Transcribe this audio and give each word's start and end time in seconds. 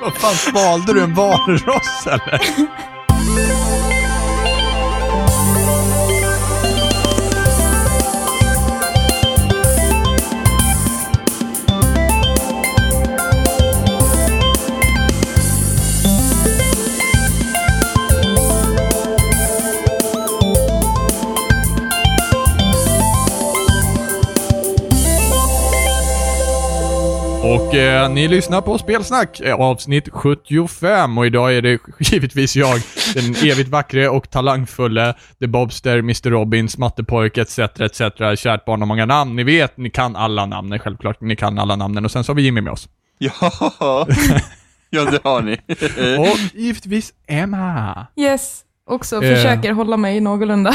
Vad 0.00 0.14
fan, 0.14 0.34
svalde 0.34 0.92
du 0.92 1.02
en 1.02 1.14
valross 1.14 2.06
eller? 2.06 2.40
Och 27.54 27.74
eh, 27.74 28.10
ni 28.10 28.28
lyssnar 28.28 28.60
på 28.60 28.78
Spelsnack, 28.78 29.40
eh, 29.40 29.54
avsnitt 29.54 30.08
75 30.12 31.18
och 31.18 31.26
idag 31.26 31.54
är 31.54 31.62
det 31.62 31.78
givetvis 31.98 32.56
jag, 32.56 32.80
den 33.14 33.34
evigt 33.34 33.68
vackre 33.68 34.08
och 34.08 34.30
talangfulle, 34.30 35.14
The 35.40 35.46
Bobster, 35.46 35.98
Mr 35.98 36.30
Robins, 36.30 36.78
Mattepojk 36.78 37.38
etc. 37.38 37.58
etc. 37.58 37.98
Kärt 38.36 38.64
barn 38.64 38.80
har 38.80 38.86
många 38.86 39.06
namn. 39.06 39.36
Ni 39.36 39.44
vet, 39.44 39.76
ni 39.76 39.90
kan 39.90 40.16
alla 40.16 40.46
namnen 40.46 40.78
självklart. 40.78 41.20
Ni 41.20 41.36
kan 41.36 41.58
alla 41.58 41.76
namnen 41.76 42.04
och 42.04 42.10
sen 42.10 42.24
så 42.24 42.32
har 42.32 42.36
vi 42.36 42.42
Jimmy 42.42 42.60
med 42.60 42.72
oss. 42.72 42.88
Ja, 43.18 44.06
ja 44.90 45.04
det 45.04 45.20
har 45.24 45.42
ni. 45.42 45.52
Och 46.20 46.38
givetvis 46.54 47.12
Emma. 47.26 48.06
Yes. 48.16 48.63
Också 48.86 49.24
Eh. 49.24 49.34
försöker 49.34 49.72
hålla 49.72 49.96
mig 49.96 50.20
någorlunda. 50.20 50.72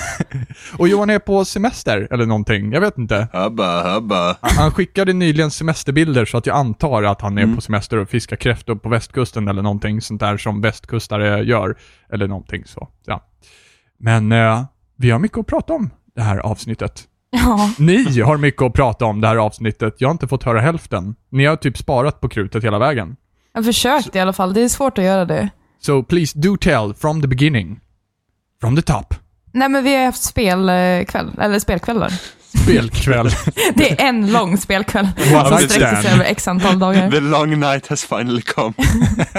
Och 0.78 0.88
Johan 0.88 1.10
är 1.10 1.18
på 1.18 1.44
semester 1.44 2.08
eller 2.10 2.26
någonting, 2.26 2.72
jag 2.72 2.80
vet 2.80 2.98
inte. 2.98 3.28
Habba, 3.32 3.82
habba. 3.92 4.36
Han- 4.40 4.70
skickade 4.70 5.12
nyligen 5.12 5.50
semesterbilder 5.50 6.24
så 6.24 6.38
att 6.38 6.46
jag 6.46 6.56
antar 6.56 7.02
att 7.02 7.20
han 7.20 7.38
är 7.38 7.54
på 7.54 7.60
semester 7.60 7.96
och 7.96 8.08
fiskar 8.08 8.36
kräftor 8.36 8.74
på 8.76 8.88
västkusten 8.88 9.48
eller 9.48 9.62
någonting 9.62 10.00
sånt 10.00 10.20
där 10.20 10.36
som 10.36 10.60
västkustare 10.60 11.42
gör. 11.44 11.76
Eller 12.12 12.28
någonting 12.28 12.62
så, 12.66 12.88
ja. 13.06 13.20
Men 13.98 14.32
eh, 14.32 14.64
vi 14.96 15.10
har 15.10 15.18
mycket 15.18 15.38
att 15.38 15.46
prata 15.46 15.72
om 15.72 15.90
det 16.14 16.22
här 16.22 16.38
avsnittet. 16.38 17.02
Ja. 17.30 17.70
Ni 17.78 18.20
har 18.20 18.36
mycket 18.36 18.62
att 18.62 18.72
prata 18.72 19.04
om 19.04 19.20
det 19.20 19.28
här 19.28 19.36
avsnittet. 19.36 19.94
Jag 19.98 20.08
har 20.08 20.12
inte 20.12 20.28
fått 20.28 20.42
höra 20.42 20.60
hälften. 20.60 21.14
Ni 21.30 21.44
har 21.44 21.56
typ 21.56 21.78
sparat 21.78 22.20
på 22.20 22.28
krutet 22.28 22.64
hela 22.64 22.78
vägen. 22.78 23.16
Jag 23.52 23.58
har 23.60 23.64
försökt 23.64 24.16
i 24.16 24.18
alla 24.18 24.32
fall. 24.32 24.54
Det 24.54 24.60
är 24.60 24.68
svårt 24.68 24.98
att 24.98 25.04
göra 25.04 25.24
det. 25.24 25.48
So 25.80 26.02
please 26.02 26.38
do 26.38 26.56
tell 26.56 26.94
from 26.94 27.20
the 27.22 27.28
beginning. 27.28 27.80
From 28.60 28.76
the 28.76 28.82
top. 28.82 29.14
Nej, 29.52 29.68
men 29.68 29.84
vi 29.84 29.96
har 29.96 30.04
haft 30.04 30.22
spelkväll, 30.22 31.30
eller 31.40 31.58
spelkvällar. 31.58 32.12
Spelkväll. 32.64 33.30
Det 33.74 34.02
är 34.02 34.08
en 34.08 34.32
lång 34.32 34.58
spelkväll 34.58 35.08
One 35.34 35.48
som 35.48 35.58
sträcker 35.58 36.02
sig 36.02 36.12
över 36.12 36.24
x 36.24 36.48
antal 36.48 36.78
dagar. 36.78 37.10
The 37.10 37.20
long 37.20 37.60
night 37.60 37.86
has 37.86 38.04
finally 38.04 38.42
come. 38.42 38.74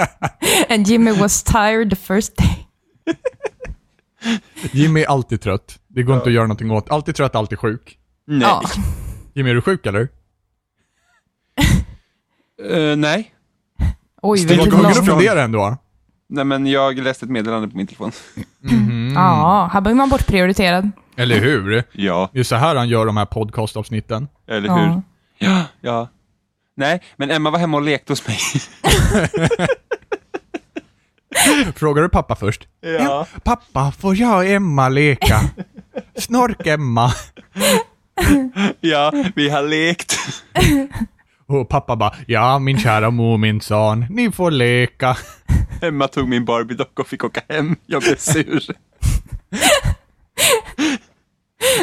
And 0.68 0.86
Jimmy 0.86 1.10
was 1.12 1.42
tired 1.42 1.90
the 1.90 1.96
first 1.96 2.36
day. 2.36 2.64
Jimmy 4.72 5.00
är 5.02 5.06
alltid 5.06 5.40
trött. 5.40 5.78
Det 5.88 6.02
går 6.02 6.14
inte 6.16 6.28
att 6.28 6.34
göra 6.34 6.44
någonting 6.46 6.70
åt. 6.70 6.90
Alltid 6.90 7.14
trött, 7.14 7.34
alltid 7.34 7.58
sjuk. 7.58 7.98
Nej. 8.26 8.40
Ja. 8.40 8.62
Jimmy, 9.34 9.50
är 9.50 9.54
du 9.54 9.60
sjuk 9.62 9.86
eller? 9.86 10.08
Eh, 12.70 12.96
nej. 12.96 13.34
Oj, 14.22 14.44
Du 14.44 14.56
var 14.56 14.64
vilken 14.64 14.82
lång. 14.82 14.94
fundera 14.94 15.42
ändå. 15.42 15.76
Nej, 16.30 16.44
men 16.44 16.66
jag 16.66 16.98
läste 16.98 17.24
ett 17.24 17.30
meddelande 17.30 17.68
på 17.68 17.76
min 17.76 17.86
telefon. 17.86 18.12
Ja, 19.14 19.70
här 19.72 19.80
blir 19.80 19.94
man 19.94 20.08
bortprioriterad. 20.08 20.90
Eller 21.16 21.40
hur? 21.40 21.84
Ja, 21.92 22.30
Det 22.32 22.40
är 22.40 22.44
så 22.44 22.56
här 22.56 22.76
han 22.76 22.88
gör 22.88 23.06
de 23.06 23.16
här 23.16 23.24
podcastavsnitten. 23.26 24.28
eller 24.48 24.68
hur? 24.68 24.86
Ja. 24.86 25.02
Ja, 25.38 25.62
ja. 25.80 26.08
Nej, 26.76 27.02
men 27.16 27.30
Emma 27.30 27.50
var 27.50 27.58
hemma 27.58 27.76
och 27.76 27.82
lekte 27.82 28.12
hos 28.12 28.26
mig. 28.28 28.38
Frågar 31.76 32.02
du 32.02 32.08
pappa 32.08 32.36
först? 32.36 32.68
Ja. 32.80 33.26
Pappa, 33.44 33.92
får 33.98 34.16
jag 34.16 34.36
och 34.36 34.44
Emma 34.44 34.88
leka? 34.88 35.40
Snork-Emma. 36.16 37.12
Ja, 38.80 39.12
vi 39.36 39.48
har 39.50 39.62
lekt. 39.62 40.18
Och 41.46 41.68
pappa 41.68 41.96
bara, 41.96 42.14
ja 42.26 42.58
min 42.58 42.78
kära 42.78 43.10
mor 43.10 43.38
minsann, 43.38 44.06
ni 44.10 44.32
får 44.32 44.50
leka. 44.50 45.16
Emma 45.80 46.08
tog 46.08 46.28
min 46.28 46.44
Barbie-docka 46.44 47.02
och 47.02 47.08
fick 47.08 47.24
åka 47.24 47.40
hem. 47.48 47.76
Jag 47.86 48.02
blev 48.02 48.16
sur. 48.16 48.62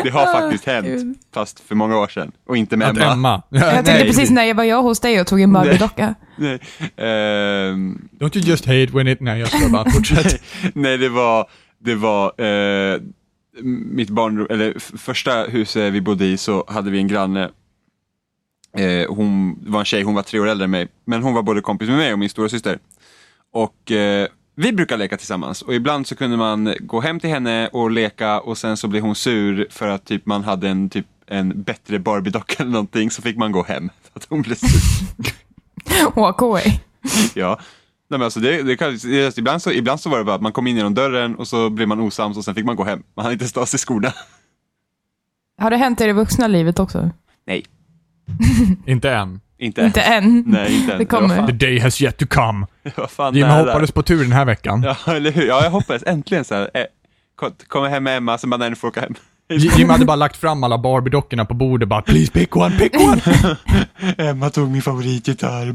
Det 0.03 0.09
har 0.09 0.25
faktiskt 0.25 0.65
hänt, 0.65 0.87
Gud. 0.87 1.17
fast 1.33 1.59
för 1.59 1.75
många 1.75 1.97
år 1.97 2.07
sedan. 2.07 2.31
Och 2.47 2.57
inte 2.57 2.77
med 2.77 2.89
Att 2.89 2.97
Emma. 2.97 3.13
Emma. 3.13 3.41
Jag 3.49 3.85
tänkte 3.85 4.05
precis 4.05 4.29
när 4.29 4.43
jag 4.43 4.55
var 4.55 4.63
jag 4.63 4.83
hos 4.83 4.99
dig 4.99 5.21
och 5.21 5.27
tog 5.27 5.41
en 5.41 5.53
Barbie-docka. 5.53 6.15
Nej. 6.35 6.59
Ehm, 6.97 8.07
Don't 8.19 8.37
you 8.37 8.45
just 8.45 8.65
hate 8.65 8.87
when 8.93 9.07
it... 9.07 9.19
Nej, 9.19 9.39
jag 9.39 9.47
ska 9.49 9.69
bara 9.69 9.91
fortsätta. 9.91 10.37
nej, 10.73 10.97
det 10.97 11.09
var, 11.09 11.47
det 11.79 11.95
var 11.95 12.41
eh, 12.41 12.99
mitt 13.91 14.09
barnrum, 14.09 14.47
eller 14.49 14.97
första 14.97 15.43
huset 15.43 15.93
vi 15.93 16.01
bodde 16.01 16.25
i 16.25 16.37
så 16.37 16.65
hade 16.67 16.91
vi 16.91 16.97
en 16.97 17.07
granne. 17.07 17.49
Eh, 18.77 19.09
hon 19.15 19.59
var 19.71 19.79
en 19.79 19.85
tjej, 19.85 20.03
hon 20.03 20.15
var 20.15 20.23
tre 20.23 20.39
år 20.39 20.47
äldre 20.47 20.63
än 20.65 20.71
mig. 20.71 20.87
Men 21.05 21.23
hon 21.23 21.33
var 21.33 21.41
både 21.41 21.61
kompis 21.61 21.89
med 21.89 21.97
mig 21.97 22.13
och 22.13 22.19
min 22.19 22.29
stora 22.29 22.49
syster. 22.49 22.79
Och 23.55 23.91
eh, 23.91 24.27
vi 24.55 24.73
brukar 24.73 24.97
leka 24.97 25.17
tillsammans 25.17 25.61
och 25.61 25.73
ibland 25.73 26.07
så 26.07 26.15
kunde 26.15 26.37
man 26.37 26.73
gå 26.79 27.01
hem 27.01 27.19
till 27.19 27.29
henne 27.29 27.67
och 27.67 27.91
leka 27.91 28.39
och 28.39 28.57
sen 28.57 28.77
så 28.77 28.87
blev 28.87 29.03
hon 29.03 29.15
sur 29.15 29.67
för 29.69 29.87
att 29.87 30.05
typ 30.05 30.25
man 30.25 30.43
hade 30.43 30.69
en, 30.69 30.89
typ, 30.89 31.05
en 31.27 31.63
bättre 31.63 31.99
Barbie-docka 31.99 32.55
eller 32.63 32.71
någonting 32.71 33.11
så 33.11 33.21
fick 33.21 33.37
man 33.37 33.51
gå 33.51 33.63
hem. 33.63 33.89
För 34.03 34.19
att 34.19 34.25
hon 34.29 34.41
blev 34.41 34.55
sur. 34.55 35.33
Walk 36.15 36.41
away. 36.41 36.79
Ja. 37.33 37.59
Nej, 38.07 38.19
men 38.19 38.21
alltså 38.21 38.39
det, 38.39 38.63
det 38.63 38.77
kan, 38.77 38.97
det, 39.03 39.37
ibland, 39.37 39.61
så, 39.61 39.71
ibland 39.71 39.99
så 39.99 40.09
var 40.09 40.17
det 40.17 40.23
bara 40.23 40.35
att 40.35 40.41
man 40.41 40.51
kom 40.51 40.67
in 40.67 40.77
genom 40.77 40.93
dörren 40.93 41.35
och 41.35 41.47
så 41.47 41.69
blev 41.69 41.87
man 41.87 41.99
osams 41.99 42.37
och 42.37 42.45
sen 42.45 42.55
fick 42.55 42.65
man 42.65 42.75
gå 42.75 42.83
hem. 42.83 43.03
Man 43.13 43.25
hade 43.25 43.33
inte 43.33 43.47
stått 43.47 43.73
i 43.73 43.77
skorna. 43.77 44.13
Har 45.57 45.69
det 45.69 45.77
hänt 45.77 46.01
i 46.01 46.05
det 46.05 46.13
vuxna 46.13 46.47
livet 46.47 46.79
också? 46.79 47.09
Nej, 47.45 47.65
inte 48.85 49.11
än. 49.11 49.39
Inte, 49.57 49.81
Inte 49.81 50.01
än. 50.01 50.43
Nej, 50.47 50.75
inte 50.75 50.91
än. 50.93 50.99
Det 50.99 51.05
kommer. 51.05 51.47
The 51.47 51.51
day 51.53 51.79
has 51.79 52.01
yet 52.01 52.17
to 52.17 52.25
come. 52.29 52.67
var 52.95 53.07
fan 53.07 53.33
nära. 53.33 53.51
hoppades 53.65 53.91
på 53.91 54.03
tur 54.03 54.23
den 54.23 54.31
här 54.31 54.45
veckan. 54.45 54.83
Ja, 54.83 54.97
eller 55.13 55.31
hur? 55.31 55.47
Ja, 55.47 55.63
jag 55.63 55.71
hoppades 55.71 56.03
äntligen 56.05 56.45
så 56.45 56.55
här. 56.55 56.69
Eh, 56.73 56.83
kom- 57.35 57.51
Kommer 57.67 57.89
hem 57.89 58.03
med 58.03 58.17
Emma, 58.17 58.37
sen 58.37 58.49
bara, 58.49 58.57
nej, 58.57 58.69
nu 58.69 58.75
får 58.75 58.87
åka 58.87 59.01
hem. 59.01 59.13
J- 59.49 59.71
Jimmy 59.77 59.91
hade 59.91 60.05
bara 60.05 60.15
lagt 60.15 60.37
fram 60.37 60.63
alla 60.63 60.77
Barbie-dockorna 60.77 61.45
på 61.45 61.53
bordet 61.53 61.89
bara 61.89 62.01
“Please 62.01 62.31
pick 62.31 62.55
one, 62.55 62.77
pick 62.79 62.93
one!” 62.99 63.21
Emma 64.17 64.49
tog 64.49 64.69
min 64.71 64.81
favoritgitarr. 64.81 65.65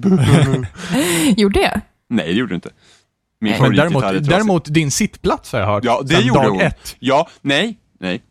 Gjorde 1.37 1.61
jag? 1.61 1.81
nej, 2.09 2.27
det 2.27 2.33
gjorde 2.33 2.51
du 2.51 2.55
inte. 2.55 2.71
Min 3.41 3.55
Men 3.63 3.77
däremot, 3.77 4.05
däremot 4.25 4.65
din 4.75 4.91
sittplats 4.91 5.53
har 5.53 5.61
jag 5.61 5.67
hört. 5.67 5.85
Ja, 5.85 6.03
det 6.05 6.21
gjorde 6.21 6.41
dag 6.43 6.51
hon. 6.51 6.61
ett. 6.61 6.97
Ja, 6.99 7.29
nej, 7.43 7.79
nej. 8.01 8.23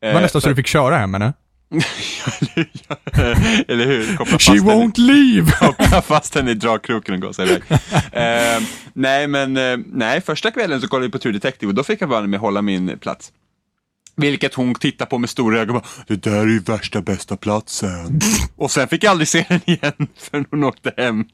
Det 0.00 0.12
var 0.12 0.20
nästan 0.20 0.40
så 0.40 0.48
du 0.48 0.54
fick 0.54 0.66
köra 0.66 0.96
hem 0.96 1.12
henne. 1.14 1.32
Eller 3.68 3.86
hur? 3.86 4.16
Koppla 4.16 4.32
fast 4.38 4.44
She 4.46 4.52
henne. 4.52 4.70
won't 4.72 4.98
leave! 4.98 5.52
koppla 5.58 6.02
fast 6.02 6.34
henne 6.34 6.50
i 6.50 6.54
dragkroken 6.54 7.14
och 7.14 7.20
gå 7.20 7.32
sig 7.32 7.46
iväg. 7.48 7.62
eh, 8.12 8.62
nej, 8.92 9.26
men 9.26 9.56
eh, 9.56 9.76
nej, 9.86 10.20
första 10.20 10.50
kvällen 10.50 10.80
så 10.80 10.88
kollade 10.88 11.06
vi 11.06 11.12
på 11.12 11.18
True 11.18 11.32
Detective 11.32 11.70
och 11.70 11.74
då 11.74 11.82
fick 11.84 12.02
jag 12.02 12.06
vara 12.08 12.26
med 12.26 12.40
hålla 12.40 12.62
min 12.62 12.98
plats. 12.98 13.32
Vilket 14.16 14.54
hon 14.54 14.74
tittade 14.74 15.10
på 15.10 15.18
med 15.18 15.30
stora 15.30 15.60
ögon 15.60 15.76
och 15.76 15.82
bara, 15.82 15.90
det 16.06 16.22
där 16.30 16.40
är 16.40 16.46
ju 16.46 16.58
värsta 16.58 17.00
bästa 17.02 17.36
platsen. 17.36 18.20
och 18.56 18.70
sen 18.70 18.88
fick 18.88 19.04
jag 19.04 19.10
aldrig 19.10 19.28
se 19.28 19.44
den 19.48 19.60
igen 19.66 19.92
förrän 20.18 20.44
hon 20.50 20.64
åkte 20.64 20.92
hem. 20.96 21.24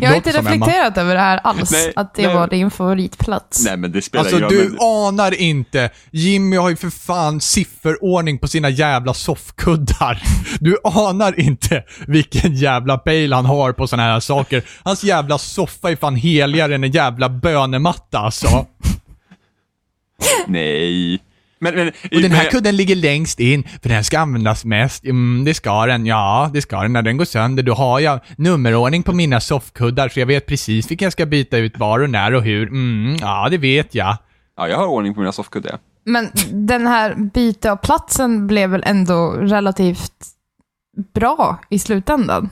Jag 0.00 0.08
har 0.08 0.16
inte 0.16 0.32
reflekterat 0.32 0.98
över 0.98 1.14
det 1.14 1.20
här 1.20 1.40
alls, 1.44 1.70
Nej, 1.72 1.92
att 1.96 2.14
det 2.14 2.26
nej. 2.26 2.34
var 2.36 2.48
din 2.48 2.70
favoritplats. 2.70 3.64
Nej, 3.64 3.76
men 3.76 3.92
det 3.92 4.02
spelar 4.02 4.20
Alltså 4.24 4.36
ingen 4.36 4.50
roll. 4.50 4.58
du 4.58 4.68
men- 4.68 4.78
anar 4.80 5.34
inte. 5.40 5.90
Jimmy 6.10 6.56
har 6.56 6.68
ju 6.70 6.76
för 6.76 6.90
fan 6.90 7.40
sifferordning 7.40 8.38
på 8.38 8.48
sina 8.48 8.70
jävla 8.70 9.14
soffkuddar. 9.14 10.22
Du 10.60 10.76
anar 10.84 11.40
inte 11.40 11.82
vilken 12.06 12.54
jävla 12.54 12.98
pejl 12.98 13.32
han 13.32 13.46
har 13.46 13.72
på 13.72 13.86
såna 13.86 14.02
här 14.02 14.20
saker. 14.20 14.62
Hans 14.82 15.04
jävla 15.04 15.38
soffa 15.38 15.90
är 15.90 15.96
fan 15.96 16.16
heligare 16.16 16.74
än 16.74 16.84
en 16.84 16.90
jävla 16.90 17.28
bönematta 17.28 18.18
alltså. 18.18 18.66
Nej. 20.46 21.18
Men, 21.58 21.74
men, 21.74 21.88
Och 21.88 22.20
den 22.22 22.30
här 22.30 22.42
men- 22.42 22.50
kudden 22.50 22.76
ligger 22.76 22.96
längst 22.96 23.40
in, 23.40 23.64
för 23.82 23.88
den 23.88 24.04
ska 24.04 24.18
användas 24.18 24.64
mest. 24.64 25.04
Mm, 25.04 25.44
det 25.44 25.54
ska 25.54 25.86
den. 25.86 26.06
Ja, 26.06 26.50
det 26.52 26.62
ska 26.62 26.82
den. 26.82 26.92
När 26.92 27.02
den 27.02 27.16
går 27.16 27.24
sönder, 27.24 27.62
då 27.62 27.74
har 27.74 28.00
jag 28.00 28.20
nummerordning 28.36 29.02
på 29.02 29.12
mina 29.12 29.40
soffkuddar, 29.40 30.08
så 30.08 30.20
jag 30.20 30.26
vet 30.26 30.46
precis 30.46 30.90
vilken 30.90 31.06
jag 31.06 31.12
ska 31.12 31.26
byta 31.26 31.58
ut 31.58 31.78
var 31.78 32.00
och 32.00 32.10
när 32.10 32.34
och 32.34 32.42
hur. 32.42 32.68
Mm, 32.68 33.16
ja, 33.20 33.48
det 33.50 33.58
vet 33.58 33.94
jag. 33.94 34.16
Ja, 34.56 34.68
jag 34.68 34.76
har 34.76 34.86
ordning 34.86 35.14
på 35.14 35.20
mina 35.20 35.32
soffkuddar. 35.32 35.78
Men 36.04 36.30
den 36.52 36.86
här 36.86 37.14
byte 37.34 37.72
av 37.72 37.76
platsen 37.76 38.46
blev 38.46 38.70
väl 38.70 38.82
ändå 38.86 39.30
relativt 39.30 40.12
bra 41.14 41.60
i 41.70 41.78
slutändan? 41.78 42.50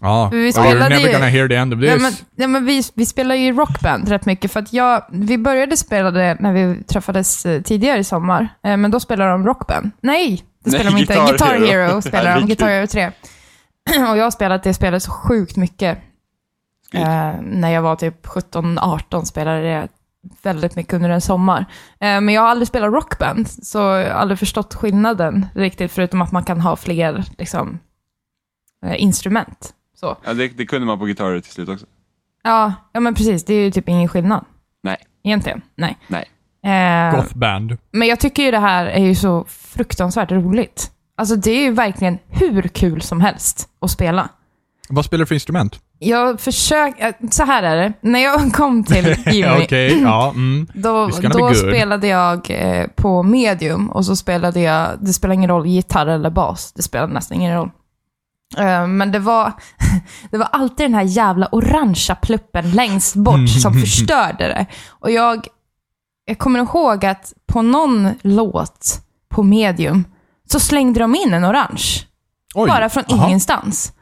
Ja, 0.00 0.30
För 0.30 0.36
vi 0.36 0.48
you're 0.48 0.52
spelade 0.52 0.88
never 0.88 1.06
ju- 1.06 1.12
gonna 1.12 1.26
hear 1.26 1.48
the 1.48 1.54
end 1.54 1.74
of 1.74 1.80
this. 1.80 1.90
Ja, 1.90 1.96
men, 1.98 2.12
ja, 2.36 2.46
men 2.48 2.64
vi, 2.64 2.82
vi 2.94 3.06
spelar 3.06 3.34
ju 3.34 3.52
rockband 3.52 4.08
rätt 4.08 4.26
mycket, 4.26 4.52
för 4.52 4.60
att 4.60 4.72
jag, 4.72 5.04
vi 5.12 5.38
började 5.38 5.76
spela 5.76 6.10
det 6.10 6.36
när 6.40 6.52
vi 6.52 6.82
träffades 6.84 7.46
eh, 7.46 7.62
tidigare 7.62 7.98
i 7.98 8.04
sommar, 8.04 8.48
eh, 8.64 8.76
men 8.76 8.90
då 8.90 9.00
spelade 9.00 9.30
de 9.30 9.46
rockband. 9.46 9.90
Nej, 10.00 10.44
det 10.64 10.70
Nej, 10.70 10.80
spelar 10.80 10.90
de 10.92 10.98
inte. 11.00 11.14
Guitar 11.14 11.28
Guitar 11.30 11.66
Hero. 11.66 11.88
Hero, 11.88 12.02
spelar 12.08 12.40
de. 12.40 12.46
Guitar 12.46 12.68
Hero 12.68 12.86
3. 12.86 13.06
och 14.10 14.16
jag 14.16 14.24
har 14.24 14.30
spelat 14.30 14.62
det 14.62 14.74
spelet 14.74 15.02
så 15.02 15.10
sjukt 15.10 15.56
mycket. 15.56 15.98
Eh, 16.94 17.32
när 17.42 17.70
jag 17.70 17.82
var 17.82 17.96
typ 17.96 18.26
17-18 18.26 19.24
spelade 19.24 19.60
det 19.62 19.88
väldigt 20.42 20.76
mycket 20.76 20.94
under 20.94 21.10
en 21.10 21.20
sommar. 21.20 21.60
Eh, 22.00 22.20
men 22.20 22.28
jag 22.28 22.42
har 22.42 22.48
aldrig 22.48 22.68
spelat 22.68 22.92
rockband, 22.92 23.48
så 23.48 23.78
jag 23.78 23.84
har 23.84 24.20
aldrig 24.20 24.38
förstått 24.38 24.74
skillnaden 24.74 25.46
riktigt, 25.54 25.92
förutom 25.92 26.22
att 26.22 26.32
man 26.32 26.44
kan 26.44 26.60
ha 26.60 26.76
fler 26.76 27.24
liksom, 27.38 27.78
eh, 28.86 29.02
instrument. 29.02 29.74
Så. 30.00 30.16
Ja, 30.24 30.34
det, 30.34 30.48
det 30.48 30.66
kunde 30.66 30.86
man 30.86 30.98
på 30.98 31.06
gitarrer 31.06 31.40
till 31.40 31.52
slut 31.52 31.68
också. 31.68 31.86
Ja, 32.42 32.72
ja, 32.92 33.00
men 33.00 33.14
precis. 33.14 33.44
Det 33.44 33.54
är 33.54 33.60
ju 33.64 33.70
typ 33.70 33.88
ingen 33.88 34.08
skillnad. 34.08 34.44
Nej. 34.82 34.96
Egentligen. 35.24 35.62
Nej. 35.74 35.96
Nej. 36.08 36.24
Eh, 36.64 37.16
Gothband. 37.16 37.76
men 37.90 38.08
jag 38.08 38.20
tycker 38.20 38.42
ju 38.42 38.50
det 38.50 38.58
här 38.58 38.86
är 38.86 39.04
ju 39.04 39.14
så 39.14 39.44
fruktansvärt 39.48 40.30
roligt. 40.32 40.90
Alltså 41.16 41.36
det 41.36 41.50
är 41.50 41.62
ju 41.62 41.70
verkligen 41.70 42.18
hur 42.28 42.62
kul 42.62 43.02
som 43.02 43.20
helst 43.20 43.68
att 43.80 43.90
spela. 43.90 44.28
Vad 44.88 45.04
spelar 45.04 45.22
du 45.22 45.26
för 45.26 45.34
instrument? 45.34 45.80
Jag 45.98 46.40
försöker, 46.40 47.14
så 47.30 47.44
här 47.44 47.62
är 47.62 47.76
det. 47.76 47.92
När 48.00 48.20
jag 48.20 48.52
kom 48.52 48.84
till 48.84 49.16
Jimmy, 49.26 49.64
Okej, 49.64 50.00
ja. 50.02 50.30
Mm. 50.30 50.66
då, 50.74 50.88
It's 50.88 51.22
gonna 51.22 51.28
be 51.34 51.38
då 51.40 51.46
good. 51.46 51.56
spelade 51.56 52.06
jag 52.06 52.50
eh, 52.50 52.86
på 52.96 53.22
medium 53.22 53.90
och 53.90 54.04
så 54.06 54.16
spelade 54.16 54.60
jag, 54.60 54.88
det 55.00 55.12
spelar 55.12 55.34
ingen 55.34 55.50
roll, 55.50 55.66
gitarr 55.66 56.06
eller 56.06 56.30
bas. 56.30 56.72
Det 56.72 56.82
spelar 56.82 57.06
nästan 57.06 57.36
ingen 57.36 57.54
roll. 57.56 57.70
Eh, 58.56 58.86
men 58.86 59.12
det 59.12 59.18
var, 59.18 59.52
det 60.30 60.38
var 60.38 60.46
alltid 60.52 60.86
den 60.86 60.94
här 60.94 61.02
jävla 61.02 61.48
orangea 61.52 62.14
pluppen 62.14 62.70
längst 62.70 63.14
bort 63.14 63.48
som 63.62 63.74
förstörde 63.74 64.44
det. 64.48 64.66
Och 64.88 65.10
jag, 65.10 65.46
jag 66.24 66.38
kommer 66.38 66.58
ihåg 66.58 67.04
att 67.04 67.32
på 67.46 67.62
någon 67.62 68.08
låt 68.22 69.00
på 69.28 69.42
medium 69.42 70.04
så 70.50 70.60
slängde 70.60 71.00
de 71.00 71.14
in 71.14 71.34
en 71.34 71.44
orange. 71.44 71.84
Oj. 72.54 72.68
Bara 72.68 72.88
från 72.88 73.04
Aha. 73.08 73.26
ingenstans. 73.26 73.92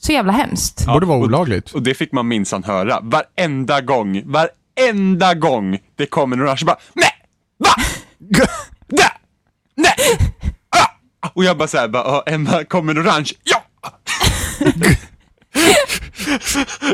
Så 0.00 0.12
jävla 0.12 0.32
hemskt. 0.32 0.78
Det 0.86 0.92
borde 0.92 1.06
vara 1.06 1.18
och- 1.18 1.24
olagligt. 1.24 1.72
Och 1.72 1.82
det 1.82 1.94
fick 1.94 2.12
man 2.12 2.28
minsann 2.28 2.64
höra. 2.64 3.00
Varenda 3.02 3.80
gång, 3.80 4.22
varenda 4.32 5.34
gång 5.34 5.78
det 5.96 6.06
kom 6.06 6.32
en 6.32 6.42
orange 6.42 6.62
bara 6.66 6.76
Nej! 6.94 7.10
Va? 7.58 7.70
Där! 8.86 9.10
Nej! 9.74 9.94
Och 11.34 11.44
jag 11.44 11.58
bara 11.58 11.68
såhär, 11.68 11.88
bara, 11.88 12.22
Emma, 12.22 12.64
kommer 12.64 12.94
en 12.94 13.00
orange? 13.00 13.32
Ja! 13.44 13.62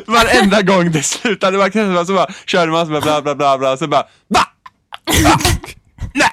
Varenda 0.06 0.62
gång 0.62 0.90
det 0.90 1.02
slutade, 1.02 1.58
man 1.58 2.06
så 2.06 2.14
bara 2.14 2.26
körde 2.46 2.72
man 2.72 2.86
så 2.86 2.92
bara 2.92 3.00
bla 3.00 3.22
bla 3.22 3.34
bla 3.34 3.58
bla, 3.58 3.76
så 3.76 3.86
bara 3.86 4.02
Va? 4.28 4.40
Va? 5.24 5.38
Nej! 6.14 6.30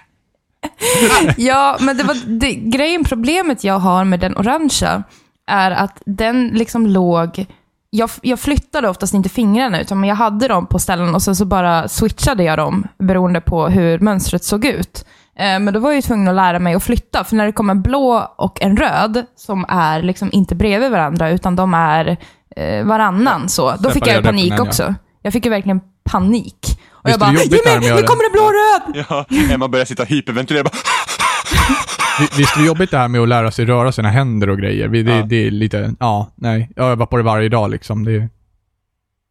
Ja, 1.37 1.77
men 1.79 1.97
det 1.97 2.03
var 2.03 2.39
det, 2.39 2.53
grejen, 2.53 3.03
problemet 3.03 3.63
jag 3.63 3.79
har 3.79 4.03
med 4.03 4.19
den 4.19 4.37
orangea 4.37 5.03
är 5.47 5.71
att 5.71 6.01
den 6.05 6.47
liksom 6.47 6.87
låg... 6.87 7.45
Jag, 7.89 8.09
jag 8.21 8.39
flyttade 8.39 8.89
oftast 8.89 9.13
inte 9.13 9.29
fingrarna, 9.29 9.81
utan 9.81 10.03
jag 10.03 10.15
hade 10.15 10.47
dem 10.47 10.67
på 10.67 10.79
ställen 10.79 11.15
och 11.15 11.21
sen 11.21 11.35
så 11.35 11.45
bara 11.45 11.87
switchade 11.87 12.43
jag 12.43 12.57
dem 12.57 12.87
beroende 12.97 13.41
på 13.41 13.67
hur 13.67 13.99
mönstret 13.99 14.43
såg 14.43 14.65
ut. 14.65 15.05
Eh, 15.39 15.59
Men 15.59 15.73
då 15.73 15.79
var 15.79 15.89
jag 15.89 15.95
ju 15.95 16.01
tvungen 16.01 16.27
att 16.27 16.35
lära 16.35 16.59
mig 16.59 16.73
att 16.75 16.83
flytta, 16.83 17.23
för 17.23 17.35
när 17.35 17.45
det 17.45 17.51
kom 17.51 17.69
en 17.69 17.81
blå 17.81 18.33
och 18.37 18.61
en 18.61 18.77
röd, 18.77 19.25
som 19.35 19.65
är 19.69 20.01
liksom 20.01 20.29
inte 20.31 20.55
bredvid 20.55 20.91
varandra, 20.91 21.29
utan 21.29 21.55
de 21.55 21.73
är 21.73 22.17
eh, 22.55 22.85
varannan 22.85 23.49
så, 23.49 23.75
då 23.79 23.89
fick 23.89 24.07
jag 24.07 24.15
ju 24.15 24.23
panik 24.23 24.53
en, 24.53 24.59
också. 24.61 24.95
Jag 25.21 25.33
fick 25.33 25.45
ju 25.45 25.51
verkligen 25.51 25.81
panik. 26.11 26.79
Och 26.91 27.09
Visst 27.09 27.13
jag 27.13 27.19
bara, 27.19 27.29
att 27.29 27.81
nu 27.81 28.03
kommer 28.03 28.29
det 28.29 28.31
blå 28.33 28.41
och 28.43 28.53
röd! 28.53 29.05
Ja, 29.49 29.53
Emma 29.53 29.67
började 29.67 29.85
sitta 29.87 30.03
och 30.03 30.09
hyperventilera 30.09 30.63
bara 30.63 30.71
Vi- 32.19 32.27
Visst 32.37 32.55
är 32.55 32.59
det 32.61 32.67
jobbigt 32.67 32.91
det 32.91 32.97
här 32.97 33.07
med 33.07 33.21
att 33.21 33.27
lära 33.27 33.51
sig 33.51 33.65
röra 33.65 33.91
sina 33.91 34.09
händer 34.09 34.49
och 34.49 34.57
grejer? 34.57 34.87
Det, 34.87 34.99
Ja. 34.99 35.23
det 35.25 35.47
är 35.47 35.51
lite, 35.51 35.93
ja, 35.99 36.31
nej. 36.35 36.69
Jag 36.75 36.87
övar 36.91 37.05
på 37.05 37.17
det 37.17 37.23
varje 37.23 37.49
dag 37.49 37.69
liksom. 37.71 38.05
Det, 38.05 38.29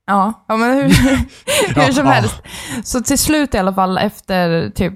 Ja, 0.06 0.44
ja 0.48 0.56
men 0.56 0.74
hur, 0.76 0.82
hur 1.86 1.92
som 1.92 2.06
ja. 2.06 2.12
helst. 2.12 2.42
Så 2.84 3.00
till 3.00 3.18
slut 3.18 3.54
i 3.54 3.58
alla 3.58 3.74
fall, 3.74 3.98
efter 3.98 4.70
typ 4.70 4.94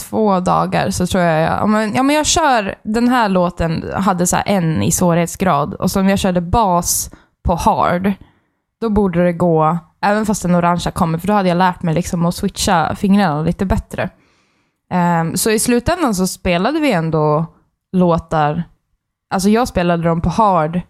två 0.00 0.40
dagar, 0.40 0.90
så 0.90 1.06
tror 1.06 1.24
jag, 1.24 1.42
ja 1.42 1.66
men, 1.66 1.94
ja, 1.94 2.02
men 2.02 2.16
jag 2.16 2.26
kör, 2.26 2.74
den 2.82 3.08
här 3.08 3.28
låten 3.28 3.84
hade 3.94 4.26
så 4.26 4.36
här 4.36 4.44
en 4.46 4.82
i 4.82 4.92
svårighetsgrad, 4.92 5.74
och 5.74 5.90
så 5.90 6.00
om 6.00 6.08
jag 6.08 6.18
körde 6.18 6.40
bas 6.40 7.10
på 7.42 7.54
hard, 7.54 8.12
då 8.80 8.90
borde 8.90 9.24
det 9.24 9.32
gå, 9.32 9.78
även 10.02 10.26
fast 10.26 10.42
den 10.42 10.54
orangea 10.54 10.92
kommer, 10.92 11.18
för 11.18 11.26
då 11.26 11.32
hade 11.32 11.48
jag 11.48 11.58
lärt 11.58 11.82
mig 11.82 11.94
liksom 11.94 12.26
att 12.26 12.34
switcha 12.34 12.94
fingrarna 12.94 13.42
lite 13.42 13.64
bättre. 13.64 14.10
Um, 15.20 15.36
så 15.36 15.50
i 15.50 15.58
slutändan 15.58 16.14
så 16.14 16.26
spelade 16.26 16.80
vi 16.80 16.92
ändå 16.92 17.46
låtar, 17.92 18.64
alltså 19.30 19.48
jag 19.48 19.68
spelade 19.68 20.02
dem 20.02 20.20
på 20.20 20.28
hard, 20.28 20.80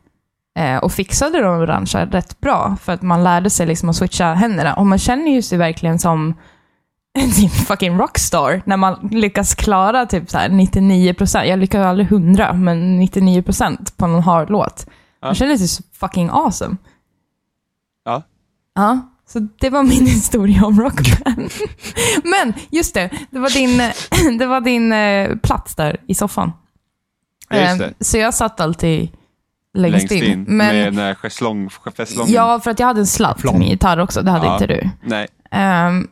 Eh, 0.59 0.77
och 0.77 0.93
fixade 0.93 1.41
de 1.41 1.61
orangea 1.61 2.07
rätt 2.07 2.41
bra, 2.41 2.77
för 2.83 2.93
att 2.93 3.03
man 3.03 3.25
lärde 3.25 3.51
sig 3.51 3.67
liksom 3.67 3.89
att 3.89 3.97
switcha 3.97 4.35
händerna. 4.35 4.75
Och 4.75 4.87
man 4.87 4.99
känner 4.99 5.33
ju 5.33 5.43
sig 5.43 5.59
verkligen 5.59 5.99
som 5.99 6.35
en 7.19 7.51
fucking 7.51 7.99
rockstar 7.99 8.63
när 8.67 8.77
man 8.77 9.09
lyckas 9.13 9.55
klara 9.55 10.07
typ 10.07 10.31
så 10.31 10.39
här 10.39 10.49
99%. 10.49 11.45
Jag 11.45 11.59
lyckas 11.59 11.87
aldrig 11.87 12.07
100, 12.13 12.53
men 12.53 13.03
99% 13.03 13.93
på 13.97 14.07
någon 14.07 14.23
hard 14.23 14.51
låt. 14.51 14.87
Ja. 15.21 15.27
Man 15.29 15.35
känner 15.35 15.57
sig 15.57 15.69
så 15.69 15.83
fucking 15.93 16.31
awesome. 16.33 16.77
Ja. 18.05 18.23
Ja, 18.75 19.01
så 19.27 19.39
det 19.61 19.71
var 19.71 19.83
min 19.83 20.07
historia 20.07 20.65
om 20.65 20.81
rockband. 20.81 21.51
men 22.25 22.53
just 22.71 22.95
det, 22.95 23.11
det 23.31 23.39
var 23.39 23.51
din, 23.51 23.79
det 24.39 24.47
var 24.47 24.61
din 24.61 24.93
eh, 24.93 25.37
plats 25.37 25.75
där 25.75 25.97
i 26.07 26.15
soffan. 26.15 26.53
Ja, 27.49 27.57
just 27.61 27.79
det. 27.79 28.05
Så 28.05 28.19
jag 28.19 28.35
satt 28.35 28.61
alltid 28.61 29.11
längst, 29.75 30.11
längst 30.11 30.13
in 30.25 30.43
Men, 30.43 30.57
med 30.57 30.87
den 30.87 30.95
där 30.95 31.15
schäslong. 31.15 31.71
Ja, 32.27 32.61
för 32.61 32.71
att 32.71 32.79
jag 32.79 32.87
hade 32.87 33.01
en 33.01 33.07
sladd 33.07 33.39
till 33.39 33.51
min 33.53 33.69
gitarr 33.71 33.99
också. 33.99 34.23
Det 34.23 34.31
hade 34.31 34.47
Ja. 34.47 34.53
inte 34.53 34.67
du. 34.67 34.91
Nej. 35.03 35.29
Ehm, 35.51 36.09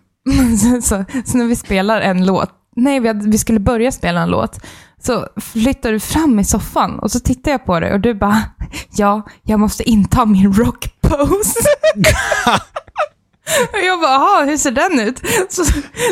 så, 0.59 0.83
så, 0.89 1.05
så 1.25 1.39
när 1.39 1.45
vi 1.47 1.57
spelar 1.57 2.01
en 2.01 2.27
låt, 2.27 2.51
nej, 2.77 3.01
vi, 3.01 3.09
hade, 3.09 3.31
vi 3.31 3.39
skulle 3.39 3.61
börja 3.61 3.93
spela 3.93 4.21
en 4.21 4.31
låt, 4.31 4.61
så 5.03 5.27
flyttar 5.41 5.93
du 5.93 6.01
fram 6.01 6.39
i 6.39 6.45
soffan 6.45 6.99
och 6.99 7.11
så 7.11 7.21
tittar 7.21 7.51
jag 7.51 7.65
på 7.65 7.81
dig 7.81 7.93
och 7.93 8.01
du 8.01 8.15
bara, 8.15 8.43
ja, 8.97 9.23
jag 9.43 9.61
måste 9.61 9.91
inta 9.91 10.27
min 10.27 10.53
rockpose. 10.53 11.61
och 13.73 13.79
jag 13.87 14.01
bara, 14.01 14.13
"Jaha, 14.13 14.45
hur 14.45 14.57
ser 14.57 14.71
den 14.71 15.01
ut? 15.01 15.21
Så 15.49 15.63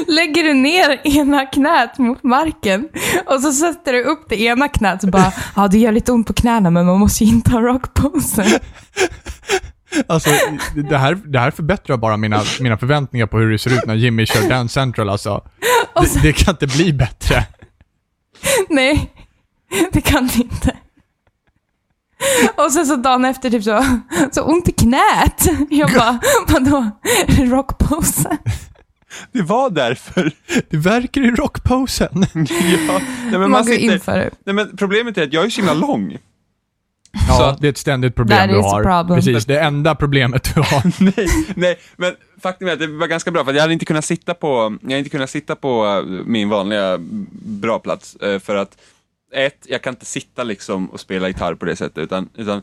lägger 0.06 0.44
du 0.44 0.54
ner 0.54 1.00
ena 1.06 1.46
knät 1.46 1.98
mot 1.98 2.22
marken 2.22 2.88
och 3.26 3.40
så 3.40 3.52
sätter 3.52 3.92
du 3.92 4.02
upp 4.02 4.26
det 4.28 4.40
ena 4.42 4.68
knät 4.68 5.04
och 5.04 5.10
bara, 5.10 5.32
ja, 5.56 5.68
det 5.68 5.78
gör 5.78 5.92
lite 5.92 6.12
ont 6.12 6.26
på 6.26 6.32
knäna 6.32 6.70
men 6.70 6.86
man 6.86 6.98
måste 7.00 7.24
ju 7.24 7.30
inta 7.30 7.60
rockposen 7.60 8.46
alltså, 10.06 10.30
det 10.90 10.98
här, 10.98 11.14
det 11.14 11.38
här 11.38 11.50
förbättrar 11.50 11.96
bara 11.96 12.16
mina, 12.16 12.42
mina 12.60 12.78
förväntningar 12.78 13.26
på 13.26 13.38
hur 13.38 13.52
det 13.52 13.58
ser 13.58 13.74
ut 13.74 13.86
när 13.86 13.94
Jimmy 13.94 14.26
kör 14.26 14.48
Dance 14.48 14.74
Central 14.74 15.08
alltså. 15.08 15.48
Det, 15.94 16.22
det 16.22 16.32
kan 16.32 16.54
inte 16.54 16.66
bli 16.66 16.92
bättre. 16.92 17.46
Nej, 18.68 19.12
det 19.92 20.00
kan 20.00 20.26
det 20.26 20.36
inte. 20.36 20.76
Och 22.56 22.72
sen 22.72 22.86
så 22.86 22.96
dagen 22.96 23.24
efter 23.24 23.50
typ 23.50 23.64
så, 23.64 23.84
så 24.32 24.42
ont 24.42 24.68
i 24.68 24.72
knät. 24.72 25.48
Jag 25.70 25.92
bara, 25.92 26.18
vadå? 26.48 26.90
Rockpose? 27.28 28.38
Det 29.32 29.42
var 29.42 29.70
därför. 29.70 30.32
Det 30.70 30.76
verkar 30.76 31.20
i 31.20 31.30
rockposen. 31.30 32.26
ja. 32.88 33.00
Nej, 33.22 33.30
men 33.30 33.40
Man 33.40 33.50
man 33.50 33.64
sitter... 33.64 34.30
Nej, 34.44 34.54
men 34.54 34.76
problemet 34.76 35.18
är 35.18 35.22
att 35.22 35.32
jag 35.32 35.44
är 35.44 35.50
så 35.50 35.60
himla 35.60 35.74
lång. 35.74 36.18
Ja, 37.28 37.34
Så- 37.54 37.60
det 37.60 37.66
är 37.66 37.70
ett 37.70 37.78
ständigt 37.78 38.14
problem 38.14 38.38
That 38.38 38.48
du 38.50 38.56
har. 38.56 38.82
problem. 38.82 39.16
Precis, 39.18 39.44
det 39.44 39.60
enda 39.60 39.94
problemet 39.94 40.54
du 40.54 40.60
har. 40.60 40.82
nej, 41.16 41.28
nej, 41.56 41.78
men 41.96 42.12
faktum 42.42 42.68
är 42.68 42.72
att 42.72 42.78
det 42.78 42.86
var 42.86 43.06
ganska 43.06 43.30
bra 43.30 43.44
för 43.44 43.52
jag 43.52 43.60
hade 43.60 43.72
inte 43.72 43.84
kunnat 43.84 44.04
sitta 44.04 44.34
på, 44.34 44.76
jag 44.82 44.90
hade 44.90 44.98
inte 44.98 45.10
kunnat 45.10 45.30
sitta 45.30 45.56
på 45.56 45.86
eh, 45.86 46.02
min 46.26 46.48
vanliga 46.48 46.96
bra 47.42 47.78
plats 47.78 48.16
eh, 48.16 48.38
för 48.38 48.56
att 48.56 48.76
ett, 49.34 49.66
jag 49.68 49.82
kan 49.82 49.92
inte 49.92 50.06
sitta 50.06 50.44
liksom 50.44 50.86
och 50.90 51.00
spela 51.00 51.28
gitarr 51.28 51.54
på 51.54 51.64
det 51.64 51.76
sättet 51.76 51.98
utan, 51.98 52.28
utan 52.34 52.62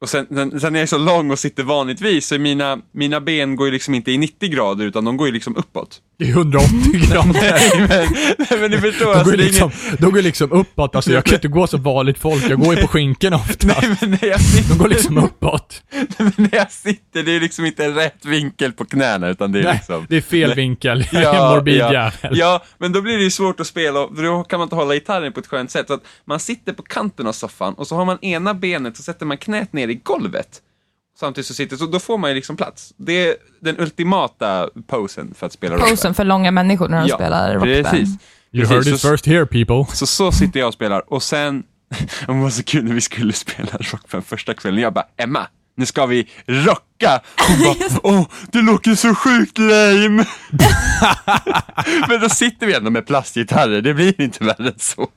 och 0.00 0.08
sen, 0.08 0.26
sen, 0.30 0.60
sen 0.60 0.76
är 0.76 0.80
jag 0.80 0.88
så 0.88 0.98
lång 0.98 1.30
och 1.30 1.38
sitter 1.38 1.62
vanligtvis 1.62 2.26
så 2.26 2.38
mina, 2.38 2.78
mina 2.92 3.20
ben 3.20 3.56
går 3.56 3.66
ju 3.66 3.72
liksom 3.72 3.94
inte 3.94 4.12
i 4.12 4.18
90 4.18 4.50
grader 4.50 4.84
utan 4.84 5.04
de 5.04 5.16
går 5.16 5.26
ju 5.26 5.32
liksom 5.32 5.56
uppåt. 5.56 6.00
Det 6.18 6.24
är 6.24 6.28
180 6.28 6.70
grader. 6.92 7.32
nej, 7.32 7.70
men, 7.88 8.36
nej 8.38 8.60
men 8.60 8.70
ni 8.70 8.78
förstår, 8.78 9.06
De 9.06 9.18
alltså, 9.18 9.30
går, 9.30 9.36
liksom, 9.36 9.70
ingen, 9.86 9.96
de 10.00 10.12
går 10.12 10.22
liksom 10.22 10.52
uppåt, 10.52 10.94
alltså 10.96 11.12
jag 11.12 11.24
kan 11.24 11.34
inte 11.34 11.48
gå 11.48 11.66
så 11.66 11.76
vanligt 11.78 12.18
folk, 12.18 12.44
jag 12.50 12.60
går 12.60 12.74
ju 12.74 12.82
på 12.82 12.88
skinkorna 12.88 13.36
ofta. 13.36 13.66
nej 13.66 13.96
men 14.00 14.10
när 14.10 14.24
jag 14.28 14.40
sitter, 14.40 14.68
De 14.74 14.78
går 14.78 14.88
liksom 14.88 15.18
uppåt. 15.18 15.82
men 16.18 16.32
när 16.36 16.54
jag 16.54 16.72
sitter, 16.72 17.22
det 17.22 17.32
är 17.36 17.40
liksom 17.40 17.64
inte 17.66 17.88
rätt 17.88 18.24
vinkel 18.24 18.72
på 18.72 18.84
knäna 18.84 19.28
utan 19.28 19.52
det 19.52 19.58
är 19.60 19.64
Nej, 19.64 19.74
liksom 19.74 20.06
det 20.08 20.16
är 20.16 20.20
fel 20.20 20.54
vinkel. 20.54 21.06
Jag 21.12 21.22
är 21.22 21.34
en 21.48 21.54
morbid 21.56 21.76
ja, 21.76 21.92
jävel. 21.92 22.38
ja, 22.38 22.64
men 22.78 22.92
då 22.92 23.00
blir 23.02 23.16
det 23.16 23.24
ju 23.24 23.30
svårt 23.30 23.60
att 23.60 23.66
spela, 23.66 24.00
och 24.00 24.22
då 24.22 24.44
kan 24.44 24.58
man 24.58 24.66
inte 24.66 24.76
hålla 24.76 24.94
gitarren 24.94 25.32
på 25.32 25.40
ett 25.40 25.46
skönt 25.46 25.70
sätt. 25.70 25.86
Så 25.86 25.94
att 25.94 26.02
man 26.24 26.40
sitter 26.40 26.72
på 26.72 26.82
kanten 26.82 27.26
av 27.26 27.32
soffan 27.32 27.74
och 27.74 27.86
så 27.86 27.96
har 27.96 28.04
man 28.04 28.18
ena 28.24 28.54
benet, 28.54 28.96
så 28.96 29.02
sätter 29.02 29.26
man 29.26 29.36
knät 29.38 29.72
ner 29.72 29.88
i 29.88 29.94
golvet. 29.94 30.60
Samtidigt 31.20 31.46
så 31.46 31.54
sitter, 31.54 31.76
så 31.76 31.86
då 31.86 31.98
får 32.00 32.18
man 32.18 32.30
ju 32.30 32.34
liksom 32.36 32.56
plats. 32.56 32.92
Det 32.96 33.28
är 33.28 33.36
den 33.60 33.80
ultimata 33.80 34.68
posen 34.86 35.34
för 35.38 35.46
att 35.46 35.52
spela 35.52 35.74
rockband. 35.74 35.90
Posen 35.90 36.14
för 36.14 36.24
långa 36.24 36.50
människor 36.50 36.88
när 36.88 37.00
de 37.02 37.08
spelar 37.08 37.54
rockband. 37.54 37.84
Precis. 37.84 38.08
You 38.52 38.66
Precis, 38.66 38.70
heard 38.70 38.86
it 38.94 39.00
så- 39.00 39.08
first 39.10 39.26
here 39.26 39.46
people. 39.46 39.96
Så 39.96 40.06
så 40.06 40.32
sitter 40.32 40.60
jag 40.60 40.66
och 40.66 40.74
spelar 40.74 41.12
och 41.12 41.22
sen 41.22 41.62
det 42.26 42.32
var 42.32 42.50
så 42.50 42.62
kul 42.62 42.84
när 42.84 42.94
vi 42.94 43.00
skulle 43.00 43.32
spela 43.44 43.68
Rockband 43.80 44.26
första 44.26 44.54
kvällen. 44.54 44.80
Jag 44.80 44.92
bara, 44.92 45.06
Emma, 45.16 45.46
nu 45.76 45.86
ska 45.86 46.06
vi 46.06 46.28
rocka. 46.46 47.20
Hon 47.48 47.58
bara, 47.64 47.98
åh, 48.02 48.26
det 48.52 48.62
låter 48.62 48.94
så 48.94 49.14
sjukt 49.14 49.58
lame. 49.58 50.24
Men 52.08 52.20
då 52.20 52.28
sitter 52.28 52.66
vi 52.66 52.74
ändå 52.74 52.90
med 52.90 53.06
plastgitarrer, 53.06 53.80
det 53.82 53.94
blir 53.94 54.20
inte 54.20 54.44
värre 54.44 54.68
än 54.68 54.78
så. 54.78 55.08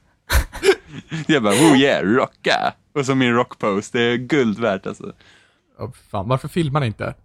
Jag 1.28 1.44
bara, 1.44 1.54
oh 1.54 1.78
yeah, 1.78 2.04
rocka. 2.06 2.74
Och 2.96 3.06
så 3.06 3.16
min 3.16 3.34
rockpose, 3.34 3.90
det 3.94 4.02
är 4.02 4.16
guld 4.18 4.60
värt 4.60 4.88
alltså. 4.88 5.12
Oh, 5.80 5.92
fan, 6.12 6.28
varför 6.28 6.48
filmar 6.48 6.80
ni 6.80 6.86
inte? 6.88 7.16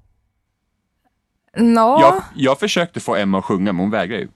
Nå, 1.56 1.98
Jag, 2.00 2.22
jag 2.36 2.58
försökte 2.60 3.00
få 3.00 3.16
Emma 3.16 3.38
att 3.38 3.44
sjunga, 3.44 3.72
men 3.72 3.80
hon 3.80 3.90
vägrar 3.90 4.18
ju. 4.18 4.28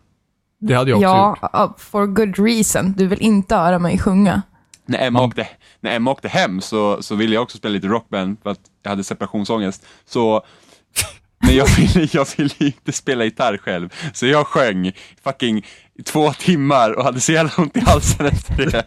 Det 0.59 0.75
hade 0.75 0.91
jag 0.91 0.97
också 0.99 1.41
gjort. 1.43 1.51
ja, 1.53 1.75
for 1.79 2.07
good 2.07 2.39
reason. 2.39 2.93
Du 2.97 3.07
vill 3.07 3.21
inte 3.23 3.57
höra 3.57 3.79
mig 3.79 3.99
sjunga. 3.99 4.43
När 4.87 5.07
Emma, 5.07 5.19
Ja. 5.19 5.25
åkte, 5.27 5.49
när 5.81 5.97
Emma 5.97 6.11
åkte 6.11 6.29
hem 6.29 6.61
så, 6.61 7.03
så 7.03 7.15
ville 7.15 7.35
jag 7.35 7.43
också 7.43 7.59
spela 7.59 7.73
lite 7.73 7.87
rockband 7.87 8.37
för 8.43 8.51
att 8.51 8.61
jag 8.83 8.91
hade 8.91 9.05
separationsångest. 9.05 9.87
Så, 10.07 10.45
men 11.39 11.57
jag 11.57 11.67
ville, 11.77 12.09
jag 12.13 12.27
ville 12.37 12.55
ju 12.59 12.67
inte 12.67 12.93
spela 12.93 13.25
gitarr 13.25 13.57
själv. 13.59 13.93
Så 14.13 14.27
jag 14.27 14.47
sjöng 14.47 14.93
fucking 15.25 15.67
två 16.05 16.33
timmar 16.33 16.91
och 16.99 17.05
hade 17.05 17.21
så 17.21 17.33
jävla 17.33 17.53
ont 17.59 17.77
i 17.77 17.81
halsen 17.81 18.27
efter 18.27 18.57
det. 18.71 18.85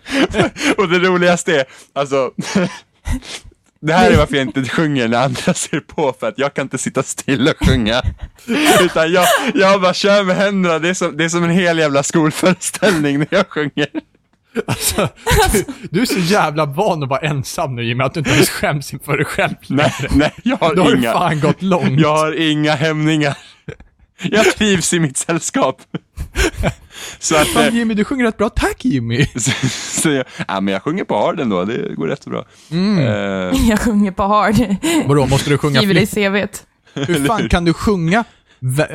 Och 0.77 0.89
det 0.89 0.99
roligaste 0.99 1.59
är, 1.59 1.65
alltså, 1.93 2.31
det 3.81 3.93
här 3.93 4.11
är 4.11 4.17
varför 4.17 4.35
jag 4.35 4.47
inte 4.47 4.63
sjunger 4.69 5.07
när 5.07 5.17
andra 5.23 5.53
ser 5.53 5.79
på, 5.79 6.13
för 6.19 6.27
att 6.27 6.37
jag 6.39 6.53
kan 6.53 6.63
inte 6.65 6.77
sitta 6.77 7.03
still 7.03 7.47
och 7.47 7.67
sjunga. 7.67 8.01
Utan 8.81 9.11
jag, 9.11 9.25
jag 9.53 9.81
bara 9.81 9.93
kör 9.93 10.23
med 10.23 10.35
händerna, 10.35 10.79
det 10.79 10.89
är, 10.89 10.93
som, 10.93 11.17
det 11.17 11.25
är 11.25 11.29
som 11.29 11.43
en 11.43 11.49
hel 11.49 11.77
jävla 11.79 12.03
skolföreställning 12.03 13.19
när 13.19 13.27
jag 13.29 13.47
sjunger. 13.49 13.87
Alltså, 14.67 15.09
du, 15.51 15.65
du 15.91 16.01
är 16.01 16.05
så 16.05 16.19
jävla 16.19 16.65
van 16.65 17.03
att 17.03 17.09
vara 17.09 17.19
ensam 17.19 17.75
nu 17.75 17.83
Jimmy, 17.83 18.03
att 18.03 18.13
du 18.13 18.19
inte 18.19 18.31
ens 18.31 18.49
skäms 18.49 18.93
inför 18.93 19.17
dig 19.17 19.25
själv. 19.25 19.53
Nej, 19.67 19.93
nej, 20.09 20.33
jag 20.43 20.57
har 20.57 20.75
Då 20.75 20.83
har 20.83 20.91
du 20.91 20.97
inga. 20.97 21.13
fan 21.13 21.39
gått 21.39 21.61
långt. 21.61 21.99
Jag 21.99 22.17
har 22.17 22.41
inga 22.51 22.75
hämningar. 22.75 23.37
Jag 24.23 24.45
trivs 24.45 24.93
i 24.93 24.99
mitt 24.99 25.17
sällskap. 25.17 25.81
Så 27.19 27.35
att, 27.35 27.47
Fan 27.47 27.63
eh, 27.63 27.75
Jimmy, 27.75 27.93
du 27.93 28.03
sjunger 28.03 28.25
rätt 28.25 28.37
bra. 28.37 28.49
Tack 28.49 28.85
Jimmy! 28.85 29.25
så, 29.35 29.51
så 30.01 30.09
jag, 30.09 30.25
ja, 30.47 30.61
men 30.61 30.73
jag 30.73 30.83
sjunger 30.83 31.03
på 31.03 31.17
hard 31.17 31.39
ändå, 31.39 31.65
det 31.65 31.95
går 31.95 32.07
rätt 32.07 32.23
så 32.23 32.29
bra. 32.29 32.45
Mm. 32.71 32.99
Eh, 32.99 33.67
Jag 33.69 33.79
sjunger 33.79 34.11
på 34.11 34.23
hard. 34.23 34.55
Vadå, 35.05 35.25
måste 35.25 35.49
du 35.49 35.57
sjunga 35.57 35.79
Skriver 35.79 35.93
det 35.93 36.01
i? 36.01 36.05
CVt. 36.07 36.63
Hur 36.93 37.25
fan 37.25 37.49
kan 37.49 37.65
du 37.65 37.73
sjunga? 37.73 38.23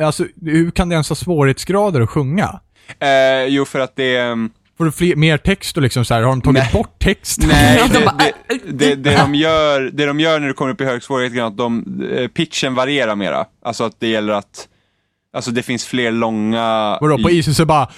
Alltså, 0.01 0.25
hur 0.41 0.71
kan 0.71 0.89
det 0.89 0.93
ens 0.93 1.09
ha 1.09 1.15
svårighetsgrader 1.15 2.01
att 2.01 2.09
sjunga? 2.09 2.59
eh, 2.99 3.45
jo, 3.47 3.65
för 3.65 3.79
att 3.79 3.95
det... 3.95 4.17
ehm, 4.17 4.49
Får 4.77 4.85
du 4.85 4.91
fler, 4.91 5.15
mer 5.15 5.37
text 5.37 5.77
och 5.77 5.83
liksom 5.83 6.05
så 6.05 6.13
här, 6.13 6.21
har 6.21 6.29
de 6.29 6.41
tagit 6.41 6.63
Nej. 6.63 6.69
bort 6.73 6.99
text? 6.99 7.39
Nej, 7.47 7.81
De 7.93 7.99
det, 7.99 8.05
bara, 8.05 8.17
det, 8.17 8.59
det, 8.71 8.95
det, 8.95 9.17
de 9.17 9.35
gör, 9.35 9.81
det 9.93 10.05
de 10.05 10.19
gör 10.19 10.39
när 10.39 10.47
du 10.47 10.53
kommer 10.53 10.71
upp 10.71 10.81
i 10.81 10.85
hög 10.85 11.03
svårighetsgrad, 11.03 11.47
att 11.47 11.57
de, 11.57 11.83
pitchen 12.33 12.75
varierar 12.75 13.15
mera. 13.15 13.45
Alltså 13.65 13.83
att 13.83 13.99
det 13.99 14.07
gäller 14.07 14.33
att, 14.33 14.67
alltså 15.35 15.51
det 15.51 15.63
finns 15.63 15.85
fler 15.85 16.11
långa... 16.11 16.97
Vadå, 17.01 17.17
på 17.17 17.31
Easy 17.31 17.53
så 17.53 17.65
bara 17.65 17.89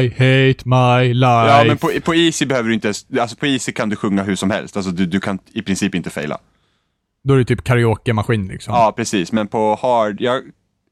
I 0.00 0.08
hate 0.08 0.62
my 0.64 1.14
life. 1.14 1.48
Ja, 1.48 1.64
men 1.66 1.78
på, 1.78 1.90
på 2.04 2.14
Easy 2.14 2.46
behöver 2.46 2.68
du 2.68 2.74
inte 2.74 2.88
ens, 2.88 3.06
alltså 3.20 3.36
på 3.36 3.46
Easy 3.46 3.72
kan 3.72 3.88
du 3.88 3.96
sjunga 3.96 4.22
hur 4.22 4.36
som 4.36 4.50
helst. 4.50 4.76
Alltså 4.76 4.90
du, 4.90 5.06
du 5.06 5.20
kan 5.20 5.38
i 5.52 5.62
princip 5.62 5.94
inte 5.94 6.10
faila. 6.10 6.38
Då 7.24 7.34
är 7.34 7.38
det 7.38 7.44
typ 7.44 7.64
karaoke-maskin 7.64 8.48
liksom. 8.48 8.74
Ja, 8.74 8.92
precis. 8.96 9.32
Men 9.32 9.48
på 9.48 9.78
hard, 9.82 10.20
jag, 10.20 10.42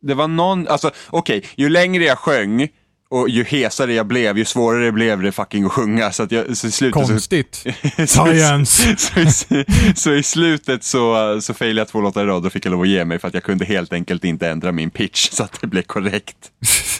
det 0.03 0.15
var 0.15 0.29
någon, 0.29 0.69
alltså 0.69 0.91
okej, 1.11 1.45
ju 1.57 1.69
längre 1.69 2.05
jag 2.05 2.19
sjöng 2.19 2.69
och 3.17 3.29
ju 3.29 3.45
hesare 3.45 3.95
jag 3.95 4.07
blev, 4.07 4.39
ju 4.39 4.45
svårare 4.45 4.93
blev 4.93 5.23
det 5.23 5.33
fucking 5.33 5.65
att 5.65 5.73
sjunga. 5.73 6.13
Så 6.13 6.23
att 6.23 6.33
jag, 6.33 6.57
så 6.57 6.67
i 6.67 6.71
slutet 6.71 7.07
Konstigt. 7.07 7.67
så, 7.97 8.07
Science. 8.07 8.97
så, 8.99 9.21
i, 9.21 9.65
så 9.95 10.13
i 10.13 10.23
slutet 10.23 10.85
så, 10.85 11.39
så 11.41 11.55
failade 11.55 11.81
jag 11.81 11.89
två 11.89 12.01
låtar 12.01 12.25
i 12.25 12.27
rad 12.27 12.47
och 12.47 12.53
fick 12.53 12.67
jag 12.67 12.71
lov 12.71 12.83
att 12.83 12.89
ge 12.89 13.05
mig 13.05 13.19
för 13.19 13.29
att 13.29 13.35
jag 13.35 13.43
kunde 13.43 13.65
helt 13.65 13.93
enkelt 13.93 14.25
inte 14.25 14.49
ändra 14.49 14.73
min 14.73 14.91
pitch 14.91 15.31
så 15.31 15.43
att 15.43 15.61
det 15.61 15.67
blev 15.67 15.83
korrekt. 15.83 16.37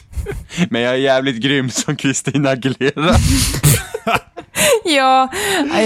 Men 0.69 0.81
jag 0.81 0.93
är 0.93 0.97
jävligt 0.97 1.35
grym 1.35 1.69
som 1.69 1.95
Kristina 1.95 2.49
Aguilera. 2.49 3.15
Ja, 4.83 5.29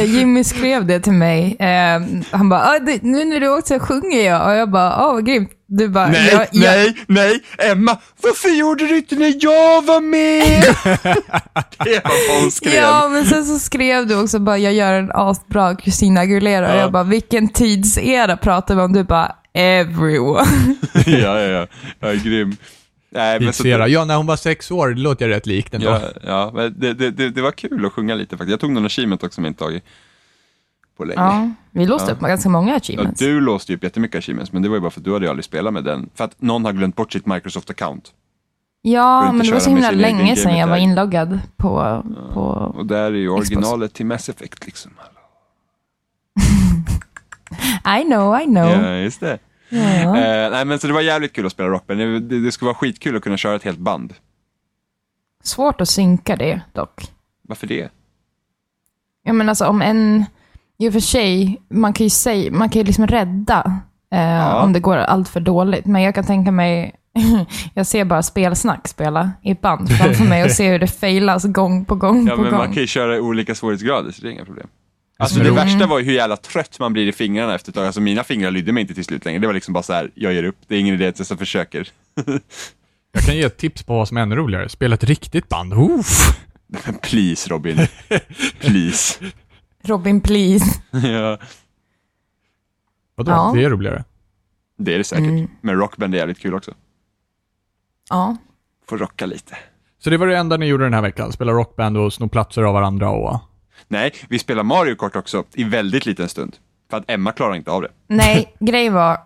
Jimmy 0.06 0.44
skrev 0.44 0.86
det 0.86 1.00
till 1.00 1.14
mig. 1.14 1.56
Eh, 1.60 2.02
han 2.32 2.50
bara, 2.50 2.62
ah, 2.62 2.80
det, 2.80 3.04
nu 3.04 3.26
när 3.26 3.40
du 3.40 3.58
också 3.58 3.80
sjunger 3.80 4.26
jag. 4.26 4.48
Och 4.48 4.56
jag 4.56 4.72
bara, 4.72 5.08
åh 5.08 5.14
vad 5.14 5.26
grymt. 5.26 5.52
Du 5.74 5.88
bara, 5.90 6.08
Nej, 6.08 6.30
ja, 6.34 6.46
ja. 6.52 6.72
nej, 6.72 6.94
nej, 7.08 7.40
Emma, 7.58 7.98
varför 8.22 8.50
gjorde 8.50 8.88
du 8.88 8.98
inte 8.98 9.16
när 9.16 9.34
jag 9.40 9.86
var 9.86 10.02
med? 10.02 10.62
det 11.84 12.04
var 12.04 12.30
vad 12.34 12.42
hon 12.42 12.52
skrev. 12.52 12.74
Ja, 12.74 13.10
men 13.12 13.26
sen 13.26 13.46
så 13.46 13.60
skrev 13.60 14.08
du 14.08 14.16
också 14.22 14.40
bara, 14.40 14.58
jag 14.58 14.74
gör 14.74 14.94
en 14.94 15.12
asbra 15.14 15.76
Christina 15.76 16.22
Aguilera. 16.22 16.70
Och 16.72 16.76
Ja. 16.76 16.80
jag 16.80 16.92
bara, 16.92 17.04
vilken 17.04 17.50
tidsera 17.50 18.38
pratar 18.38 18.76
vi 18.76 18.82
om? 18.82 18.94
Du 18.94 19.04
bara, 19.04 19.36
everyone. 19.54 20.48
ja, 21.06 21.40
ja, 21.40 21.40
ja. 21.40 21.68
Jag 22.00 22.12
är 22.12 22.16
grym. 22.16 22.56
Nej, 23.14 23.40
men 23.40 23.54
så. 23.54 23.68
Ja, 23.68 24.06
när 24.06 24.16
hon 24.16 24.26
var 24.28 24.36
sex 24.38 24.72
år, 24.72 24.90
det 24.90 25.02
låter 25.02 25.28
jag 25.30 25.36
rätt 25.36 25.46
likt 25.46 25.74
ändå. 25.74 25.88
ja, 25.90 26.02
ja, 26.24 26.52
men 26.56 26.80
det, 26.80 26.94
det, 26.94 27.12
det, 27.12 27.30
det 27.30 27.42
var 27.42 27.52
kul 27.52 27.86
att 27.86 27.92
sjunga 27.94 28.16
lite 28.16 28.30
faktiskt. 28.38 28.52
Jag 28.52 28.60
tog 28.60 28.72
någon 28.72 28.86
achievement 28.86 29.24
också 29.24 29.36
som 29.36 29.44
jag 29.46 29.50
inte 29.50 29.64
tagit 29.64 29.84
på 31.02 31.06
länge. 31.06 31.22
Ja, 31.22 31.50
vi 31.72 31.86
låste 31.86 32.12
Ja. 32.12 32.16
upp 32.16 32.22
ganska 32.22 32.50
många 32.50 32.70
Ja, 32.72 32.78
achievements. 32.78 33.20
du 33.20 33.40
låste 33.42 33.74
upp 33.74 33.84
jättemycket 33.84 34.18
achievements, 34.18 34.54
men 34.54 34.62
det 34.62 34.70
var 34.70 34.76
ju 34.76 34.82
bara 34.82 34.92
för 34.92 35.00
att 35.00 35.06
du 35.06 35.14
hade 35.14 35.26
ju 35.26 35.30
aldrig 35.30 35.46
spelat 35.46 35.74
med 35.74 35.84
den. 35.84 36.10
För 36.16 36.24
att 36.24 36.42
någon 36.42 36.66
har 36.66 36.72
glömt 36.74 36.96
bort 36.96 37.14
sitt 37.14 37.26
Microsoft-account. 37.26 38.02
Ja, 38.82 39.32
men 39.32 39.46
det 39.46 39.52
var 39.54 39.60
så 39.60 39.70
himla 39.70 39.92
länge 39.92 40.36
sedan 40.36 40.58
jag 40.58 40.68
var 40.68 40.78
inloggad 40.78 41.40
på... 41.58 42.04
på... 42.34 42.42
Och 42.78 42.86
där 42.86 43.04
är 43.04 43.12
ju 43.12 43.30
originalet 43.30 43.94
till 43.94 44.06
Mass 44.06 44.30
Effect 44.30 44.66
liksom. 44.66 44.92
I 48.00 48.04
know, 48.04 48.42
I 48.42 48.46
know. 48.46 48.70
Ja, 48.70 48.96
just 48.96 49.20
det. 49.20 49.40
Ja. 49.70 49.80
Eh, 50.18 50.52
nej, 50.52 50.66
men 50.66 50.80
så 50.80 50.88
det 50.88 50.94
var 50.94 51.02
jävligt 51.02 51.34
kul 51.34 51.46
att 51.46 51.52
spela 51.52 51.70
Rockband. 51.70 52.00
Det, 52.00 52.20
det, 52.20 52.40
det 52.40 52.52
skulle 52.52 52.68
vara 52.68 52.76
skitkul 52.78 53.16
att 53.16 53.24
kunna 53.24 53.38
köra 53.38 53.56
ett 53.56 53.64
helt 53.64 53.80
band. 53.80 54.14
Svårt 55.44 55.82
att 55.82 55.90
synka 55.90 56.36
det 56.36 56.62
dock. 56.74 57.12
Varför 57.42 57.68
det? 57.68 57.90
Ja, 59.24 59.34
men 59.34 59.50
alltså 59.50 59.66
om 59.66 59.82
en... 59.82 60.26
I 60.82 60.90
och 60.90 60.94
för 60.94 61.00
sig, 61.00 61.62
man 61.70 61.94
kan 61.94 62.04
ju, 62.04 62.10
säga, 62.10 62.52
man 62.52 62.70
kan 62.70 62.80
ju 62.80 62.86
liksom 62.86 63.08
rädda 63.08 63.82
eh, 64.14 64.56
om 64.56 64.74
det 64.74 64.80
går 64.80 64.98
allt 64.98 65.30
för 65.30 65.40
dåligt. 65.40 65.86
Men 65.86 66.02
jag 66.02 66.16
kan 66.16 66.24
tänka 66.24 66.52
mig... 66.52 66.96
jag 67.74 67.88
ser 67.88 68.06
bara 68.06 68.24
spelsnack 68.24 68.88
spela 68.88 69.32
i 69.44 69.52
ett 69.52 69.62
band 69.62 69.92
framför 69.92 70.24
mig 70.24 70.44
och 70.44 70.52
ser 70.52 70.72
hur 70.72 70.80
det 70.80 70.88
failas 70.88 71.46
gång 71.46 71.86
på 71.86 71.96
gång 71.96 72.28
Ja, 72.28 72.36
på 72.36 72.42
men 72.42 72.52
gång. 72.52 72.60
man 72.60 72.74
kan 72.74 72.82
ju 72.82 72.88
köra 72.88 73.16
i 73.18 73.20
olika 73.20 73.56
svårighetsgrader, 73.56 74.12
så 74.12 74.22
det 74.22 74.28
är 74.28 74.32
inga 74.32 74.46
problem. 74.46 74.68
Alltså 75.20 75.40
det 75.40 75.52
värsta 75.52 75.88
var 75.88 76.00
ju 76.00 76.06
hur 76.06 76.14
jävla 76.14 76.38
trött 76.38 76.80
man 76.80 76.94
blir 76.94 77.08
i 77.08 77.12
fingrarna 77.12 77.56
efter 77.56 77.72
ett 77.72 77.76
tag. 77.76 77.86
Alltså 77.86 78.02
mina 78.02 78.24
fingrar 78.24 78.52
lydde 78.52 78.72
mig 78.72 78.82
inte 78.82 78.94
till 78.94 79.06
slut 79.06 79.26
längre. 79.26 79.40
Det 79.40 79.48
var 79.48 79.54
liksom 79.54 79.74
bara 79.74 79.84
så 79.84 79.94
här, 79.94 80.12
jag 80.16 80.34
ger 80.34 80.44
upp. 80.44 80.58
Det 80.68 80.76
är 80.76 80.80
ingen 80.80 80.96
idé 80.96 81.08
att 81.08 81.20
jag 81.20 81.28
så 81.28 81.38
försöker. 81.38 81.88
Jag 83.14 83.24
kan 83.24 83.36
ge 83.36 83.44
ett 83.44 83.58
tips 83.58 83.84
på 83.84 83.94
vad 83.94 84.08
som 84.08 84.18
är 84.18 84.22
ännu 84.22 84.36
roligare. 84.36 84.70
Spela 84.70 84.96
ett 84.96 85.04
riktigt 85.04 85.50
band. 85.50 85.74
Oof. 85.74 86.40
Please 87.02 87.50
Robin. 87.50 87.88
please. 88.60 89.20
Robin, 89.84 90.22
please. 90.22 90.82
ja, 91.08 91.38
Vadå? 93.16 93.32
Ja. 93.32 93.52
Det 93.56 93.64
är 93.64 93.70
roligare. 93.70 94.04
det 94.78 94.94
är 94.94 94.98
det 94.98 95.04
säkert. 95.04 95.26
Mm. 95.28 95.48
Men 95.62 95.76
rockband 95.76 96.14
är 96.16 96.18
jävligt 96.18 96.40
kul 96.40 96.54
också. 96.54 96.74
Ja. 98.10 98.38
Får 98.90 98.98
rocka 98.98 99.26
lite. 99.26 99.58
Så 100.00 100.10
det 100.10 100.18
var 100.18 100.28
det 100.28 100.38
enda 100.38 100.58
ni 100.58 100.66
gjorde 100.66 100.84
den 100.84 100.94
här 100.94 101.02
veckan? 101.02 101.32
Spela 101.32 101.52
rockband 101.52 101.98
och 101.98 102.14
sno 102.14 102.28
platser 102.30 102.64
av 102.64 102.74
varandra 102.74 103.10
och... 103.10 103.40
Nej, 103.88 104.14
vi 104.30 104.40
spelar 104.40 104.64
Mario 104.64 104.96
Kart 104.96 105.16
också 105.16 105.44
i 105.54 105.64
väldigt 105.64 106.06
liten 106.06 106.30
stund. 106.30 106.58
För 106.90 106.98
att 106.98 107.10
Emma 107.12 107.32
klarar 107.32 107.56
inte 107.56 107.72
av 107.72 107.82
det. 107.82 107.88
Nej, 108.08 108.56
grejen 108.60 108.94
var... 108.94 109.18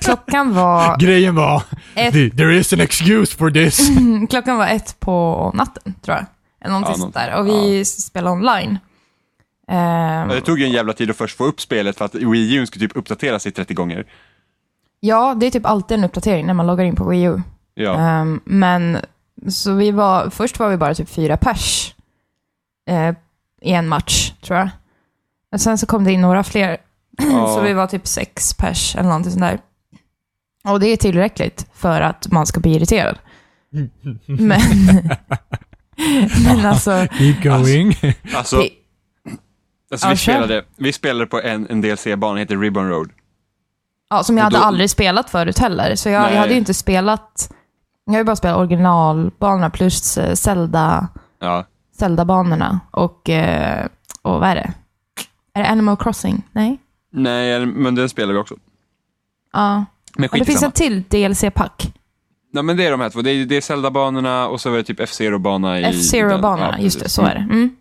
Klockan 0.00 0.54
var, 0.54 0.98
Grejen 1.00 1.34
var, 1.34 1.62
Ett- 1.94 2.14
"The- 2.14 2.30
there 2.36 2.56
is 2.56 2.72
an 2.72 2.80
excuse 2.80 3.36
for 3.36 3.50
this. 3.50 3.88
klockan 4.30 4.56
var 4.56 4.66
ett 4.66 5.00
på 5.00 5.50
natten, 5.54 5.94
tror 6.02 6.16
jag. 6.16 6.26
Eller 6.60 6.70
någonting 6.72 6.92
Ja, 6.92 6.98
sånt 6.98 7.14
där. 7.14 7.38
Och 7.40 7.46
vi 7.46 7.84
spelade 7.84 8.36
online. 8.36 8.78
Ehm, 9.68 10.28
Det 10.28 10.40
tog 10.40 10.58
ju 10.58 10.64
en 10.66 10.72
jävla 10.72 10.92
tid 10.92 11.10
att 11.10 11.16
först 11.16 11.36
få 11.36 11.44
upp 11.44 11.60
spelet 11.60 11.98
för 11.98 12.04
att 12.04 12.14
Wii 12.14 12.54
U 12.54 12.66
skulle 12.66 12.88
typ 12.88 12.96
uppdatera 12.96 13.38
sig 13.38 13.52
30 13.52 13.74
gånger. 13.74 14.04
ja, 15.00 15.34
det 15.34 15.46
är 15.46 15.50
typ 15.50 15.66
alltid 15.66 15.98
en 15.98 16.04
uppdatering 16.04 16.46
när 16.46 16.54
man 16.54 16.66
loggar 16.66 16.84
in 16.84 16.96
på 16.96 17.08
Wii 17.08 17.22
U. 17.22 17.42
Ja, 17.74 17.94
Ehm, 17.94 18.40
men 18.44 18.98
så 19.48 19.74
vi 19.74 19.90
var, 19.90 20.30
först 20.30 20.58
var 20.58 20.68
vi 20.68 20.76
bara 20.76 20.94
typ 20.94 21.08
fyra 21.08 21.36
pers 21.36 21.94
eh, 22.88 23.08
i 23.62 23.72
en 23.72 23.88
match, 23.88 24.32
tror 24.42 24.58
jag. 24.58 24.68
Och 25.52 25.60
sen 25.60 25.78
så 25.78 25.86
kom 25.86 26.04
det 26.04 26.12
in 26.12 26.20
några 26.20 26.44
fler, 26.44 26.76
Ja. 27.18 27.54
så 27.54 27.60
vi 27.60 27.72
var 27.72 27.86
typ 27.86 28.06
sex 28.06 28.54
pers 28.54 28.94
eller 28.96 29.08
någonting 29.08 29.32
sånt 29.32 29.42
där. 29.42 29.58
Och 30.72 30.80
det 30.80 30.86
är 30.86 30.96
tillräckligt 30.96 31.66
för 31.74 32.00
att 32.00 32.30
man 32.32 32.46
ska 32.46 32.60
bli 32.60 32.74
irriterad. 32.74 33.18
Men, 34.26 34.60
men 36.44 36.66
alltså, 36.66 37.06
Keep 37.18 37.36
going. 37.42 37.96
alltså, 38.34 38.56
det, 38.56 38.68
alltså 39.94 40.08
vi, 40.08 40.16
spelade, 40.16 40.64
vi 40.76 40.92
spelade 40.92 41.26
på 41.26 41.40
en, 41.40 41.66
en 41.70 41.80
DLC-bana, 41.80 42.38
heter 42.38 42.56
Ribbon 42.56 42.88
Road. 42.88 43.10
ja, 44.10 44.22
som 44.24 44.36
jag 44.36 44.44
hade 44.44 44.56
då- 44.58 44.62
aldrig 44.62 44.90
spelat 44.90 45.30
förut 45.30 45.58
heller. 45.58 45.96
Så 45.96 46.08
jag, 46.08 46.22
Nej. 46.22 46.32
jag 46.32 46.40
hade 46.40 46.52
ju 46.52 46.58
inte 46.58 46.74
spelat, 46.74 47.52
jag 48.04 48.12
har 48.12 48.18
ju 48.18 48.24
bara 48.24 48.36
spelat 48.36 48.56
originalbanorna 48.58 49.70
plus 49.70 50.18
eh, 50.18 50.34
Zelda, 50.34 51.08
Ja, 51.38 51.64
Zelda-banorna. 51.98 52.80
Och 52.90 53.30
eh, 53.30 53.86
och 54.22 54.40
vad 54.40 54.48
är 54.48 54.54
det? 54.54 54.72
Är 55.54 55.62
det 55.62 55.68
Animal 55.68 55.96
Crossing? 55.96 56.42
Nej? 56.52 56.78
Nej, 57.12 57.66
men 57.66 57.94
den 57.94 58.08
spelar 58.08 58.32
vi 58.32 58.38
också. 58.38 58.54
Ja. 59.52 59.84
Men 60.16 60.24
Och 60.24 60.30
skit 60.32 60.40
det 60.40 60.44
finns 60.46 60.62
en 60.62 60.72
till 60.72 61.02
DLC-pack. 61.08 61.92
Nej, 62.52 62.62
men 62.62 62.76
det 62.76 62.86
är 62.86 62.90
de 62.90 63.00
här 63.00 63.10
två. 63.10 63.22
Det 63.22 63.30
är, 63.30 63.44
det 63.46 63.56
är 63.56 63.60
Zelda-banorna 63.60 64.46
och 64.48 64.60
så 64.60 64.70
var 64.70 64.76
det 64.76 64.82
typ 64.82 65.00
F-Zero-bana 65.00 65.80
i... 65.80 65.84
F-Zero-banorna, 65.84 66.74
Ja, 66.78 66.84
just 66.84 67.00
det, 67.00 67.08
så 67.08 67.22
är 67.22 67.34
det. 67.34 67.40
Mm. 67.40 67.76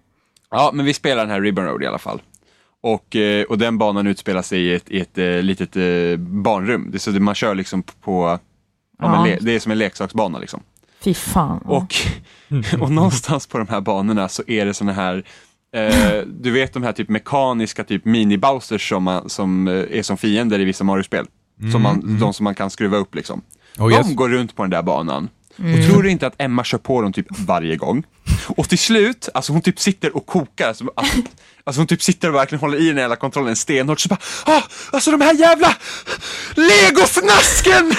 Ja, 0.53 0.71
men 0.73 0.85
vi 0.85 0.93
spelar 0.93 1.21
den 1.21 1.29
här 1.29 1.41
Ribbon 1.41 1.65
Road 1.65 1.83
i 1.83 1.85
alla 1.87 1.97
fall. 1.97 2.21
Och, 2.81 3.15
eh, 3.15 3.43
och 3.43 3.57
den 3.57 3.77
banan 3.77 4.07
utspelar 4.07 4.41
sig 4.41 4.59
i 4.59 4.73
ett, 4.73 4.91
i 4.91 4.99
ett 4.99 5.17
eh, 5.17 5.41
litet 5.41 5.75
eh, 5.75 6.17
barnrum. 6.17 6.87
Det 6.91 6.97
är 6.97 6.99
så 6.99 7.11
man 7.11 7.35
kör 7.35 7.55
liksom 7.55 7.83
på, 7.83 8.39
ja, 8.99 9.25
le, 9.25 9.37
det 9.41 9.51
är 9.51 9.59
som 9.59 9.71
en 9.71 9.77
leksaksbana 9.77 10.39
liksom. 10.39 10.63
Fy 10.99 11.13
fan. 11.13 11.57
Och, 11.57 11.95
och 12.81 12.91
någonstans 12.91 13.47
på 13.47 13.57
de 13.57 13.67
här 13.67 13.81
banorna 13.81 14.29
så 14.29 14.43
är 14.47 14.65
det 14.65 14.73
såna 14.73 14.93
här, 14.93 15.23
eh, 15.75 16.21
du 16.27 16.51
vet 16.51 16.73
de 16.73 16.83
här 16.83 16.93
typ 16.93 17.09
mekaniska 17.09 17.83
typ 17.83 18.05
mini-Bowsers 18.05 18.89
som, 18.89 19.03
man, 19.03 19.29
som 19.29 19.67
är 19.67 20.01
som 20.01 20.17
fiender 20.17 20.59
i 20.59 20.63
vissa 20.63 20.83
Mario-spel. 20.83 21.25
Som 21.71 21.81
man, 21.81 22.19
De 22.19 22.33
som 22.33 22.43
man 22.43 22.55
kan 22.55 22.69
skruva 22.69 22.97
upp 22.97 23.15
liksom. 23.15 23.41
Oh, 23.77 23.89
de 23.89 23.95
yes. 23.95 24.15
går 24.15 24.29
runt 24.29 24.55
på 24.55 24.63
den 24.63 24.69
där 24.69 24.81
banan. 24.81 25.29
Och 25.57 25.85
tror 25.87 26.03
du 26.03 26.11
inte 26.11 26.27
att 26.27 26.35
Emma 26.37 26.63
kör 26.63 26.77
på 26.77 27.01
dem 27.01 27.13
typ 27.13 27.27
varje 27.39 27.75
gång? 27.75 28.03
Och 28.47 28.69
till 28.69 28.79
slut, 28.79 29.29
alltså 29.33 29.51
hon 29.53 29.61
typ 29.61 29.79
sitter 29.79 30.15
och 30.15 30.25
kokar. 30.25 30.67
Alltså, 30.67 30.85
alltså, 31.63 31.79
hon 31.79 31.87
typ 31.87 32.01
sitter 32.01 32.29
och 32.29 32.35
verkligen 32.35 32.59
håller 32.59 32.77
i 32.77 32.87
den 32.87 32.97
jävla 32.97 33.15
kontrollen 33.15 33.55
stenhårt. 33.55 33.99
Så 33.99 34.09
bara, 34.09 34.19
ah, 34.45 34.61
alltså 34.91 35.11
de 35.11 35.21
här 35.21 35.33
jävla 35.33 35.75
legofnasken! 36.55 37.85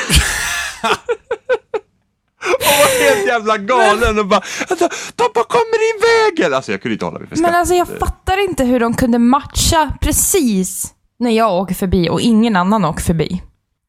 och 2.45 2.63
var 2.63 3.05
helt 3.05 3.27
jävla 3.27 3.59
galen 3.59 4.19
och 4.19 4.27
bara, 4.27 4.43
alltså, 4.69 4.89
de 5.15 5.25
bara 5.35 5.45
kommer 5.45 5.79
i 5.91 5.93
vägen! 6.01 6.55
Alltså 6.55 6.73
jag 6.73 6.83
kunde 6.83 6.93
inte 6.93 7.05
hålla 7.05 7.19
mig 7.19 7.29
för 7.29 7.37
Men 7.37 7.45
skratt. 7.45 7.55
alltså 7.59 7.75
jag 7.75 7.89
fattar 7.89 8.45
inte 8.45 8.65
hur 8.65 8.81
de 8.81 8.95
kunde 8.95 9.19
matcha 9.19 9.93
precis 10.01 10.95
när 11.19 11.31
jag 11.31 11.55
åker 11.55 11.75
förbi 11.75 12.09
och 12.09 12.21
ingen 12.21 12.57
annan 12.57 12.85
åker 12.85 13.03
förbi. 13.03 13.43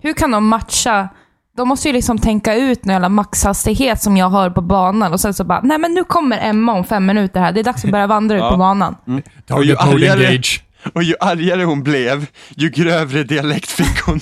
Hur 0.04 0.13
kan 0.13 0.32
de 0.32 0.48
matcha? 0.48 1.10
De 1.56 1.68
måste 1.68 1.88
ju 1.90 1.94
liksom 1.94 2.18
tänka 2.20 2.56
ut 2.56 2.86
någon 2.86 2.94
jävla 2.94 3.10
maxhastighet 3.10 4.02
som 4.02 4.18
jag 4.18 4.30
har 4.30 4.50
på 4.50 4.62
banan 4.62 5.14
och 5.14 5.20
sen 5.20 5.34
så 5.34 5.44
bara, 5.44 5.62
nej 5.62 5.78
men 5.78 5.94
nu 5.94 6.04
kommer 6.04 6.40
Emma 6.42 6.74
om 6.74 6.84
fem 6.84 7.06
minuter 7.06 7.40
här. 7.40 7.52
Det 7.52 7.60
är 7.60 7.64
dags 7.64 7.86
att 7.86 7.92
börja 7.92 8.08
vandra 8.08 8.36
ut 8.38 8.52
på 8.52 8.58
banan. 8.58 8.96
Och 9.06 9.64
ju 9.66 9.76
Target 9.76 9.86
mode 9.86 10.14
argare-. 10.14 10.62
Och 10.94 11.04
ju 11.04 11.16
argare 11.20 11.64
hon 11.64 11.84
blev, 11.84 12.26
ju 12.50 12.70
grövre 12.70 13.24
dialekt 13.24 13.72
fick 13.72 14.02
hon. 14.06 14.20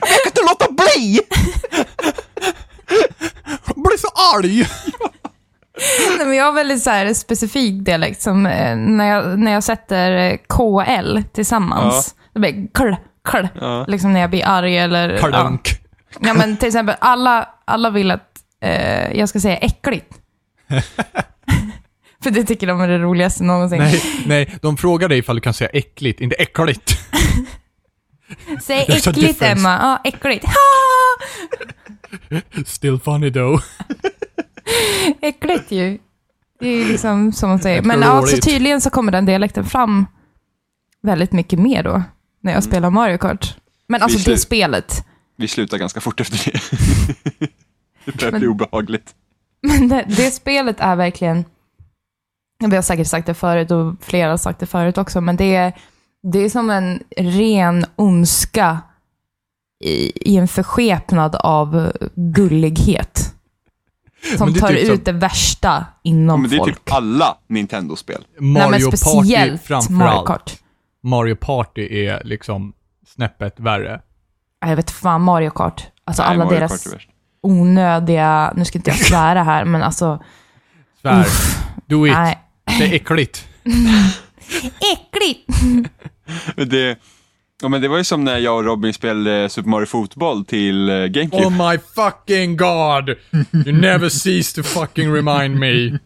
Jag 0.00 0.08
kan 0.08 0.26
inte 0.26 0.40
låta 0.48 0.72
bli! 0.72 1.20
Jag 3.66 3.74
blir 3.76 3.98
så 3.98 4.08
arg! 4.38 4.58
Nej, 6.18 6.26
men 6.26 6.36
jag 6.36 6.44
har 6.44 6.52
väldigt 6.52 6.82
så 6.82 6.90
här 6.90 7.14
specifik 7.14 7.84
dialekt 7.84 8.22
som 8.22 8.46
eh, 8.46 8.76
när 8.76 9.08
jag, 9.08 9.38
när 9.38 9.52
jag 9.52 9.64
sätter 9.64 10.12
eh, 10.12 10.36
KL 10.48 11.18
tillsammans. 11.32 12.14
Det 12.34 12.40
blir 12.40 12.68
kl, 12.74 12.94
kl. 13.28 13.46
Ja. 13.60 13.84
Liksom 13.88 14.12
när 14.12 14.20
jag 14.20 14.30
blir 14.30 14.46
arg 14.46 14.78
eller... 14.78 15.08
Ja. 15.10 15.18
Kardunk. 15.18 15.80
Ja 16.20 16.34
men 16.34 16.56
till 16.56 16.66
exempel, 16.68 16.96
alla, 17.00 17.48
alla 17.64 17.90
vill 17.90 18.10
att 18.10 18.38
eh, 18.60 19.18
jag 19.18 19.28
ska 19.28 19.40
säga 19.40 19.56
äckligt. 19.56 20.20
För 22.22 22.30
det 22.30 22.44
tycker 22.44 22.66
de 22.66 22.80
är 22.80 22.88
det 22.88 22.98
roligaste 22.98 23.44
någonsin. 23.44 23.78
Nej, 23.78 24.02
nej, 24.26 24.58
de 24.62 24.76
frågar 24.76 25.08
dig 25.08 25.18
ifall 25.18 25.36
du 25.36 25.40
kan 25.42 25.54
säga 25.54 25.70
äckligt, 25.72 26.20
inte 26.20 26.36
äckligt. 26.36 26.98
Säg 28.62 28.78
äckligt. 28.88 29.42
Emma. 29.42 29.78
Ja, 29.82 30.00
äckligt. 30.04 30.44
Ha! 30.44 30.54
Still 32.66 32.98
funny 32.98 33.32
though. 33.32 33.62
Äckligt 35.20 35.70
ju. 35.70 35.98
Det 36.60 36.68
är 36.68 36.76
ju 36.76 36.88
liksom 36.88 37.32
som 37.32 37.48
man 37.48 37.58
säger. 37.58 37.82
Men 37.82 38.02
alltså 38.02 38.36
tydligen 38.36 38.80
så 38.80 38.90
kommer 38.90 39.12
den 39.12 39.26
dialekten 39.26 39.64
fram 39.64 40.06
väldigt 41.02 41.32
mycket 41.32 41.58
mer 41.58 41.82
då, 41.82 42.02
när 42.42 42.52
jag 42.52 42.64
spelar 42.64 42.90
Mario 42.90 43.18
Kart. 43.18 43.56
Men 43.86 44.02
alltså 44.02 44.30
det 44.30 44.38
spelet. 44.38 45.04
Vi 45.36 45.48
slutar 45.48 45.78
ganska 45.78 46.00
fort 46.00 46.20
efter 46.20 46.52
det. 46.52 46.60
det 48.04 48.16
börjar 48.18 48.38
bli 48.38 48.46
obehagligt. 48.46 49.14
Men 49.62 49.88
det, 49.88 50.04
det 50.08 50.30
spelet 50.30 50.76
är 50.80 50.96
verkligen, 50.96 51.44
vi 52.68 52.76
har 52.76 52.82
säkert 52.82 53.06
sagt 53.06 53.26
det 53.26 53.34
förut 53.34 53.70
och 53.70 53.94
flera 54.00 54.30
har 54.30 54.36
sagt 54.36 54.60
det 54.60 54.66
förut 54.66 54.98
också, 54.98 55.20
men 55.20 55.36
det 55.36 55.54
är, 55.54 55.72
det 56.22 56.38
är 56.38 56.50
som 56.50 56.70
en 56.70 57.02
ren 57.16 57.84
ondska 57.96 58.78
i, 59.84 60.30
i 60.32 60.36
en 60.36 60.48
förskepnad 60.48 61.34
av 61.36 61.92
gullighet. 62.14 63.30
Som 64.38 64.54
tar 64.54 64.68
typ 64.68 64.86
som- 64.86 64.94
ut 64.94 65.04
det 65.04 65.12
värsta 65.12 65.68
Ja, 65.68 66.00
inom 66.02 66.40
men 66.40 66.50
det 66.50 66.56
är 66.56 66.58
folk. 66.58 66.74
typ 66.84 66.92
alla 66.94 67.38
Nintendo-spel. 67.46 68.24
Nej, 68.38 68.52
men 68.52 68.70
Mario 68.70 68.90
Party 68.90 69.36
Mario 69.36 69.58
framförallt. 69.58 70.26
Kart. 70.26 70.58
Mario 71.02 71.36
Party 71.36 72.06
är 72.06 72.24
liksom 72.24 72.72
snäppet 73.06 73.60
värre. 73.60 74.00
Ja, 74.64 74.68
Jag 74.70 74.76
vet 74.76 74.90
fan, 74.90 75.22
Mario 75.22 75.50
Kart. 75.50 75.86
Alltså 76.04 76.22
Nej, 76.22 76.30
alla 76.32 76.44
Mario 76.44 76.58
deras 76.58 76.84
Kart 76.84 76.92
är 76.92 76.96
värst. 76.96 77.08
onödiga, 77.42 78.52
nu 78.56 78.64
ska 78.64 78.78
inte 78.78 78.90
jag 78.90 78.98
svära 79.06 79.42
här, 79.42 79.64
men 79.64 79.82
alltså, 79.82 80.22
Svär. 81.02 81.20
uff, 81.20 81.58
Do 81.86 82.06
it. 82.06 82.12
nej. 82.12 82.38
Det 82.78 82.84
är 82.84 82.92
äckligt. 82.94 83.48
Äckligt! 84.92 85.48
Men 86.56 86.68
det, 86.68 86.98
ja, 87.62 87.68
men 87.68 87.80
det 87.82 87.88
var 87.88 87.98
ju 87.98 88.04
som 88.04 88.24
när 88.24 88.38
jag 88.38 88.56
och 88.56 88.64
Robin 88.64 88.94
spelade 88.94 89.48
Super 89.48 89.68
Mario 89.70 89.86
Fotboll 89.86 90.44
till 90.44 90.88
eh, 90.88 90.94
GameCube. 91.06 91.44
Oh 91.46 91.70
my 91.70 91.78
fucking 91.94 92.56
god! 92.56 93.08
You 93.66 93.72
never 93.80 94.08
cease 94.08 94.62
to 94.62 94.68
fucking 94.68 95.12
remind 95.14 95.58
me. 95.58 95.98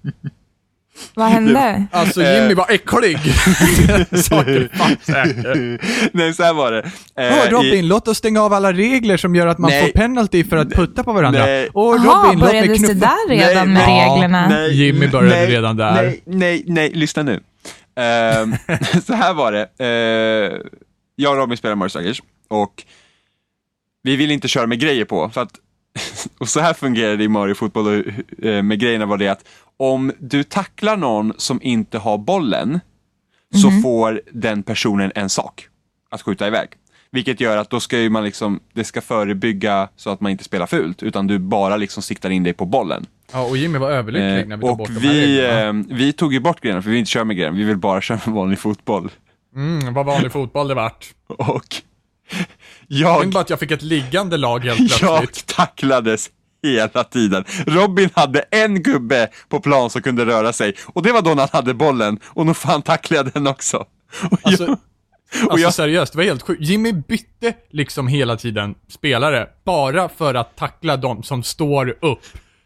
Vad 1.14 1.26
hände? 1.28 1.86
Alltså 1.92 2.22
Jimmy 2.22 2.54
var 2.54 2.66
äcklig. 2.70 3.18
Saker 4.22 4.68
fan 4.78 4.96
säker. 5.02 5.80
Nej, 6.12 6.34
så 6.34 6.42
här 6.42 6.52
var 6.54 6.72
det. 6.72 6.78
Eh, 6.78 7.38
Åh 7.38 7.46
i- 7.46 7.50
Robin, 7.50 7.88
låt 7.88 8.08
oss 8.08 8.18
stänga 8.18 8.42
av 8.42 8.52
alla 8.52 8.72
regler 8.72 9.16
som 9.16 9.34
gör 9.34 9.46
att 9.46 9.58
man 9.58 9.70
Nej. 9.70 9.82
får 9.82 9.88
penalty 9.98 10.44
för 10.44 10.56
att 10.56 10.70
putta 10.70 11.04
på 11.04 11.12
varandra. 11.12 11.44
Nej. 11.46 11.68
Åh 11.74 11.96
Jaha, 12.04 12.24
Robin, 12.26 12.38
låt 12.40 12.52
mig 12.52 12.60
började 12.60 12.78
knuffa. 12.78 12.94
där 12.94 13.28
redan 13.28 13.54
Nej, 13.54 13.66
med 13.74 13.88
nej. 13.88 14.10
reglerna? 14.10 14.66
Jimmy 14.66 15.08
började 15.08 15.46
redan 15.46 15.76
där. 15.76 15.92
Nej, 16.02 16.20
nej, 16.26 16.64
nej, 16.66 16.90
lyssna 16.94 17.22
nu. 17.22 17.40
Ehm, 17.96 18.54
så 19.06 19.12
här 19.14 19.34
var 19.34 19.52
det. 19.52 19.68
Eh, 19.78 20.58
jag 21.16 21.32
och 21.32 21.38
Robin 21.38 21.56
spelar 21.56 21.74
Mario 21.74 21.88
Strikers 21.90 22.22
och 22.48 22.84
vi 24.02 24.16
vill 24.16 24.30
inte 24.30 24.48
köra 24.48 24.66
med 24.66 24.80
grejer 24.80 25.04
på. 25.04 25.30
För 25.34 25.40
att, 25.42 25.52
och 26.38 26.48
så 26.48 26.60
här 26.60 26.74
fungerar 26.74 27.16
det 27.16 27.24
i 27.24 27.28
Mario 27.28 27.54
Fotboll 27.54 27.86
och, 27.86 28.44
eh, 28.46 28.62
med 28.62 28.80
grejerna 28.80 29.06
var 29.06 29.16
det 29.16 29.28
att 29.28 29.44
om 29.78 30.12
du 30.18 30.44
tacklar 30.44 30.96
någon 30.96 31.32
som 31.36 31.62
inte 31.62 31.98
har 31.98 32.18
bollen 32.18 32.80
så 33.62 33.70
får 33.82 34.20
den 34.32 34.62
personen 34.62 35.12
en 35.14 35.28
sak 35.28 35.68
att 36.10 36.22
skjuta 36.22 36.46
iväg. 36.46 36.68
Vilket 37.10 37.40
gör 37.40 37.56
att 37.56 37.70
då 37.70 37.80
ska 37.80 37.96
man 37.96 38.24
liksom, 38.24 38.60
det 38.72 38.84
ska 38.84 39.00
förebygga 39.00 39.88
så 39.96 40.10
att 40.10 40.20
man 40.20 40.32
inte 40.32 40.44
spelar 40.44 40.66
fult, 40.66 41.02
utan 41.02 41.26
du 41.26 41.38
bara 41.38 41.76
liksom 41.76 42.02
siktar 42.02 42.30
in 42.30 42.42
dig 42.42 42.52
på 42.52 42.66
bollen. 42.66 43.06
Ja, 43.32 43.44
och 43.46 43.56
Jimmy 43.56 43.78
var 43.78 43.90
överlycklig 43.90 44.40
Eh, 44.40 44.46
när 44.46 44.56
vi 44.56 44.62
tog 44.62 44.76
bort 44.78 44.88
de 44.88 44.92
här 44.94 45.00
vi, 45.00 45.40
reglerna. 45.40 45.80
eh, 45.90 45.96
vi 45.96 46.12
tog 46.12 46.32
ju 46.32 46.40
bort 46.40 46.60
grejerna, 46.60 46.82
för 46.82 46.88
vi 46.88 46.92
vill 46.92 46.98
inte 46.98 47.10
köra 47.10 47.24
med 47.24 47.36
grejerna, 47.36 47.56
vi 47.56 47.64
vill 47.64 47.76
bara 47.76 48.00
köra 48.08 48.20
med 48.26 48.34
vanlig 48.34 48.58
fotboll. 48.58 49.10
Mm, 49.56 49.94
vad 49.94 50.06
vanlig 50.06 50.32
fotboll 50.32 50.68
det 50.68 50.74
vart. 50.74 51.06
Och 51.26 51.64
jag, 52.86 53.24
är 53.24 53.28
bara 53.28 53.40
att 53.40 53.50
jag 53.50 53.60
fick 53.60 53.70
ett 53.70 53.82
liggande 53.82 54.36
lag 54.36 54.64
helt 54.64 54.80
jag 55.00 55.18
plötsligt. 55.18 55.46
tacklades 55.46 56.30
hela 56.62 57.04
tiden. 57.04 57.44
Robin 57.66 58.10
hade 58.14 58.40
en 58.50 58.82
gubbe 58.82 59.28
på 59.48 59.60
plan 59.60 59.90
som 59.90 60.02
kunde 60.02 60.24
röra 60.26 60.52
sig 60.52 60.74
och 60.86 61.02
det 61.02 61.12
var 61.12 61.22
då 61.22 61.30
när 61.30 61.36
han 61.42 61.48
hade 61.52 61.74
bollen 61.74 62.18
och 62.26 62.46
nog 62.46 62.56
fan 62.56 62.82
tacklade 62.82 63.30
jag 63.34 63.42
den 63.42 63.46
också. 63.46 63.76
Och 64.30 64.38
Alltså, 64.42 64.64
jag, 64.66 64.78
alltså 65.42 65.58
jag- 65.58 65.74
seriöst, 65.74 66.12
det 66.12 66.16
var 66.16 66.24
helt 66.24 66.42
sjukt. 66.42 66.62
Jimmy 66.62 66.92
bytte 66.92 67.52
liksom 67.70 68.08
hela 68.08 68.36
tiden 68.36 68.74
spelare, 68.88 69.46
bara 69.64 70.08
för 70.08 70.34
att 70.34 70.56
tackla 70.56 70.96
de 70.96 71.22
som 71.22 71.42
står 71.42 71.90
upp, 72.04 72.20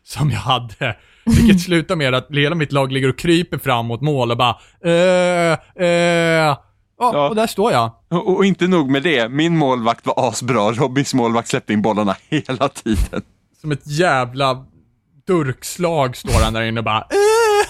som 0.04 0.30
jag 0.30 0.38
hade. 0.38 0.96
Vilket 1.24 1.60
slutar 1.64 1.96
med 1.96 2.14
att 2.14 2.26
hela 2.30 2.54
mitt 2.54 2.72
lag 2.72 2.92
ligger 2.92 3.08
och 3.08 3.18
kryper 3.18 3.58
fram 3.58 3.86
mot 3.86 4.00
mål 4.00 4.30
och 4.30 4.36
bara 4.36 4.56
eh, 4.84 5.58
eh, 5.86 5.88
ja, 5.88 6.62
Ja. 6.98 7.28
och 7.28 7.34
där 7.36 7.46
står 7.46 7.72
jag. 7.72 7.90
och, 8.10 8.36
och 8.36 8.44
inte 8.44 8.66
nog 8.68 8.90
med 8.90 9.02
det, 9.02 9.28
min 9.28 9.58
målvakt 9.58 10.06
var 10.06 10.28
asbra, 10.28 10.72
Robins 10.72 11.14
målvakt 11.14 11.48
släppte 11.48 11.72
in 11.72 11.82
bollarna 11.82 12.16
hela 12.30 12.68
tiden. 12.68 13.22
Som 13.62 13.72
ett 13.72 13.86
jävla 13.86 14.64
durkslag 15.26 16.16
står 16.16 16.44
han 16.44 16.52
där 16.52 16.62
inne 16.62 16.80
och 16.80 16.84
bara 16.84 16.98
eh. 17.00 17.68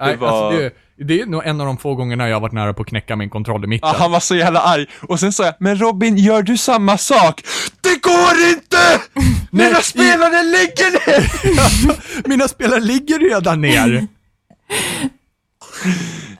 Nej, 0.00 0.16
var- 0.16 0.28
alltså 0.50 0.58
det, 0.58 1.04
det 1.04 1.20
är 1.20 1.26
nog 1.26 1.46
en 1.46 1.60
av 1.60 1.66
de 1.66 1.76
få 1.78 1.94
gångerna 1.94 2.28
jag 2.28 2.36
har 2.36 2.40
varit 2.40 2.52
nära 2.52 2.74
på 2.74 2.82
att 2.82 2.88
knäcka 2.88 3.16
min 3.16 3.30
kontroll 3.30 3.64
i 3.64 3.66
mitten. 3.66 3.88
Ja, 3.92 3.96
han 3.98 4.10
var 4.10 4.20
så 4.20 4.34
jävla 4.34 4.60
arg. 4.60 4.86
Och 5.02 5.20
sen 5.20 5.32
sa 5.32 5.44
jag, 5.44 5.54
men 5.60 5.78
Robin, 5.80 6.16
gör 6.16 6.42
du 6.42 6.56
samma 6.56 6.98
sak? 6.98 7.42
Det 7.80 8.02
går 8.02 8.48
inte! 8.50 9.00
Mina 9.50 9.70
Nej, 9.70 9.80
i- 9.80 9.82
spelare 9.82 10.42
ligger 10.42 10.90
ner! 10.92 12.28
Mina 12.28 12.48
spelare 12.48 12.80
ligger 12.80 13.18
redan 13.18 13.60
ner. 13.60 14.06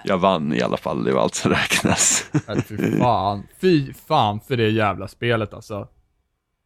Jag 0.04 0.18
vann 0.18 0.52
i 0.54 0.62
alla 0.62 0.76
fall, 0.76 1.04
det 1.04 1.12
var 1.12 1.22
allt 1.22 1.34
som 1.34 1.50
räknas. 1.50 2.24
Nej, 2.48 2.62
fy 2.68 2.98
fan. 2.98 3.46
Fy 3.60 3.92
fan 4.08 4.40
för 4.48 4.56
det 4.56 4.68
jävla 4.70 5.08
spelet 5.08 5.54
alltså. 5.54 5.86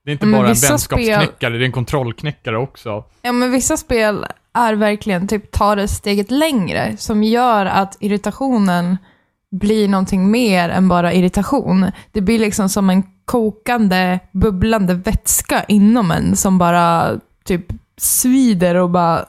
Det 0.04 0.10
är 0.10 0.12
inte 0.12 0.26
Men 0.26 0.40
bara 0.40 0.48
en 0.48 0.54
vänskapsknäckare, 0.54 1.58
det 1.58 1.64
är 1.64 1.66
en 1.66 1.72
kontrollknäckare 1.72 2.58
också. 2.58 3.04
Ja, 3.22 3.32
men 3.32 3.50
vissa 3.52 3.76
spel 3.76 4.26
är 4.54 4.74
verkligen 4.74 5.28
typ 5.28 5.50
tar 5.50 5.76
det 5.76 5.88
steget 5.88 6.30
längre, 6.30 6.96
som 6.98 7.22
gör 7.22 7.66
att 7.66 7.96
irritationen 8.00 8.96
blir 9.50 9.88
någonting 9.88 10.30
mer 10.30 10.68
än 10.68 10.88
bara 10.88 11.12
irritation. 11.12 11.90
Det 12.12 12.20
blir 12.20 12.38
liksom 12.38 12.68
som 12.68 12.90
en 12.90 13.02
kokande, 13.24 14.18
bubblande 14.32 14.94
vätska 14.94 15.64
inom 15.64 16.10
en 16.10 16.36
som 16.36 16.58
bara 16.58 17.12
typ 17.44 17.66
svider 17.96 18.74
och 18.74 18.90
bara... 18.90 19.24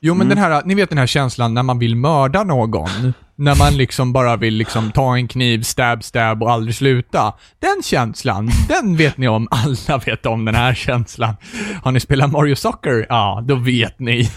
Jo, 0.00 0.14
men 0.14 0.26
Mm. 0.26 0.36
den 0.36 0.52
här, 0.52 0.62
ni 0.64 0.74
vet 0.74 0.88
den 0.88 0.98
här 0.98 1.06
känslan 1.06 1.54
när 1.54 1.62
man 1.62 1.78
vill 1.78 1.96
mörda 1.96 2.44
någon. 2.44 3.12
När 3.36 3.54
man 3.58 3.76
liksom 3.76 4.12
bara 4.12 4.36
vill 4.36 4.54
liksom 4.54 4.92
ta 4.92 5.16
en 5.16 5.28
kniv, 5.28 5.62
stab, 5.62 6.04
stab 6.04 6.42
och 6.42 6.50
aldrig 6.50 6.74
sluta. 6.74 7.32
Den 7.58 7.82
känslan, 7.82 8.50
den 8.68 8.96
vet 8.96 9.16
ni 9.18 9.28
om. 9.28 9.48
Alla 9.50 9.98
vet 10.06 10.26
om 10.26 10.44
den 10.44 10.54
här 10.54 10.74
känslan. 10.74 11.34
Har 11.82 11.92
ni 11.92 12.00
spelat 12.00 12.32
Mario 12.32 12.54
Soccer? 12.56 13.06
Ja, 13.08 13.42
då 13.46 13.54
vet 13.54 13.98
ni. 13.98 14.30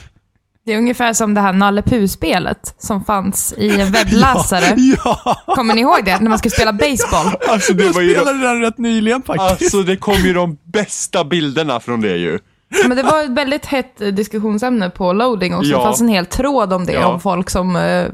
Det 0.66 0.74
är 0.74 0.78
ungefär 0.78 1.14
som 1.14 1.34
det 1.34 1.42
här 1.42 1.54
Nalle 1.54 1.82
Puh-spelet 1.82 2.76
som 2.78 3.04
fanns 3.06 3.54
i 3.58 3.82
en 3.82 3.92
webbläsare. 3.92 4.76
Ja! 4.78 5.42
Kommer 5.56 5.74
ni 5.74 5.82
ihåg 5.82 6.00
det? 6.06 6.20
När 6.20 6.30
man 6.30 6.38
skulle 6.40 6.52
spela 6.52 6.74
baseball. 6.74 7.34
Alltså 7.50 7.74
det 7.74 7.84
Jag 7.86 7.94
var 7.94 8.02
ju 8.02 8.08
de, 8.14 8.20
spelade 8.20 8.48
den 8.48 8.62
rätt 8.62 8.78
nyligen 8.78 9.22
faktiskt. 9.22 9.52
alltså 9.62 9.84
det 9.84 9.98
kom 9.98 10.16
ju 10.16 10.34
de 10.34 10.58
bästa 10.64 11.24
bilderna 11.24 11.80
från 11.80 12.02
det 12.02 12.18
ju. 12.18 12.40
Men 12.88 12.98
det 12.98 13.04
var 13.04 13.24
ett 13.24 13.30
väldigt 13.30 13.66
hett 13.66 13.98
diskussionsämne 13.98 14.90
på 14.90 15.14
loading 15.14 15.56
också. 15.56 15.72
Ja. 15.72 15.78
Det 15.78 15.84
fanns 15.84 16.02
en 16.02 16.08
hel 16.08 16.26
tråd 16.26 16.74
om 16.74 16.86
det, 16.86 16.94
Ja. 16.94 17.08
om 17.08 17.20
folk 17.20 17.50
som 17.50 17.76
eh, 17.76 18.06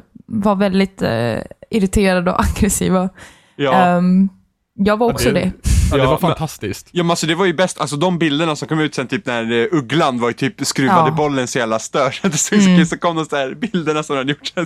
väldigt 0.56 1.02
eh, 1.02 1.38
irriterade 1.70 2.32
och 2.32 2.42
aggressiva. 2.44 3.10
Ja. 3.56 3.74
Ehm, 3.74 4.30
jag 4.76 4.98
var 4.98 5.12
också 5.12 5.32
det- 5.32 5.40
det. 5.40 5.52
Ja, 5.92 5.98
det 5.98 6.06
var 6.06 6.18
fantastiskt. 6.18 6.88
Ja 6.92 7.04
men 7.04 7.10
alltså 7.10 7.28
det 7.28 7.36
var 7.36 7.46
ju 7.46 7.54
bäst, 7.54 7.80
alltså 7.82 7.96
de 7.96 8.18
bilderna 8.20 8.56
som 8.56 8.68
kom 8.68 8.80
ut 8.80 8.96
sen 8.96 9.08
typ 9.08 9.26
när 9.26 9.52
eh, 9.52 9.68
Ugglan 9.72 10.20
var 10.20 10.28
ju 10.30 10.34
typ 10.34 10.66
skruvade 10.68 11.10
Ja. 11.10 11.16
bollen 11.16 11.48
så 11.48 11.58
jävla 11.60 11.80
stör. 11.80 12.20
Det 12.22 12.38
såg 12.38 12.60
så 12.60 12.66
kul, 12.66 12.88
så 12.88 12.98
kom 12.98 13.16
de 13.16 13.26
så 13.26 13.36
här 13.36 13.54
bilderna 13.56 14.04
som 14.04 14.18
hade 14.18 14.32
gjort 14.32 14.48
sen. 14.56 14.66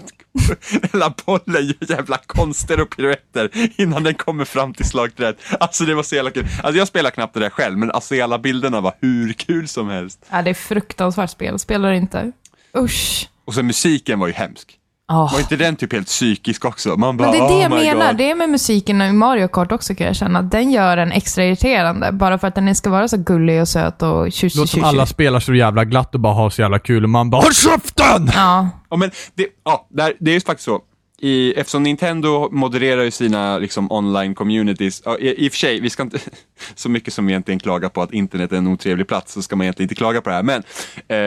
Hela 0.91 1.13
bollen 1.25 1.65
gör 1.67 1.91
jävla 1.91 2.17
konster 2.25 2.81
och 2.81 2.89
piruetter 2.95 3.49
innan 3.81 4.03
den 4.03 4.13
kommer 4.13 4.45
fram 4.45 4.73
till 4.73 4.85
slagträet. 4.85 5.37
Alltså 5.59 5.83
det 5.85 5.95
var 5.95 6.03
så 6.03 6.15
jävla 6.15 6.31
kul. 6.31 6.47
Alltså 6.63 6.77
jag 6.77 6.87
spelar 6.87 7.09
knappt 7.09 7.33
det 7.33 7.39
där 7.39 7.49
själv 7.49 7.77
men 7.77 7.91
alltså 7.91 8.23
alla 8.23 8.39
bilderna 8.39 8.81
var 8.81 8.93
hur 9.01 9.33
kul 9.33 9.67
som 9.67 9.87
helst. 9.89 10.25
Ja, 10.31 10.41
det 10.41 10.49
är 10.49 10.53
fruktansvärt 10.53 11.29
spel. 11.29 11.59
Spelar 11.59 11.91
inte. 11.91 12.31
Usch. 12.77 13.29
Och 13.45 13.53
sen 13.53 13.67
musiken 13.67 14.19
var 14.19 14.27
ju 14.27 14.33
hemsk. 14.33 14.76
Oh. 15.11 15.33
Var 15.33 15.39
inte 15.39 15.55
den 15.55 15.75
typ 15.75 15.93
helt 15.93 16.07
psykisk 16.07 16.65
också? 16.65 16.95
Man 16.97 17.17
bara, 17.17 17.31
Men 17.31 17.39
det 17.39 17.45
är 17.45 17.49
det 17.49 17.55
oh 17.55 17.61
jag 17.61 17.95
menar. 17.95 18.07
God. 18.07 18.17
Det 18.17 18.31
är 18.31 18.35
med 18.35 18.49
musiken 18.49 19.01
i 19.01 19.11
Mario 19.11 19.47
Kart 19.47 19.71
också 19.71 19.95
kan 19.95 20.07
jag 20.07 20.15
känna. 20.15 20.41
Den 20.41 20.71
gör 20.71 20.97
en 20.97 21.11
extra 21.11 21.45
irriterande. 21.45 22.11
Bara 22.11 22.37
för 22.37 22.47
att 22.47 22.55
den 22.55 22.75
ska 22.75 22.89
vara 22.89 23.07
så 23.07 23.17
gullig 23.17 23.61
och 23.61 23.67
söt 23.67 24.01
och 24.01 24.31
tjusig 24.31 24.59
Låter 24.59 24.71
som 24.71 24.83
alla 24.83 25.05
spelar 25.05 25.39
så 25.39 25.53
jävla 25.53 25.85
glatt 25.85 26.15
och 26.15 26.19
bara 26.19 26.33
har 26.33 26.49
så 26.49 26.61
jävla 26.61 26.79
kul 26.79 27.03
och 27.03 27.09
man 27.09 27.29
bara 27.29 27.41
HÅLL 27.41 27.53
KÄFTEN! 27.53 28.31
Ja. 28.33 28.69
Ja, 28.89 28.97
men 28.97 29.11
det, 29.35 29.47
ja, 29.63 29.87
det 30.19 30.31
är 30.31 30.33
ju 30.33 30.41
faktiskt 30.41 30.65
så. 30.65 30.81
I, 31.19 31.53
eftersom 31.53 31.83
Nintendo 31.83 32.49
modererar 32.51 33.03
ju 33.03 33.11
sina 33.11 33.57
liksom, 33.57 33.91
online 33.91 34.35
communities, 34.35 35.01
ja, 35.05 35.17
i, 35.17 35.45
i 35.45 35.47
och 35.47 35.51
för 35.51 35.59
sig, 35.59 35.79
vi 35.79 35.89
ska 35.89 36.03
inte, 36.03 36.19
så 36.75 36.89
mycket 36.89 37.13
som 37.13 37.25
vi 37.25 37.31
egentligen 37.31 37.59
klagar 37.59 37.89
på 37.89 38.01
att 38.01 38.13
internet 38.13 38.51
är 38.51 38.57
en 38.57 38.67
otrevlig 38.67 39.07
plats, 39.07 39.33
så 39.33 39.41
ska 39.41 39.55
man 39.55 39.63
egentligen 39.63 39.85
inte 39.85 39.95
klaga 39.95 40.21
på 40.21 40.29
det 40.29 40.35
här, 40.35 40.43
men 40.43 40.63
eh, 41.07 41.17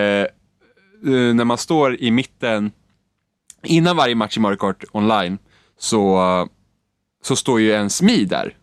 eh, 1.15 1.35
när 1.35 1.45
man 1.45 1.59
står 1.59 1.97
i 2.01 2.11
mitten, 2.11 2.71
innan 3.65 3.97
varje 3.97 4.15
match 4.15 4.37
i 4.37 4.41
Mario 4.41 4.57
Kart 4.57 4.85
online, 4.93 5.39
så, 5.79 6.21
så 7.23 7.37
står 7.37 7.61
ju 7.61 7.73
en 7.75 7.91
SMI 7.91 8.25
där, 8.25 8.57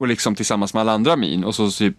och 0.00 0.08
liksom 0.08 0.34
tillsammans 0.34 0.74
med 0.74 0.80
alla 0.80 0.92
andra 0.92 1.16
min, 1.16 1.44
och 1.44 1.54
så 1.54 1.70
typ 1.70 1.96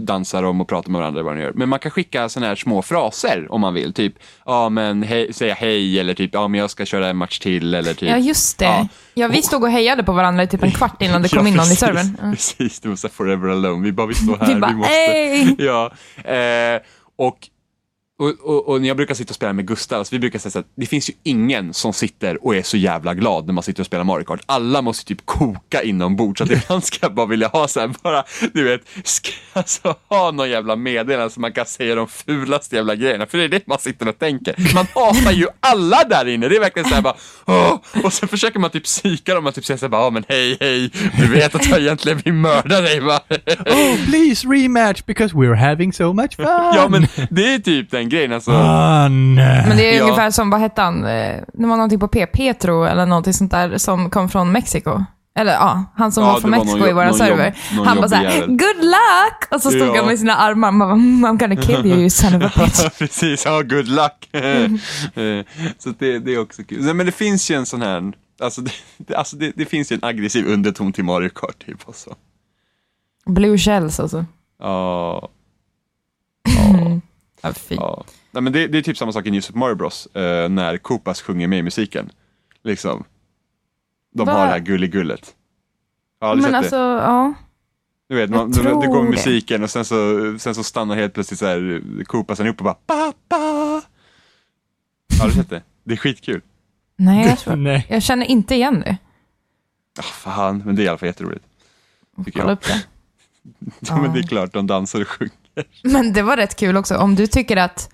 dansar 0.00 0.42
de 0.42 0.60
och 0.60 0.68
pratar 0.68 0.90
med 0.90 0.98
varandra 1.00 1.22
vad 1.22 1.36
de 1.36 1.40
gör. 1.42 1.52
Men 1.52 1.68
man 1.68 1.78
kan 1.78 1.90
skicka 1.90 2.28
sådana 2.28 2.46
här 2.46 2.56
små 2.56 2.82
fraser 2.82 3.52
om 3.52 3.60
man 3.60 3.74
vill. 3.74 3.92
Typ, 3.92 4.14
ja 4.46 4.68
men 4.68 5.02
hej, 5.02 5.32
säga 5.32 5.54
hej 5.54 5.98
eller 6.00 6.14
typ, 6.14 6.30
ja 6.34 6.48
men 6.48 6.60
jag 6.60 6.70
ska 6.70 6.84
köra 6.86 7.08
en 7.08 7.16
match 7.16 7.38
till 7.38 7.74
eller 7.74 7.94
typ. 7.94 8.08
ja, 8.08 8.16
just 8.16 8.58
det. 8.58 8.64
Ja. 8.64 8.88
Ja. 9.14 9.28
vi 9.28 9.42
stod 9.42 9.62
och 9.62 9.70
hejade 9.70 10.02
på 10.02 10.12
varandra 10.12 10.42
i 10.42 10.46
typ 10.46 10.62
en 10.62 10.70
kvart 10.70 11.02
innan 11.02 11.22
det 11.22 11.28
kom 11.36 11.38
Ja, 11.46 11.48
in 11.48 11.54
någon 11.56 11.64
i 11.66 11.76
servern. 11.76 12.16
Ja. 12.22 12.30
Precis, 12.30 12.80
det 12.80 12.88
var 12.88 12.96
så 12.96 13.06
här 13.06 13.12
forever 13.12 13.48
alone. 13.48 13.84
Vi 13.84 13.92
bara, 13.92 14.06
vi 14.06 14.14
står 14.14 14.36
här, 14.40 14.46
Vi 14.46 14.54
vi, 14.54 14.60
bara, 14.60 14.72
måste. 14.72 14.92
"Ey!" 14.94 15.54
Ja, 15.58 15.92
eh, 16.34 16.80
och, 17.18 17.38
och, 18.20 18.34
och, 18.40 18.68
och 18.68 18.80
när 18.80 18.88
jag 18.88 18.96
brukar 18.96 19.14
sitta 19.14 19.30
och 19.30 19.34
spela 19.34 19.52
med 19.52 19.66
Gustav, 19.66 19.98
alltså 19.98 20.14
vi 20.14 20.18
brukar 20.18 20.38
säga 20.38 20.60
att 20.60 20.66
det 20.74 20.86
finns 20.86 21.10
ju 21.10 21.14
ingen 21.22 21.74
som 21.74 21.92
sitter 21.92 22.44
och 22.44 22.56
är 22.56 22.62
så 22.62 22.76
jävla 22.76 23.14
glad 23.14 23.46
när 23.46 23.52
man 23.52 23.62
sitter 23.62 23.82
och 23.82 23.86
spelar 23.86 24.04
Mario 24.04 24.24
Kart. 24.24 24.40
Alla 24.46 24.82
måste 24.82 25.04
typ 25.04 25.26
koka 25.26 25.82
inombords, 25.82 26.38
så 26.38 26.44
att 26.44 26.50
ibland 26.64 26.84
ska 26.84 26.98
jag 27.00 27.14
bara 27.14 27.26
vilja 27.26 27.48
ha 27.48 27.68
så 27.68 27.80
här, 27.80 27.90
bara, 28.02 28.24
du 28.52 28.64
vet, 28.64 28.80
ska 29.04 29.30
alltså 29.52 29.94
ha 30.08 30.30
någon 30.30 30.50
jävla 30.50 30.76
meddelande 30.76 31.30
så 31.30 31.40
man 31.40 31.52
kan 31.52 31.66
säga 31.66 31.94
de 31.94 32.08
fulaste 32.08 32.76
jävla 32.76 32.94
grejerna, 32.94 33.26
för 33.26 33.38
det 33.38 33.44
är 33.44 33.48
det 33.48 33.66
man 33.66 33.78
sitter 33.78 34.08
och 34.08 34.18
tänker. 34.18 34.74
Man 34.74 34.86
hatar 34.94 35.32
ju 35.32 35.46
alla 35.60 36.04
där 36.04 36.28
inne, 36.28 36.48
det 36.48 36.56
är 36.56 36.60
verkligen 36.60 36.88
så 36.88 36.94
här 36.94 37.02
bara, 37.02 37.16
Åh! 37.46 37.78
och 38.04 38.12
sen 38.12 38.28
försöker 38.28 38.58
man 38.58 38.70
typ 38.70 38.84
psyka 38.84 39.34
dem 39.34 39.46
och 39.46 39.54
typ 39.54 39.64
säga 39.64 39.78
så 39.78 39.84
här 39.84 39.90
bara, 39.90 40.10
men 40.10 40.24
hej 40.28 40.56
hej, 40.60 40.90
du 41.18 41.26
vet 41.26 41.54
att 41.54 41.66
jag 41.66 41.80
egentligen 41.80 42.18
vill 42.18 42.32
mörda 42.32 42.80
dig 42.80 43.00
va? 43.00 43.20
Oh, 43.66 44.06
please 44.10 44.48
rematch 44.48 45.04
because 45.06 45.34
we're 45.34 45.68
having 45.68 45.92
so 45.92 46.12
much 46.12 46.36
fun! 46.36 46.46
Ja 46.46 46.88
men 46.90 47.06
det 47.30 47.54
är 47.54 47.58
typ 47.58 47.90
den 47.90 48.09
grejen 48.10 48.32
alltså. 48.32 48.50
Fun! 48.50 49.34
Men 49.34 49.76
det 49.76 49.94
är 49.94 49.96
Ja. 49.96 50.02
ungefär 50.02 50.30
som, 50.30 50.50
vad 50.50 50.60
hette 50.60 50.82
han? 50.82 51.04
Eh, 51.04 51.36
Det 51.52 51.66
var 51.66 51.76
någonting 51.76 52.00
på 52.00 52.08
P. 52.08 52.26
Petro 52.26 52.84
eller 52.84 53.06
någonting 53.06 53.32
sånt 53.34 53.50
där 53.50 53.78
som 53.78 54.10
kom 54.10 54.28
från 54.28 54.52
Mexiko. 54.52 55.04
Eller 55.34 55.52
ja, 55.52 55.84
han 55.96 56.12
som 56.12 56.24
Ja, 56.24 56.32
var 56.32 56.40
från 56.40 56.50
var 56.50 56.58
Mexiko 56.58 56.78
någon 56.78 56.88
i 56.88 56.92
våran 56.92 57.14
server. 57.14 57.54
jobb- 57.76 57.86
han 57.86 57.96
bara 57.96 58.08
såhär, 58.08 58.46
good 58.46 58.84
luck! 58.84 59.52
Och 59.52 59.62
så 59.62 59.70
stod 59.70 59.88
Ja. 59.88 59.96
han 59.96 60.06
med 60.06 60.18
sina 60.18 60.34
armar, 60.36 60.70
man 60.70 60.78
bara, 60.88 60.92
"Mm, 60.94 61.24
I'm 61.26 61.38
gonna 61.38 61.56
kill 61.62 61.86
you, 61.86 61.98
you 61.98 62.10
son 62.20 62.42
of 62.42 62.42
a 62.42 62.50
bitch. 62.64 62.88
Precis, 62.98 63.44
ja 63.44 63.62
good 63.62 63.88
luck. 63.88 64.28
Eh, 64.32 65.44
Så 65.78 65.90
det, 65.98 66.18
det 66.18 66.34
är 66.34 66.40
också 66.40 66.62
kul. 66.64 66.84
Nej, 66.84 66.94
Men 66.94 67.06
det 67.06 67.12
finns 67.12 67.50
ju 67.50 67.54
en 67.56 67.66
sån 67.66 67.82
här, 67.82 68.12
alltså 68.42 68.60
det, 68.60 68.72
alltså 69.16 69.36
det, 69.36 69.52
det 69.56 69.64
finns 69.64 69.92
ju 69.92 69.94
en 69.94 70.04
aggressiv 70.04 70.46
underton 70.46 70.92
till 70.92 71.04
Mario 71.04 71.28
Kart 71.28 71.66
typ 71.66 71.88
också. 71.88 72.14
Blue 73.26 73.58
shells 73.58 74.00
alltså. 74.00 74.24
Ja, 74.60 75.28
Ja, 77.40 77.52
fy. 77.52 77.74
ja. 77.74 78.04
Nej, 78.30 78.42
men 78.42 78.52
det, 78.52 78.66
det 78.66 78.78
är 78.78 78.82
typ 78.82 78.96
samma 78.96 79.12
sak 79.12 79.26
i 79.26 79.30
New 79.30 79.40
Super 79.40 79.58
Mario 79.58 79.74
Bros. 79.74 80.06
eh, 80.06 80.48
när 80.48 80.76
Koopas 80.76 81.22
sjunger 81.22 81.48
med 81.48 81.58
i 81.58 81.62
musiken. 81.62 82.10
Liksom. 82.64 83.04
De 84.14 84.26
Va? 84.26 84.32
har 84.32 84.46
det 84.46 84.52
här 84.52 84.58
gulligullet. 84.58 85.34
Aldrig 86.20 86.50
Men 86.52 86.54
alltså, 86.54 86.76
det? 86.76 87.02
ja. 87.02 87.34
Du 88.08 88.16
vet, 88.16 88.30
man, 88.30 88.50
det, 88.50 88.62
går 88.62 89.04
det. 89.04 89.10
musiken 89.10 89.62
och 89.62 89.70
sen 89.70 89.84
så, 89.84 89.96
sen 90.38 90.54
så 90.54 90.64
stannar 90.64 90.96
helt 90.96 91.14
plötsligt 91.14 91.38
så 91.40 91.46
här 91.46 91.82
Koopasen 92.04 92.46
upp 92.46 92.58
och 92.58 92.64
bara 92.64 92.76
ba, 92.86 93.12
ba. 93.28 93.82
Har 95.20 95.28
du 95.28 95.32
sett 95.34 95.50
det? 95.50 95.62
Det 95.84 95.92
är 95.92 95.96
skitkul. 95.96 96.40
Nej, 96.96 97.26
jag, 97.26 97.38
tror, 97.38 97.56
Nej. 97.56 97.86
jag 97.90 98.02
känner 98.02 98.26
inte 98.26 98.54
igen 98.54 98.80
det. 98.80 98.96
Ah, 99.98 100.02
fan, 100.02 100.62
men 100.66 100.76
det 100.76 100.82
är 100.82 100.84
i 100.84 100.88
alla 100.88 100.98
fall 100.98 101.06
jätteroligt. 101.06 101.44
Kolla 102.34 102.52
upp 102.52 102.62
det. 102.62 102.84
Ja, 103.80 103.96
men 104.02 104.12
det 104.12 104.18
är 104.18 104.22
klart, 104.22 104.52
de 104.52 104.66
dansar 104.66 105.00
och 105.00 105.08
sjunger. 105.08 105.32
Men 105.84 106.12
det 106.12 106.22
var 106.22 106.36
rätt 106.36 106.56
kul 106.56 106.76
också. 106.76 106.96
Om 106.96 107.14
du 107.14 107.26
tycker 107.26 107.56
att, 107.56 107.90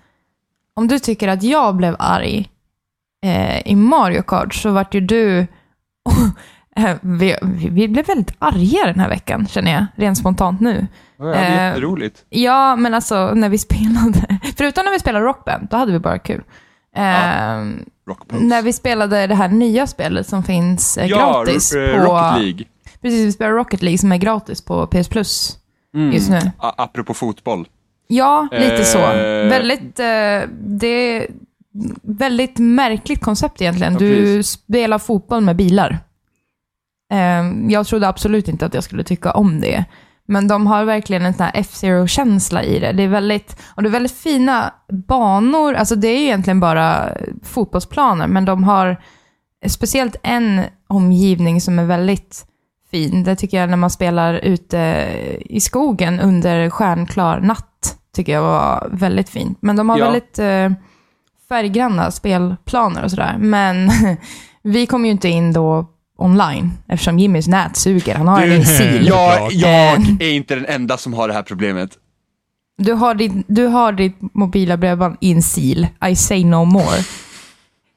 om 0.73 0.87
du 0.87 0.99
tycker 0.99 1.27
att 1.27 1.43
jag 1.43 1.75
blev 1.75 1.95
arg 1.99 2.49
eh, 3.25 3.67
i 3.67 3.75
Mario 3.75 4.21
Kart 4.21 4.53
så 4.53 4.71
vart 4.71 4.93
ju 4.93 5.01
du... 5.01 5.39
eh, 6.75 6.95
vi, 7.01 7.35
vi 7.69 7.87
blev 7.87 8.05
väldigt 8.05 8.35
arga 8.39 8.85
den 8.85 8.99
här 8.99 9.09
veckan, 9.09 9.47
känner 9.47 9.73
jag. 9.73 9.85
Rent 9.95 10.17
spontant 10.17 10.61
nu. 10.61 10.87
Ja, 11.17 11.25
det 11.25 11.35
är 11.35 11.59
Eh, 11.59 11.67
jätteroligt. 11.67 12.25
Ja, 12.29 12.75
men 12.75 12.93
alltså 12.93 13.33
när 13.33 13.49
vi 13.49 13.57
spelade... 13.67 14.39
Förutom 14.57 14.85
när 14.85 14.91
vi 14.91 14.99
spelade 14.99 15.25
Rockband, 15.25 15.67
då 15.71 15.77
hade 15.77 15.91
vi 15.91 15.99
bara 15.99 16.19
kul. 16.19 16.43
Eh, 16.95 17.03
Rockpose. 18.07 18.43
När 18.43 18.61
vi 18.61 18.73
spelade 18.73 19.27
det 19.27 19.35
här 19.35 19.47
nya 19.47 19.87
spelet 19.87 20.27
som 20.27 20.43
finns 20.43 20.97
eh, 20.97 21.05
ja, 21.05 21.17
gratis 21.17 21.71
på... 21.71 21.77
eh, 21.79 22.01
Rocket 22.03 22.41
League. 22.41 22.65
Precis, 23.01 23.25
vi 23.25 23.31
spelar 23.31 23.51
Rocket 23.51 23.81
League 23.81 23.97
som 23.97 24.11
är 24.11 24.17
gratis 24.17 24.61
på 24.61 24.87
PS 24.87 25.09
Plus 25.09 25.57
Mm. 25.95 26.11
just 26.13 26.29
nu. 26.29 26.39
A- 26.59 26.73
apropå 26.77 27.13
fotboll. 27.13 27.67
Ja, 28.07 28.47
lite 28.51 28.83
så. 28.83 28.97
Eh. 28.99 29.49
Väldigt, 29.49 29.99
eh, 29.99 30.49
det 30.59 30.87
är 30.87 31.27
väldigt 32.03 32.57
märkligt 32.59 33.21
koncept 33.21 33.61
egentligen. 33.61 33.93
Ja, 33.93 33.99
Du 33.99 34.15
precis. 34.15 34.47
spelar 34.51 34.99
fotboll 34.99 35.41
med 35.43 35.55
bilar. 35.55 35.99
Eh, 37.13 37.69
jag 37.71 37.87
trodde 37.87 38.07
absolut 38.07 38.47
inte 38.47 38.65
att 38.65 38.73
jag 38.73 38.83
skulle 38.83 39.03
tycka 39.03 39.31
om 39.31 39.61
det. 39.61 39.85
Men 40.29 40.47
de 40.47 40.67
har 40.67 40.85
verkligen 40.85 41.25
en 41.25 41.33
sån 41.33 41.43
här 41.43 41.51
F-Zero-känsla 41.55 42.63
i 42.63 42.79
det. 42.79 42.91
Det 42.91 43.03
är 43.03 43.07
väldigt, 43.07 43.57
och 43.75 43.83
det 43.83 43.89
är 43.89 43.91
väldigt 43.91 44.11
fina 44.17 44.73
banor. 45.07 45.73
Alltså 45.73 45.95
det 45.95 46.07
är 46.07 46.17
egentligen 46.21 46.59
bara 46.59 47.17
fotbollsplaner, 47.43 48.27
men 48.27 48.45
de 48.45 48.63
har 48.63 49.01
speciellt 49.67 50.15
en 50.23 50.61
omgivning 50.87 51.61
som 51.61 51.79
är 51.79 51.85
väldigt 51.85 52.45
fin. 52.91 53.23
Det 53.23 53.35
tycker 53.35 53.59
jag 53.59 53.69
när 53.69 53.77
man 53.77 53.89
spelar 53.89 54.33
ute 54.33 55.07
i 55.45 55.59
skogen 55.59 56.19
under 56.19 56.69
stjärnklar 56.69 57.39
natt, 57.39 57.97
tycker 58.15 58.31
jag 58.33 58.41
var 58.41 58.87
väldigt 58.91 59.29
fint. 59.29 59.57
Men 59.61 59.75
de 59.75 59.89
har 59.89 59.97
Ja. 59.97 60.05
väldigt 60.05 60.39
eh, 60.39 60.71
färggranna 61.49 62.11
spelplaner 62.11 63.03
och 63.03 63.11
sådär. 63.11 63.35
Men 63.39 63.89
vi 64.63 64.85
kom 64.85 65.05
ju 65.05 65.11
inte 65.11 65.29
in 65.29 65.53
då 65.53 65.89
online. 66.17 66.71
Eftersom 66.87 67.19
Jimmys 67.19 67.47
nät 67.47 67.75
suger. 67.77 68.15
Han 68.15 68.27
har 68.27 68.41
en 68.47 68.65
sil. 68.77 69.07
Jag, 69.07 69.51
jag 69.51 69.99
Eh. 69.99 70.05
är 70.19 70.31
inte 70.33 70.55
den 70.55 70.65
enda 70.65 70.97
som 70.97 71.13
har 71.13 71.27
det 71.27 71.33
här 71.33 71.43
problemet. 71.43 71.89
Du, 72.77 72.93
har 72.93 73.15
ditt, 73.15 73.33
du 73.47 73.65
har 73.65 73.91
ditt 73.91 74.17
mobila 74.33 74.77
bredband 74.77 75.17
i 75.21 75.31
en 75.31 75.41
sil. 75.53 75.81
I 76.09 76.15
say 76.15 76.45
no 76.45 76.65
more. 76.65 76.97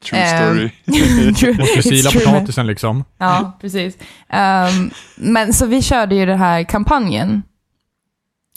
True 0.05 0.21
Eh, 0.21 0.43
story. 0.43 0.71
It's 0.87 1.83
sila 1.83 2.11
potatisen 2.11 2.67
liksom. 2.67 3.05
Ja, 3.19 3.59
precis. 3.61 3.99
Ehm, 4.29 4.91
men 5.17 5.53
så 5.53 5.67
vi 5.67 5.83
körde 5.83 6.15
ju 6.15 6.27
den 6.27 6.39
här 6.39 6.65
kampanjen. 6.65 7.43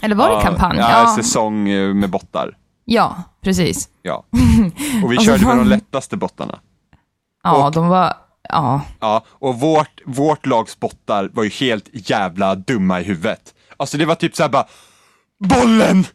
Eller 0.04 0.16
var 0.16 0.36
det 0.36 0.42
kampanj? 0.42 0.78
Ja, 0.80 0.90
Ja, 1.04 1.16
säsong 1.24 1.70
eh, 1.70 1.94
med 1.94 2.10
bottar. 2.10 2.58
ja 2.86 3.24
precis. 3.42 3.90
Ja. 4.02 4.16
Och 5.04 5.12
vi 5.12 5.18
Alltså, 5.18 5.32
körde 5.32 5.46
med 5.46 5.58
de 5.58 5.68
lättaste 5.68 6.18
bottarna. 6.18 6.60
Ja, 7.44 7.66
Och- 7.68 7.72
de 7.74 7.88
var... 7.88 8.14
Ja. 8.50 8.82
Ja, 9.00 9.24
och 9.30 9.60
vårt, 9.60 10.02
vårt 10.06 10.46
lags 10.46 10.80
bottar 10.80 11.30
var 11.34 11.44
ju 11.44 11.50
helt 11.50 11.90
jävla 12.10 12.56
dumma 12.56 13.02
i 13.02 13.04
huvudet. 13.04 13.54
Alltså 13.78 13.98
det 13.98 14.06
var 14.06 14.16
typ 14.16 14.36
såhär 14.36 14.50
bara, 14.50 14.66
bollen! 15.40 16.06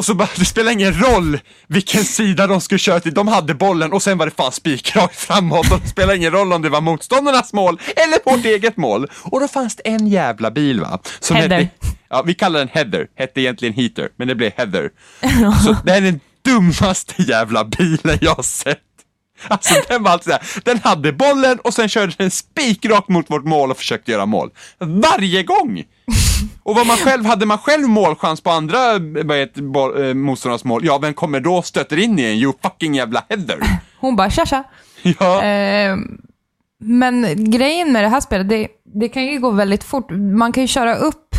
Och 0.00 0.06
så 0.06 0.14
bara, 0.14 0.28
det 0.36 0.44
spelar 0.44 0.72
ingen 0.72 1.00
roll 1.00 1.38
vilken 1.66 2.04
sida 2.04 2.46
de 2.46 2.60
skulle 2.60 2.78
köra 2.78 3.00
till, 3.00 3.14
de 3.14 3.28
hade 3.28 3.54
bollen 3.54 3.92
och 3.92 4.02
sen 4.02 4.18
var 4.18 4.26
det 4.26 4.32
fan 4.36 4.52
spikrakt 4.52 5.16
framåt 5.16 5.72
och 5.72 5.80
det 5.80 5.88
spelar 5.88 6.14
ingen 6.14 6.32
roll 6.32 6.52
om 6.52 6.62
det 6.62 6.68
var 6.68 6.80
motståndarnas 6.80 7.52
mål 7.52 7.80
eller 7.96 8.30
vårt 8.30 8.44
eget 8.44 8.76
mål. 8.76 9.06
Och 9.22 9.40
då 9.40 9.48
fanns 9.48 9.76
det 9.76 9.82
en 9.88 10.06
jävla 10.06 10.50
bil 10.50 10.80
va. 10.80 10.98
Som 11.20 11.36
Heather. 11.36 11.56
Hette, 11.56 11.70
ja, 12.10 12.22
vi 12.22 12.34
kallar 12.34 12.58
den 12.58 12.68
Heather, 12.68 13.06
hette 13.14 13.40
egentligen 13.40 13.74
Heater, 13.74 14.08
men 14.16 14.28
det 14.28 14.34
blev 14.34 14.52
Heather. 14.56 14.90
Så 15.64 15.76
det 15.84 15.92
är 15.92 16.00
den 16.00 16.20
dummaste 16.44 17.22
jävla 17.22 17.64
bilen 17.64 18.18
jag 18.20 18.34
har 18.34 18.42
sett. 18.42 18.78
Alltså 19.48 19.74
den 19.88 20.02
var 20.02 20.10
alltså, 20.10 20.38
den 20.64 20.78
hade 20.78 21.12
bollen 21.12 21.58
och 21.58 21.74
sen 21.74 21.88
körde 21.88 22.12
den 22.18 22.30
spikrakt 22.30 23.08
mot 23.08 23.30
vårt 23.30 23.44
mål 23.44 23.70
och 23.70 23.76
försökte 23.76 24.12
göra 24.12 24.26
mål. 24.26 24.50
Varje 24.78 25.42
gång! 25.42 25.84
Och 26.62 26.74
vad 26.74 26.86
man 26.86 26.96
själv, 26.96 27.24
hade 27.24 27.46
man 27.46 27.58
själv 27.58 27.88
målchans 27.88 28.40
på 28.40 28.50
andra 28.50 28.92
eh, 28.94 30.14
motståndarnas 30.14 30.64
mål, 30.64 30.84
ja 30.84 30.98
vem 30.98 31.14
kommer 31.14 31.40
då 31.40 31.62
stöter 31.62 31.96
in 31.96 32.18
i 32.18 32.22
en? 32.22 32.32
You 32.32 32.52
fucking 32.62 32.94
jävla 32.94 33.24
Heather! 33.28 33.58
Hon 34.00 34.16
bara 34.16 34.30
tja 34.30 34.46
tja. 34.46 34.64
Ja, 35.02 35.42
Ehm, 35.42 36.20
men 36.78 37.50
grejen 37.50 37.92
med 37.92 38.04
det 38.04 38.08
här 38.08 38.20
spelet, 38.20 38.48
det, 38.48 38.68
det 38.94 39.08
kan 39.08 39.24
ju 39.24 39.40
gå 39.40 39.50
väldigt 39.50 39.84
fort. 39.84 40.10
Man 40.10 40.52
kan 40.52 40.62
ju 40.62 40.66
köra 40.66 40.94
upp, 40.94 41.34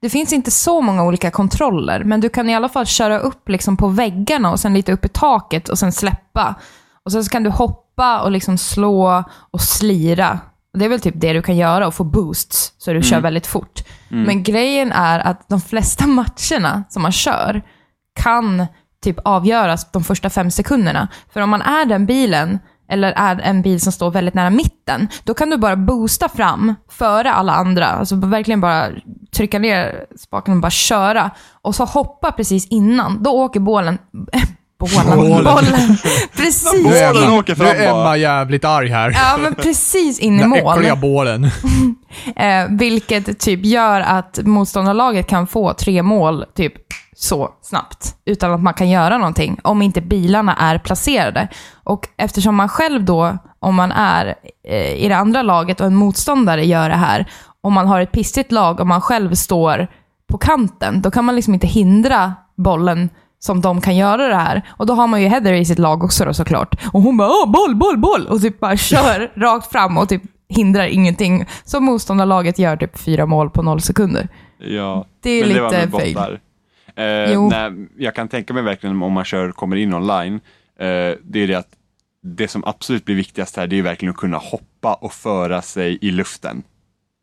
det 0.00 0.10
finns 0.10 0.32
inte 0.32 0.50
så 0.50 0.80
många 0.80 1.04
olika 1.04 1.30
kontroller, 1.30 2.04
men 2.04 2.20
du 2.20 2.28
kan 2.28 2.50
i 2.50 2.54
alla 2.54 2.68
fall 2.68 2.86
köra 2.86 3.18
upp 3.18 3.48
liksom 3.48 3.76
på 3.76 3.88
väggarna 3.88 4.50
och 4.50 4.60
sen 4.60 4.74
lite 4.74 4.92
upp 4.92 5.04
i 5.04 5.08
taket 5.08 5.68
och 5.68 5.78
sen 5.78 5.92
släppa. 5.92 6.54
Och 7.04 7.12
sen 7.12 7.24
så 7.24 7.30
kan 7.30 7.42
du 7.42 7.50
hoppa 7.50 8.22
och 8.22 8.30
liksom 8.30 8.58
slå 8.58 9.24
och 9.50 9.60
slira. 9.60 10.38
Det 10.78 10.84
är 10.84 10.88
väl 10.88 11.00
typ 11.00 11.14
det 11.16 11.32
du 11.32 11.42
kan 11.42 11.56
göra 11.56 11.86
och 11.86 11.94
få 11.94 12.04
boosts, 12.04 12.72
så 12.78 12.92
du 12.92 13.02
kör 13.02 13.20
väldigt 13.20 13.46
fort. 13.46 13.82
Men 14.26 14.42
grejen 14.42 14.92
är 14.92 15.18
att 15.18 15.48
de 15.48 15.60
flesta 15.60 16.06
matcherna 16.46 16.84
som 16.88 17.02
man 17.02 17.12
kör 17.12 17.62
kan 18.20 18.66
typ 19.04 19.16
avgöras 19.24 19.92
de 19.92 20.04
första 20.04 20.30
fem 20.30 20.50
sekunderna. 20.50 21.08
För 21.32 21.40
om 21.40 21.50
man 21.50 21.62
är 21.62 21.84
den 21.84 22.06
bilen, 22.06 22.58
eller 22.88 23.12
är 23.12 23.40
en 23.40 23.62
bil 23.62 23.80
som 23.80 23.92
står 23.92 24.10
väldigt 24.10 24.34
nära 24.34 24.50
mitten, 24.50 25.08
då 25.24 25.34
kan 25.34 25.50
du 25.50 25.56
bara 25.56 25.76
boosta 25.76 26.28
fram 26.28 26.74
före 26.90 27.32
alla 27.32 27.52
andra. 27.52 27.86
Alltså 27.86 28.16
verkligen 28.16 28.60
bara 28.60 28.88
trycka 29.36 29.58
ner 29.58 30.06
spaken 30.18 30.54
och 30.54 30.60
bara 30.60 30.70
köra. 30.70 31.30
Och 31.62 31.74
så 31.74 31.84
hoppa 31.84 32.32
precis 32.32 32.66
innan. 32.66 33.22
Då 33.22 33.30
åker 33.30 33.60
bålen... 34.86 35.16
Bålen. 35.16 35.44
Bålen. 35.44 35.96
Precis 36.36 36.84
Nu 36.84 36.96
är 36.96 37.12
Bollen 37.12 37.28
in, 37.32 37.38
åker 37.38 37.54
fram 37.54 37.66
nu 37.66 37.72
är. 37.72 37.90
Emma 37.90 38.16
jävligt 38.16 38.64
arg 38.64 38.88
här. 38.88 39.10
ja, 39.10 39.36
men 39.42 39.54
precis 39.54 40.18
in 40.18 40.36
i 40.36 40.38
Den 40.38 40.48
mål. 40.48 40.76
äckliga 40.78 40.96
bålen. 40.96 41.50
Eh, 42.36 42.66
vilket 42.70 43.38
typ 43.40 43.64
gör 43.64 44.00
att 44.00 44.38
motståndarlaget 44.42 45.26
kan 45.26 45.46
få 45.46 45.74
tre 45.74 46.02
mål 46.02 46.44
typ 46.54 46.72
så 47.16 47.50
snabbt. 47.62 48.14
Utan 48.24 48.52
att 48.52 48.62
man 48.62 48.74
kan 48.74 48.90
göra 48.90 49.18
någonting. 49.18 49.58
Om 49.64 49.82
inte 49.82 50.00
bilarna 50.00 50.56
är 50.56 50.78
placerade. 50.78 51.48
Och 51.84 52.08
eftersom 52.16 52.56
man 52.56 52.68
själv 52.68 53.04
då, 53.04 53.38
om 53.60 53.74
man 53.74 53.92
är 53.92 54.34
eh, 54.68 54.92
i 54.94 55.08
det 55.08 55.16
andra 55.16 55.42
laget 55.42 55.80
och 55.80 55.86
en 55.86 55.94
motståndare 55.94 56.64
gör 56.66 56.88
det 56.88 56.96
här. 56.96 57.26
Om 57.60 57.72
man 57.72 57.86
har 57.86 58.00
ett 58.00 58.12
pissigt 58.12 58.52
lag 58.52 58.80
och 58.80 58.86
man 58.86 59.00
själv 59.00 59.34
står 59.34 59.86
på 60.30 60.38
kanten. 60.38 61.02
Då 61.02 61.10
kan 61.10 61.24
man 61.24 61.36
liksom 61.36 61.54
inte 61.54 61.66
hindra 61.66 62.34
bollen 62.56 63.10
som 63.44 63.60
de 63.60 63.80
kan 63.80 63.96
göra 63.96 64.28
det 64.28 64.34
här. 64.34 64.62
Och 64.68 64.86
då 64.86 64.94
har 64.94 65.06
man 65.06 65.22
ju 65.22 65.28
Heather 65.28 65.52
i 65.52 65.64
sitt 65.64 65.78
lag 65.78 66.04
också 66.04 66.24
då 66.24 66.34
såklart. 66.34 66.74
Och 66.92 67.02
hon 67.02 67.16
bara 67.16 67.28
Åh, 67.28 67.50
boll, 67.50 67.76
boll, 67.76 67.98
boll! 67.98 68.26
Och 68.26 68.40
typ 68.40 68.60
bara 68.60 68.76
kör 68.76 69.32
rakt 69.40 69.72
fram 69.72 69.98
och 69.98 70.08
typ 70.08 70.22
hindrar 70.48 70.86
ingenting. 70.86 71.46
Så 71.64 71.80
motståndarlaget 71.80 72.58
gör 72.58 72.76
typ 72.76 72.98
fyra 72.98 73.26
mål 73.26 73.50
på 73.50 73.62
noll 73.62 73.80
sekunder. 73.80 74.28
Ja, 74.58 75.06
Det 75.22 75.30
är 75.30 75.46
men 75.46 75.48
lite 75.48 75.98
fail. 75.98 76.38
Eh, 76.96 77.32
Jo. 77.32 77.48
nej, 77.50 77.88
jag 77.98 78.14
kan 78.14 78.28
tänka 78.28 78.54
mig 78.54 78.62
verkligen 78.62 79.02
om 79.02 79.12
man 79.12 79.24
kör, 79.24 79.52
kommer 79.52 79.76
in 79.76 79.94
online, 79.94 80.34
eh, 80.78 80.86
det 81.22 81.38
är 81.42 81.46
det 81.46 81.54
att 81.54 81.68
det 82.22 82.48
som 82.48 82.64
absolut 82.64 83.04
blir 83.04 83.14
viktigast 83.16 83.56
här, 83.56 83.66
det 83.66 83.78
är 83.78 83.82
verkligen 83.82 84.10
att 84.14 84.20
kunna 84.20 84.36
hoppa 84.36 84.94
och 84.94 85.12
föra 85.12 85.62
sig 85.62 85.98
i 86.00 86.10
luften. 86.10 86.62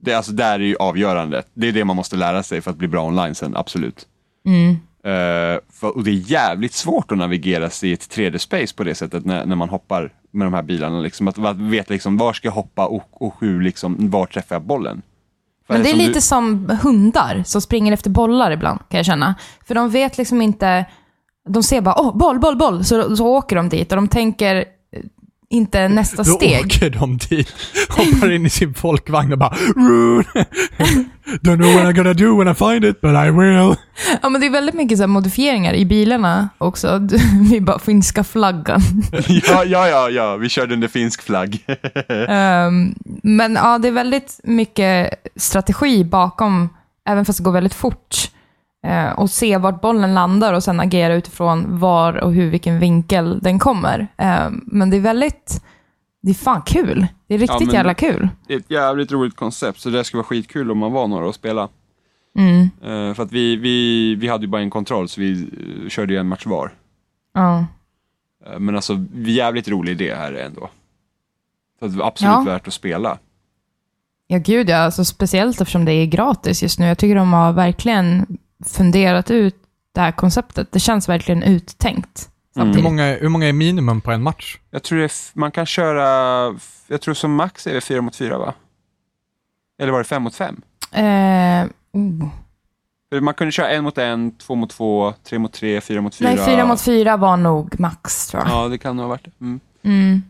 Det, 0.01 0.13
alltså, 0.13 0.31
där 0.31 0.53
är 0.53 0.63
ju 0.63 0.75
avgörande. 0.75 1.43
Det 1.53 1.67
är 1.67 1.71
det 1.71 1.85
man 1.85 1.95
måste 1.95 2.15
lära 2.15 2.43
sig 2.43 2.61
för 2.61 2.71
att 2.71 2.77
bli 2.77 2.87
bra 2.87 3.03
online 3.03 3.35
sen, 3.35 3.55
absolut. 3.55 4.07
Mm. 4.45 4.75
Eh, 5.03 5.59
för, 5.73 5.95
och 5.95 6.03
det 6.03 6.11
är 6.11 6.31
jävligt 6.31 6.73
svårt 6.73 7.11
att 7.11 7.17
navigera 7.17 7.69
sig 7.69 7.89
i 7.89 7.93
ett 7.93 8.15
3D-space 8.17 8.75
på 8.75 8.83
det 8.83 8.95
sättet 8.95 9.25
när, 9.25 9.45
när 9.45 9.55
man 9.55 9.69
hoppar 9.69 10.13
med 10.31 10.47
de 10.47 10.53
här 10.53 10.63
bilarna. 10.63 10.99
Liksom, 10.99 11.27
att, 11.27 11.37
att 11.39 11.57
veta 11.57 11.93
liksom, 11.93 12.17
var 12.17 12.33
ska 12.33 12.47
jag 12.47 12.53
hoppa 12.53 12.85
och, 12.87 13.21
och 13.27 13.35
hur, 13.39 13.61
liksom, 13.61 14.09
var 14.09 14.25
träffar 14.25 14.55
jag 14.55 14.61
bollen? 14.63 15.01
För 15.67 15.73
Men 15.73 15.83
det 15.83 15.89
är 15.91 15.95
lite 15.95 16.13
du- 16.13 16.21
som 16.21 16.77
hundar 16.83 17.43
som 17.45 17.61
springer 17.61 17.93
efter 17.93 18.09
bollar 18.09 18.51
ibland, 18.51 18.79
kan 18.89 18.97
jag 18.97 19.05
känna. 19.05 19.35
För 19.67 19.75
de 19.75 19.89
vet 19.89 20.17
liksom 20.17 20.41
inte... 20.41 20.85
De 21.49 21.63
ser 21.63 21.81
bara 21.81 21.95
åh, 22.01 22.17
boll, 22.17 22.39
boll, 22.39 22.57
boll, 22.57 22.85
så, 22.85 23.15
så 23.15 23.27
åker 23.27 23.55
de 23.55 23.69
dit 23.69 23.91
och 23.91 23.95
de 23.95 24.07
tänker 24.07 24.65
inte 25.51 25.87
nästa 25.87 26.17
Då 26.17 26.23
steg. 26.23 26.65
åker 26.65 26.89
de 26.89 27.17
dit, 27.17 27.53
hoppar 27.89 28.31
in 28.31 28.45
i 28.45 28.49
sin 28.49 28.73
folkvagn 28.73 29.31
och 29.33 29.37
bara! 29.39 29.55
Don't 31.41 31.57
know 31.57 31.73
what 31.73 31.85
I'm 31.85 31.93
gonna 31.93 32.13
do 32.13 32.37
when 32.37 32.47
I 32.47 32.53
find 32.55 32.85
it, 32.85 33.01
but 33.01 33.11
I 33.11 33.31
will. 33.31 33.75
Ja, 34.21 34.29
men 34.29 34.41
det 34.41 34.47
är 34.47 34.51
väldigt 34.51 34.75
mycket 34.75 34.97
så 34.97 35.01
här 35.03 35.07
modifieringar 35.07 35.73
i 35.73 35.85
bilarna 35.85 36.49
också. 36.57 37.07
Vi 37.51 37.61
bara, 37.61 37.79
finska 37.79 38.23
flaggan. 38.23 38.81
ja, 39.27 39.63
ja, 39.65 39.87
ja, 39.87 40.09
ja, 40.09 40.35
vi 40.35 40.49
körde 40.49 40.73
under 40.73 40.87
finsk 40.87 41.21
flagg. 41.21 41.65
Ehm, 42.27 42.95
men 43.23 43.53
ja, 43.55 43.77
det 43.77 43.87
är 43.87 43.91
väldigt 43.91 44.39
mycket 44.43 45.09
strategi 45.35 46.03
bakom, 46.03 46.69
även 47.09 47.25
fast 47.25 47.37
det 47.39 47.43
går 47.43 47.51
väldigt 47.51 47.73
fort. 47.73 48.15
Uh, 48.87 49.19
och 49.19 49.29
se 49.29 49.57
vart 49.57 49.81
bollen 49.81 50.13
landar 50.13 50.53
och 50.53 50.63
sen 50.63 50.79
agera 50.79 51.13
utifrån 51.15 51.79
var 51.79 52.13
och 52.23 52.33
hur, 52.33 52.49
vilken 52.49 52.79
vinkel 52.79 53.39
den 53.39 53.59
kommer. 53.59 54.07
Ehm, 54.17 54.63
men 54.67 54.89
det 54.89 54.97
är 54.97 55.01
väldigt, 55.01 55.63
det 56.21 56.29
är 56.29 56.35
fan 56.35 56.61
kul. 56.61 57.07
Det 57.27 57.33
är 57.33 57.37
riktigt 57.37 57.67
men- 57.67 57.75
jävla 57.75 57.93
kul. 57.93 58.29
det 58.47 58.53
är 58.53 58.57
ett 58.57 58.71
jävligt 58.71 59.11
roligt 59.11 59.35
koncept, 59.35 59.79
så 59.79 59.89
det 59.89 60.03
skulle 60.03 60.17
vara 60.19 60.27
skitkul 60.27 60.71
om 60.71 60.77
man 60.77 60.91
var 60.91 61.07
några 61.07 61.27
och 61.27 61.35
spela. 61.35 61.67
Mm. 62.37 62.61
Eh, 62.61 63.13
för 63.15 63.23
att 63.23 63.31
vi, 63.31 63.55
vi, 63.55 64.15
vi 64.15 64.27
hade 64.27 64.43
ju 64.45 64.49
bara 64.49 64.61
en 64.61 64.69
kontroll, 64.69 65.09
så 65.09 65.21
vi 65.21 65.31
eh, 65.83 65.89
körde 65.89 66.13
ju 66.13 66.19
en 66.19 66.27
match 66.27 66.45
var. 66.45 66.71
Ja. 67.33 67.65
Eh, 68.45 68.59
men 68.59 68.75
alltså, 68.75 69.05
jävligt 69.13 69.67
rolig 69.67 69.91
idé 69.91 70.15
här 70.15 70.33
ändå. 70.33 70.69
Så 71.79 71.85
att 71.85 71.91
det 71.91 71.97
var 71.97 72.07
absolut 72.07 72.33
Ja. 72.33 72.41
värt 72.41 72.67
att 72.67 72.73
spela. 72.73 73.17
Ja, 74.27 74.37
gud 74.37 74.69
ja. 74.69 74.77
Alltså, 74.77 75.05
speciellt 75.05 75.61
eftersom 75.61 75.85
det 75.85 75.91
är 75.93 76.05
gratis 76.05 76.63
just 76.63 76.79
nu. 76.79 76.85
Jag 76.85 76.97
tycker 76.97 77.15
de 77.15 77.33
har 77.33 77.53
verkligen 77.53 78.37
funderat 78.65 79.31
ut 79.31 79.55
det 79.91 80.01
här 80.01 80.11
konceptet. 80.11 80.71
Det 80.71 80.79
känns 80.79 81.09
verkligen 81.09 81.43
uttänkt. 81.43 82.29
Hur 82.55 82.61
Samtidigt. 82.61 82.83
många, 82.83 83.15
hur 83.15 83.29
många 83.29 83.47
är 83.47 83.53
minimum 83.53 84.01
på 84.01 84.11
en 84.11 84.23
match? 84.23 84.57
Jag 84.71 84.83
tror 84.83 84.99
det 84.99 85.05
är, 85.05 85.11
man 85.33 85.51
kan 85.51 85.65
köra, 85.65 86.05
jag 86.87 87.01
tror 87.01 87.13
som 87.13 87.35
max 87.35 87.67
är 87.67 87.73
det 87.73 87.81
fyra 87.81 88.01
mot 88.01 88.15
fyra 88.15 88.37
va? 88.37 88.53
Eller 89.81 89.91
var 89.91 89.99
det 89.99 90.05
fem 90.05 90.23
mot 90.23 90.35
fem? 90.35 90.61
Eh, 90.91 91.65
oh. 91.91 92.27
Man 93.21 93.33
kunde 93.33 93.51
köra 93.51 93.69
en 93.69 93.83
mot 93.83 93.97
en, 93.97 94.31
två 94.37 94.55
mot 94.55 94.69
två, 94.69 95.13
tre 95.23 95.39
mot 95.39 95.53
tre, 95.53 95.81
fyra 95.81 96.01
mot 96.01 96.15
fyra. 96.15 96.29
Nej, 96.29 96.45
fyra 96.45 96.65
mot 96.65 96.81
fyra 96.81 97.17
var 97.17 97.37
nog 97.37 97.79
max 97.79 98.27
tror 98.27 98.43
jag. 98.43 98.51
Ja, 98.51 98.67
det 98.67 98.77
kan 98.77 98.95
nog 98.95 99.03
ha 99.03 99.09
varit 99.09 99.25
det. 99.25 99.31
Mm. 99.41 99.59
Mm. 99.83 100.23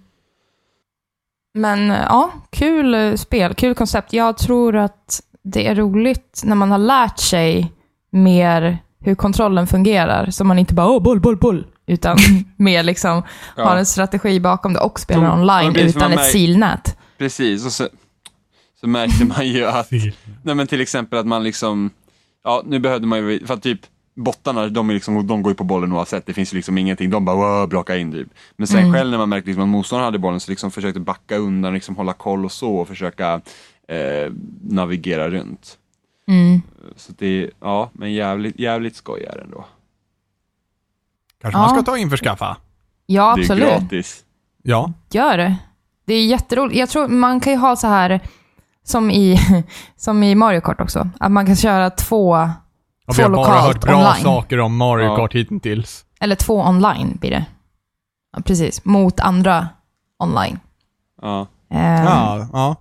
Men 1.54 1.88
ja, 1.90 2.32
kul 2.50 2.96
eh, 2.96 3.16
spel, 3.16 3.54
kul 3.54 3.76
koncept. 3.76 4.14
Jag 4.14 4.38
tror 4.38 4.76
att 4.76 5.22
det 5.42 5.68
är 5.68 5.76
roligt 5.76 6.42
när 6.46 6.56
man 6.56 6.72
har 6.72 6.78
lärt 6.78 7.20
sig 7.20 7.72
mer 8.10 8.78
hur 9.02 9.16
kontrollen 9.16 9.68
fungerar. 9.68 10.30
Så 10.30 10.44
man 10.44 10.60
inte 10.60 10.74
bara 10.74 10.88
åh, 10.90 11.02
boll, 11.04 11.20
boll, 11.20 11.38
boll. 11.38 11.66
Utan 11.88 12.18
mer 12.58 12.84
liksom 12.84 13.24
Ja. 13.58 13.64
har 13.64 13.78
en 13.78 13.86
strategi 13.86 14.40
bakom 14.40 14.74
det 14.74 14.80
och 14.80 15.00
spelar 15.00 15.30
Som- 15.30 15.40
online 15.40 15.74
precis, 15.74 15.96
utan 15.96 16.12
ett 16.14 16.32
silnät. 16.32 16.98
Precis, 17.18 17.66
och 17.66 17.72
så, 17.72 17.88
så 18.82 18.88
märkte 18.88 19.26
man 19.26 19.48
ju 19.48 19.66
att, 19.68 19.92
nej 20.44 20.56
men 20.56 20.68
till 20.68 20.82
exempel 20.82 21.20
att 21.20 21.28
man 21.28 21.44
liksom, 21.44 21.90
ja 22.44 22.62
nu 22.66 22.80
behövde 22.80 23.08
man 23.08 23.20
ju, 23.20 23.46
för 23.48 23.54
att 23.54 23.64
typ 23.64 23.80
bottarna, 24.16 24.68
de, 24.68 24.90
är 24.90 24.94
liksom, 24.94 25.28
de 25.28 25.42
går 25.42 25.52
ju 25.52 25.56
på 25.56 25.64
bollen 25.64 25.94
oavsett. 25.94 26.26
Det 26.26 26.34
finns 26.34 26.54
ju 26.54 26.58
liksom 26.58 26.78
ingenting. 26.78 27.10
De 27.10 27.26
bara 27.26 27.36
wow, 27.36 27.70
blocka 27.70 27.98
in 27.98 28.12
typ. 28.12 28.28
Men 28.58 28.68
sen 28.68 28.94
själv 28.94 29.12
när 29.12 29.18
man 29.18 29.30
märkte 29.30 29.48
liksom 29.48 29.64
att 29.64 29.70
motståndaren 29.70 30.06
hade 30.06 30.20
bollen 30.20 30.40
så 30.40 30.52
liksom 30.52 30.72
försökte 30.72 31.00
backa 31.00 31.38
undan, 31.38 31.74
liksom 31.74 31.96
hålla 31.96 32.14
koll 32.14 32.46
och 32.46 32.52
så 32.52 32.76
och 32.76 32.88
försöka 32.88 33.34
eh, 33.88 34.32
navigera 34.62 35.30
runt. 35.30 35.78
Mm. 36.30 36.62
Så 36.96 37.12
det, 37.18 37.50
ja, 37.62 37.90
men 37.94 38.14
jävligt, 38.14 38.60
jävligt 38.60 38.96
skoj 38.96 39.24
är 39.24 39.36
det 39.36 39.42
ändå. 39.42 39.66
Kanske 41.42 41.58
man 41.60 41.70
Ja. 41.70 41.76
ska 41.76 41.84
ta 41.86 41.92
och 41.92 41.98
införskaffa? 41.98 42.58
Ja, 43.06 43.36
Det 43.36 43.42
är 43.42 43.44
absolut. 43.44 43.70
gratis. 43.70 44.24
Ja. 44.64 44.94
Gör 45.12 45.38
det. 45.38 45.56
Det 46.06 46.14
är 46.14 46.26
jätteroligt. 46.26 46.78
Jag 46.80 46.90
tror 46.90 47.08
man 47.08 47.40
kan 47.40 47.54
ju 47.54 47.60
ha 47.60 47.76
så 47.76 47.88
här, 47.88 48.20
som 48.84 49.12
i, 49.12 49.38
som 49.96 50.24
i 50.24 50.36
Mario 50.36 50.62
Kart 50.62 50.82
också, 50.82 51.10
att 51.20 51.32
man 51.32 51.46
kan 51.46 51.56
köra 51.56 51.90
två, 51.90 52.50
vi 53.08 53.14
två 53.14 53.22
har 53.24 53.30
bara 53.30 53.38
lokalt 53.42 53.66
hört 53.66 53.82
bra 53.82 53.96
online. 53.98 54.24
saker 54.24 54.60
om 54.60 54.78
Mario 54.78 55.06
Ja. 55.06 55.16
Kart 55.16 55.34
hittills. 55.36 56.06
Eller 56.20 56.36
två 56.36 56.62
online 56.62 57.18
blir 57.22 57.32
det. 57.32 57.46
Ja, 58.36 58.42
precis. 58.46 58.86
Mot 58.86 59.20
andra 59.20 59.68
online. 60.20 60.60
Ja. 61.22 61.48
Ehm, 61.70 62.06
Ja, 62.06 62.48
ja. 62.54 62.76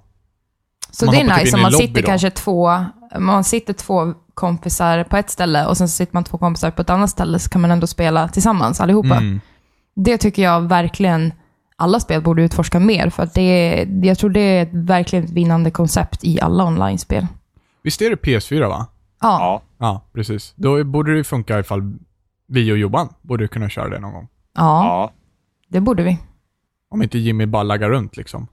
Så 0.91 1.05
Man 1.07 1.15
det 1.15 1.21
är 1.21 1.29
typ 1.37 1.45
nice 1.45 1.57
om 1.57 1.63
man 1.63 1.73
sitter 1.73 2.03
då. 2.03 2.07
kanske 2.07 2.31
två, 2.31 2.85
man 3.19 3.45
sitter 3.45 3.73
två 3.73 4.15
kompisar 4.35 5.05
på 5.05 5.17
ett 5.17 5.31
ställe 5.31 5.67
och 5.67 5.77
sen 5.77 5.89
så 5.89 5.97
sitter 5.97 6.15
man 6.15 6.25
två 6.25 6.39
kompisar 6.39 6.71
på 6.71 6.83
ett 6.83 6.91
annat 6.91 7.11
ställe 7.11 7.39
så 7.39 7.51
kan 7.51 7.61
man 7.61 7.71
ändå 7.71 7.87
spela 7.87 8.29
tillsammans 8.29 8.81
allihopa. 8.81 9.17
Mm. 9.17 9.41
Det 9.95 10.19
tycker 10.19 10.43
jag 10.43 10.61
verkligen 10.61 11.33
alla 11.77 12.01
spel 12.01 12.23
borde 12.23 12.43
utforska 12.43 12.81
mer 12.81 13.11
för 13.11 13.23
att 13.23 13.35
det 13.35 13.41
är, 13.41 14.05
jag 14.05 14.19
tror 14.19 14.31
det 14.31 14.41
är 14.41 14.63
ett 14.63 14.73
verkligen 14.73 15.25
ett 15.25 15.31
vinnande 15.31 15.71
koncept 15.71 16.25
i 16.25 16.41
alla 16.41 16.65
online-spel. 16.65 17.27
Visst 17.83 18.03
är 18.03 18.11
det 18.11 18.17
PS4 18.17 18.69
va? 18.69 18.87
Ja, 19.21 19.39
ja. 19.41 19.63
Ja, 19.79 20.03
precis. 20.13 20.53
Då 20.57 20.85
borde 20.85 21.17
det 21.17 21.25
funka 21.25 21.59
ifall 21.59 21.99
vi 22.47 22.73
och 22.73 22.79
Johan 22.79 23.09
borde 23.23 23.49
kunna 23.49 23.69
köra 23.69 23.89
det 23.89 23.99
någon 23.99 24.13
gång. 24.13 24.29
ja, 24.55 24.85
ja. 24.85 25.13
det 25.69 25.81
borde 25.81 26.03
vi. 26.03 26.19
Om 26.91 27.03
inte 27.03 27.19
Jimmy 27.19 27.47
bara 27.47 27.63
laggar 27.63 27.91
runt 27.91 28.17
liksom. 28.17 28.47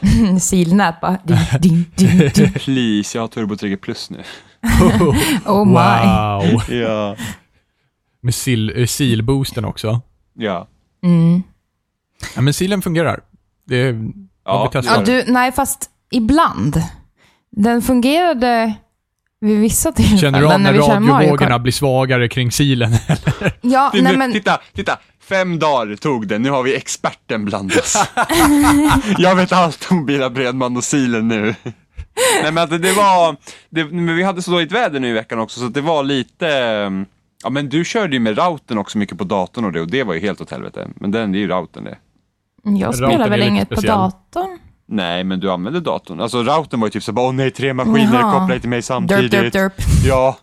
Silnät 0.40 1.00
bara. 1.00 1.18
Din, 1.24 1.36
din, 1.58 1.84
din, 1.94 2.30
din. 2.34 2.52
Please, 2.64 3.18
jag 3.18 3.22
har 3.22 3.28
Turbo 3.28 3.56
Trigger 3.56 3.76
Plus 3.76 4.10
nu. 4.10 4.22
Oh 5.46 5.64
my. 5.66 5.72
wow! 5.72 6.62
Ja. 6.80 7.16
Med 8.22 8.34
sil, 8.42 8.62
eh, 8.76 8.86
silboosten 8.86 9.64
också. 9.64 10.00
Ja. 10.34 10.68
Mm. 11.02 11.42
Ja, 12.34 12.40
men 12.40 12.54
silen 12.54 12.82
fungerar. 12.82 13.20
Det 13.66 13.76
är, 13.76 13.92
ja, 14.44 14.70
Ja, 14.74 14.80
vi. 14.80 14.86
Ja, 14.86 15.02
du, 15.02 15.32
nej, 15.32 15.52
fast 15.52 15.90
ibland. 16.10 16.82
Den 17.56 17.82
fungerade 17.82 18.74
vid 19.40 19.60
vissa 19.60 19.92
tillfällen 19.92 20.18
Känner 20.18 20.40
du 20.40 20.46
av 20.46 20.60
när 20.60 20.72
när 20.72 20.80
radiovågorna 20.80 21.58
blir 21.58 21.72
svagare 21.72 22.28
kring 22.28 22.52
silen? 22.52 22.92
Ja, 23.60 23.90
Det, 23.92 24.02
nej 24.02 24.16
men 24.16 24.32
Titta, 24.32 24.60
titta! 24.72 24.98
Fem 25.28 25.58
dagar 25.58 25.96
tog 25.96 26.28
det, 26.28 26.38
nu 26.38 26.50
har 26.50 26.62
vi 26.62 26.76
experten 26.76 27.44
bland 27.44 27.72
oss. 27.72 27.96
jag 29.18 29.36
vet 29.36 29.52
allt 29.52 29.88
om 29.90 30.06
Bila 30.06 30.30
Bredman 30.30 30.76
och 30.76 30.84
silen 30.84 31.28
nu. 31.28 31.54
Nej 32.42 32.52
men 32.52 32.58
alltså 32.58 32.78
det 32.78 32.92
var, 32.92 33.36
det, 33.70 33.84
men 33.84 34.16
vi 34.16 34.22
hade 34.22 34.42
så 34.42 34.50
dåligt 34.50 34.72
väder 34.72 35.00
nu 35.00 35.08
i 35.08 35.12
veckan 35.12 35.38
också 35.38 35.60
så 35.60 35.66
det 35.66 35.80
var 35.80 36.02
lite, 36.02 36.48
ehm, 36.48 37.06
ja 37.42 37.50
men 37.50 37.68
du 37.68 37.84
körde 37.84 38.12
ju 38.16 38.20
med 38.20 38.38
routern 38.38 38.78
också 38.78 38.98
mycket 38.98 39.18
på 39.18 39.24
datorn 39.24 39.64
och 39.64 39.72
det 39.72 39.80
och 39.80 39.90
det 39.90 40.02
var 40.02 40.14
ju 40.14 40.20
helt 40.20 40.40
åt 40.40 40.50
helvete. 40.50 40.88
Men 40.94 41.10
den, 41.10 41.32
det 41.32 41.38
är 41.38 41.40
ju 41.40 41.48
routern 41.48 41.84
det. 41.84 41.98
jag 42.62 42.74
Routern 42.74 42.92
spelar 42.92 43.28
väl 43.28 43.42
inget 43.42 43.68
på 43.68 43.80
datorn? 43.80 44.58
Nej 44.86 45.24
men 45.24 45.40
du 45.40 45.50
använde 45.50 45.80
datorn. 45.80 46.20
Alltså 46.20 46.42
routern 46.42 46.80
var 46.80 46.86
ju 46.86 46.90
typ 46.90 47.02
så 47.02 47.12
bara, 47.12 47.26
åh 47.26 47.32
nej 47.32 47.50
tre 47.50 47.74
maskiner 47.74 48.20
Jaha. 48.20 48.32
kopplade 48.32 48.60
till 48.60 48.70
mig 48.70 48.82
samtidigt. 48.82 49.30
Derp, 49.30 49.52
derp, 49.52 49.52
derp. 49.52 49.72
Ja, 50.06 50.36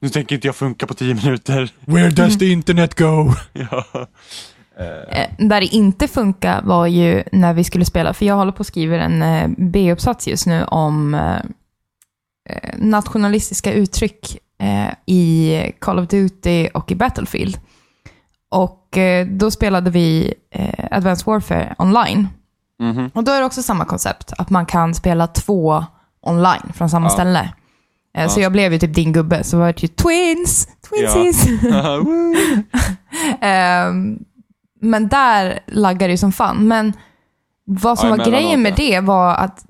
nu 0.00 0.08
tänker 0.08 0.34
inte 0.34 0.48
jag 0.48 0.56
funka 0.56 0.86
på 0.86 0.94
tio 0.94 1.14
minuter. 1.14 1.70
Where 1.84 2.10
does 2.10 2.38
the 2.38 2.48
internet 2.52 2.94
go? 2.98 3.32
ja. 3.52 3.84
Eh, 4.78 5.26
där 5.38 5.60
det 5.60 5.66
inte 5.66 6.08
funkar 6.08 6.62
var 6.62 6.86
ju 6.86 7.22
när 7.32 7.54
vi 7.54 7.64
skulle 7.64 7.84
spela, 7.84 8.14
för 8.14 8.26
jag 8.26 8.34
håller 8.36 8.52
på 8.52 8.60
att 8.60 8.66
skriva 8.66 8.96
en 8.96 9.22
eh, 9.22 9.48
B-uppsats 9.58 10.28
just 10.28 10.46
nu 10.46 10.64
om 10.64 11.14
eh, 11.14 11.40
nationalistiska 12.76 13.72
uttryck 13.72 14.38
i 15.06 15.56
Call 15.78 15.98
of 15.98 16.08
Duty 16.08 16.68
och 16.74 16.90
i 16.92 16.94
Battlefield. 16.94 17.58
Och 18.50 18.98
då 19.26 19.50
spelade 19.50 19.90
vi 19.90 20.34
Advanced 20.90 21.26
Warfare 21.26 21.74
online. 21.78 22.28
Mhm. 22.80 23.10
Och 23.14 23.24
då 23.24 23.32
är 23.32 23.40
det 23.40 23.46
också 23.46 23.62
samma 23.62 23.84
koncept, 23.84 24.32
att 24.38 24.50
man 24.50 24.66
kan 24.66 24.94
spela 24.94 25.26
två 25.26 25.84
online 26.20 26.72
från 26.74 26.90
samma 26.90 27.06
Ja. 27.06 27.10
ställe. 27.10 27.52
Eh, 28.16 28.28
Så 28.28 28.40
Ja. 28.40 28.42
jag 28.42 28.52
blev 28.52 28.72
ju 28.72 28.78
typ 28.78 28.94
din 28.94 29.12
gubbe, 29.12 29.44
så 29.44 29.58
var 29.58 29.66
det 29.66 29.82
ju 29.82 29.88
twins, 29.88 30.68
twinsies. 30.90 31.46
Woo. 32.04 32.34
Ehm, 33.40 34.18
men 34.80 35.08
där 35.08 35.58
laggar 35.66 36.08
det 36.08 36.12
ju 36.12 36.16
som 36.18 36.32
fan. 36.32 36.68
Men 36.68 36.92
vad 37.64 37.98
som 37.98 38.08
Ja, 38.08 38.16
var 38.16 38.24
grejen 38.24 38.62
med 38.62 38.72
ja. 38.72 38.76
det 38.76 39.00
var 39.00 39.34
att 39.34 39.64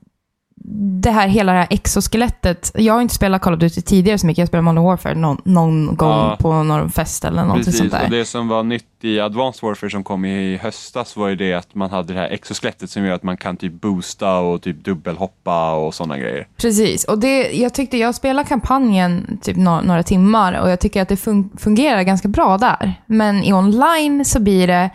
det 1.02 1.10
här 1.10 1.28
hela 1.28 1.52
det 1.52 1.58
här 1.58 1.66
exoskelettet. 1.70 2.72
Jag 2.74 2.94
har 2.94 3.00
inte 3.02 3.14
spelat 3.14 3.42
Call 3.42 3.52
of 3.54 3.60
Duty 3.60 3.80
tidigare 3.80 4.18
så 4.18 4.26
mycket. 4.26 4.38
Jag 4.38 4.48
spelade 4.48 4.62
Modern 4.64 4.84
Warfare 4.84 5.14
någon, 5.14 5.40
någon 5.44 5.96
gång 5.96 6.08
Ja. 6.10 6.36
på 6.40 6.62
någon 6.62 6.90
fest 6.90 7.24
eller 7.24 7.42
någonting 7.42 7.64
Precis, 7.64 7.78
sånt 7.80 7.92
där. 7.92 8.04
och 8.04 8.10
det 8.10 8.24
som 8.24 8.48
var 8.48 8.62
nytt 8.62 8.84
i 9.02 9.20
Advanced 9.20 9.68
Warfare 9.68 9.90
som 9.90 10.04
kom 10.04 10.24
i 10.24 10.56
höstas 10.62 11.16
var 11.16 11.28
ju 11.28 11.36
det 11.36 11.52
att 11.54 11.74
man 11.74 11.90
hade 11.90 12.12
det 12.14 12.20
här 12.20 12.28
exoskelettet 12.28 12.90
som 12.90 13.04
gör 13.04 13.14
att 13.14 13.22
man 13.22 13.36
kan 13.36 13.56
typ 13.56 13.80
boosta 13.80 14.38
och 14.38 14.62
typ 14.62 14.84
dubbelhoppa 14.84 15.72
och 15.74 15.94
sådana 15.94 16.18
grejer. 16.18 16.46
Precis, 16.56 17.04
och 17.04 17.18
det, 17.18 17.50
jag 17.52 17.74
tyckte 17.74 17.96
jag 17.96 18.14
spelade 18.14 18.48
kampanjen 18.48 19.38
typ 19.42 19.56
några, 19.56 19.80
några 19.80 20.02
timmar 20.02 20.60
och 20.60 20.70
jag 20.70 20.80
tycker 20.80 21.02
att 21.02 21.08
det 21.08 21.14
fun- 21.14 21.58
fungerar 21.58 22.02
ganska 22.02 22.28
bra 22.28 22.58
där. 22.58 22.94
Men 23.06 23.42
i 23.44 23.52
online 23.52 24.24
så 24.24 24.40
blir 24.40 24.66
det, 24.66 24.90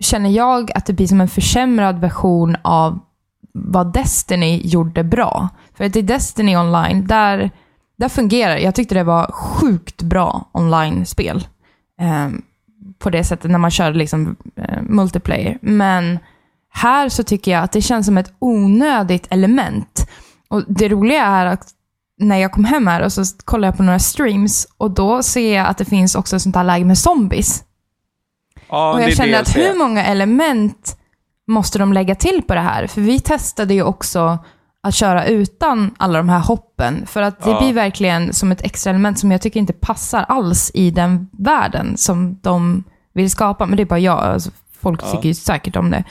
känner 0.00 0.30
jag 0.30 0.70
att 0.74 0.86
det 0.86 0.92
blir 0.92 1.06
som 1.06 1.20
en 1.20 1.28
försämrad 1.28 2.00
version 2.00 2.56
av 2.62 2.98
vad 3.64 3.92
Destiny 3.92 4.60
gjorde 4.64 5.04
bra. 5.04 5.48
För 5.76 5.84
att 5.84 5.96
i 5.96 6.02
Destiny 6.02 6.56
online, 6.56 7.06
där, 7.06 7.50
där 7.98 8.08
fungerar 8.08 8.56
Jag 8.56 8.74
tyckte 8.74 8.94
det 8.94 9.04
var 9.04 9.32
sjukt 9.32 10.02
bra 10.02 10.48
online-spel. 10.52 11.48
Ehm, 12.00 12.42
på 12.98 13.10
det 13.10 13.24
sättet 13.24 13.50
när 13.50 13.58
man 13.58 13.70
kör 13.70 13.94
liksom 13.94 14.36
eh, 14.56 14.82
multiplayer. 14.82 15.58
Men 15.60 16.18
här 16.68 17.08
så 17.08 17.22
tycker 17.22 17.52
jag 17.52 17.62
att 17.62 17.72
det 17.72 17.82
känns 17.82 18.06
som 18.06 18.18
ett 18.18 18.32
onödigt 18.38 19.26
element. 19.30 20.08
Och 20.48 20.62
det 20.68 20.88
roliga 20.88 21.24
är 21.24 21.46
att 21.46 21.68
när 22.18 22.36
jag 22.36 22.52
kom 22.52 22.64
hem 22.64 22.86
här 22.86 23.02
och 23.02 23.12
så 23.12 23.22
kollade 23.44 23.66
jag 23.66 23.76
på 23.76 23.82
några 23.82 23.98
streams 23.98 24.66
och 24.76 24.90
då 24.90 25.22
ser 25.22 25.56
jag 25.56 25.66
att 25.66 25.78
det 25.78 25.84
finns 25.84 26.14
också 26.14 26.36
ett 26.36 26.42
sånt 26.42 26.56
här 26.56 26.64
läge 26.64 26.84
med 26.84 26.98
zombies. 26.98 27.64
Ja, 28.68 28.92
och 28.92 29.02
jag 29.02 29.16
kände 29.16 29.40
att 29.40 29.56
hur 29.56 29.78
många 29.78 30.04
element 30.04 30.96
måste 31.46 31.78
de 31.78 31.92
lägga 31.92 32.14
till 32.14 32.42
på 32.42 32.54
det 32.54 32.60
här? 32.60 32.86
För 32.86 33.00
vi 33.00 33.20
testade 33.20 33.74
ju 33.74 33.82
också 33.82 34.38
att 34.80 34.94
köra 34.94 35.26
utan 35.26 35.94
alla 35.98 36.18
de 36.18 36.28
här 36.28 36.38
hoppen. 36.40 37.06
För 37.06 37.22
att 37.22 37.42
det 37.42 37.50
Ja. 37.50 37.58
blir 37.60 37.72
verkligen 37.72 38.32
som 38.32 38.52
ett 38.52 38.62
extra 38.62 38.90
element 38.90 39.18
som 39.18 39.32
jag 39.32 39.42
tycker 39.42 39.60
inte 39.60 39.72
passar 39.72 40.22
alls 40.28 40.70
i 40.74 40.90
den 40.90 41.28
världen 41.32 41.96
som 41.96 42.38
de 42.42 42.84
vill 43.12 43.30
skapa. 43.30 43.66
Men 43.66 43.76
det 43.76 43.82
är 43.82 43.84
bara 43.84 43.98
jag, 43.98 44.18
alltså, 44.18 44.50
folk 44.80 45.02
Ja. 45.02 45.10
tycker 45.10 45.28
ju 45.28 45.34
säkert 45.34 45.76
om 45.76 45.90
det. 45.90 46.04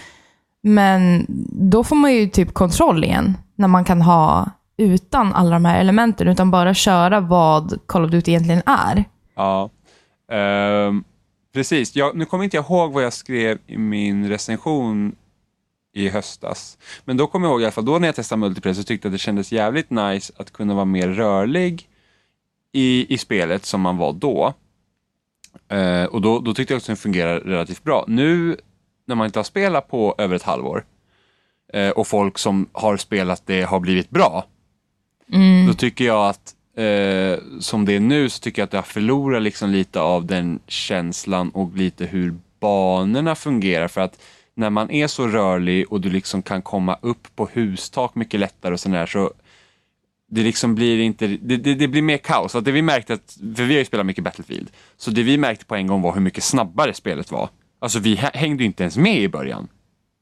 Men 0.63 1.25
då 1.71 1.83
får 1.83 1.95
man 1.95 2.13
ju 2.13 2.27
typ 2.27 2.53
kontroll 2.53 3.03
igen, 3.03 3.37
när 3.55 3.67
man 3.67 3.85
kan 3.85 4.01
ha 4.01 4.49
utan 4.77 5.33
alla 5.33 5.49
de 5.51 5.65
här 5.65 5.79
elementen, 5.79 6.27
utan 6.27 6.51
bara 6.51 6.73
köra 6.73 7.19
vad 7.19 7.79
Call 7.85 8.05
of 8.05 8.11
Duty 8.11 8.31
egentligen 8.31 8.61
är. 8.65 9.03
Ja, 9.35 9.69
Ehm, 10.31 11.03
precis. 11.53 11.95
Jag, 11.95 12.17
nu 12.17 12.25
kommer 12.25 12.43
inte 12.43 12.57
jag 12.57 12.65
ihåg 12.65 12.93
vad 12.93 13.03
jag 13.03 13.13
skrev 13.13 13.57
i 13.67 13.77
min 13.77 14.29
recension 14.29 15.15
i 15.95 16.09
höstas. 16.09 16.77
Men 17.05 17.17
då 17.17 17.27
kommer 17.27 17.47
jag 17.47 17.51
ihåg 17.53 17.61
i 17.61 17.65
alla 17.65 17.71
fall, 17.71 17.85
då 17.85 17.99
när 17.99 18.07
jag 18.07 18.15
testade 18.15 18.39
multiplayer 18.39 18.73
så 18.75 18.83
tyckte 18.83 19.07
jag 19.07 19.09
att 19.09 19.13
det 19.15 19.19
kändes 19.19 19.51
jävligt 19.51 19.89
nice 19.89 20.33
att 20.37 20.53
kunna 20.53 20.73
vara 20.73 20.85
mer 20.85 21.07
rörlig 21.07 21.89
i, 22.71 23.13
i 23.13 23.17
spelet 23.17 23.65
som 23.65 23.81
man 23.81 23.97
var 23.97 24.13
då. 24.13 24.53
Eh, 25.69 26.03
och 26.03 26.21
då, 26.21 26.39
då 26.39 26.53
tyckte 26.53 26.73
jag 26.73 26.77
också 26.77 26.91
att 26.91 26.97
det 26.97 27.01
fungerar 27.01 27.39
relativt 27.39 27.83
bra. 27.83 28.05
Nu 28.07 28.57
när 29.05 29.15
man 29.15 29.25
inte 29.25 29.39
har 29.39 29.43
spelat 29.43 29.87
på 29.87 30.15
över 30.17 30.35
ett 30.35 30.43
halvår 30.43 30.85
eh, 31.73 31.89
och 31.89 32.07
folk 32.07 32.37
som 32.37 32.69
har 32.71 32.97
spelat 32.97 33.41
det 33.45 33.61
har 33.61 33.79
blivit 33.79 34.09
bra, 34.09 34.45
Mm. 35.33 35.67
då 35.67 35.73
tycker 35.73 36.05
jag 36.05 36.29
att 36.29 36.55
eh, 36.77 37.39
som 37.59 37.85
det 37.85 37.93
är 37.93 37.99
nu 37.99 38.29
så 38.29 38.39
tycker 38.39 38.61
jag 38.61 38.65
att 38.65 38.71
det 38.71 38.77
har 38.77 38.83
förlorat 38.83 39.41
liksom 39.41 39.69
lite 39.69 40.01
av 40.01 40.25
den 40.25 40.59
känslan 40.67 41.49
och 41.49 41.75
lite 41.75 42.05
hur 42.05 42.35
banorna 42.59 43.35
fungerar. 43.35 43.87
För 43.87 44.01
att 44.01 44.21
när 44.55 44.69
man 44.69 44.91
är 44.91 45.07
så 45.07 45.27
rörlig 45.27 45.91
och 45.91 46.01
du 46.01 46.09
liksom 46.09 46.41
kan 46.41 46.61
komma 46.61 46.97
upp 47.01 47.35
på 47.35 47.49
hustak 47.53 48.15
mycket 48.15 48.39
lättare 48.39 48.73
och 48.73 48.79
sådär 48.79 49.05
så 49.05 49.31
det 50.31 50.41
liksom 50.41 50.75
blir 50.75 50.99
inte, 50.99 51.27
det, 51.27 51.57
det, 51.57 51.75
det 51.75 51.87
blir 51.87 52.01
mer 52.01 52.17
kaos. 52.17 52.55
Att 52.55 52.65
det 52.65 52.71
vi 52.71 52.81
märkte, 52.81 53.13
att, 53.13 53.37
för 53.55 53.63
vi 53.63 53.73
har 53.73 53.79
ju 53.79 53.85
spelat 53.85 54.05
mycket 54.05 54.23
Battlefield, 54.23 54.69
så 54.97 55.11
det 55.11 55.23
vi 55.23 55.37
märkte 55.37 55.65
på 55.65 55.75
en 55.75 55.87
gång 55.87 56.01
var 56.01 56.13
hur 56.13 56.21
mycket 56.21 56.43
snabbare 56.43 56.93
spelet 56.93 57.31
var. 57.31 57.49
Alltså 57.79 57.99
vi 57.99 58.15
hä- 58.15 58.31
hängde 58.37 58.63
ju 58.63 58.67
inte 58.67 58.83
ens 58.83 58.97
med 58.97 59.17
i 59.17 59.27
början. 59.29 59.67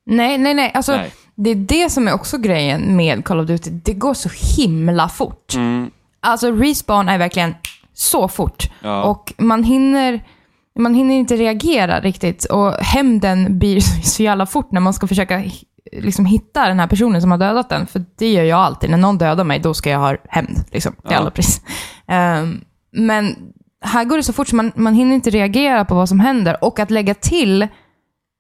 Nej, 0.06 0.38
nej, 0.38 0.54
nej. 0.54 0.72
Alltså, 0.74 0.96
Nej. 0.96 1.12
Det 1.36 1.50
är 1.50 1.56
det 1.56 1.90
som 1.92 2.08
är 2.08 2.14
också 2.14 2.38
grejen 2.38 2.96
med 2.96 3.26
Call 3.26 3.40
of 3.40 3.48
Duty. 3.48 3.70
Det 3.72 3.94
går 3.94 4.14
så 4.14 4.30
himla 4.58 5.10
fort. 5.10 5.54
Mm, 5.56 5.92
Alltså 6.20 6.52
respawn 6.52 7.10
är 7.10 7.18
verkligen 7.18 7.56
så 7.94 8.28
fort. 8.28 8.64
Ja. 8.82 9.04
Och 9.04 9.34
man 9.38 9.64
hinner, 9.64 10.24
man 10.80 10.94
hinner 10.94 11.16
inte 11.16 11.36
reagera 11.36 12.00
riktigt. 12.00 12.46
Och 12.46 12.74
hämnden 12.74 13.60
blir 13.60 13.80
så 14.04 14.24
jävla 14.24 14.46
fort 14.46 14.72
när 14.72 14.82
man 14.82 14.94
ska 14.94 15.08
försöka 15.08 15.44
liksom, 15.92 16.26
hitta 16.26 16.68
den 16.68 16.80
här 16.80 16.88
personen 16.88 17.22
som 17.22 17.32
har 17.32 17.38
dödat 17.38 17.70
den. 17.70 17.88
För 17.88 18.06
det 18.18 18.32
gör 18.32 18.44
jag 18.44 18.60
alltid. 18.60 18.90
När 18.90 18.98
någon 18.98 19.18
dödar 19.18 19.44
mig, 19.44 19.60
då 19.60 19.74
ska 19.74 19.90
jag 19.90 20.00
ha 20.00 20.16
hämnd. 20.30 20.64
Liksom, 20.72 20.94
till 20.94 21.02
Ja. 21.12 21.18
alla 21.18 21.32
pris. 21.32 21.62
Ehm, 22.08 22.62
men 22.92 23.36
här 23.86 24.04
går 24.06 24.18
det 24.18 24.24
så 24.24 24.34
fort 24.34 24.48
så 24.48 24.56
man, 24.56 24.72
man 24.76 24.94
hinner 24.94 25.16
inte 25.16 25.30
reagera 25.30 25.86
på 25.86 25.96
vad 25.96 26.10
som 26.10 26.20
händer. 26.20 26.64
Och 26.64 26.80
att 26.80 26.92
lägga 26.92 27.14
till 27.14 27.68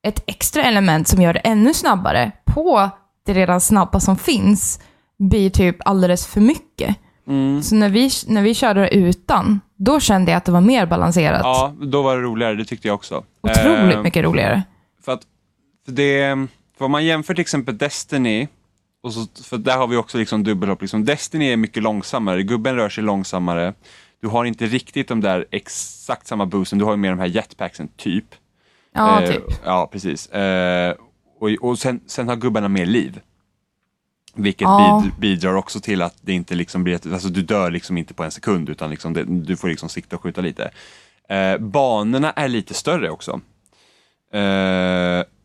ett 0.08 0.24
extra 0.28 0.64
element 0.64 1.08
som 1.08 1.22
gör 1.22 1.34
det 1.34 1.40
ännu 1.40 1.74
snabbare 1.74 2.32
på 2.46 2.90
det 3.26 3.34
redan 3.34 3.62
snabba 3.62 4.00
som 4.00 4.18
finns 4.18 4.80
blir 5.20 5.50
typ 5.50 5.76
alldeles 5.86 6.28
för 6.28 6.42
mycket. 6.42 6.96
Mm. 7.28 7.63
Så 7.63 7.76
när 7.76 7.89
vi, 7.89 8.09
när 8.28 8.41
vi 8.41 8.53
körde 8.53 8.95
utan, 8.95 9.59
då 9.76 9.99
kände 9.99 10.32
jag 10.32 10.38
att 10.38 10.45
det 10.45 10.51
var 10.51 10.61
mer 10.61 10.86
balanserat. 10.86 11.41
Ja, 11.43 11.74
då 11.82 12.01
var 12.01 12.15
det 12.17 12.21
roligare, 12.21 12.55
det 12.55 12.65
tyckte 12.65 12.88
jag 12.88 12.95
också. 12.95 13.24
Otroligt 13.41 13.95
Eh, 13.95 14.01
mycket 14.03 14.24
roligare. 14.24 14.63
För 15.05 15.11
att 15.11 15.21
för 15.86 15.91
det, 15.91 16.47
för 16.78 16.86
om 16.86 16.91
man 16.91 17.05
jämför 17.05 17.34
till 17.34 17.41
exempel 17.41 17.78
Destiny, 17.78 18.47
och 19.03 19.13
så, 19.13 19.28
för 19.43 19.57
där 19.57 19.78
har 19.78 19.88
vi 19.88 19.97
också 19.97 20.17
liksom 20.17 20.43
dubbelhopp. 20.43 20.82
Liksom. 20.82 21.05
Destiny 21.05 21.51
är 21.51 21.57
mycket 21.57 21.84
långsammare, 21.84 22.43
gubben 22.43 22.76
rör 22.76 22.89
sig 22.89 23.03
långsammare. 23.03 23.74
Du 24.21 24.28
har 24.28 24.45
inte 24.45 24.65
riktigt 24.65 25.07
de 25.07 25.21
där 25.21 25.45
exakt 25.51 26.28
samma 26.28 26.45
boosten, 26.45 26.80
du 26.80 26.86
har 26.86 26.91
ju 26.91 26.97
mer 26.97 27.09
de 27.09 27.19
här 27.19 27.26
jetpacksen 27.28 27.88
typ. 27.97 28.26
Ja, 28.93 29.21
Eh, 29.21 29.32
typ. 29.32 29.43
Ja, 29.65 29.89
precis. 29.91 30.28
Eh, 30.30 30.95
och 31.39 31.49
och 31.61 31.80
sen, 31.80 31.99
sen 32.07 32.28
har 32.28 32.36
gubbarna 32.36 32.67
mer 32.67 32.86
liv. 32.86 33.19
Vilket 34.36 34.62
Ja. 34.66 35.02
bid, 35.04 35.12
bidrar 35.20 35.56
också 35.56 35.80
till 35.80 36.02
att 36.02 36.16
det 36.22 36.34
inte 36.34 36.56
liksom 36.56 36.84
blir 36.84 36.96
ett, 36.96 37.14
alltså 37.14 37.28
du 37.30 37.42
dör 37.42 37.72
liksom 37.72 37.98
inte 37.98 38.14
på 38.14 38.24
en 38.24 38.32
sekund 38.32 38.70
utan 38.70 38.90
liksom 38.90 39.14
det, 39.14 39.24
du 39.24 39.56
får 39.58 39.68
liksom 39.68 39.90
sikta 39.90 40.16
och 40.16 40.22
skjuta 40.22 40.42
lite. 40.42 40.72
Eh, 41.30 41.58
banorna 41.58 42.32
är 42.32 42.48
lite 42.48 42.74
större 42.74 43.10
också. 43.10 43.32
Eh, 44.34 44.40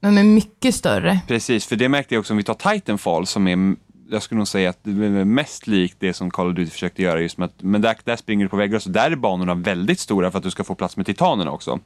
De 0.00 0.18
är 0.18 0.24
mycket 0.24 0.74
större. 0.74 1.20
Precis, 1.28 1.66
för 1.66 1.76
det 1.76 1.88
märkte 1.88 2.14
jag 2.14 2.20
också 2.20 2.32
om 2.32 2.36
vi 2.36 2.42
tar 2.42 2.54
Titanfall 2.74 3.26
som 3.26 3.48
är, 3.48 3.76
jag 4.10 4.22
skulle 4.22 4.38
nog 4.38 4.48
säga 4.48 4.70
att 4.70 4.78
det 4.82 4.90
är 5.06 5.24
mest 5.24 5.66
likt 5.66 5.96
det 5.98 6.12
som 6.14 6.30
Call 6.30 6.48
of 6.48 6.54
Duty 6.56 6.70
försökte 6.70 7.02
göra 7.02 7.20
just 7.20 7.38
med 7.38 7.46
att, 7.46 7.54
men 7.62 7.80
där, 7.80 7.96
där 8.04 8.16
springer 8.16 8.44
du 8.44 8.48
på 8.48 8.56
väggar 8.56 8.78
så 8.78 8.88
där 8.88 9.10
är 9.10 9.16
banorna 9.16 9.54
väldigt 9.54 10.00
stora 10.00 10.30
för 10.30 10.38
att 10.38 10.44
du 10.44 10.50
ska 10.50 10.64
få 10.64 10.74
plats 10.74 10.96
med 10.96 11.06
titanerna 11.06 11.50
också. 11.50 11.80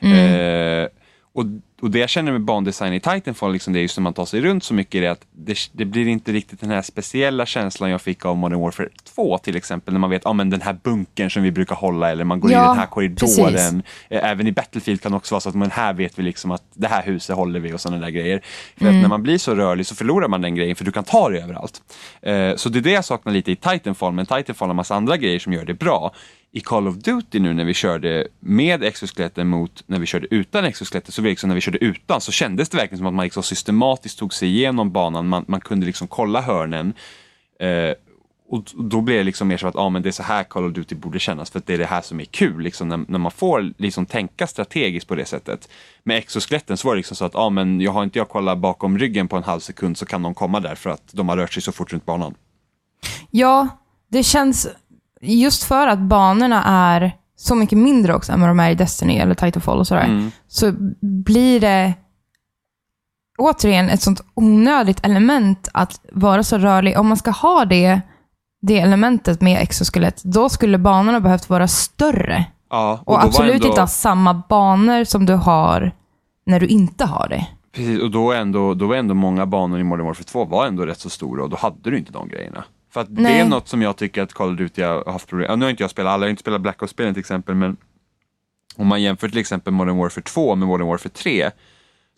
Eh, 0.00 0.88
och, 1.32 1.44
och 1.84 1.90
det 1.90 1.98
jag 1.98 2.10
känner 2.10 2.32
med 2.32 2.40
bandesign 2.40 2.92
i 2.94 3.00
Titanfall, 3.00 3.52
liksom 3.52 3.72
det 3.72 3.78
är 3.78 3.82
just 3.82 3.96
när 3.98 4.02
man 4.02 4.12
tar 4.14 4.24
sig 4.24 4.40
runt 4.40 4.64
så 4.64 4.74
mycket, 4.74 4.94
är 4.94 5.00
det 5.02 5.10
att 5.10 5.20
det, 5.32 5.58
det 5.72 5.84
blir 5.84 6.06
inte 6.08 6.32
riktigt 6.32 6.60
den 6.60 6.70
här 6.70 6.82
speciella 6.82 7.46
känslan 7.46 7.90
jag 7.90 8.02
fick 8.02 8.24
av 8.24 8.36
Modern 8.36 8.60
Warfare 8.60 8.88
2 9.14 9.38
till 9.38 9.56
exempel, 9.56 9.94
när 9.94 9.98
man 10.00 10.10
vet, 10.10 10.22
ja 10.24 10.30
ah, 10.30 10.32
men 10.32 10.50
den 10.50 10.60
här 10.60 10.76
bunkern 10.82 11.30
som 11.30 11.42
vi 11.42 11.50
brukar 11.50 11.74
hålla 11.76 12.10
eller 12.10 12.24
man 12.24 12.40
går 12.40 12.50
in 12.50 12.56
i 12.56 12.60
Ja, 12.60 12.68
den 12.68 12.78
här 12.78 12.86
korridoren. 12.86 13.52
precis. 13.52 13.72
Eh, 14.08 14.30
Även 14.30 14.46
i 14.46 14.52
Battlefield 14.52 15.00
kan 15.02 15.12
det 15.12 15.16
också 15.16 15.34
vara 15.34 15.40
så 15.40 15.48
att 15.48 15.54
men 15.54 15.70
här 15.70 15.92
vet 15.92 16.18
vi 16.18 16.22
liksom 16.22 16.50
att 16.50 16.62
det 16.74 16.88
här 16.88 17.02
huset 17.02 17.36
håller 17.36 17.60
vi 17.60 17.72
och 17.72 17.80
sådana 17.80 18.00
där 18.02 18.10
grejer. 18.10 18.40
För 18.76 18.86
att 18.88 18.94
när 18.94 19.08
man 19.08 19.22
blir 19.22 19.38
så 19.38 19.54
rörlig 19.54 19.86
så 19.86 19.94
förlorar 19.94 20.28
man 20.28 20.40
den 20.40 20.54
grejen 20.54 20.76
för 20.76 20.84
du 20.84 20.92
kan 20.92 21.04
ta 21.04 21.28
det 21.28 21.40
överallt. 21.42 21.82
Eh, 22.22 22.56
Så 22.56 22.68
det 22.68 22.78
är 22.78 22.82
det 22.82 22.90
jag 22.92 23.04
saknar 23.04 23.32
lite 23.32 23.52
i 23.52 23.56
Titanfall, 23.56 24.12
men 24.12 24.26
Titanfall 24.26 24.68
har 24.68 24.74
massa 24.74 24.94
andra 24.94 25.16
grejer 25.16 25.38
som 25.38 25.52
gör 25.52 25.64
det 25.64 25.74
bra. 25.74 26.14
I 26.56 26.60
Call 26.60 26.88
of 26.88 26.94
Duty 26.94 27.38
nu 27.38 27.54
när 27.54 27.64
vi 27.64 27.74
körde 27.74 28.28
med 28.40 28.82
exoskeletten 28.84 29.48
mot 29.48 29.84
när 29.86 29.98
vi 29.98 30.06
körde 30.06 30.26
utan 30.30 30.64
exoskeletten, 30.64 31.12
så 31.12 31.22
liksom 31.22 31.48
när 31.48 31.54
vi 31.54 31.60
körde 31.60 31.84
utan 31.84 32.20
så 32.20 32.32
kändes 32.32 32.68
det 32.68 32.76
verkligen 32.76 32.98
som 32.98 33.06
att 33.06 33.14
man 33.14 33.24
liksom 33.24 33.42
systematiskt 33.42 34.18
tog 34.18 34.34
sig 34.34 34.48
igenom 34.48 34.92
banan, 34.92 35.28
man, 35.28 35.44
man 35.48 35.60
kunde 35.60 35.86
liksom 35.86 36.08
kolla 36.08 36.40
hörnen. 36.40 36.92
Eh, 37.60 37.94
och 38.48 38.64
då 38.74 39.00
blir 39.00 39.16
det 39.16 39.24
liksom 39.24 39.48
mer 39.48 39.56
så 39.56 39.66
att 39.66 39.76
ah, 39.76 39.88
men 39.88 40.02
det 40.02 40.08
är 40.08 40.12
så 40.12 40.22
här 40.22 40.44
Call 40.44 40.64
of 40.64 40.72
Duty 40.72 40.94
borde 40.94 41.18
kännas 41.18 41.50
för 41.50 41.58
att 41.58 41.66
det 41.66 41.74
är 41.74 41.78
det 41.78 41.86
här 41.86 42.00
som 42.00 42.20
är 42.20 42.24
kul, 42.24 42.62
liksom, 42.62 42.88
när, 42.88 43.04
när 43.08 43.18
man 43.18 43.32
får 43.32 43.72
liksom 43.78 44.06
tänka 44.06 44.46
strategiskt 44.46 45.08
på 45.08 45.14
det 45.14 45.24
sättet. 45.24 45.68
Med 46.02 46.18
exoskeletten 46.18 46.76
så 46.76 46.88
var 46.88 46.94
det 46.94 46.98
liksom 46.98 47.16
så 47.16 47.24
att 47.24 47.34
ah, 47.34 47.50
men 47.50 47.80
jag 47.80 47.92
har 47.92 48.02
inte 48.02 48.18
jag 48.18 48.28
kollat 48.28 48.58
bakom 48.58 48.98
ryggen 48.98 49.28
på 49.28 49.36
en 49.36 49.44
halv 49.44 49.60
sekund 49.60 49.98
så 49.98 50.06
kan 50.06 50.22
de 50.22 50.34
komma 50.34 50.60
där 50.60 50.74
för 50.74 50.90
att 50.90 51.12
de 51.12 51.28
har 51.28 51.36
rört 51.36 51.52
sig 51.52 51.62
så 51.62 51.72
fort 51.72 51.92
runt 51.92 52.06
banan. 52.06 52.34
Ja, 53.30 53.68
det 54.08 54.22
känns... 54.22 54.68
Just 55.24 55.62
för 55.64 55.86
att 55.86 55.98
banorna 55.98 56.64
är 56.64 57.12
så 57.36 57.54
mycket 57.54 57.78
mindre 57.78 58.14
också 58.14 58.32
än 58.32 58.40
vad 58.40 58.50
de 58.50 58.60
är 58.60 58.70
i 58.70 58.74
Destiny 58.74 59.16
eller 59.16 59.34
Titanfall 59.34 59.78
och 59.78 59.86
sådär, 59.86 60.04
Mm. 60.04 60.30
så 60.48 60.72
blir 61.00 61.60
det 61.60 61.94
återigen 63.38 63.88
ett 63.90 64.02
sånt 64.02 64.20
onödigt 64.34 65.04
element 65.06 65.68
att 65.74 66.00
vara 66.12 66.42
så 66.42 66.58
rörlig. 66.58 66.98
Om 66.98 67.08
man 67.08 67.16
ska 67.16 67.30
ha 67.30 67.64
det, 67.64 68.00
det 68.62 68.78
elementet 68.80 69.40
med 69.40 69.62
exoskelett, 69.62 70.22
då 70.24 70.48
skulle 70.48 70.78
banorna 70.78 71.20
behövt 71.20 71.50
vara 71.50 71.68
större. 71.68 72.44
Ja, 72.70 73.00
Och, 73.04 73.12
var 73.14 73.22
absolut 73.24 73.54
ändå- 73.54 73.66
inte 73.68 73.80
ha 73.80 73.86
samma 73.86 74.42
banor 74.48 75.04
som 75.04 75.26
du 75.26 75.34
har 75.34 75.92
när 76.46 76.60
du 76.60 76.66
inte 76.66 77.04
har 77.04 77.28
det. 77.28 77.46
Precis, 77.72 78.02
och 78.02 78.10
då, 78.10 78.32
ändå, 78.32 78.74
då 78.74 78.86
var 78.86 78.94
ändå 78.96 79.14
många 79.14 79.46
banor 79.46 79.80
i 79.80 79.84
Modern 79.84 80.06
Warfare 80.06 80.24
2 80.24 80.44
var 80.44 80.66
ändå 80.66 80.86
rätt 80.86 81.00
så 81.00 81.10
stora 81.10 81.42
och 81.42 81.50
då 81.50 81.56
hade 81.56 81.90
du 81.90 81.98
inte 81.98 82.12
de 82.12 82.28
grejerna. 82.28 82.64
För 82.94 83.00
att 83.00 83.16
det 83.16 83.22
Nej. 83.22 83.40
är 83.40 83.44
något 83.44 83.68
som 83.68 83.82
jag 83.82 83.96
tycker 83.96 84.22
att 84.22 84.32
Call 84.32 84.50
of 84.52 84.58
Duty 84.58 84.82
har 84.82 85.12
haft 85.12 85.28
problem 85.28 85.46
ja, 85.50 85.56
Nu 85.56 85.64
har 85.64 85.70
inte 85.70 85.82
jag 85.82 85.90
spelat 85.90 86.10
alla, 86.12 86.22
jag 86.24 86.26
har 86.26 86.30
inte 86.30 86.40
spelat 86.40 86.60
Black 86.60 86.82
Ops-spelen 86.82 87.14
till 87.14 87.20
exempel, 87.20 87.54
men 87.54 87.76
om 88.76 88.86
man 88.86 89.02
jämför 89.02 89.28
till 89.28 89.38
exempel 89.38 89.72
Modern 89.72 89.96
Warfare 89.96 90.22
2 90.24 90.54
med 90.54 90.68
Modern 90.68 90.86
Warfare 90.88 91.12
3, 91.12 91.50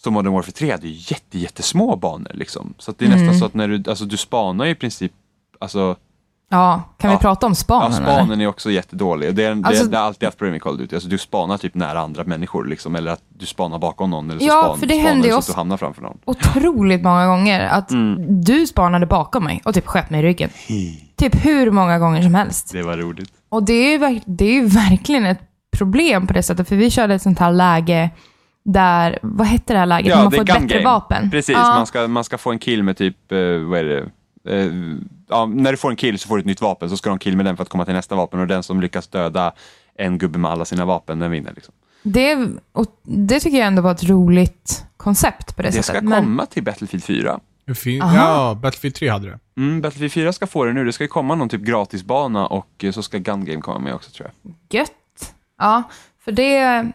så 0.02 0.10
Modern 0.10 0.32
Warfare 0.32 0.52
3 0.52 0.70
hade 0.70 0.88
ju 0.88 0.94
jätte, 1.14 1.38
jättesmå 1.38 1.96
banor. 1.96 2.30
Liksom. 2.34 2.74
Så 2.78 2.90
att 2.90 2.98
det 2.98 3.04
är 3.04 3.06
Mm. 3.06 3.20
nästan 3.20 3.38
så 3.38 3.44
att 3.46 3.54
när 3.54 3.68
du, 3.68 3.90
alltså 3.90 4.04
du 4.04 4.16
spanar 4.16 4.66
i 4.66 4.74
princip, 4.74 5.12
alltså, 5.58 5.96
Ja, 6.50 6.82
kan 6.98 7.10
Ja. 7.10 7.16
vi 7.16 7.20
prata 7.22 7.46
om 7.46 7.50
ja, 7.50 7.54
spanen? 7.54 7.92
eller? 8.02 8.14
spanen 8.14 8.40
är 8.40 8.46
också 8.46 8.70
jättedålig. 8.70 9.34
Det, 9.34 9.44
är, 9.44 9.50
Alltså- 9.66 9.84
det, 9.84 9.90
det 9.90 9.96
har 9.98 10.04
alltid 10.04 10.26
haft 10.26 10.38
problem 10.38 10.52
med 10.52 10.62
Call 10.62 10.72
of 10.74 10.78
Duty. 10.78 10.96
Alltså, 10.96 11.08
du 11.08 11.18
spanar 11.18 11.58
typ 11.58 11.74
nära 11.74 12.00
andra 12.00 12.24
människor, 12.24 12.64
liksom, 12.64 12.96
eller 12.96 13.10
att 13.12 13.22
du 13.38 13.46
spanar 13.46 13.78
bakom 13.78 14.10
någon, 14.10 14.30
eller 14.30 14.40
så 14.40 14.46
Ja, 14.46 14.62
span, 14.64 14.78
för 14.78 14.86
det 14.86 14.94
händer 14.96 15.30
så 15.30 15.36
oss- 15.38 15.48
att 15.48 15.54
du 15.54 15.58
hamnar 15.60 15.76
framför 15.76 16.02
någon. 16.02 16.18
otroligt 16.24 17.02
många 17.02 17.26
gånger 17.26 17.60
att 17.60 17.90
Mm. 17.90 18.16
du 18.44 18.66
spanade 18.66 19.06
bakom 19.06 19.44
mig 19.44 19.62
och 19.64 19.74
typ 19.74 19.86
sköt 19.86 20.10
mig 20.10 20.20
i 20.20 20.22
ryggen. 20.22 20.50
Typ 21.16 21.44
hur 21.44 21.70
många 21.70 21.98
gånger 21.98 22.22
som 22.22 22.34
helst. 22.34 22.72
Det 22.72 22.82
var 22.82 22.96
roligt. 22.96 23.30
Och 23.48 23.62
det 23.62 23.72
är, 23.72 24.08
ju 24.10 24.20
det 24.26 24.44
är 24.58 24.62
verkligen 24.64 25.26
ett 25.26 25.40
problem 25.76 26.26
på 26.26 26.32
det 26.32 26.42
sättet, 26.42 26.68
för 26.68 26.76
vi 26.76 26.90
körde 26.90 27.14
ett 27.14 27.22
sånt 27.22 27.38
här 27.38 27.52
läge 27.52 28.10
där, 28.64 29.18
vad 29.22 29.46
hette 29.46 29.72
det 29.72 29.78
här 29.78 29.86
läget? 29.86 30.14
När 30.16 30.22
man 30.22 30.32
får 30.32 30.40
ett 30.40 30.46
bättre 30.46 30.66
game. 30.78 30.84
vapen. 30.84 31.30
Precis, 31.30 31.54
Ja. 31.56 31.62
man, 31.62 31.86
ska, 31.86 32.08
man 32.08 32.24
ska 32.24 32.38
få 32.38 32.50
en 32.52 32.58
kill 32.58 32.82
med 32.82 32.96
typ, 32.96 33.32
eh, 33.32 33.38
vad 33.38 33.78
är 33.80 33.84
det? 33.84 34.04
Ja, 35.28 35.46
när 35.46 35.70
du 35.70 35.76
får 35.76 35.90
en 35.90 35.96
kill 35.96 36.18
så 36.18 36.28
får 36.28 36.36
du 36.36 36.40
ett 36.40 36.46
nytt 36.46 36.60
vapen, 36.60 36.90
så 36.90 36.96
ska 36.96 37.08
du 37.08 37.10
ha 37.10 37.14
en 37.14 37.18
kill 37.18 37.36
med 37.36 37.46
den 37.46 37.56
för 37.56 37.62
att 37.62 37.68
komma 37.68 37.84
till 37.84 37.94
nästa 37.94 38.14
vapen 38.14 38.40
och 38.40 38.46
den 38.46 38.62
som 38.62 38.80
lyckas 38.80 39.08
döda 39.08 39.52
en 39.98 40.18
gubbe 40.18 40.38
med 40.38 40.50
alla 40.50 40.64
sina 40.64 40.84
vapen, 40.84 41.18
den 41.18 41.30
vinner. 41.30 41.52
Liksom. 41.54 41.74
Det, 42.02 42.48
och 42.72 42.86
det 43.02 43.40
tycker 43.40 43.58
jag 43.58 43.66
ändå 43.66 43.82
var 43.82 43.92
ett 43.92 44.04
roligt 44.04 44.84
koncept 44.96 45.56
på 45.56 45.62
det, 45.62 45.68
Det 45.68 45.72
sättet. 45.72 45.84
ska 45.84 46.00
Men- 46.08 46.22
komma 46.24 46.46
till 46.46 46.62
Battlefield 46.62 47.04
4. 47.04 47.40
Det 47.64 47.74
fin- 47.74 48.02
Aha. 48.02 48.16
ja, 48.16 48.54
Battlefield 48.54 48.94
3 48.94 49.08
hade 49.08 49.26
det. 49.30 49.38
Mm, 49.56 49.80
Battlefield 49.80 50.12
4 50.12 50.32
ska 50.32 50.46
få 50.46 50.64
det 50.64 50.72
nu, 50.72 50.84
det 50.84 50.92
ska 50.92 51.04
ju 51.04 51.08
komma 51.08 51.34
någon 51.34 51.48
typ 51.48 51.60
gratisbana 51.62 52.46
och 52.46 52.84
eh, 52.84 52.92
så 52.92 53.02
ska 53.02 53.18
Gun 53.18 53.44
Game 53.44 53.60
komma 53.60 53.78
med 53.78 53.94
också 53.94 54.10
tror 54.10 54.30
jag. 54.42 54.54
Gött. 54.80 55.34
Ja, 55.58 55.82
för 56.24 56.32
det, 56.32 56.86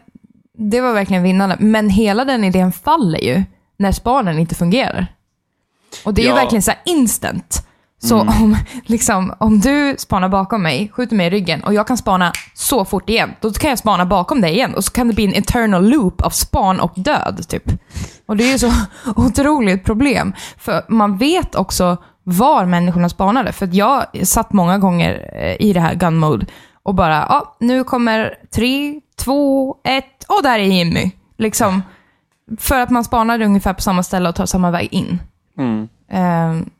det 0.58 0.80
var 0.80 0.92
verkligen 0.92 1.22
vinnande. 1.22 1.56
Men 1.60 1.90
hela 1.90 2.24
den 2.24 2.44
idén 2.44 2.72
faller 2.72 3.18
ju 3.24 3.42
när 3.76 3.92
spanen 3.92 4.38
inte 4.38 4.54
fungerar. 4.54 5.06
Och 6.04 6.14
det 6.14 6.20
är 6.20 6.24
ju 6.24 6.28
Ja. 6.28 6.32
Mm. 6.32 6.42
verkligen 6.44 6.62
så 6.62 6.70
här 6.70 6.80
instant. 6.84 7.66
Så 8.02 8.20
om, 8.20 8.56
liksom, 8.86 9.34
om 9.38 9.60
du 9.60 9.94
spanar 9.98 10.28
bakom 10.28 10.62
mig, 10.62 10.90
skjuter 10.94 11.16
mig 11.16 11.26
i 11.26 11.30
ryggen 11.30 11.64
och 11.64 11.74
jag 11.74 11.86
kan 11.86 11.96
spana 11.96 12.32
så 12.54 12.84
fort 12.84 13.10
igen, 13.10 13.34
då 13.40 13.52
kan 13.52 13.70
jag 13.70 13.78
spana 13.78 14.06
bakom 14.06 14.40
dig 14.40 14.52
igen 14.52 14.74
och 14.74 14.84
så 14.84 14.92
kan 14.92 15.08
det 15.08 15.14
bli 15.14 15.24
en 15.24 15.34
eternal 15.34 15.88
loop 15.88 16.20
av 16.20 16.30
span 16.30 16.80
och 16.80 16.92
död. 16.96 17.44
typ. 17.48 17.64
Och 18.26 18.36
det 18.36 18.44
är 18.44 18.52
ju 18.52 18.58
så 18.58 18.72
otroligt 19.16 19.84
problem. 19.84 20.32
För 20.58 20.84
man 20.88 21.18
vet 21.18 21.54
också 21.54 21.96
var 22.24 22.64
människorna 22.64 23.08
spanade. 23.08 23.52
För 23.52 23.68
jag 23.72 24.04
satt 24.22 24.52
många 24.52 24.78
gånger 24.78 25.30
eh, 25.34 25.66
i 25.66 25.72
det 25.72 25.80
här 25.80 25.94
gun 25.94 26.16
mode 26.16 26.46
och 26.82 26.94
bara, 26.94 27.26
ja, 27.28 27.56
nu 27.60 27.84
kommer 27.84 28.34
tre, 28.54 29.00
två, 29.18 29.76
ett 29.84 30.24
och 30.28 30.42
där 30.42 30.58
är 30.58 30.64
Jimmy. 30.64 31.10
Liksom, 31.38 31.82
för 32.58 32.80
att 32.80 32.90
man 32.90 33.04
spanade 33.04 33.44
ungefär 33.44 33.74
på 33.74 33.82
samma 33.82 34.02
ställe 34.02 34.28
och 34.28 34.34
tar 34.34 34.46
samma 34.46 34.70
väg 34.70 34.88
in. 34.92 35.18
Mm. 35.58 35.88
Ehm, 36.10 36.70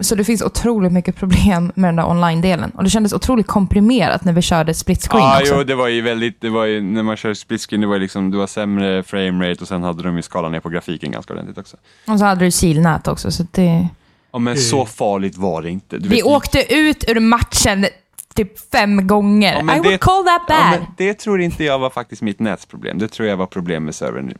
så 0.00 0.14
det 0.14 0.24
finns 0.24 0.42
otroligt 0.42 0.92
mycket 0.92 1.16
problem 1.16 1.72
med 1.74 1.88
den 1.88 1.96
där 1.96 2.06
online-delen. 2.10 2.70
Och 2.70 2.84
det 2.84 2.90
kändes 2.90 3.12
otroligt 3.12 3.46
komprimerat 3.46 4.24
när 4.24 4.32
vi 4.32 4.42
körde 4.42 4.74
split 4.74 5.08
screen 5.08 5.24
Ja, 5.24 5.40
också. 5.40 5.54
jo, 5.56 5.64
det 5.64 5.74
var 5.74 5.88
ju 5.88 6.00
väldigt, 6.02 6.40
det 6.40 6.48
var 6.50 6.64
ju, 6.64 6.80
när 6.80 7.02
man 7.02 7.16
kör 7.16 7.34
split 7.34 7.60
screen, 7.60 7.80
det 7.80 7.86
var 7.86 7.94
ju 7.94 8.00
liksom, 8.00 8.30
det 8.30 8.36
var 8.36 8.46
sämre 8.46 9.02
framerate 9.02 9.60
och 9.60 9.68
sen 9.68 9.82
hade 9.82 10.02
de 10.02 10.16
ju 10.16 10.22
skalat 10.22 10.52
ner 10.52 10.60
på 10.60 10.68
grafiken 10.68 11.10
ganska 11.12 11.32
ordentligt 11.32 11.58
också. 11.58 11.76
Och 12.06 12.18
så 12.18 12.24
hade 12.24 12.44
du 12.44 12.50
kilnät 12.50 13.08
också. 13.08 13.30
Så 13.30 13.46
det... 13.50 13.88
Ja, 14.32 14.38
men 14.38 14.56
så 14.56 14.86
farligt 14.86 15.36
var 15.36 15.62
det 15.62 15.70
inte. 15.70 15.98
Du 15.98 16.08
Vi 16.08 16.16
vet, 16.16 16.24
åkte 16.24 16.74
ut 16.74 17.04
ur 17.08 17.20
matchen 17.20 17.86
typ 18.34 18.70
fem 18.72 19.06
gånger. 19.06 19.62
Ja, 19.66 19.76
I 19.76 19.80
det- 19.80 19.88
would 19.88 20.00
call 20.00 20.24
that 20.24 20.42
Ja, 20.48 20.54
bad. 20.70 20.80
men 20.80 20.86
det 20.96 21.14
tror 21.14 21.40
inte 21.40 21.64
jag 21.64 21.78
var 21.78 21.90
faktiskt 21.90 22.22
mitt 22.22 22.38
nätsproblem. 22.40 22.98
Det 22.98 23.08
tror 23.08 23.28
jag 23.28 23.36
var 23.36 23.46
problem 23.46 23.84
med 23.84 23.94
servern. 23.94 24.32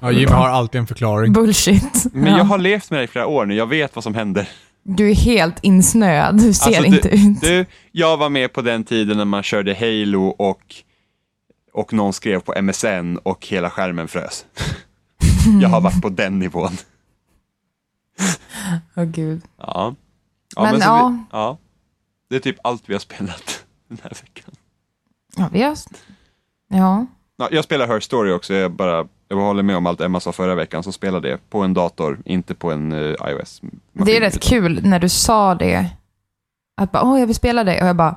Ja, 0.00 0.10
Jimmy 0.12 0.32
har 0.32 0.48
alltid 0.48 0.78
en 0.80 0.86
förklaring. 0.86 1.32
Bullshit. 1.32 2.04
Men 2.12 2.32
Ja. 2.32 2.38
jag 2.38 2.44
har 2.44 2.58
levt 2.58 2.90
med 2.90 3.00
det 3.00 3.04
i 3.04 3.06
flera 3.06 3.26
år 3.26 3.46
nu, 3.46 3.54
jag 3.54 3.66
vet 3.66 3.94
vad 3.94 4.04
som 4.04 4.14
händer. 4.14 4.48
Du 4.88 5.10
är 5.10 5.14
helt 5.14 5.58
insnöad. 5.62 6.36
Du 6.38 6.52
ser 6.52 6.66
Alltså, 6.66 6.84
inte 6.84 7.08
du, 7.08 7.16
ut. 7.30 7.40
Du, 7.40 7.66
jag 7.92 8.16
var 8.16 8.28
med 8.28 8.52
på 8.52 8.62
den 8.62 8.84
tiden 8.84 9.16
när 9.16 9.24
man 9.24 9.42
körde 9.42 9.74
Halo 9.74 10.26
och, 10.26 10.74
och 11.72 11.92
någon 11.92 12.12
skrev 12.12 12.40
på 12.40 12.62
MSN 12.62 13.16
och 13.22 13.46
hela 13.46 13.70
skärmen 13.70 14.08
frös. 14.08 14.46
jag 15.60 15.68
har 15.68 15.80
varit 15.80 16.02
på 16.02 16.08
den 16.08 16.38
nivån. 16.38 16.72
Åh 18.96 19.04
gud. 19.04 19.42
Ja. 19.58 19.94
ja, 20.56 20.62
Men 20.62 20.80
så 20.80 20.86
ja. 20.86 21.08
Vi, 21.08 21.24
ja. 21.32 21.58
Det 22.30 22.36
är 22.36 22.40
typ 22.40 22.56
allt 22.62 22.82
vi 22.86 22.92
har 22.92 23.00
spelat 23.00 23.64
den 23.88 23.98
här 24.02 24.10
veckan. 24.10 24.54
Ja, 25.36 25.48
vi 25.52 25.62
har... 25.62 25.76
Ja. 26.68 27.06
Ja, 27.36 27.48
jag 27.50 27.64
spelar 27.64 27.86
Her 27.86 28.00
Story 28.00 28.32
också, 28.32 28.54
jag, 28.54 28.72
bara, 28.72 29.08
jag 29.28 29.36
håller 29.36 29.62
med 29.62 29.76
om 29.76 29.86
allt 29.86 30.00
Emma 30.00 30.20
sa 30.20 30.32
förra 30.32 30.54
veckan, 30.54 30.82
så 30.82 30.92
spelar 30.92 31.20
det 31.20 31.50
på 31.50 31.62
en 31.62 31.74
dator, 31.74 32.18
inte 32.24 32.54
på 32.54 32.72
en 32.72 32.92
uh, 32.92 33.14
iOS. 33.28 33.60
Det 33.92 34.16
är 34.16 34.20
rätt 34.20 34.40
kul 34.40 34.80
när 34.82 34.98
du 34.98 35.08
sa 35.08 35.54
det. 35.54 35.90
Att 36.76 36.92
bara, 36.92 37.02
åh, 37.02 37.20
jag 37.20 37.26
vill 37.26 37.36
spela 37.36 37.64
det. 37.64 37.82
Och 37.82 37.88
jag 37.88 37.96
bara, 37.96 38.16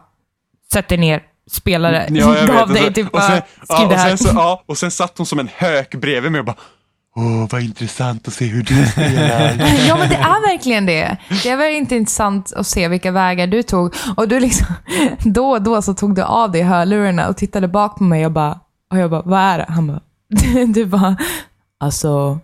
sätt 0.73 0.87
dig 0.87 0.97
ner, 0.97 1.23
spela 1.51 1.91
det. 1.91 2.07
Ja, 2.09 2.37
jag 2.37 2.47
Gav 2.55 2.73
dig 2.73 2.87
Och 2.87 2.95
typ 2.95 3.05
och 3.05 3.11
bara, 3.11 3.27
skriv 3.27 3.41
ja, 3.69 3.79
det 3.79 3.85
och, 3.85 3.93
här. 3.93 4.09
sen 4.09 4.17
så, 4.17 4.29
ja, 4.35 4.63
och 4.65 4.77
sen 4.77 4.91
satt 4.91 5.17
hon 5.17 5.25
som 5.25 5.39
en 5.39 5.49
hök 5.55 5.95
bredvid 5.95 6.31
mig 6.31 6.39
och 6.39 6.45
bara 6.45 6.55
Åh, 7.15 7.47
vad 7.51 7.61
intressant 7.61 8.27
att 8.27 8.33
se 8.33 8.45
hur 8.45 8.63
du 8.63 8.85
spelar. 8.85 9.57
Ja, 9.87 9.97
men 9.97 10.09
det 10.09 10.15
är 10.15 10.51
verkligen 10.51 10.85
det. 10.85 11.17
Det 11.43 11.49
är 11.49 11.57
väldigt 11.57 11.91
intressant 11.91 12.53
att 12.53 12.67
se 12.67 12.87
vilka 12.87 13.11
vägar 13.11 13.47
du 13.47 13.63
tog. 13.63 13.95
Och 14.17 14.27
du 14.27 14.39
liksom, 14.39 14.67
då 15.23 15.49
och 15.49 15.61
då 15.61 15.81
så 15.81 15.93
tog 15.93 16.15
du 16.15 16.21
av 16.21 16.51
dig 16.51 16.61
hörlurarna 16.61 17.29
och 17.29 17.37
tittade 17.37 17.67
bak 17.67 17.97
på 17.97 18.03
mig 18.03 18.25
och 18.25 18.31
bara, 18.31 18.59
och 18.91 18.97
jag 18.97 19.09
bara, 19.09 19.21
vad 19.21 19.39
är 19.39 19.57
det? 19.57 19.65
Han 19.69 19.87
bara, 19.87 19.99
du 20.73 20.85
bara, 20.85 21.17
alltså, 21.77 22.39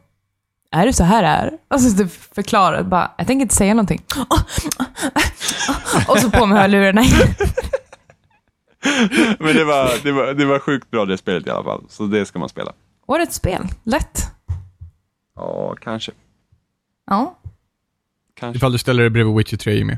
är 0.72 0.86
det 0.86 0.94
så 0.94 1.04
här 1.04 1.22
det 1.22 1.28
är? 1.28 1.52
Och 1.68 1.82
så 1.82 1.98
du 1.98 2.08
förklarade, 2.08 2.84
bara, 2.84 3.12
jag 3.18 3.28
tänker 3.28 3.42
inte 3.42 3.56
säga 3.56 3.74
någonting. 3.74 4.04
Och 6.08 6.20
så 6.20 6.32
på 6.32 6.46
med 6.46 6.58
hörlurarna. 6.58 7.02
Men 9.40 9.56
det 9.56 9.64
var, 9.64 10.04
det, 10.04 10.12
var, 10.12 10.34
det 10.34 10.46
var 10.46 10.60
sjukt 10.60 10.92
bra 10.92 11.06
det 11.06 11.18
spelet 11.18 11.48
i 11.48 11.50
alla 11.50 11.64
fall, 11.64 11.84
så 11.90 12.06
det 12.06 12.26
ska 12.26 12.40
man 12.40 12.50
spela. 12.50 12.74
Årets 13.08 13.36
spel, 13.36 13.68
lätt. 13.84 14.22
Ja, 15.36 15.76
kanske. 15.82 16.12
Ja. 17.08 17.36
kanske. 18.34 18.58
Ifall 18.58 18.72
du 18.72 18.78
ställer 18.78 19.04
dig 19.04 19.10
bredvid 19.10 19.36
Witcher 19.36 19.58
3 19.58 19.74
Jimmy. 19.74 19.98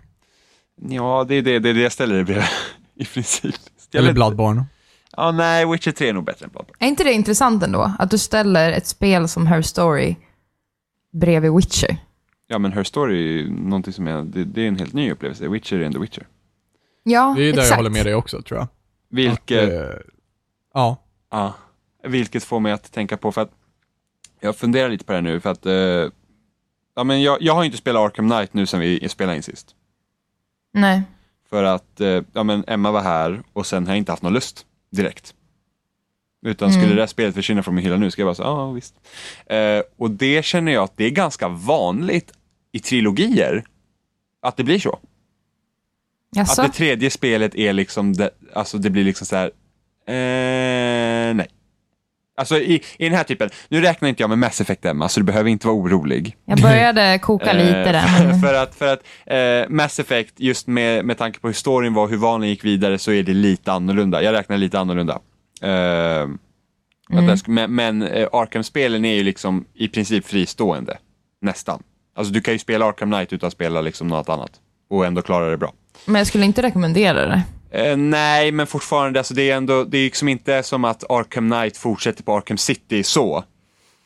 Ja, 0.90 1.26
det 1.28 1.36
är 1.36 1.42
det, 1.42 1.60
det, 1.60 1.70
är 1.70 1.74
det 1.74 1.82
jag 1.82 1.92
ställer 1.92 2.16
det 2.16 2.24
bredvid, 2.24 2.46
i 2.96 3.06
princip. 3.06 3.56
Eller 3.94 4.14
Bloodborne. 4.14 4.66
Ja, 5.18 5.32
nej, 5.32 5.66
Witcher 5.72 5.92
3 5.92 6.10
är 6.10 6.14
nog 6.14 6.24
bättre 6.24 6.44
än 6.46 6.50
Bloodborne. 6.52 6.78
Är 6.80 6.88
inte 6.88 7.04
det 7.04 7.14
intressant 7.14 7.64
ändå? 7.64 7.92
Att 8.00 8.12
du 8.12 8.18
ställer 8.18 8.72
ett 8.72 8.88
spel 8.88 9.28
som 9.28 9.48
Her 9.48 9.62
Story 9.62 10.16
bredvid 11.14 11.52
Witcher. 11.54 11.98
Ja, 12.48 12.58
men 12.60 12.72
Her 12.74 12.84
Story 12.84 13.18
är 13.18 13.22
ju 13.42 13.52
någonting 13.52 13.94
som 13.94 14.08
är, 14.08 14.22
det, 14.22 14.44
det 14.46 14.62
är 14.62 14.68
en 14.68 14.76
helt 14.80 14.94
ny 14.94 15.12
upplevelse. 15.12 15.48
Witcher 15.48 15.76
är 15.80 15.84
ändå 15.86 16.00
Witcher. 16.00 16.28
Ja, 17.04 17.34
Det 17.38 17.44
är 17.44 17.46
där 17.46 17.50
exakt. 17.54 17.70
jag 17.70 17.76
håller 17.78 17.90
med 17.90 18.06
dig 18.06 18.16
också 18.16 18.42
tror 18.42 18.60
jag. 18.60 18.68
Vilket, 19.10 19.70
Eh, 19.74 19.90
ja. 20.74 20.98
ja, 21.32 21.54
vilket 22.04 22.44
får 22.44 22.60
mig 22.60 22.72
att 22.72 22.92
tänka 22.92 23.18
på, 23.18 23.32
för 23.32 23.42
att 23.42 23.52
jag 24.40 24.56
funderar 24.56 24.90
lite 24.90 25.06
på 25.06 25.12
det 25.12 25.18
här 25.18 25.22
nu, 25.24 25.40
för 25.40 25.50
att 25.52 25.66
eh, 25.66 25.74
ja, 26.96 27.04
men 27.04 27.22
jag, 27.22 27.42
jag 27.42 27.54
har 27.54 27.64
inte 27.64 27.78
spelat 27.78 28.02
Arkham 28.02 28.30
Knight 28.30 28.54
nu 28.54 28.66
sen 28.66 28.80
vi 28.80 29.10
spelade 29.10 29.36
in 29.38 29.44
sist. 29.44 29.76
Nej. 30.74 31.04
För 31.50 31.64
att 31.64 32.02
eh, 32.02 32.22
ja, 32.34 32.44
men 32.44 32.64
Emma 32.68 32.92
var 32.92 33.02
här 33.02 33.44
och 33.54 33.66
sen 33.66 33.86
har 33.88 33.94
jag 33.94 33.98
inte 33.98 34.12
haft 34.12 34.24
någon 34.24 34.34
lust 34.34 34.66
direkt. 34.98 35.34
Utan 36.46 36.72
skulle 36.72 36.86
Mm. 36.86 36.96
det 36.96 37.02
här 37.02 37.08
spelet 37.08 37.36
försvinna 37.36 37.64
från 37.64 37.76
min 37.76 37.84
hylla 37.84 37.98
nu 37.98 38.12
ska 38.12 38.22
jag 38.22 38.28
bara 38.28 38.36
säga, 38.36 38.48
ja 38.48 38.72
visst. 38.72 38.96
Eh, 39.46 39.82
och 39.98 40.12
det 40.12 40.46
känner 40.46 40.72
jag 40.72 40.84
att 40.84 40.98
det 40.98 41.06
är 41.06 41.10
ganska 41.10 41.48
vanligt 41.48 42.32
i 42.72 42.80
trilogier. 42.80 43.64
Att 44.42 44.58
det 44.58 44.64
blir 44.64 44.80
så. 44.80 45.00
Jaså? 46.36 46.62
Att 46.62 46.68
det 46.68 46.78
tredje 46.78 47.10
spelet 47.10 47.56
är 47.56 47.74
liksom, 47.74 48.14
det, 48.14 48.30
alltså 48.54 48.78
det 48.78 48.90
blir 48.90 49.04
liksom 49.04 49.28
så 49.28 49.36
här, 49.36 49.52
eh, 50.08 51.34
nej. 51.36 51.48
Alltså 52.38 52.58
i, 52.58 52.82
i 52.98 53.06
den 53.10 53.14
här 53.18 53.24
typen, 53.24 53.50
nu 53.70 53.82
räknar 53.82 54.10
inte 54.10 54.24
jag 54.24 54.30
med 54.30 54.38
Mass 54.38 54.62
Effect 54.62 54.86
Emma, 54.86 55.10
så 55.10 55.20
du 55.20 55.24
behöver 55.24 55.50
inte 55.50 55.68
vara 55.68 55.78
orolig. 55.78 56.36
Jag 56.46 56.62
började 56.62 57.20
koka 57.20 57.54
lite 57.54 57.78
Eh, 57.80 57.92
där. 57.92 58.42
för, 58.42 58.54
att, 58.54 58.76
för 58.76 58.88
att 58.94 59.00
eh, 59.26 59.70
Mass 59.70 60.00
Effect, 60.00 60.34
just 60.40 60.68
med, 60.68 61.06
med 61.06 61.18
tanke 61.18 61.40
på 61.40 61.48
hur 61.48 61.54
storyn 61.54 61.94
var, 61.94 62.08
hur 62.08 62.18
vanan 62.18 62.50
gick 62.50 62.64
vidare, 62.66 62.98
så 63.00 63.12
är 63.12 63.24
det 63.24 63.34
lite 63.34 63.72
annorlunda. 63.72 64.22
Jag 64.24 64.34
räknar 64.34 64.58
lite 64.58 64.80
annorlunda. 64.80 65.20
Eh, 65.62 66.30
Mm. 67.12 67.26
det 67.28 67.34
sk- 67.36 67.48
men 67.50 67.76
men 67.76 68.02
eh, 68.02 68.28
Arkham-spelen 68.34 69.06
är 69.06 69.14
ju 69.16 69.24
liksom 69.24 69.66
i 69.74 69.88
princip 69.88 70.26
fristående. 70.28 70.98
Nästan. 71.42 71.84
Alltså 72.16 72.34
du 72.34 72.42
kan 72.42 72.54
ju 72.54 72.60
spela 72.60 72.86
Arkham 72.86 73.12
Knight 73.12 73.34
utan 73.34 73.48
att 73.48 73.54
spela 73.54 73.82
liksom 73.82 74.08
något 74.08 74.30
annat. 74.30 74.52
Och 74.90 75.06
ändå 75.06 75.22
klara 75.22 75.50
det 75.50 75.58
bra. 75.58 75.74
men 76.06 76.16
jag 76.16 76.28
skulle 76.28 76.46
inte 76.46 76.62
rekommendera 76.62 77.26
det. 77.26 77.42
Eh, 77.72 77.98
nej, 77.98 78.52
men 78.52 78.68
fortfarande, 78.68 79.20
alltså 79.20 79.34
det 79.34 79.50
är 79.52 79.56
ändå, 79.58 79.84
det 79.84 79.98
är 79.98 80.04
liksom 80.04 80.28
inte 80.30 80.64
som 80.64 80.86
att 80.86 81.04
Arkham 81.12 81.52
Knight 81.52 81.78
fortsätter 81.78 82.24
på 82.24 82.38
Arkham 82.38 82.58
City 82.58 83.04
så. 83.04 83.44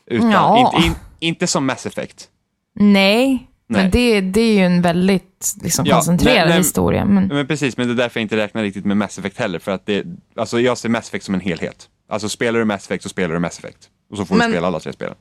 Utan 0.06 0.32
Ja. 0.32 0.72
inte, 0.76 0.88
in, 0.88 0.94
inte 1.20 1.48
som 1.48 1.66
Mass 1.66 1.86
Effect. 1.86 2.28
Nej, 2.76 3.48
Nej. 3.68 3.82
men 3.82 3.92
det, 3.92 4.22
det 4.22 4.42
är 4.42 4.54
ju 4.54 4.66
en 4.66 4.82
väldigt 4.82 5.56
liksom, 5.64 5.86
Ja, 5.86 5.96
koncentrerad 5.96 6.38
nej, 6.38 6.48
nej. 6.50 6.58
historia. 6.58 7.06
Men... 7.06 7.28
Men 7.28 7.48
precis, 7.48 7.78
men 7.78 7.88
det 7.88 7.94
är 7.94 7.96
därför 7.96 8.20
jag 8.20 8.26
inte 8.26 8.38
räknar 8.38 8.64
riktigt 8.64 8.86
med 8.86 8.98
Mass 8.98 9.18
Effect 9.20 9.38
heller. 9.38 9.60
För 9.60 9.72
att 9.72 9.86
det, 9.86 10.04
alltså 10.36 10.60
jag 10.60 10.78
ser 10.78 10.90
Mass 10.90 11.08
Effect 11.08 11.26
som 11.26 11.36
en 11.36 11.42
helhet. 11.42 11.90
Alltså 12.10 12.30
spelar 12.30 12.60
du 12.60 12.66
Mass 12.66 12.86
Effect 12.86 13.04
så 13.04 13.10
spelar 13.10 13.34
du 13.34 13.40
Mass 13.40 13.60
Effect. 13.60 13.90
Och 14.12 14.18
så 14.18 14.26
får 14.26 14.36
Men- 14.36 14.48
du 14.50 14.54
spela 14.54 14.68
alla 14.68 14.80
tre 14.80 14.94
spelen. 14.94 15.16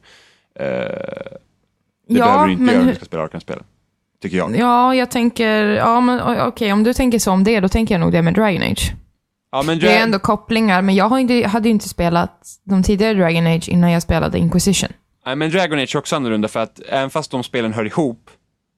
Eh, 0.61 0.67
det 0.67 2.19
Ja, 2.19 2.25
behöver 2.25 2.47
du 2.47 2.53
inte 2.53 2.65
men 2.65 2.75
göra 2.75 2.83
om 2.83 2.89
du 2.89 2.95
ska 2.95 3.05
spela 3.05 3.23
Arkham-spelen. 3.23 3.65
Tycker 4.23 4.37
jag. 4.37 4.57
Ja, 4.57 4.95
jag 4.95 5.11
tänker, 5.11 5.63
ja 5.65 6.01
men 6.01 6.41
okej, 6.49 6.73
om 6.73 6.83
du 6.83 6.95
tänker 6.95 7.19
så 7.19 7.31
om 7.33 7.45
det, 7.45 7.61
då 7.61 7.69
tänker 7.69 7.95
jag 7.95 8.01
nog 8.01 8.13
det 8.13 8.23
med 8.23 8.35
Dragon 8.35 8.63
Age. 8.63 8.93
Ja, 9.53 9.63
men 9.63 9.79
Det 9.79 9.93
är 9.97 10.03
ändå 10.03 10.19
kopplingar, 10.19 10.83
men 10.83 10.95
jag 10.95 11.09
har 11.09 11.19
inte, 11.19 11.49
hade 11.49 11.69
ju 11.69 11.73
inte 11.75 11.89
spelat 11.89 12.47
de 12.65 12.83
tidigare 12.83 13.15
Dragon 13.15 13.47
Age 13.47 13.69
innan 13.69 13.91
jag 13.91 14.03
spelade 14.03 14.39
Inquisition. 14.39 14.89
Nej, 15.27 15.37
men 15.37 15.51
Dragon 15.51 15.79
Age 15.79 15.95
är 15.95 15.99
också 15.99 16.17
annorlunda 16.17 16.49
för 16.49 16.61
att 16.61 16.81
även 16.89 17.11
fast 17.11 17.31
de 17.31 17.43
spelen 17.43 17.73
hör 17.73 17.85
ihop 17.85 18.31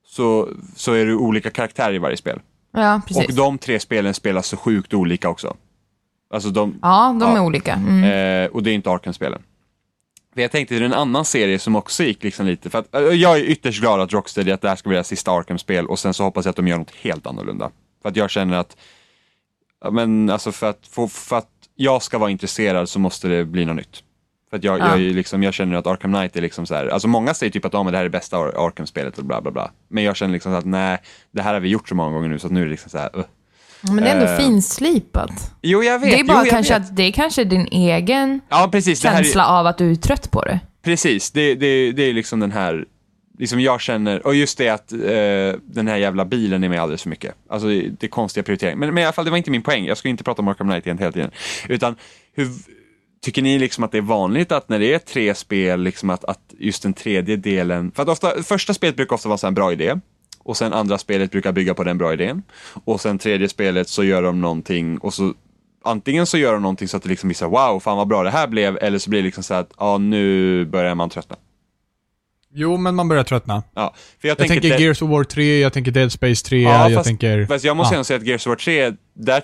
så, 0.07 0.49
så 0.75 0.93
är 0.93 1.05
det 1.05 1.13
olika 1.13 1.49
karaktärer 1.49 1.93
i 1.93 1.97
varje 1.97 2.17
spel. 2.17 2.39
Ja, 2.73 3.01
precis. 3.07 3.27
Och 3.27 3.33
de 3.35 3.57
tre 3.57 3.79
spelen 3.79 4.13
spelas 4.13 4.47
så 4.47 4.57
sjukt 4.57 4.93
olika 4.93 5.29
också. 5.29 5.55
Alltså 6.33 6.49
de, 6.49 6.79
Ja, 6.81 7.17
de 7.19 7.29
Ja. 7.29 7.37
är 7.37 7.41
olika. 7.41 7.73
Mm. 7.73 8.03
Eh, 8.45 8.51
och 8.51 8.63
det 8.63 8.69
är 8.71 8.73
inte 8.73 8.89
Arkham-spelen. 8.89 9.41
Jag 10.33 10.51
tänkte, 10.51 10.75
det 10.75 10.81
är 10.81 10.85
en 10.85 10.93
annan 10.93 11.25
serie 11.25 11.59
som 11.59 11.75
också 11.75 12.03
gick 12.03 12.23
liksom 12.23 12.45
lite, 12.45 12.69
för 12.69 12.79
att, 12.79 12.87
jag 12.93 13.37
är 13.37 13.43
ytterst 13.43 13.79
glad 13.81 14.01
att 14.01 14.13
Rocksteady, 14.13 14.51
att 14.51 14.61
det 14.61 14.69
här 14.69 14.75
ska 14.75 14.89
bli 14.89 14.95
deras 14.95 15.07
sista 15.07 15.31
Arkham-spel 15.31 15.87
och 15.87 15.99
sen 15.99 16.13
så 16.13 16.23
hoppas 16.23 16.45
jag 16.45 16.49
att 16.49 16.55
de 16.55 16.67
gör 16.67 16.77
något 16.77 16.95
helt 16.95 17.27
annorlunda. 17.27 17.71
För 18.01 18.09
att 18.09 18.15
jag 18.15 18.29
känner 18.29 18.57
att, 18.57 18.77
men 19.91 20.29
alltså 20.29 20.51
för 20.51 20.69
att, 20.69 20.87
för, 20.87 21.07
för 21.07 21.37
att 21.37 21.49
jag 21.75 22.03
ska 22.03 22.17
vara 22.17 22.29
intresserad 22.29 22.89
så 22.89 22.99
måste 22.99 23.27
det 23.27 23.45
bli 23.45 23.65
något 23.65 23.75
nytt. 23.75 24.03
För 24.49 24.57
att 24.57 24.63
jag, 24.63 24.79
Ja. 24.79 24.89
jag, 24.89 24.99
liksom, 24.99 25.43
jag 25.43 25.53
känner 25.53 25.75
att 25.75 25.87
Arkham 25.87 26.13
Knight 26.13 26.35
är 26.35 26.41
liksom 26.41 26.65
så 26.65 26.75
här, 26.75 26.87
alltså 26.87 27.07
många 27.07 27.33
säger 27.33 27.51
typ 27.51 27.65
att 27.65 27.73
ja, 27.73 27.83
men 27.83 27.91
det 27.91 27.97
här 27.97 28.05
är 28.05 28.09
bästa 28.09 28.37
Ar- 28.37 28.67
Arkham-spelet 28.67 29.17
och 29.17 29.25
bla 29.25 29.41
bla 29.41 29.51
bla. 29.51 29.71
Men 29.87 30.03
jag 30.03 30.15
känner 30.15 30.33
liksom 30.33 30.53
att 30.53 30.65
nej, 30.65 30.97
det 31.31 31.41
här 31.41 31.53
har 31.53 31.59
vi 31.59 31.69
gjort 31.69 31.89
så 31.89 31.95
många 31.95 32.11
gånger 32.11 32.29
nu 32.29 32.39
så 32.39 32.47
att 32.47 32.53
nu 32.53 32.61
är 32.61 32.65
det 32.65 32.71
liksom 32.71 32.89
så 32.89 32.97
här, 32.97 33.17
uh. 33.17 33.23
Men 33.83 34.03
det 34.03 34.09
är 34.09 34.15
ändå 34.15 34.31
eh, 34.31 34.37
finslipat. 34.37 35.51
Jo 35.61 35.83
jag 35.83 35.99
vet, 35.99 36.11
Det 36.11 36.19
är 36.19 36.23
bara 36.23 36.45
jo, 36.45 36.49
kanske 36.49 36.73
vet. 36.73 36.81
att 36.81 36.95
det 36.95 37.03
är 37.03 37.11
kanske 37.11 37.43
din 37.43 37.67
egen 37.71 38.41
Ja 38.49 38.69
precis, 38.71 39.03
här 39.03 39.11
är, 39.11 39.23
känsla 39.23 39.47
av 39.47 39.67
att 39.67 39.77
du 39.77 39.91
är 39.91 39.95
trött 39.95 40.31
på 40.31 40.41
det. 40.41 40.59
Precis, 40.83 41.31
det, 41.31 41.55
det, 41.55 41.91
det 41.91 42.03
är 42.03 42.13
liksom 42.13 42.39
den 42.39 42.51
här, 42.51 42.85
liksom 43.39 43.59
jag 43.59 43.81
känner, 43.81 44.27
och 44.27 44.35
just 44.35 44.57
det 44.57 44.69
att 44.69 44.91
eh, 44.91 44.99
den 45.63 45.87
här 45.87 45.97
jävla 45.97 46.25
bilen 46.25 46.63
är 46.63 46.69
med 46.69 46.81
alldeles 46.81 47.03
för 47.03 47.09
mycket. 47.09 47.35
Alltså 47.49 47.67
det, 47.67 47.81
det 47.99 48.05
är 48.05 48.09
konstiga 48.09 48.43
prioriteringar. 48.43 48.77
Men, 48.77 48.93
men 48.93 49.01
i 49.01 49.05
alla 49.05 49.13
fall, 49.13 49.25
det 49.25 49.31
var 49.31 49.37
inte 49.37 49.51
min 49.51 49.61
poäng. 49.61 49.85
Jag 49.85 49.97
ska 49.97 50.09
inte 50.09 50.23
prata 50.23 50.41
om 50.41 50.47
Arkham 50.47 50.67
Knight 50.67 50.85
igen 50.85 50.97
hela 50.97 51.11
tiden. 51.11 51.31
Utan, 51.69 51.95
hur, 52.33 52.47
tycker 53.23 53.41
ni 53.41 53.59
liksom 53.59 53.83
att 53.83 53.91
det 53.91 53.97
är 53.97 54.01
vanligt 54.01 54.51
att 54.51 54.69
när 54.69 54.79
det 54.79 54.93
är 54.93 54.99
tre 54.99 55.35
spel, 55.35 55.81
liksom 55.81 56.09
att, 56.09 56.23
att 56.23 56.53
just 56.59 56.83
den 56.83 56.93
tredje 56.93 57.35
delen, 57.35 57.91
för 57.91 58.03
att 58.03 58.09
ofta, 58.09 58.43
första 58.43 58.73
spelet 58.73 58.95
brukar 58.95 59.15
ofta 59.15 59.29
vara 59.29 59.47
en 59.47 59.53
bra 59.53 59.71
idé. 59.71 59.95
Och 60.43 60.57
sen 60.57 60.73
andra 60.73 60.97
spelet 60.97 61.31
brukar 61.31 61.51
bygga 61.51 61.73
på 61.73 61.83
den 61.83 61.97
bra 61.97 62.13
idén. 62.13 62.43
Och 62.85 63.01
sen 63.01 63.17
tredje 63.17 63.49
spelet 63.49 63.89
så 63.89 64.03
gör 64.03 64.21
de 64.21 64.41
någonting 64.41 64.97
och 64.97 65.13
så 65.13 65.33
antingen 65.85 66.25
så 66.25 66.37
gör 66.37 66.53
de 66.53 66.61
någonting 66.61 66.87
så 66.87 66.97
att 66.97 67.03
det 67.03 67.09
liksom 67.09 67.27
blir 67.27 67.35
så 67.35 67.47
wow, 67.49 67.79
fan 67.79 67.97
vad 67.97 68.07
bra 68.07 68.23
det 68.23 68.29
här 68.31 68.47
blev, 68.47 68.77
eller 68.81 68.97
så 68.99 69.09
blir 69.09 69.19
det 69.19 69.25
liksom 69.25 69.43
så 69.43 69.53
att, 69.53 69.71
ja, 69.79 69.97
nu 69.97 70.65
börjar 70.65 70.95
man 70.95 71.09
tröttna. 71.09 71.35
Jo, 72.55 72.77
men 72.77 72.95
man 72.95 73.07
börjar 73.09 73.23
tröttna. 73.23 73.63
Ja, 73.73 73.93
för 74.21 74.27
jag, 74.27 74.31
Jag 74.31 74.37
tänker, 74.47 74.61
tänker 74.69 74.79
Gears 74.85 75.01
of 75.01 75.09
War 75.09 75.23
3, 75.23 75.59
jag 75.59 75.73
tänker 75.73 75.91
Dead 75.91 76.11
Space 76.11 76.45
3, 76.45 76.61
Ja, 76.61 76.83
jag 76.89 76.93
fast- 76.93 77.07
tänker... 77.07 77.45
Fast 77.45 77.65
jag 77.65 77.77
måste 77.77 77.93
Ja. 77.93 77.97
ändå 77.97 78.03
säga 78.03 78.17
att 78.19 78.25
Gears 78.25 78.47
of 78.47 78.49
War 78.49 78.55
3, 78.55 78.93
där, 79.13 79.43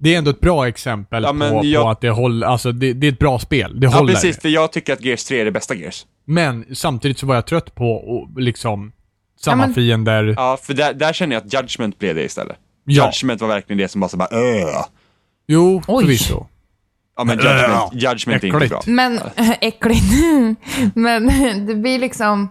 Det 0.00 0.14
är 0.14 0.18
ändå 0.18 0.30
ett 0.30 0.40
bra 0.40 0.68
exempel 0.68 1.22
Ja, 1.22 1.32
på, 1.32 1.60
jag- 1.66 1.82
på 1.82 1.88
att 1.90 2.00
det 2.00 2.10
håller, 2.10 2.46
alltså 2.46 2.72
det, 2.72 2.92
det 2.92 3.06
är 3.06 3.12
ett 3.12 3.18
bra 3.18 3.38
spel. 3.38 3.80
Det 3.80 3.86
ja 3.86 3.90
håller. 3.98 4.12
precis, 4.14 4.40
för 4.40 4.48
jag 4.48 4.72
tycker 4.72 4.92
att 4.92 5.04
Gears 5.04 5.24
3 5.24 5.40
är 5.40 5.44
det 5.44 5.50
bästa 5.52 5.74
Gears. 5.74 6.06
Men 6.24 6.64
samtidigt 6.74 7.18
så 7.18 7.26
var 7.26 7.34
jag 7.34 7.46
trött 7.46 7.74
på 7.74 7.92
och, 7.92 8.40
liksom 8.40 8.92
samma 9.40 9.62
Ja, 9.62 9.66
men- 9.66 9.74
fiender. 9.74 10.34
Ja, 10.36 10.58
för 10.62 10.74
där, 10.74 10.94
där 10.94 11.12
känner 11.12 11.36
jag 11.36 11.46
att 11.46 11.52
Judgment 11.52 11.98
blev 11.98 12.14
det 12.14 12.22
istället. 12.24 12.56
Ja. 12.84 13.06
Judgment 13.06 13.40
var 13.40 13.48
verkligen 13.48 13.78
det 13.78 13.88
som 13.88 14.00
bara 14.00 14.08
så 14.08 14.16
bara, 14.16 14.28
öh. 14.32 14.84
Jo, 15.48 15.82
Oj. 15.86 16.04
förvisso. 16.04 16.46
Ja 17.16 17.24
men 17.24 17.36
Judgment, 17.38 17.92
judgment 17.92 18.44
är 18.44 18.46
inte 18.46 18.56
Äckligt. 18.56 18.70
bra. 18.70 18.82
Men, 18.86 19.20
äckligt. 19.60 20.04
Men 20.94 21.26
det 21.66 21.74
blir 21.74 21.98
liksom... 21.98 22.48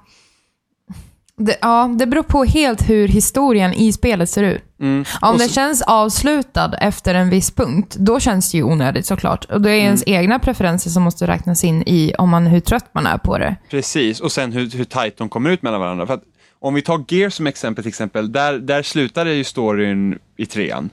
Det, 1.39 1.57
ja, 1.61 1.95
det 1.99 2.07
beror 2.07 2.23
på 2.23 2.43
helt 2.43 2.89
hur 2.89 3.07
historien 3.07 3.73
i 3.73 3.91
spelet 3.93 4.29
ser 4.29 4.43
ut. 4.43 4.63
Mm. 4.79 5.05
Om 5.21 5.31
Och 5.33 5.37
den 5.39 5.47
så- 5.47 5.53
känns 5.53 5.81
avslutad 5.81 6.73
efter 6.81 7.15
en 7.15 7.29
viss 7.29 7.51
punkt, 7.51 7.95
då 7.99 8.19
känns 8.19 8.51
det 8.51 8.57
ju 8.57 8.63
onödigt 8.63 9.05
såklart. 9.05 9.45
Och 9.45 9.61
det 9.61 9.71
är 9.71 9.75
ens 9.75 10.03
Mm. 10.07 10.19
egna 10.21 10.39
preferenser 10.39 10.89
som 10.89 11.03
måste 11.03 11.27
räknas 11.27 11.63
in 11.63 11.83
i 11.85 12.13
om 12.17 12.29
man, 12.29 12.47
hur 12.47 12.59
trött 12.59 12.85
man 12.93 13.05
är 13.05 13.17
på 13.17 13.37
det. 13.37 13.55
Precis, 13.69 14.19
och 14.19 14.31
sen 14.31 14.51
hur, 14.51 14.69
hur 14.77 14.83
tajt 14.83 15.17
de 15.17 15.29
kommer 15.29 15.49
ut 15.49 15.61
mellan 15.61 15.79
varandra. 15.79 16.07
För 16.07 16.13
att, 16.13 16.23
om 16.59 16.73
vi 16.73 16.81
tar 16.81 17.05
Gear 17.07 17.29
som 17.29 17.47
exempel, 17.47 17.83
till 17.83 17.89
exempel 17.89 18.31
där, 18.31 18.59
där 18.59 18.83
slutade 18.83 19.33
ju 19.33 19.43
storyn 19.43 20.19
i 20.37 20.45
trean. 20.45 20.89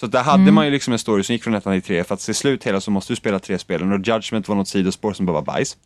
Så 0.00 0.06
där 0.06 0.22
hade 0.22 0.52
man 0.52 0.64
ju 0.64 0.70
liksom 0.70 0.92
en 0.92 0.98
story 0.98 1.22
som 1.22 1.32
gick 1.32 1.44
från 1.44 1.54
ettan 1.54 1.72
till 1.72 1.82
tre, 1.82 2.04
för 2.04 2.14
att 2.14 2.20
se 2.20 2.34
slut 2.34 2.64
hela 2.64 2.80
så 2.80 2.90
måste 2.90 3.12
du 3.12 3.16
spela 3.16 3.38
tre 3.38 3.58
spelen 3.58 3.92
och 3.92 4.06
Judgment 4.06 4.48
var 4.48 4.56
något 4.56 4.68
sidospår 4.68 5.12
som 5.12 5.26
bara 5.26 5.32
var 5.32 5.42
bajs. 5.42 5.76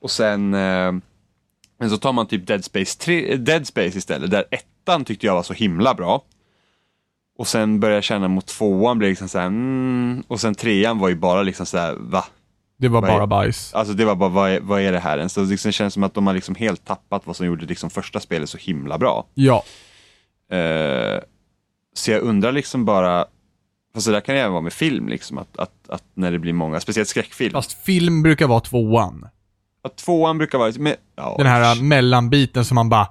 Och 0.00 0.10
sen, 0.10 0.54
eh, 0.54 0.92
men 1.78 1.90
så 1.90 1.96
tar 1.96 2.12
man 2.12 2.26
typ 2.26 2.46
Dead 2.46 2.64
Space, 2.64 2.98
3, 2.98 3.36
Dead 3.36 3.66
Space 3.66 3.98
istället, 3.98 4.30
där 4.30 4.44
ettan 4.50 5.04
tyckte 5.04 5.26
jag 5.26 5.34
var 5.34 5.42
så 5.42 5.54
himla 5.54 5.94
bra. 5.94 6.24
Och 7.38 7.48
sen 7.48 7.80
började 7.80 7.96
jag 7.96 8.04
känna 8.04 8.28
mot 8.28 8.46
tvåan 8.46 8.98
blev 8.98 9.10
liksom 9.10 9.28
såhär, 9.28 9.46
mm, 9.46 10.22
och 10.28 10.40
sen 10.40 10.54
trean 10.54 10.98
var 10.98 11.08
ju 11.08 11.14
bara 11.14 11.42
liksom 11.42 11.66
såhär, 11.66 11.94
va? 11.94 12.24
Det 12.80 12.88
var 12.88 13.00
Vad 13.00 13.10
är- 13.10 13.14
bara 13.14 13.26
bajs. 13.26 13.74
Alltså 13.74 13.94
det 13.94 14.04
var 14.04 14.14
bara, 14.14 14.28
vad 14.28 14.50
är, 14.50 14.60
vad 14.60 14.80
är 14.80 14.92
det 14.92 14.98
här 14.98 15.18
ens? 15.18 15.32
Så 15.32 15.40
det 15.40 15.46
liksom 15.46 15.72
känns 15.72 15.94
som 15.94 16.02
att 16.02 16.14
de 16.14 16.26
har 16.26 16.34
liksom 16.34 16.54
helt 16.54 16.84
tappat 16.84 17.22
vad 17.26 17.36
som 17.36 17.46
gjorde 17.46 17.66
liksom 17.66 17.90
första 17.90 18.20
spelet 18.20 18.48
så 18.48 18.58
himla 18.58 18.98
bra. 18.98 19.26
Ja. 19.34 19.62
Eh, 20.52 21.20
så 21.94 22.10
jag 22.10 22.22
undrar 22.22 22.52
liksom 22.52 22.84
bara, 22.84 23.24
fast 23.94 24.06
det 24.06 24.12
där 24.12 24.20
kan 24.20 24.34
ju 24.34 24.40
även 24.40 24.52
vara 24.52 24.62
med 24.62 24.72
film, 24.72 25.08
liksom, 25.08 25.38
att, 25.38 25.58
att, 25.58 25.72
att 25.88 26.02
när 26.14 26.32
det 26.32 26.38
blir 26.38 26.52
många, 26.52 26.80
speciellt 26.80 27.08
skräckfilm. 27.08 27.52
Fast 27.52 27.72
film 27.84 28.22
brukar 28.22 28.46
vara 28.46 28.60
tvåan. 28.60 29.28
Att 29.82 29.96
tvåan 29.96 30.38
brukar 30.38 30.58
vara, 30.58 30.72
med, 30.78 30.96
ja, 31.16 31.34
Den 31.38 31.46
här 31.46 31.82
mellanbiten 31.82 32.64
som 32.64 32.74
man 32.74 32.88
bara, 32.88 33.08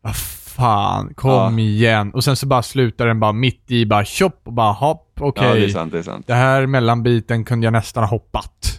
vad 0.00 0.16
fan, 0.16 1.14
kom 1.14 1.58
Ja. 1.58 1.64
igen. 1.64 2.12
Och 2.14 2.24
sen 2.24 2.36
så 2.36 2.46
bara 2.46 2.62
slutar 2.62 3.06
den 3.06 3.20
bara 3.20 3.32
mitt 3.32 3.70
i, 3.70 3.86
bara 3.86 4.04
tjopp 4.04 4.40
och 4.44 4.52
bara 4.52 4.72
hopp, 4.72 5.12
okej. 5.20 5.44
ja, 5.48 5.54
det 5.54 5.64
är 5.64 5.68
sant, 5.68 5.92
det 5.92 5.98
är 5.98 6.02
sant. 6.02 6.26
Det 6.26 6.34
här 6.34 6.66
mellanbiten 6.66 7.44
kunde 7.44 7.64
jag 7.66 7.72
nästan 7.72 8.02
ha 8.04 8.10
hoppat. 8.10 8.75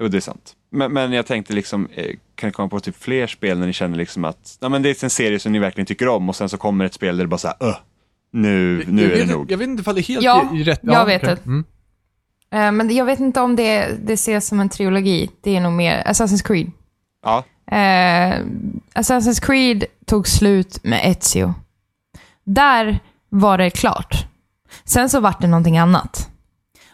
Jo, 0.00 0.08
det 0.08 0.16
är 0.16 0.20
sant. 0.20 0.52
Men, 0.70 0.92
men 0.92 1.12
jag 1.12 1.26
tänkte 1.26 1.52
liksom, 1.52 1.88
eh, 1.94 2.14
kan 2.34 2.48
ni 2.48 2.52
komma 2.52 2.68
på 2.68 2.80
typ 2.80 2.96
fler 3.02 3.26
spel 3.26 3.58
när 3.58 3.66
ni 3.66 3.72
känner 3.72 3.96
liksom 3.98 4.24
att, 4.24 4.58
ja 4.60 4.68
men 4.68 4.82
det 4.82 4.88
är 4.88 5.04
en 5.04 5.10
serie 5.10 5.38
som 5.38 5.52
ni 5.52 5.58
verkligen 5.58 5.86
tycker 5.86 6.08
om 6.08 6.28
och 6.28 6.36
sen 6.36 6.48
så 6.48 6.56
kommer 6.56 6.84
ett 6.84 6.94
spel 6.94 7.16
där 7.16 7.24
det 7.24 7.28
bara 7.28 7.38
såhär, 7.38 7.56
öh, 7.60 7.76
nu, 8.32 8.84
nu 8.88 9.02
jag 9.02 9.10
är 9.10 9.14
det 9.14 9.20
vet, 9.20 9.30
nog. 9.30 9.50
Jag 9.50 9.58
vet 9.58 9.68
inte 9.68 9.80
ifall 9.80 9.94
det 9.94 10.00
är 10.00 10.02
helt 10.02 10.22
Ja, 10.24 10.50
i, 10.54 10.60
i 10.60 10.64
rätt... 10.64 10.80
jag 10.82 11.06
vet 11.06 11.22
okej. 11.22 11.36
det. 11.44 11.46
Mm. 11.46 11.64
Eh, 12.52 12.72
men 12.72 12.96
jag 12.96 13.04
vet 13.04 13.20
inte 13.20 13.40
om 13.40 13.56
det, 13.56 13.88
det 14.04 14.12
ses 14.12 14.46
som 14.46 14.60
en 14.60 14.68
trilogi. 14.68 15.30
Det 15.40 15.56
är 15.56 15.60
nog 15.60 15.72
mer 15.72 16.02
Assassin's 16.06 16.46
Creed. 16.46 16.70
Ja, 17.22 17.44
Eh, 17.70 18.38
Assassin's 18.94 19.40
Creed 19.46 19.84
tog 20.06 20.28
slut 20.28 20.84
med 20.84 21.00
Ezio. 21.04 21.54
Där 22.44 22.98
var 23.28 23.58
det 23.58 23.70
klart. 23.70 24.26
Sen 24.84 25.10
så 25.10 25.20
vart 25.20 25.40
det 25.40 25.46
någonting 25.46 25.78
annat. 25.78 26.28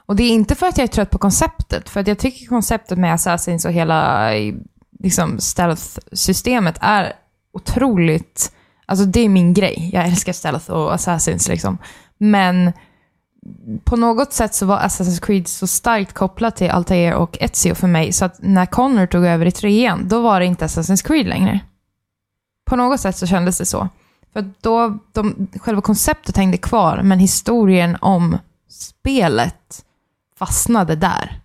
Och 0.06 0.16
det 0.16 0.22
är 0.22 0.30
inte 0.30 0.54
för 0.54 0.66
att 0.66 0.78
jag 0.78 0.84
är 0.84 0.92
trött 0.92 1.10
på 1.10 1.18
konceptet, 1.18 1.88
för 1.88 2.00
att 2.00 2.06
jag 2.06 2.18
tycker 2.18 2.46
konceptet 2.46 2.98
med 2.98 3.14
Assassins 3.14 3.64
och 3.64 3.72
hela 3.72 4.34
eh, 4.34 4.54
liksom, 4.98 5.38
stealth-systemet 5.38 6.78
är 6.80 7.12
otroligt... 7.52 8.52
Alltså 8.86 9.06
det 9.06 9.20
är 9.20 9.28
min 9.28 9.54
grej. 9.54 9.90
Jag 9.92 10.06
älskar 10.06 10.32
stealth 10.32 10.70
och 10.70 10.94
Assassins 10.94 11.48
liksom. 11.48 11.78
Men 12.18 12.72
på 13.84 13.96
något 13.96 14.32
sätt 14.32 14.54
så 14.54 14.66
var 14.66 14.78
Assassin's 14.78 15.26
Creed 15.26 15.48
så 15.48 15.66
starkt 15.66 16.12
kopplat 16.12 16.56
till 16.56 16.70
Altair 16.70 17.14
och 17.14 17.38
Ezio 17.40 17.74
för 17.74 17.88
mig, 17.88 18.12
så 18.12 18.24
att 18.24 18.36
när 18.38 18.66
Connor 18.66 19.06
tog 19.06 19.24
över 19.24 19.46
i 19.46 19.52
trean, 19.52 20.08
då 20.08 20.22
var 20.22 20.40
det 20.40 20.46
inte 20.46 20.66
Assassin's 20.66 21.06
Creed 21.06 21.26
längre. 21.26 21.60
På 22.64 22.76
något 22.76 23.00
sätt 23.00 23.16
så 23.16 23.26
kändes 23.26 23.58
det 23.58 23.66
så. 23.66 23.88
För 24.32 24.50
då, 24.60 24.98
de, 25.12 25.48
själva 25.60 25.82
konceptet 25.82 26.36
hängde 26.36 26.56
kvar, 26.56 27.00
men 27.02 27.18
historien 27.18 27.96
om 28.00 28.38
spelet 28.68 29.84
fastnade 30.38 30.96
där. 30.96 31.40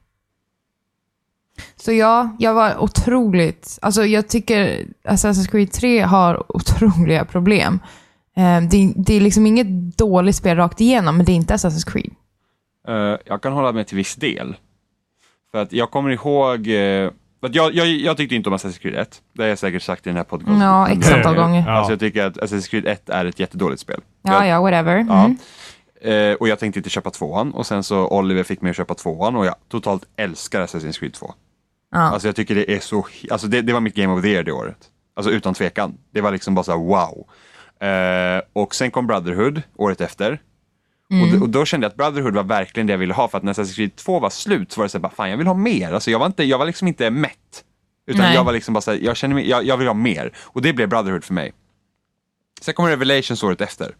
Så 1.75 1.91
ja, 1.91 2.35
jag 2.39 2.53
var 2.53 2.77
otroligt... 2.83 3.79
Alltså 3.81 4.05
jag 4.05 4.27
tycker 4.27 4.85
Assassin's 5.03 5.51
Creed 5.51 5.71
3 5.71 6.01
har 6.01 6.43
otroliga 6.55 7.25
problem. 7.25 7.79
Eh, 8.35 8.61
Det, 8.61 8.93
det 8.95 9.13
är 9.13 9.21
liksom 9.21 9.45
inget 9.45 9.97
dåligt 9.97 10.35
spel 10.35 10.57
rakt 10.57 10.81
igenom, 10.81 11.17
men 11.17 11.25
det 11.25 11.31
är 11.31 11.35
inte 11.35 11.53
Assassin's 11.53 11.91
Creed. 11.91 12.11
Eh, 12.87 13.17
jag 13.25 13.41
kan 13.41 13.53
hålla 13.53 13.71
med 13.71 13.87
till 13.87 13.97
viss 13.97 14.15
del. 14.15 14.55
För 15.51 15.61
att 15.61 15.71
jag 15.73 15.91
kommer 15.91 16.09
ihåg, 16.09 16.59
att 17.43 17.55
jag, 17.55 17.73
jag, 17.73 17.87
jag 17.87 18.17
tyckte 18.17 18.35
inte 18.35 18.49
om 18.49 18.55
Assassin's 18.55 18.79
Creed 18.79 18.95
1. 18.95 19.21
Det 19.33 19.41
har 19.41 19.49
jag 19.49 19.59
säkert 19.59 19.83
sagt 19.83 20.07
i 20.07 20.09
den 20.09 20.17
här 20.17 20.23
podcasten. 20.23 20.61
Ja, 20.61 20.87
x 20.89 21.11
antal 21.11 21.35
gånger. 21.35 21.63
Ja. 21.67 21.71
Alltså 21.71 21.91
jag 21.91 21.99
tycker 21.99 22.25
att 22.25 22.37
Assassin's 22.37 22.69
Creed 22.69 22.85
1 22.87 23.09
är 23.09 23.25
ett 23.25 23.39
jättedåligt 23.39 23.81
spel. 23.81 24.01
Ja, 24.21 24.45
ja, 24.47 24.61
whatever. 24.61 25.05
Ja. 25.09 25.35
Mm. 26.03 26.31
Eh, 26.31 26.35
och 26.35 26.47
jag 26.47 26.59
tänkte 26.59 26.79
inte 26.79 26.89
köpa 26.89 27.09
tvåan 27.11 27.51
och 27.53 27.67
sen 27.67 27.83
så 27.83 28.07
Oliver 28.07 28.43
fick 28.43 28.61
mig 28.61 28.69
att 28.69 28.75
köpa 28.77 28.93
tvåan 28.95 29.35
och 29.35 29.45
jag 29.45 29.55
totalt 29.69 30.03
älskar 30.17 30.61
Assassin's 30.65 30.99
Creed 30.99 31.13
2. 31.13 31.33
Ja. 31.91 31.97
Alltså 31.99 32.27
jag 32.27 32.35
tycker 32.35 32.55
det 32.55 32.71
är 32.75 32.79
så, 32.79 33.05
alltså 33.31 33.47
det, 33.47 33.61
det 33.61 33.73
var 33.73 33.79
mitt 33.79 33.95
Game 33.95 34.13
of 34.13 34.21
the 34.21 34.27
Year 34.29 34.43
det 34.43 34.51
året. 34.51 34.77
Alltså 35.13 35.31
utan 35.31 35.53
tvekan. 35.53 35.97
Det 36.11 36.21
var 36.21 36.31
liksom 36.31 36.55
bara 36.55 36.63
så 36.63 36.71
här, 36.71 36.77
wow. 36.79 37.27
Eh, 37.89 38.41
och 38.53 38.75
sen 38.75 38.91
kom 38.91 39.07
Brotherhood 39.07 39.61
året 39.75 40.01
efter. 40.01 40.41
Och, 41.23 41.27
d- 41.31 41.37
och 41.41 41.49
då 41.49 41.65
kände 41.65 41.85
jag 41.85 41.89
att 41.91 41.97
Brotherhood 41.97 42.33
var 42.35 42.43
verkligen 42.43 42.87
det 42.87 42.93
jag 42.93 42.97
ville 42.97 43.13
ha 43.13 43.27
för 43.27 43.37
att 43.37 43.43
när 43.43 43.53
Assassin's 43.53 43.75
Creed 43.75 43.95
2 43.95 44.19
var 44.19 44.29
slut 44.29 44.71
så 44.71 44.79
var 44.81 44.85
det 44.85 44.89
så 44.89 44.97
här, 44.97 45.01
bara, 45.01 45.11
fan 45.11 45.29
jag 45.29 45.37
vill 45.37 45.47
ha 45.47 45.53
mer. 45.53 45.93
Alltså 45.93 46.11
jag 46.11 46.19
var, 46.19 46.25
inte, 46.25 46.43
jag 46.43 46.57
var 46.57 46.65
liksom 46.65 46.87
inte 46.87 47.09
mätt. 47.09 47.63
Utan 48.07 48.21
Nej. 48.21 48.35
jag 48.35 48.43
var 48.43 48.53
liksom 48.53 48.73
bara 48.73 48.81
så 48.81 48.91
här, 48.91 48.99
jag 49.21 49.29
mig, 49.29 49.49
jag, 49.49 49.63
jag 49.65 49.77
vill 49.77 49.87
ha 49.87 49.93
mer. 49.93 50.33
Och 50.39 50.61
det 50.61 50.73
blev 50.73 50.89
Brotherhood 50.89 51.23
för 51.23 51.33
mig. 51.33 51.53
Sen 52.61 52.73
kom 52.73 52.87
Revelations 52.87 53.43
året 53.43 53.61
efter. 53.61 53.95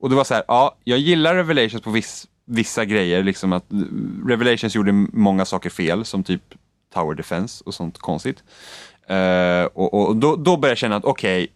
Och 0.00 0.10
det 0.10 0.16
var 0.16 0.24
så 0.24 0.34
här, 0.34 0.44
ja, 0.48 0.76
jag 0.84 0.98
gillar 0.98 1.34
Revelations 1.34 1.82
på 1.82 1.90
viss, 1.90 2.28
vissa 2.44 2.84
grejer, 2.84 3.22
liksom 3.22 3.52
att 3.52 3.72
eh, 3.72 3.78
Revelations 4.26 4.74
gjorde 4.74 4.92
många 5.12 5.44
saker 5.44 5.70
fel, 5.70 6.04
som 6.04 6.24
typ 6.24 6.42
Tower 6.94 7.14
Defense 7.14 7.64
och 7.66 7.74
sånt 7.74 7.98
konstigt. 7.98 8.42
Uh, 9.10 9.64
och 9.64 9.94
och 9.94 10.16
då, 10.16 10.36
då 10.36 10.56
började 10.56 10.70
jag 10.70 10.78
känna 10.78 10.96
att 10.96 11.04
okej, 11.04 11.48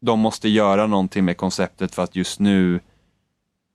de 0.00 0.20
måste 0.20 0.48
göra 0.48 0.86
någonting 0.86 1.24
med 1.24 1.36
konceptet 1.36 1.94
för 1.94 2.02
att 2.02 2.16
just 2.16 2.40
nu, 2.40 2.80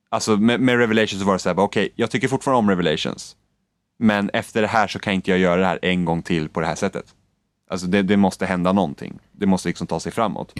alltså 0.10 0.38
med, 0.38 0.60
med 0.60 0.78
Revelations 0.78 1.22
så 1.22 1.26
var 1.26 1.34
det 1.34 1.40
så 1.40 1.50
här, 1.50 1.60
okej, 1.60 1.66
okej, 1.66 1.94
jag 1.96 2.12
tycker 2.12 2.28
fortfarande 2.28 2.60
om 2.60 2.70
Revelations, 2.70 3.36
men 4.00 4.30
efter 4.30 4.62
det 4.62 4.68
här 4.68 4.88
så 4.88 5.00
kan 5.00 5.14
inte 5.14 5.32
jag 5.32 5.40
göra 5.40 5.62
det 5.62 5.68
här 5.68 5.80
en 5.82 6.06
gång 6.06 6.22
till 6.22 6.50
på 6.50 6.60
det 6.60 6.68
här 6.68 6.76
sättet. 6.76 7.16
Alltså 7.70 7.88
det, 7.88 8.02
det 8.02 8.18
måste 8.18 8.46
hända 8.46 8.72
någonting. 8.74 9.20
Det 9.32 9.46
måste 9.46 9.68
liksom 9.68 9.88
ta 9.88 10.00
sig 10.00 10.12
framåt. 10.12 10.60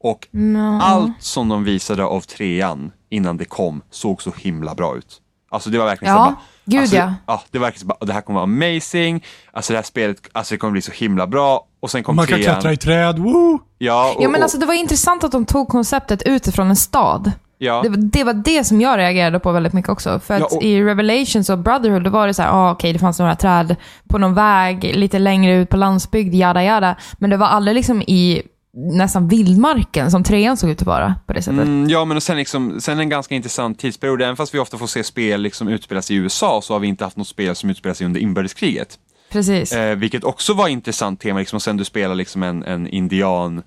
Och 0.00 0.28
Ja. 0.30 0.82
allt 0.82 1.12
som 1.22 1.48
de 1.48 1.64
visade 1.64 2.04
av 2.04 2.20
trean 2.20 2.92
innan 3.10 3.36
det 3.36 3.44
kom 3.44 3.82
såg 3.90 4.22
så 4.22 4.32
himla 4.36 4.74
bra 4.74 4.96
ut. 4.96 5.20
Alltså 5.50 5.70
det 5.70 5.78
var 5.78 5.86
verkligen 5.86 6.14
Ja, 6.14 6.24
så 6.24 6.30
bara, 6.30 6.36
gud 6.64 6.80
alltså, 6.80 6.96
ja. 6.96 7.14
ja. 7.26 7.42
Det 7.50 7.58
var 7.58 7.66
verkligen 7.66 7.80
så 7.80 7.86
bara, 7.86 8.06
det 8.06 8.12
här 8.12 8.20
kommer 8.20 8.40
vara 8.40 8.44
amazing, 8.44 9.24
alltså 9.52 9.72
det 9.72 9.76
här 9.78 9.84
spelet, 9.84 10.16
alltså 10.32 10.54
det 10.54 10.58
kommer 10.58 10.72
bli 10.72 10.82
så 10.82 10.92
himla 10.92 11.26
bra. 11.26 11.66
Och 11.80 11.90
sen 11.90 12.02
kom 12.02 12.16
Man 12.16 12.26
kan 12.26 12.38
trean. 12.38 12.54
klättra 12.54 12.72
i 12.72 12.76
träd, 12.76 13.18
woo! 13.18 13.58
Ja, 13.78 14.12
och, 14.16 14.22
Ja, 14.22 14.28
men 14.28 14.40
och- 14.40 14.42
alltså 14.42 14.58
det 14.58 14.66
var 14.66 14.74
intressant 14.74 15.24
att 15.24 15.32
de 15.32 15.44
tog 15.46 15.68
konceptet 15.68 16.22
utifrån 16.22 16.68
en 16.70 16.76
stad. 16.76 17.32
ja. 17.58 17.80
Det, 17.82 17.88
var- 17.88 17.96
det 17.96 18.24
var 18.24 18.32
det 18.34 18.64
som 18.64 18.80
jag 18.80 18.98
reagerade 18.98 19.38
på 19.40 19.52
väldigt 19.52 19.72
mycket 19.72 19.88
också. 19.90 20.20
För 20.20 20.34
att 20.34 20.40
Ja, 20.40 20.46
och- 20.56 20.62
i 20.62 20.82
Revelations 20.84 21.50
och 21.50 21.58
Brotherhood, 21.58 22.02
då 22.04 22.10
var 22.10 22.26
det 22.26 22.34
så 22.34 22.42
här, 22.42 22.50
ah, 22.52 22.70
okej, 22.72 22.92
det 22.92 22.98
fanns 22.98 23.18
några 23.18 23.36
träd 23.36 23.76
på 24.08 24.18
någon 24.18 24.34
väg 24.34 24.92
lite 24.96 25.18
längre 25.18 25.54
ut 25.54 25.68
på 25.70 25.76
landsbygd, 25.76 26.34
jada 26.34 26.62
jada. 26.64 26.96
Men 27.18 27.30
det 27.30 27.36
var 27.36 27.46
aldrig 27.46 27.74
liksom 27.74 28.02
i 28.02 28.42
nästan 28.76 29.28
vildmarken 29.28 30.10
som 30.10 30.24
trean 30.24 30.56
såg 30.56 30.70
ut 30.70 30.80
att 30.80 30.86
vara 30.86 31.14
på 31.26 31.32
det 31.32 31.42
sättet. 31.42 31.60
Mm, 31.60 31.88
ja, 31.88 32.04
men 32.04 32.16
och 32.16 32.22
sen, 32.22 32.36
liksom, 32.36 32.80
sen 32.80 32.98
en 32.98 33.08
ganska 33.08 33.34
intressant 33.34 33.78
tidsperiod. 33.78 34.22
Även 34.22 34.36
fast 34.36 34.54
vi 34.54 34.58
ofta 34.58 34.78
får 34.78 34.86
se 34.86 35.04
spel 35.04 35.42
liksom 35.42 35.68
utspelas 35.68 36.10
i 36.10 36.14
USA 36.14 36.60
så 36.62 36.72
har 36.74 36.80
vi 36.80 36.86
inte 36.88 37.04
haft 37.04 37.16
något 37.16 37.28
spel 37.28 37.54
som 37.54 37.70
utspelar 37.70 37.94
sig 37.94 38.04
under 38.06 38.20
inbördeskriget. 38.20 38.98
Precis. 39.32 39.72
Eh, 39.72 39.96
vilket 39.96 40.24
också 40.24 40.54
var 40.54 40.66
ett 40.66 40.72
intressant 40.72 41.20
tema, 41.20 41.38
liksom, 41.38 41.56
och 41.56 41.62
sen 41.62 41.76
du 41.76 41.84
spelar 41.84 42.14
liksom 42.14 42.42
en, 42.42 42.62
en 42.62 42.88
indian 42.88 43.62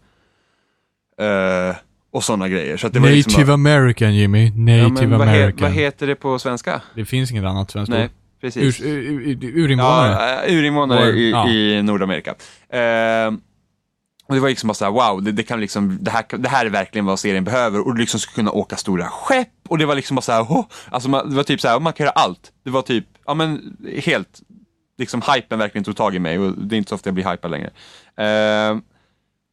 eh, 1.21 1.75
och 2.11 2.23
sådana 2.23 2.47
grejer. 2.49 2.77
Så 2.77 2.87
att 2.87 2.93
det 2.93 2.99
var 2.99 3.07
Native 3.07 3.17
liksom 3.17 3.45
bara, 3.45 3.53
American 3.53 4.15
Jimmy, 4.15 4.49
Native 4.49 4.77
ja, 5.03 5.07
men 5.07 5.19
vad, 5.19 5.27
he, 5.27 5.35
American. 5.37 5.61
vad 5.61 5.71
heter 5.71 6.07
det 6.07 6.15
på 6.15 6.39
svenska? 6.39 6.81
det 6.95 7.05
finns 7.05 7.31
inget 7.31 7.43
annat 7.43 7.71
svenskt 7.71 7.89
Nej, 7.89 8.03
ord. 8.03 8.11
precis. 8.41 8.81
Ur, 8.81 8.87
ur, 8.87 9.21
ur, 9.21 9.43
urinvånare. 9.43 10.11
Ja, 10.11 10.43
eh, 10.43 10.57
urinvånare 10.57 11.11
Or- 11.11 11.15
i, 11.15 11.31
ja. 11.31 11.49
i 11.49 11.81
Nordamerika. 11.83 12.35
Eh, 12.69 13.31
och 14.29 14.35
det 14.35 14.41
var 14.41 14.49
liksom 14.49 14.67
bara 14.67 14.73
såhär, 14.73 14.91
wow, 14.91 15.23
det, 15.23 15.31
det, 15.31 15.43
kan 15.43 15.59
liksom, 15.59 15.97
det, 16.01 16.11
här, 16.11 16.25
det 16.37 16.49
här 16.49 16.65
är 16.65 16.69
verkligen 16.69 17.05
vad 17.05 17.19
serien 17.19 17.43
behöver 17.43 17.87
och 17.87 17.95
du 17.95 18.01
liksom 18.01 18.19
ska 18.19 18.31
kunna 18.33 18.51
åka 18.51 18.75
stora 18.77 19.09
skepp 19.09 19.47
och 19.67 19.77
det 19.77 19.85
var 19.85 19.95
liksom 19.95 20.15
bara 20.15 20.21
såhär, 20.21 20.41
oh, 20.41 20.65
alltså 20.91 21.09
man, 21.09 21.29
det 21.29 21.35
var 21.35 21.43
typ 21.43 21.61
såhär, 21.61 21.79
man 21.79 21.93
kan 21.93 22.03
göra 22.03 22.13
allt. 22.13 22.51
Det 22.63 22.69
var 22.69 22.81
typ, 22.81 23.05
ja 23.25 23.33
men 23.33 23.77
helt, 24.03 24.41
liksom 24.97 25.21
hypen 25.35 25.59
verkligen 25.59 25.83
tog 25.83 25.95
tag 25.97 26.15
i 26.15 26.19
mig 26.19 26.39
och 26.39 26.53
det 26.57 26.75
är 26.75 26.77
inte 26.77 26.89
så 26.89 26.95
ofta 26.95 27.07
jag 27.07 27.13
blir 27.15 27.31
hypad 27.31 27.51
längre. 27.51 27.69
Eh, 28.17 28.77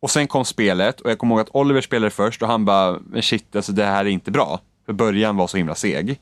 och 0.02 0.10
sen 0.10 0.26
kom 0.26 0.44
spelet 0.44 1.00
och 1.00 1.10
jag 1.10 1.18
kommer 1.18 1.34
ihåg 1.34 1.40
att 1.40 1.50
Oliver 1.54 1.80
spelade 1.80 2.10
först 2.10 2.42
och 2.42 2.48
han 2.48 2.64
bara, 2.64 2.98
men 3.06 3.22
shit, 3.22 3.56
alltså 3.56 3.72
det 3.72 3.84
här 3.84 4.04
är 4.04 4.08
inte 4.08 4.30
bra. 4.30 4.60
För 4.86 4.92
början 4.92 5.36
var 5.36 5.46
så 5.46 5.56
himla 5.56 5.74
seg. 5.74 6.20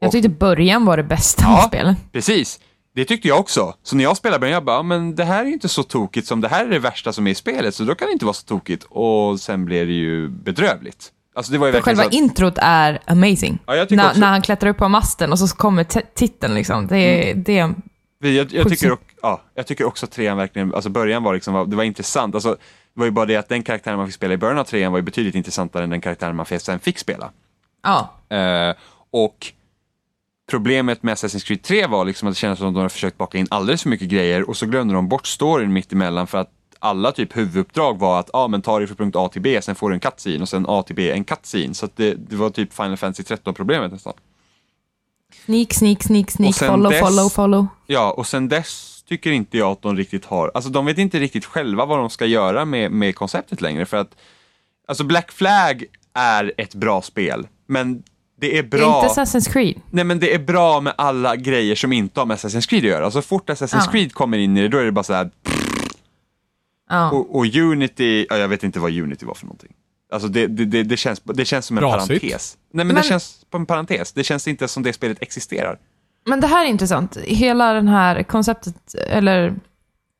jag 0.00 0.12
tyckte 0.12 0.28
början 0.28 0.84
var 0.84 0.96
det 0.96 1.02
bästa 1.02 1.42
Ja. 1.42 1.56
med 1.56 1.68
spelet. 1.68 1.96
Precis. 2.12 2.60
Det 2.96 3.04
tyckte 3.04 3.28
jag 3.28 3.40
också. 3.40 3.74
Så 3.82 3.96
när 3.96 4.04
jag 4.04 4.16
spelade 4.16 4.38
började 4.40 4.56
jag 4.56 4.64
bara, 4.64 4.76
"Ja, 4.76 4.82
men 4.82 5.14
det 5.14 5.24
här 5.24 5.40
är 5.40 5.46
ju 5.46 5.52
inte 5.52 5.68
så 5.68 5.82
tokigt 5.82 6.26
som 6.26 6.40
det 6.40 6.48
här 6.48 6.64
är 6.64 6.68
det 6.70 6.78
värsta 6.78 7.12
som 7.12 7.26
är 7.26 7.30
i 7.30 7.34
spelet, 7.34 7.74
så 7.74 7.84
då 7.84 7.94
kan 7.94 8.06
det 8.08 8.12
inte 8.12 8.24
vara 8.24 8.34
så 8.34 8.46
tokigt. 8.46 8.86
Och 8.90 9.40
sen 9.40 9.64
blev 9.64 9.86
det 9.86 9.92
ju 9.92 10.28
bedrövligt. 10.28 11.12
Alltså 11.34 11.52
det 11.52 11.58
var 11.58 11.66
ju 11.66 11.72
För 11.72 11.80
själva 11.80 12.04
att, 12.04 12.12
introt 12.12 12.54
är 12.56 12.98
amazing. 13.06 13.58
Ja, 13.66 13.76
jag 13.76 13.90
när, 13.90 14.06
också- 14.08 14.20
när 14.20 14.26
han 14.26 14.42
klättrar 14.42 14.70
upp 14.70 14.76
på 14.76 14.88
masten 14.88 15.32
och 15.32 15.38
så 15.38 15.56
kommer 15.56 15.84
titeln 16.14 16.54
liksom. 16.54 16.86
Det, 16.86 16.96
är 16.96 17.32
Mm. 17.64 17.82
det, 18.20 18.32
jag, 18.32 18.52
jag, 18.52 18.64
Sjukt 18.64 18.80
tycker, 18.80 18.92
och, 18.92 19.00
ja, 19.22 19.42
jag 19.54 19.66
tycker 19.66 19.84
också 19.84 20.06
att 20.06 20.12
trean 20.12 20.36
verkligen, 20.36 20.74
alltså 20.74 20.90
början 20.90 21.22
var 21.22 21.34
liksom, 21.34 21.70
det 21.70 21.76
var 21.76 21.84
intressant. 21.84 22.34
Alltså, 22.34 22.50
det 22.50 23.00
var 23.00 23.04
ju 23.04 23.10
bara 23.10 23.26
det 23.26 23.36
att 23.36 23.48
den 23.48 23.62
karaktären 23.62 23.96
man 23.96 24.06
fick 24.06 24.14
spela 24.14 24.34
i 24.34 24.36
början 24.36 24.58
av 24.58 24.64
trean 24.64 24.92
var 24.92 24.98
ju 24.98 25.02
betydligt 25.02 25.34
intressantare 25.34 25.84
än 25.84 25.90
den 25.90 26.00
karaktären 26.00 26.36
man 26.36 26.46
sen 26.46 26.78
fick 26.80 26.98
spela. 26.98 27.30
ja. 27.82 28.12
Eh, 28.36 28.74
och 29.10 29.52
problemet 30.50 31.02
med 31.02 31.14
Assassin's 31.14 31.46
Creed 31.46 31.62
3 31.62 31.86
var 31.86 32.04
liksom 32.04 32.28
att 32.28 32.34
det 32.34 32.38
kändes 32.38 32.58
som 32.58 32.68
att 32.68 32.74
de 32.74 32.78
hade 32.78 32.88
försökt 32.90 33.18
baka 33.18 33.38
in 33.38 33.46
alldeles 33.50 33.82
för 33.82 33.88
mycket 33.90 34.08
grejer 34.08 34.48
och 34.48 34.56
så 34.56 34.66
glömde 34.66 34.94
de 34.94 35.08
bort 35.08 35.26
storyn 35.26 35.72
mitt 35.72 35.92
emellan 35.92 36.26
för 36.26 36.38
att 36.38 36.50
alla 36.78 37.12
typ 37.12 37.36
huvuduppdrag 37.36 37.98
var 37.98 38.20
att 38.20 38.30
ah, 38.32 38.48
men 38.48 38.62
ta 38.62 38.78
dig 38.78 38.86
från 38.86 38.96
punkt 38.96 39.16
A 39.16 39.28
till 39.28 39.42
B, 39.42 39.62
sen 39.62 39.74
får 39.74 39.90
du 39.90 39.94
en 39.94 40.00
cutscene 40.00 40.42
och 40.42 40.48
sen 40.48 40.64
A 40.68 40.82
till 40.86 40.96
B 40.96 41.10
en 41.10 41.24
cutscene. 41.24 41.74
Så 41.74 41.88
det, 41.96 42.14
det 42.14 42.36
var 42.36 42.50
typ 42.50 42.72
Final 42.72 42.96
Fantasy 42.96 43.22
13 43.22 43.54
problemet 43.54 43.92
nästan. 43.92 44.12
Sneak, 45.46 45.72
sneak, 45.72 46.02
sneak, 46.02 46.30
sneak, 46.30 46.54
follow, 46.54 46.92
dess- 46.92 47.00
follow, 47.00 47.28
follow. 47.28 47.66
Ja, 47.86 48.10
och 48.12 48.26
sen 48.26 48.48
dess 48.48 49.02
tycker 49.08 49.30
inte 49.32 49.58
jag 49.58 49.70
att 49.72 49.82
de 49.82 49.96
riktigt 49.96 50.24
har, 50.24 50.50
alltså 50.54 50.70
de 50.70 50.86
vet 50.86 50.98
inte 50.98 51.18
riktigt 51.18 51.44
själva 51.44 51.86
vad 51.86 51.98
de 51.98 52.10
ska 52.10 52.26
göra 52.26 52.64
med, 52.64 52.90
med 52.90 53.14
konceptet 53.14 53.60
längre 53.60 53.86
för 53.86 53.96
att 53.96 54.16
Alltså 54.88 55.04
Black 55.04 55.32
Flag 55.32 55.84
är 56.14 56.52
ett 56.56 56.74
bra 56.74 57.02
spel, 57.02 57.46
men 57.66 58.02
det 58.40 58.46
är 58.58 58.62
Det 58.62 58.76
är 58.76 58.78
bra. 58.80 59.02
inte 59.04 59.20
Assassin's 59.20 59.52
Creed. 59.52 59.80
Nej 59.90 60.04
men 60.04 60.18
det 60.20 60.34
är 60.34 60.38
bra 60.38 60.80
med 60.80 60.94
alla 60.98 61.36
grejer 61.36 61.74
som 61.74 61.92
inte 61.92 62.20
har 62.20 62.26
med 62.26 62.36
Assassin's 62.36 62.68
Creed 62.68 62.84
att 62.84 62.90
göra. 62.90 63.10
Så 63.10 63.22
fort 63.22 63.50
Assassin's 63.50 63.82
Ja. 63.86 63.90
Creed 63.92 64.14
kommer 64.14 64.38
in 64.38 64.56
i 64.56 64.62
det, 64.62 64.68
då 64.68 64.78
är 64.78 64.84
det 64.84 64.92
bara 64.92 65.02
så 65.02 65.12
här. 65.14 65.30
Ja. 66.90 67.10
Och, 67.10 67.36
och 67.36 67.46
Unity, 67.54 68.26
ja, 68.30 68.36
jag 68.36 68.48
vet 68.48 68.62
inte 68.64 68.80
vad 68.80 68.92
Unity 68.98 69.26
var 69.26 69.34
för 69.34 69.46
någonting. 69.46 69.72
Alltså 70.12 70.28
det, 70.28 70.46
det, 70.46 70.64
det, 70.64 70.82
det, 70.82 70.96
känns, 70.96 71.20
det 71.24 71.44
känns 71.44 71.66
som 71.66 71.78
en 71.78 71.80
Brasigt. 71.80 72.08
parentes. 72.22 72.56
Nej 72.72 72.84
men, 72.84 72.94
Men- 72.94 73.02
det 73.02 73.08
känns 73.08 73.44
som 73.50 73.60
en 73.60 73.66
parentes. 73.66 74.12
Det 74.12 74.24
känns 74.24 74.48
inte 74.48 74.68
som 74.68 74.82
det 74.82 74.92
spelet 74.92 75.18
existerar. 75.22 75.78
Men 76.28 76.40
det 76.40 76.46
här 76.46 76.64
är 76.64 76.68
intressant. 76.68 77.16
Hela 77.16 77.72
den 77.72 77.88
här 77.88 78.22
konceptet, 78.22 78.94
eller 79.08 79.54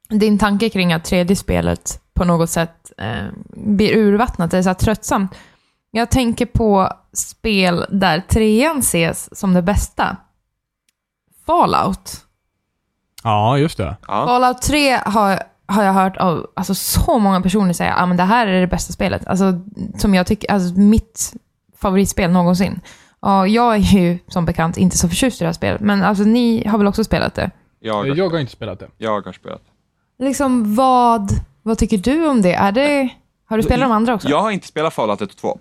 din 0.09 0.39
tanke 0.39 0.69
kring 0.69 0.93
att 0.93 1.05
tredje 1.05 1.37
spelet 1.37 2.01
på 2.15 2.25
något 2.25 2.51
sätt 2.51 2.93
eh, 2.99 3.25
blir 3.57 3.97
urvattnat, 3.97 4.51
det 4.51 4.59
är 4.59 4.63
så 4.63 4.69
här 4.69 4.75
tröttsamt. 4.75 5.31
Jag 5.91 6.11
tänker 6.11 6.47
på 6.47 6.93
spel 7.13 7.87
där 7.91 8.21
trean 8.21 8.79
ses 8.79 9.39
som 9.39 9.55
det 9.55 9.63
bästa. 9.63 10.17
Fallout. 11.47 12.25
Ja, 13.23 13.59
just 13.59 13.77
det. 13.79 13.97
Ja. 14.09 14.27
Fallout 14.27 14.63
3 14.63 14.91
har, 15.05 15.43
har 15.67 15.83
jag 15.83 15.93
hört 15.93 16.17
av 16.17 16.47
alltså, 16.55 16.75
så 16.75 17.19
många 17.19 17.41
personer 17.41 17.73
säga 17.73 17.95
att 17.95 18.03
ah, 18.03 18.07
men 18.07 18.17
det 18.17 18.23
här 18.23 18.47
är 18.47 18.61
det 18.61 18.67
bästa 18.67 18.93
spelet. 18.93 19.27
Alltså, 19.27 19.61
som 19.99 20.15
jag 20.15 20.27
tycker, 20.27 20.53
alltså 20.53 20.81
mitt 20.81 21.33
favoritspel 21.77 22.31
någonsin. 22.31 22.81
Ja, 23.21 23.47
jag 23.47 23.75
är 23.75 23.79
ju 23.79 24.19
som 24.29 24.45
bekant 24.45 24.77
inte 24.77 24.99
så 24.99 25.09
förtjust 25.09 25.41
i 25.41 25.45
det 25.45 25.49
här 25.49 25.53
spelet, 25.53 25.81
men 25.81 26.03
alltså, 26.03 26.25
ni 26.25 26.67
har 26.69 26.79
väl 26.79 26.87
också 26.87 27.05
spelat 27.05 27.35
det? 27.35 27.51
Jag, 27.81 27.95
har, 27.95 28.07
Jag 28.07 28.31
har 28.31 28.39
inte 28.39 28.53
spelat 28.53 28.79
det. 28.79 28.89
jag 28.99 29.21
har 29.27 29.33
spelat. 29.33 29.63
Liksom 30.19 30.75
vad, 30.75 31.31
vad 31.63 31.79
tycker 31.79 31.99
du 31.99 32.27
om 32.29 32.43
det? 32.43 32.55
Är 32.55 32.73
det 32.73 33.09
har 33.49 33.57
du 33.57 33.63
spelat 33.63 33.89
de 33.89 33.93
andra 33.93 34.15
också? 34.15 34.29
Jag 34.29 34.41
har 34.43 34.51
inte 34.51 34.67
spelat 34.67 34.95
Fallout 34.95 35.21
1 35.21 35.31
och 35.31 35.37
2. 35.37 35.59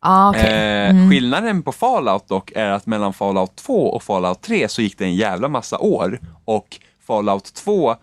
Ah, 0.00 0.30
okej. 0.30 0.42
Eh, 0.42 0.90
Mm. 0.90 1.10
Skillnaden 1.10 1.62
på 1.62 1.72
Fallout 1.72 2.28
dock 2.28 2.52
är 2.54 2.70
att 2.70 2.86
mellan 2.86 3.12
Fallout 3.12 3.56
2 3.56 3.88
och 3.90 4.02
Fallout 4.02 4.42
3 4.42 4.68
så 4.68 4.82
gick 4.82 4.98
det 4.98 5.04
en 5.04 5.14
jävla 5.14 5.48
massa 5.48 5.78
år 5.78 6.20
och 6.44 6.80
Fallout 7.06 7.54
2 7.54 7.94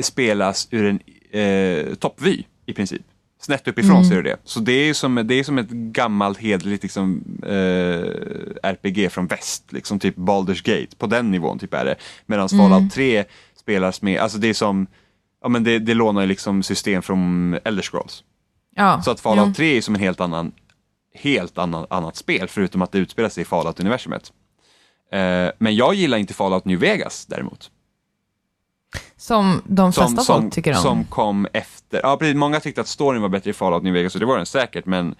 spelas 0.00 0.68
ur 0.70 0.84
en 0.86 1.00
eh, 1.40 1.94
toppvy 1.94 2.42
i 2.66 2.72
princip. 2.72 3.02
Snett 3.40 3.68
uppifrån 3.68 3.96
Mm. 3.96 4.04
ser 4.04 4.16
du 4.16 4.22
det. 4.22 4.36
Så 4.44 4.60
det 4.60 4.72
är 4.72 4.94
som, 4.94 5.14
det 5.24 5.34
är 5.34 5.44
som 5.44 5.58
ett 5.58 5.70
gammalt 5.70 6.38
hederligt 6.38 6.82
liksom, 6.82 7.24
eh, 7.46 8.70
RPG 8.70 9.08
från 9.12 9.26
väst, 9.26 9.72
liksom 9.72 9.98
typ 9.98 10.16
Baldur's 10.16 10.62
Gate. 10.64 10.96
På 10.98 11.06
den 11.06 11.30
nivån 11.30 11.58
typ 11.58 11.74
är 11.74 11.84
det. 11.84 11.94
Medan 12.26 12.48
Mm. 12.52 12.70
Fallout 12.70 12.92
3 12.92 13.24
spelas 13.56 14.02
med, 14.02 14.20
alltså 14.20 14.38
det 14.38 14.48
är 14.48 14.54
som, 14.54 14.86
ja 15.42 15.48
men 15.48 15.64
det, 15.64 15.78
det 15.78 15.94
lånar 15.94 16.26
liksom 16.26 16.62
system 16.62 17.02
från 17.02 17.54
Elder 17.64 17.82
Scrolls. 17.82 18.24
ja. 18.76 19.02
Så 19.02 19.10
att 19.10 19.20
Fallout 19.20 19.48
jo. 19.48 19.54
3 19.54 19.76
är 19.76 19.80
som 19.80 19.94
en 19.94 20.00
helt 20.00 20.20
annan, 20.20 20.52
helt 21.14 21.58
annan, 21.58 21.86
annat 21.90 22.16
spel, 22.16 22.48
förutom 22.48 22.82
att 22.82 22.92
det 22.92 22.98
utspelar 22.98 23.28
sig 23.28 23.42
i 23.42 23.44
Fallout-universumet. 23.44 24.32
Eh, 25.12 25.50
men 25.58 25.76
jag 25.76 25.94
gillar 25.94 26.18
inte 26.18 26.34
Fallout 26.34 26.64
New 26.64 26.78
Vegas 26.78 27.26
däremot. 27.26 27.70
Som 29.16 29.62
de 29.64 29.92
flesta 29.92 30.08
Som, 30.08 30.24
som, 30.24 30.42
folk 30.42 30.54
tycker 30.54 30.70
om. 30.70 30.82
som 30.82 31.04
kom 31.04 31.46
efter. 31.52 32.00
Ja, 32.02 32.16
precis, 32.16 32.36
många 32.36 32.60
tyckte 32.60 32.80
att 32.80 32.88
storyn 32.88 33.22
var 33.22 33.28
bättre 33.28 33.50
i 33.50 33.52
Fallout 33.52 33.82
New 33.82 33.92
Vegas 33.92 34.14
och 34.14 34.20
det 34.20 34.26
var 34.26 34.36
den 34.36 34.46
säkert, 34.46 34.86
men 34.86 35.14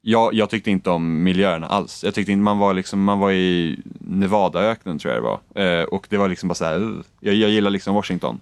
jag, 0.00 0.34
jag 0.34 0.50
tyckte 0.50 0.70
inte 0.70 0.90
om 0.90 1.22
miljöerna 1.22 1.66
alls. 1.66 2.04
Jag 2.04 2.14
tyckte 2.14 2.32
inte, 2.32 2.42
man 2.42 2.58
var 2.58 2.74
liksom, 2.74 3.04
man 3.04 3.18
var 3.18 3.32
i 3.32 3.80
Nevadaöknen 4.00 4.98
tror 4.98 5.14
jag 5.14 5.22
det 5.22 5.28
var. 5.28 5.80
Eh, 5.80 5.84
och 5.84 6.06
det 6.10 6.16
var 6.16 6.28
liksom 6.28 6.48
bara 6.48 6.54
så 6.54 6.64
här, 6.64 7.02
jag, 7.20 7.34
jag 7.34 7.50
gillar 7.50 7.70
liksom 7.70 7.94
Washington. 7.94 8.40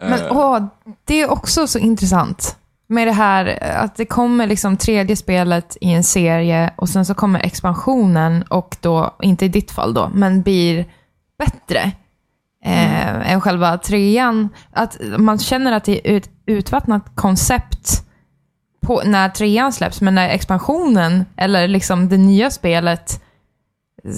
Men 0.00 0.12
Eh, 0.12 0.36
åh, 0.36 0.64
det 1.04 1.20
är 1.20 1.30
också 1.30 1.66
så 1.66 1.78
intressant 1.78 2.56
med 2.86 3.08
det 3.08 3.12
här 3.12 3.62
att 3.76 3.96
det 3.96 4.04
kommer 4.04 4.46
liksom 4.46 4.76
tredje 4.76 5.16
spelet 5.16 5.76
i 5.80 5.92
en 5.92 6.04
serie 6.04 6.70
och 6.76 6.88
sen 6.88 7.04
så 7.06 7.14
kommer 7.14 7.40
expansionen 7.40 8.42
och 8.42 8.76
då, 8.80 9.16
inte 9.22 9.44
i 9.44 9.48
ditt 9.48 9.70
fall 9.70 9.94
då, 9.94 10.10
men 10.14 10.42
blir 10.42 10.86
bättre 11.38 11.92
eh, 12.64 13.32
än 13.32 13.40
själva 13.40 13.78
trean. 13.78 14.48
Att 14.72 14.96
man 15.18 15.38
känner 15.38 15.72
att 15.72 15.84
det 15.84 16.10
är 16.10 16.16
ett 16.16 16.30
utvattnat 16.46 17.04
koncept 17.14 18.02
på, 18.80 19.02
när 19.04 19.28
trean 19.28 19.72
släpps, 19.72 20.00
men 20.00 20.14
när 20.14 20.28
expansionen 20.28 21.24
eller 21.36 21.68
liksom 21.68 22.08
det 22.08 22.16
nya 22.16 22.50
spelet 22.50 23.22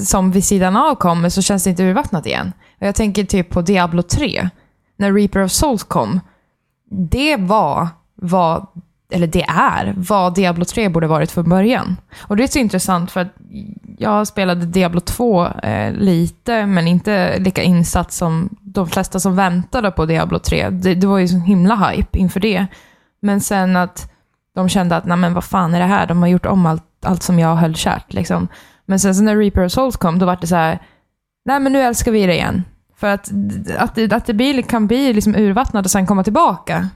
som 0.04 0.30
vid 0.30 0.44
sidan 0.44 0.76
av 0.76 0.94
kommer 0.94 1.28
så 1.28 1.42
känns 1.42 1.64
det 1.64 1.70
inte 1.70 1.82
urvattnat 1.82 2.26
igen. 2.26 2.52
Och 2.80 2.86
jag 2.86 2.94
tänker 2.94 3.24
typ 3.24 3.50
på 3.50 3.62
Diablo 3.62 4.02
3 4.02 4.48
när 4.96 5.12
Reaper 5.12 5.44
of 5.44 5.52
Souls 5.52 5.82
kom, 5.82 6.20
det 6.90 7.36
var 7.36 7.88
vad, 8.18 8.66
eller 9.12 9.26
det 9.26 9.42
är 9.42 9.94
vad 9.96 10.34
Diablo 10.34 10.64
3 10.64 10.88
borde 10.88 11.06
varit 11.06 11.30
från 11.30 11.48
början. 11.48 11.96
Och 12.20 12.36
det 12.36 12.42
är 12.42 12.46
så 12.46 12.58
intressant 12.58 13.10
för 13.10 13.20
att 13.20 13.34
jag 13.98 14.26
spelade 14.26 14.66
Diablo 14.66 15.00
2 15.00 15.46
eh, 15.46 15.92
lite, 15.92 16.66
men 16.66 16.88
inte 16.88 17.38
lika 17.38 17.62
insatt 17.62 18.12
som 18.12 18.56
de 18.60 18.88
flesta 18.88 19.20
som 19.20 19.36
väntade 19.36 19.90
på 19.90 20.06
Diablo 20.06 20.38
3. 20.38 20.70
Det, 20.70 20.94
det 20.94 21.06
var 21.06 21.18
ju 21.18 21.28
sån 21.28 21.40
himla 21.40 21.76
hype 21.76 22.18
inför 22.18 22.40
det. 22.40 22.66
Men 23.20 23.40
sen 23.40 23.76
att 23.76 24.12
de 24.54 24.68
kände 24.68 24.96
att, 24.96 25.04
nej 25.04 25.16
men 25.16 25.34
vad 25.34 25.44
fan 25.44 25.74
är 25.74 25.80
det 25.80 25.86
här? 25.86 26.06
De 26.06 26.22
har 26.22 26.28
gjort 26.28 26.46
om 26.46 26.66
allt, 26.66 26.84
allt 27.02 27.22
som 27.22 27.38
jag 27.38 27.56
höll 27.56 27.74
kärt 27.74 28.12
liksom. 28.12 28.48
Men 28.86 29.00
sen 29.00 29.14
så 29.14 29.22
när 29.22 29.36
Reaper 29.36 29.64
of 29.64 29.72
Souls 29.72 29.96
kom, 29.96 30.18
då 30.18 30.26
var 30.26 30.38
det 30.40 30.46
så 30.46 30.56
här, 30.56 30.78
nej 31.44 31.60
men 31.60 31.72
nu 31.72 31.82
älskar 31.82 32.12
vi 32.12 32.26
det 32.26 32.34
igen. 32.34 32.64
För 32.96 33.06
att, 33.06 33.30
att, 33.78 33.94
det, 33.94 34.12
att 34.12 34.26
det 34.26 34.34
blir, 34.34 34.62
kan 34.62 34.86
bli 34.86 35.12
liksom 35.12 35.34
urvattnat 35.34 35.84
och 35.84 35.90
sen 35.90 36.06
komma 36.06 36.24
tillbaka 36.24 36.88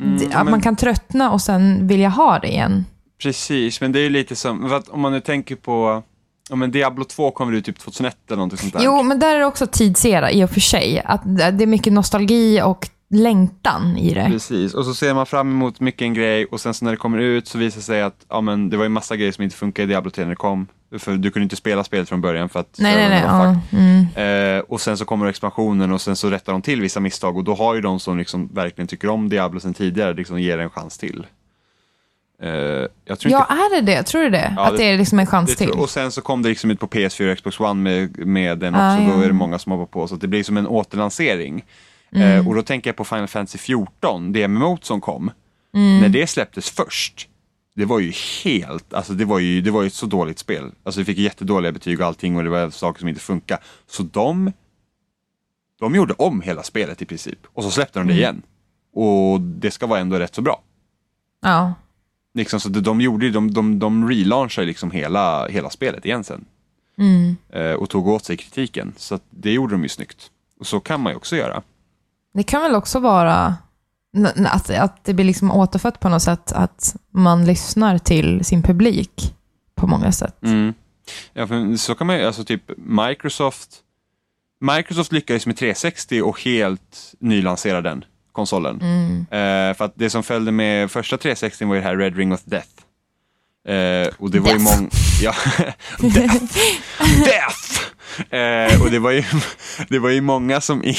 mm, 0.00 0.14
att 0.14 0.32
men- 0.32 0.50
man 0.50 0.60
kan 0.60 0.76
tröttna 0.76 1.30
och 1.30 1.40
sen 1.40 1.86
vilja 1.86 2.08
ha 2.08 2.38
det 2.38 2.48
igen. 2.48 2.84
Precis, 3.22 3.80
men 3.80 3.92
det 3.92 3.98
är 3.98 4.02
ju 4.02 4.10
lite 4.10 4.36
som, 4.36 4.80
om 4.90 5.00
man 5.00 5.12
nu 5.12 5.20
tänker 5.20 5.56
på, 5.56 6.02
ja 6.50 6.56
men 6.56 6.70
Diablo 6.70 7.04
2 7.04 7.30
kom 7.30 7.48
väl 7.48 7.56
ut 7.58 7.64
typ 7.64 7.78
2001 7.78 8.16
eller 8.26 8.36
någonting 8.36 8.58
sånt 8.58 8.72
där. 8.72 8.80
Jo, 8.84 9.02
men 9.02 9.18
där 9.18 9.34
är 9.34 9.38
det 9.38 9.46
också 9.46 9.66
tidsera 9.66 10.30
i 10.30 10.44
och 10.44 10.50
för 10.50 10.60
sig. 10.60 11.02
Att 11.04 11.20
det 11.24 11.64
är 11.64 11.66
mycket 11.66 11.92
nostalgi 11.92 12.62
och 12.62 12.88
längtan 13.10 13.96
i 13.96 14.14
det. 14.14 14.26
Precis, 14.30 14.74
och 14.74 14.84
så 14.84 14.94
ser 14.94 15.14
man 15.14 15.26
fram 15.26 15.50
emot 15.50 15.80
mycket 15.80 16.02
en 16.02 16.14
grej 16.14 16.44
och 16.44 16.60
sen 16.60 16.74
så 16.74 16.84
när 16.84 16.92
det 16.92 16.96
kommer 16.96 17.18
ut 17.18 17.48
så 17.48 17.58
visar 17.58 17.78
det 17.78 17.84
sig 17.84 18.02
att 18.02 18.26
ja, 18.28 18.40
men 18.40 18.70
det 18.70 18.76
var 18.76 18.84
ju 18.84 18.88
massa 18.88 19.16
grejer 19.16 19.32
som 19.32 19.44
inte 19.44 19.56
funkade 19.56 19.84
i 19.84 19.86
Diablo 19.86 20.10
3 20.10 20.24
när 20.24 20.30
det 20.30 20.36
kom. 20.36 20.66
För 20.98 21.12
du 21.16 21.30
kunde 21.30 21.42
inte 21.44 21.56
spela 21.56 21.84
spelet 21.84 22.08
från 22.08 22.20
början 22.20 22.48
för 22.48 22.60
att 22.60 22.76
Nej, 22.78 22.96
nej, 22.96 23.08
nej. 23.08 23.22
Ja, 23.26 23.56
mm. 23.78 24.56
Eh, 24.56 24.60
och 24.68 24.80
sen 24.80 24.96
så 24.96 25.04
kommer 25.04 25.26
expansionen 25.26 25.92
och 25.92 26.00
sen 26.00 26.16
så 26.16 26.30
rättar 26.30 26.52
de 26.52 26.62
till 26.62 26.80
vissa 26.80 27.00
misstag 27.00 27.36
och 27.36 27.44
då 27.44 27.54
har 27.54 27.74
ju 27.74 27.80
de 27.80 28.00
som 28.00 28.18
liksom 28.18 28.48
verkligen 28.54 28.88
tycker 28.88 29.08
om 29.08 29.28
Diablo 29.28 29.60
sen 29.60 29.74
tidigare 29.74 30.14
liksom 30.14 30.40
ger 30.40 30.58
en 30.58 30.70
chans 30.70 30.98
till. 30.98 31.26
Eh, 32.42 32.50
ja, 32.50 32.88
inte 33.06 33.28
är 33.36 33.74
det 33.74 33.80
det? 33.92 34.02
Tror 34.02 34.22
du 34.22 34.30
det? 34.30 34.52
Ja, 34.56 34.62
att 34.66 34.72
det- 34.72 34.78
det 34.78 34.84
är 34.84 34.98
liksom 34.98 35.18
en 35.18 35.26
chans 35.26 35.56
till? 35.56 35.66
tror- 35.68 35.80
och 35.80 35.90
sen 35.90 36.12
så 36.12 36.20
kom 36.20 36.42
det 36.42 36.48
liksom 36.48 36.70
ut 36.70 36.80
på 36.80 36.86
PS4 36.86 37.30
och 37.32 37.36
Xbox 37.38 37.60
One 37.60 37.82
med, 37.82 38.26
med 38.26 38.58
den 38.58 38.74
också, 38.74 38.82
Ah, 38.84 38.96
då 38.96 39.02
ja. 39.20 39.22
är 39.24 39.26
det 39.26 39.32
många 39.32 39.58
som 39.58 39.72
hoppar 39.72 39.86
på. 39.86 40.08
Så 40.08 40.14
att 40.14 40.20
det 40.20 40.28
blir 40.28 40.42
som 40.44 40.56
en 40.56 40.66
återlansering. 40.66 41.64
Mm. 42.12 42.38
Eh, 42.38 42.48
och 42.48 42.54
då 42.54 42.62
tänker 42.62 42.90
jag 42.90 42.96
på 42.96 43.04
Final 43.04 43.26
Fantasy 43.28 43.58
14, 43.58 44.32
det 44.32 44.48
MMO 44.48 44.78
som 44.82 45.00
kom. 45.00 45.30
Mm. 45.74 46.00
När 46.00 46.08
det 46.08 46.26
släpptes 46.26 46.70
först, 46.70 47.28
det 47.74 47.84
var 47.84 47.98
ju 47.98 48.12
helt, 48.44 48.94
alltså 48.94 49.12
det 49.12 49.24
var 49.24 49.38
ju, 49.38 49.60
det 49.60 49.70
var 49.70 49.82
ju 49.82 49.86
ett 49.86 49.94
så 49.94 50.06
dåligt 50.06 50.38
spel. 50.38 50.72
Alltså 50.82 51.00
det 51.00 51.04
fick 51.04 51.18
jättedåliga 51.18 51.72
betyg 51.72 52.00
och 52.00 52.06
allting 52.06 52.36
och 52.36 52.44
det 52.44 52.50
var 52.50 52.70
saker 52.70 53.00
som 53.00 53.08
inte 53.08 53.20
funkade. 53.20 53.62
Så 53.86 54.02
de, 54.02 54.52
de 55.80 55.94
gjorde 55.94 56.14
om 56.14 56.40
hela 56.40 56.62
spelet 56.62 57.02
i 57.02 57.04
princip. 57.04 57.38
Och 57.46 57.64
så 57.64 57.70
släppte 57.70 57.98
de 57.98 58.02
Mm. 58.02 58.14
det 58.14 58.20
igen. 58.20 58.42
Och 58.94 59.40
det 59.40 59.70
ska 59.70 59.86
vara 59.86 60.00
ändå 60.00 60.18
rätt 60.18 60.34
så 60.34 60.42
bra. 60.42 60.62
Ja. 61.42 61.74
Liksom, 62.34 62.60
så 62.60 62.68
de, 62.68 62.80
de 62.80 63.00
gjorde 63.00 63.30
de, 63.30 63.50
de, 63.54 63.78
de 63.78 64.08
relaunchade 64.08 64.66
liksom 64.66 64.90
hela, 64.90 65.46
hela 65.48 65.70
spelet 65.70 66.04
igen 66.04 66.24
sen. 66.24 66.44
Mm. 66.98 67.36
eh, 67.48 67.72
och 67.72 67.90
tog 67.90 68.08
åt 68.08 68.24
sig 68.24 68.36
kritiken. 68.36 68.92
Så 68.96 69.18
det 69.30 69.52
gjorde 69.52 69.74
de 69.74 69.82
ju 69.82 69.88
snyggt. 69.88 70.30
Och 70.60 70.66
så 70.66 70.80
kan 70.80 71.00
man 71.00 71.12
ju 71.12 71.16
också 71.16 71.36
göra. 71.36 71.62
Det 72.34 72.42
kan 72.42 72.62
väl 72.62 72.74
också 72.74 72.98
vara 73.00 73.54
att, 74.46 74.70
att 74.70 75.04
det 75.04 75.14
blir 75.14 75.24
liksom 75.24 75.50
återfött 75.50 76.00
på 76.00 76.08
något 76.08 76.22
sätt, 76.22 76.52
att 76.52 76.96
man 77.10 77.44
lyssnar 77.44 77.98
till 77.98 78.44
sin 78.44 78.62
publik 78.62 79.34
på 79.74 79.86
många 79.86 80.12
sätt. 80.12 80.42
Mm. 80.42 80.74
Ja, 81.32 81.46
för 81.46 81.76
så 81.76 81.94
kan 81.94 82.06
man 82.06 82.16
ju, 82.18 82.26
alltså 82.26 82.44
typ 82.44 82.62
Microsoft 82.76 83.82
Microsoft 84.60 85.12
lyckades 85.12 85.46
med 85.46 85.56
360 85.56 86.22
och 86.22 86.40
helt 86.40 87.14
nylansera 87.18 87.80
den 87.80 88.04
konsolen. 88.32 88.80
Mm. 88.80 89.20
Eh, 89.20 89.76
för 89.76 89.84
att 89.84 89.92
det 89.94 90.10
som 90.10 90.22
följde 90.22 90.52
med 90.52 90.90
första 90.90 91.18
360 91.18 91.64
var 91.64 91.74
ju 91.74 91.80
det 91.80 91.86
här 91.86 91.96
Red 91.96 92.16
Ring 92.16 92.32
of 92.32 92.40
Death. 92.44 92.68
Eh, 93.68 94.14
och 94.18 94.30
det 94.30 94.40
var 94.40 94.50
ju 94.50 94.58
Death. 94.58 94.78
många... 94.78 94.90
Ja, 95.22 95.34
Death! 95.98 96.44
Death! 97.24 98.34
Eh, 98.34 98.82
och 98.82 98.90
det 98.90 98.98
var 98.98 99.10
ju, 99.10 99.24
det 99.88 99.98
var 99.98 100.10
ju 100.10 100.20
många 100.20 100.60
som 100.60 100.84
i... 100.84 100.96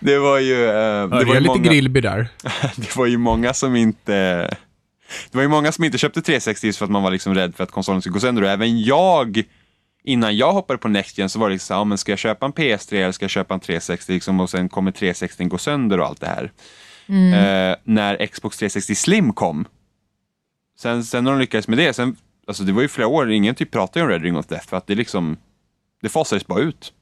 det 0.00 0.18
var 0.18 0.38
ju... 0.38 0.64
Eh, 0.64 1.08
det, 1.08 1.24
var 1.24 1.24
ju 1.24 1.40
lite 1.40 1.46
många, 1.46 1.62
grillby 1.62 2.00
där. 2.00 2.28
det 2.76 2.96
var 2.96 3.06
ju 3.06 3.18
många 3.18 3.54
som 3.54 3.76
inte... 3.76 4.48
Det 5.30 5.36
var 5.36 5.42
ju 5.42 5.48
många 5.48 5.72
som 5.72 5.84
inte 5.84 5.98
köpte 5.98 6.22
360 6.22 6.66
just 6.66 6.78
för 6.78 6.84
att 6.84 6.90
man 6.90 7.02
var 7.02 7.10
liksom 7.10 7.34
rädd 7.34 7.54
för 7.56 7.64
att 7.64 7.70
konsolen 7.70 8.00
skulle 8.00 8.12
gå 8.12 8.20
sönder. 8.20 8.42
Och 8.42 8.48
även 8.48 8.82
jag, 8.82 9.42
innan 10.04 10.36
jag 10.36 10.52
hoppade 10.52 10.78
på 10.78 10.88
Next 10.88 11.18
Gen 11.18 11.28
så 11.28 11.38
var 11.38 11.48
det 11.48 11.52
liksom, 11.52 11.76
ja, 11.76 11.84
men 11.84 11.98
ska 11.98 12.12
jag 12.12 12.18
köpa 12.18 12.46
en 12.46 12.52
PS3 12.52 12.94
eller 12.94 13.12
ska 13.12 13.24
jag 13.24 13.30
köpa 13.30 13.54
en 13.54 13.60
360 13.60 14.12
liksom, 14.12 14.40
och 14.40 14.50
sen 14.50 14.68
kommer 14.68 14.90
360 14.90 15.44
gå 15.44 15.58
sönder 15.58 16.00
och 16.00 16.06
allt 16.06 16.20
det 16.20 16.26
här. 16.26 16.52
Eh, 17.08 17.76
när 17.84 18.26
Xbox 18.26 18.58
360 18.58 18.94
Slim 18.94 19.32
kom, 19.32 19.64
sen, 20.78 21.04
sen 21.04 21.24
när 21.24 21.30
de 21.30 21.40
lyckades 21.40 21.68
med 21.68 21.78
det, 21.78 21.92
sen, 21.92 22.16
alltså 22.46 22.62
det 22.62 22.72
var 22.72 22.82
ju 22.82 22.88
flera 22.88 23.08
år, 23.08 23.30
ingen 23.30 23.54
typ 23.54 23.70
pratade 23.70 24.04
om 24.04 24.10
Red 24.10 24.22
Ring 24.22 24.36
of 24.36 24.46
Death 24.46 24.68
för 24.68 24.76
att 24.76 24.86
det 24.86 24.94
liksom, 24.94 25.36
det 26.02 26.08
fasades 26.08 26.46
bara 26.46 26.60
ut. 26.60 26.92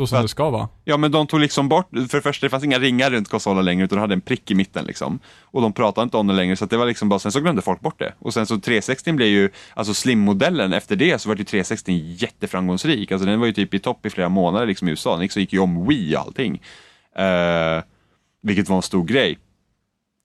Så 0.00 0.06
som 0.06 0.16
För- 0.16 0.22
det 0.22 0.28
ska 0.28 0.50
vara. 0.50 0.68
Ja, 0.84 0.96
men 0.96 1.12
de 1.12 1.26
tog 1.26 1.40
liksom 1.40 1.68
bort, 1.68 1.88
för 1.90 2.18
det 2.18 2.22
första, 2.22 2.46
det 2.46 2.50
fanns 2.50 2.64
inga 2.64 2.78
ringar 2.78 3.10
runt 3.10 3.28
konsolen 3.28 3.64
längre, 3.64 3.84
utan 3.84 3.96
de 3.96 4.00
hade 4.00 4.14
en 4.14 4.20
prick 4.20 4.50
i 4.50 4.54
mitten 4.54 4.84
liksom. 4.84 5.18
Och 5.42 5.62
de 5.62 5.72
pratade 5.72 6.02
inte 6.02 6.16
om 6.16 6.26
det 6.26 6.34
längre, 6.34 6.56
så 6.56 6.64
att 6.64 6.70
det 6.70 6.76
var 6.76 6.86
liksom 6.86 7.08
bara, 7.08 7.18
sen 7.18 7.32
så 7.32 7.40
glömde 7.40 7.62
folk 7.62 7.80
bort 7.80 7.98
det. 7.98 8.14
Och 8.18 8.34
sen 8.34 8.46
så 8.46 8.60
360 8.60 9.12
blev 9.12 9.28
ju, 9.28 9.50
alltså 9.74 9.94
slim-modellen, 9.94 10.72
efter 10.72 10.96
det 10.96 11.18
så 11.18 11.28
var 11.28 11.36
ju 11.36 11.44
360 11.44 11.92
jätteframgångsrik. 11.92 13.12
Alltså 13.12 13.26
den 13.26 13.40
var 13.40 13.46
ju 13.46 13.52
typ 13.52 13.74
i 13.74 13.78
topp 13.78 14.06
i 14.06 14.10
flera 14.10 14.28
månader 14.28 14.66
liksom 14.66 14.88
i 14.88 14.90
USA, 14.90 15.12
den 15.12 15.22
gick, 15.22 15.32
så 15.32 15.40
gick 15.40 15.52
ju 15.52 15.58
om 15.58 15.86
Wii 15.88 16.16
och 16.16 16.20
allting. 16.20 16.62
Eh, 17.16 17.82
vilket 18.42 18.68
var 18.68 18.76
en 18.76 18.82
stor 18.82 19.04
grej. 19.04 19.38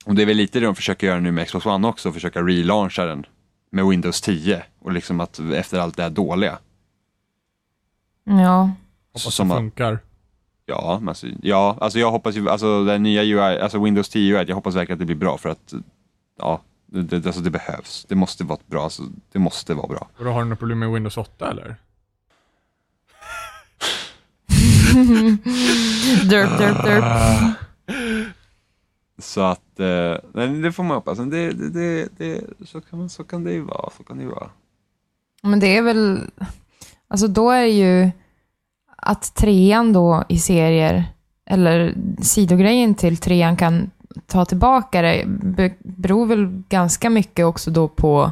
Och 0.06 0.16
det 0.16 0.22
är 0.22 0.26
väl 0.26 0.38
lite 0.38 0.60
det 0.60 0.66
de 0.66 0.76
försöker 0.76 1.08
göra 1.08 1.20
nu 1.20 1.32
med 1.32 1.48
Xbox 1.48 1.66
One 1.66 1.88
också, 1.88 2.12
försöka 2.12 2.42
relauncha 2.42 3.06
den 3.06 3.26
med 3.72 3.86
Windows 3.86 4.22
10. 4.22 4.64
Och 4.82 4.92
liksom 4.92 5.20
att 5.20 5.40
efter 5.40 5.80
allt 5.80 5.98
det 5.98 6.04
här 6.04 6.10
dåliga. 6.10 6.58
Ja. 8.24 8.72
Hoppas 9.16 9.36
Som 9.36 9.48
det 9.48 9.54
att- 9.54 9.60
funkar. 9.60 10.00
Ja, 10.68 11.02
alltså, 11.08 11.28
ja, 11.42 11.78
alltså 11.82 12.00
jag 12.00 12.12
hoppas 12.12 12.36
ju, 12.36 12.50
alltså 12.50 12.84
den 12.86 13.04
nya 13.04 13.24
UI, 13.24 13.60
alltså 13.60 13.84
Windows 13.84 14.10
10 14.10 14.38
UI, 14.38 14.46
jag 14.48 14.56
hoppas 14.56 14.76
verkligen 14.76 14.96
att 14.96 15.00
det 15.00 15.06
blir 15.06 15.16
bra 15.16 15.38
för 15.38 15.50
att, 15.50 15.74
ja, 16.40 16.62
det, 16.86 17.26
alltså 17.26 17.42
det 17.42 17.50
behövs. 17.50 18.06
Det 18.10 18.16
måste 18.16 18.44
vara 18.44 18.60
bra, 18.66 18.84
alltså, 18.84 19.04
det 19.32 19.40
måste 19.40 19.74
vara 19.74 19.88
bra. 19.88 20.08
Och 20.18 20.26
då 20.26 20.32
har 20.32 20.44
du 20.44 20.50
något 20.50 20.60
problem 20.60 20.80
med 20.80 20.92
Windows 20.92 21.18
8 21.18 21.52
eller? 21.52 21.76
Derp, 26.30 26.58
derp, 26.60 26.84
derp. 26.86 27.04
Så 29.18 29.42
att, 29.42 29.80
eh, 29.80 30.16
nej, 30.34 30.48
det 30.62 30.72
får 30.72 30.84
man 30.84 30.96
hoppas. 30.96 31.18
Det, 31.18 31.26
det, 31.26 31.70
det, 31.70 32.08
det, 32.18 32.42
så, 32.68 32.82
kan 32.82 33.00
man, 33.00 33.10
så 33.10 33.24
kan 33.24 33.44
det 33.44 33.52
ju 33.52 33.62
vara, 33.62 33.90
så 33.98 34.04
kan 34.04 34.18
det 34.18 34.24
ju 34.24 34.30
vara. 34.30 34.50
Men 35.44 35.60
det 35.60 35.78
är 35.78 35.82
väl, 35.82 36.20
alltså 37.08 37.28
då 37.28 37.50
är 37.52 37.66
ju 37.66 38.12
att 39.06 39.36
trean 39.36 39.94
då 39.94 40.24
i 40.30 40.40
serier, 40.40 41.04
eller 41.50 41.94
sidogrejen 42.22 42.96
till 42.96 43.18
trean 43.18 43.58
kan 43.58 43.92
ta 44.28 44.46
tillbaka 44.46 45.02
det, 45.02 45.24
be- 45.28 45.74
beror 45.80 46.26
väl 46.26 46.64
ganska 46.70 47.10
mycket 47.10 47.46
också 47.46 47.72
då 47.72 47.88
på 47.88 48.32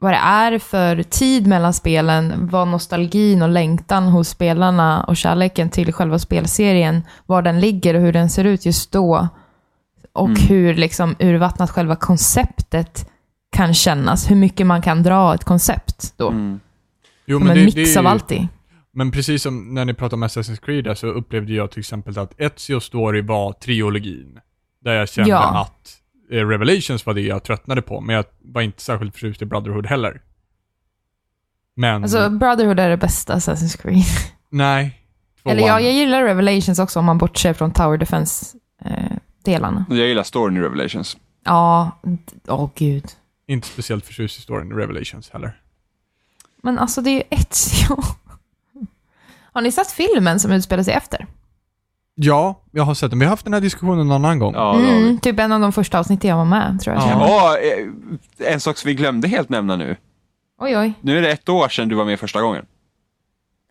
vad 0.00 0.12
det 0.12 0.16
är 0.22 0.58
för 0.58 1.02
tid 1.02 1.46
mellan 1.46 1.72
spelen, 1.72 2.48
vad 2.50 2.68
nostalgin 2.68 3.42
och 3.42 3.48
längtan 3.48 4.04
hos 4.08 4.28
spelarna 4.28 5.04
och 5.04 5.16
kärleken 5.16 5.70
till 5.70 5.92
själva 5.92 6.18
spelserien, 6.18 7.02
var 7.26 7.42
den 7.42 7.60
ligger 7.60 7.94
och 7.94 8.00
hur 8.00 8.12
den 8.12 8.30
ser 8.30 8.44
ut 8.44 8.66
just 8.66 8.92
då. 8.92 9.28
Och 10.12 10.28
Mm. 10.28 10.42
hur 10.48 10.74
liksom 10.74 11.16
urvattnat 11.18 11.70
själva 11.70 11.96
konceptet 11.96 13.08
kan 13.56 13.74
kännas, 13.74 14.30
hur 14.30 14.36
mycket 14.36 14.66
man 14.66 14.82
kan 14.82 15.02
dra 15.02 15.34
ett 15.34 15.44
koncept 15.44 16.12
då. 16.16 16.28
Mm. 16.28 16.60
Jo, 17.26 17.38
Som 17.38 17.50
en 17.50 17.56
det- 17.56 17.64
mix 17.64 17.74
det 17.74 17.82
är 17.94 17.98
av 17.98 18.04
ju- 18.04 18.10
allt 18.10 18.32
i. 18.32 18.48
Men 18.94 19.10
precis 19.10 19.42
som 19.42 19.74
när 19.74 19.84
ni 19.84 19.94
pratade 19.94 20.14
om 20.14 20.24
Assassin's 20.24 20.60
Creed 20.64 20.84
där, 20.84 20.94
så 20.94 21.06
upplevde 21.06 21.52
jag 21.52 21.70
till 21.70 21.80
exempel 21.80 22.18
att 22.18 22.40
Ezio 22.40 22.80
Story 22.80 23.20
var 23.22 23.52
triologin. 23.52 24.40
Där 24.80 24.92
jag 24.94 25.08
kände 25.08 25.30
Ja. 25.30 25.60
att 25.60 25.96
eh, 26.30 26.46
Revelations 26.48 27.06
var 27.06 27.14
det 27.14 27.20
jag 27.20 27.42
tröttnade 27.44 27.82
på, 27.82 28.00
men 28.00 28.16
jag 28.16 28.24
var 28.42 28.62
inte 28.62 28.82
särskilt 28.82 29.12
förtjust 29.14 29.42
i 29.42 29.44
Brotherhood 29.44 29.86
heller. 29.86 30.20
Men, 31.76 32.02
Alltså, 32.02 32.30
Brotherhood 32.30 32.80
är 32.80 32.88
det 32.90 32.96
bästa 32.96 33.34
Assassin's 33.36 33.82
Creed. 33.82 34.04
nej. 34.50 34.98
Tvåan. 35.42 35.56
Eller 35.56 35.68
ja, 35.68 35.80
jag 35.80 35.92
gillar 35.92 36.22
Revelations 36.24 36.78
också 36.78 36.98
om 36.98 37.04
man 37.04 37.18
bortser 37.18 37.52
från 37.54 37.72
Tower 37.72 37.98
Defense-delarna. 37.98 39.84
Jag 39.88 39.98
gillar 40.08 40.22
storyn 40.22 40.56
i 40.56 40.60
Revelations. 40.60 41.16
ja, 41.44 41.90
åh 42.48 42.70
gud. 42.74 43.04
Inte 43.46 43.68
speciellt 43.68 44.06
förtjust 44.06 44.38
i 44.38 44.42
storyn 44.42 44.72
i 44.72 44.74
Revelations 44.74 45.30
heller. 45.30 45.58
Men 46.62 46.78
alltså 46.78 47.00
det 47.00 47.10
är 47.10 47.14
ju 47.14 47.22
Ezio. 47.30 47.96
Har 49.52 49.62
ni 49.62 49.72
sett 49.72 49.90
filmen 49.92 50.40
som 50.40 50.52
utspelar 50.52 50.82
sig 50.82 50.94
efter? 50.94 51.26
Ja, 52.14 52.60
jag 52.70 52.82
har 52.84 52.94
sett 52.94 53.10
den. 53.10 53.18
Vi 53.18 53.24
har 53.24 53.30
haft 53.30 53.44
den 53.44 53.54
här 53.54 53.60
diskussionen 53.60 54.00
en 54.00 54.12
annan 54.12 54.38
gång. 54.38 54.54
Ja, 54.54 54.60
det 54.60 54.66
har 54.66 54.92
vi. 54.94 55.02
Mm, 55.02 55.18
typ 55.20 55.38
en 55.40 55.52
av 55.52 55.60
de 55.60 55.72
första 55.72 55.98
avsnitten 55.98 56.30
jag 56.30 56.36
var 56.36 56.44
med, 56.44 56.78
tror 56.80 56.96
jag. 56.96 57.04
Ja. 57.04 57.10
Ja. 57.10 57.56
Åh, 58.40 58.46
eh, 58.46 58.52
en 58.52 58.60
sak 58.60 58.76
som 58.78 58.88
vi 58.88 58.94
glömde 58.94 59.28
helt 59.28 59.48
nämna 59.48 59.76
nu. 59.76 59.96
Oj, 60.60 60.78
oj. 60.78 60.92
Nu 61.00 61.18
är 61.18 61.22
det 61.22 61.30
ett 61.30 61.48
år 61.48 61.68
sedan 61.68 61.88
du 61.88 61.94
var 61.94 62.04
med 62.04 62.20
första 62.20 62.40
gången. 62.42 62.66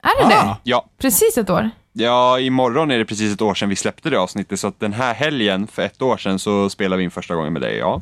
Är 0.03 0.29
det 0.29 0.35
Ah. 0.37 0.43
det? 0.45 0.55
Ja, 0.63 0.85
Precis 0.97 1.37
ett 1.37 1.49
år? 1.49 1.69
ja, 1.93 2.39
imorgon 2.39 2.91
är 2.91 2.97
det 2.97 3.05
precis 3.05 3.33
ett 3.33 3.41
år 3.41 3.53
sedan 3.53 3.69
vi 3.69 3.75
släppte 3.75 4.09
det 4.09 4.19
avsnittet, 4.19 4.59
så 4.59 4.67
att 4.67 4.79
den 4.79 4.93
här 4.93 5.13
helgen 5.13 5.67
för 5.67 5.81
ett 5.81 6.01
år 6.01 6.17
sedan 6.17 6.39
så 6.39 6.69
spelar 6.69 6.97
vi 6.97 7.03
in 7.03 7.11
första 7.11 7.35
gången 7.35 7.53
med 7.53 7.61
dig, 7.61 7.77
ja. 7.77 8.01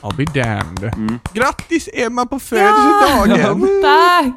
I'll 0.00 0.16
be 0.16 0.24
damned. 0.24 0.84
Mm. 0.94 1.18
Grattis 1.32 1.88
Emma 1.92 2.26
på 2.26 2.38
födelsedagen! 2.38 3.82
Tack! 3.82 4.34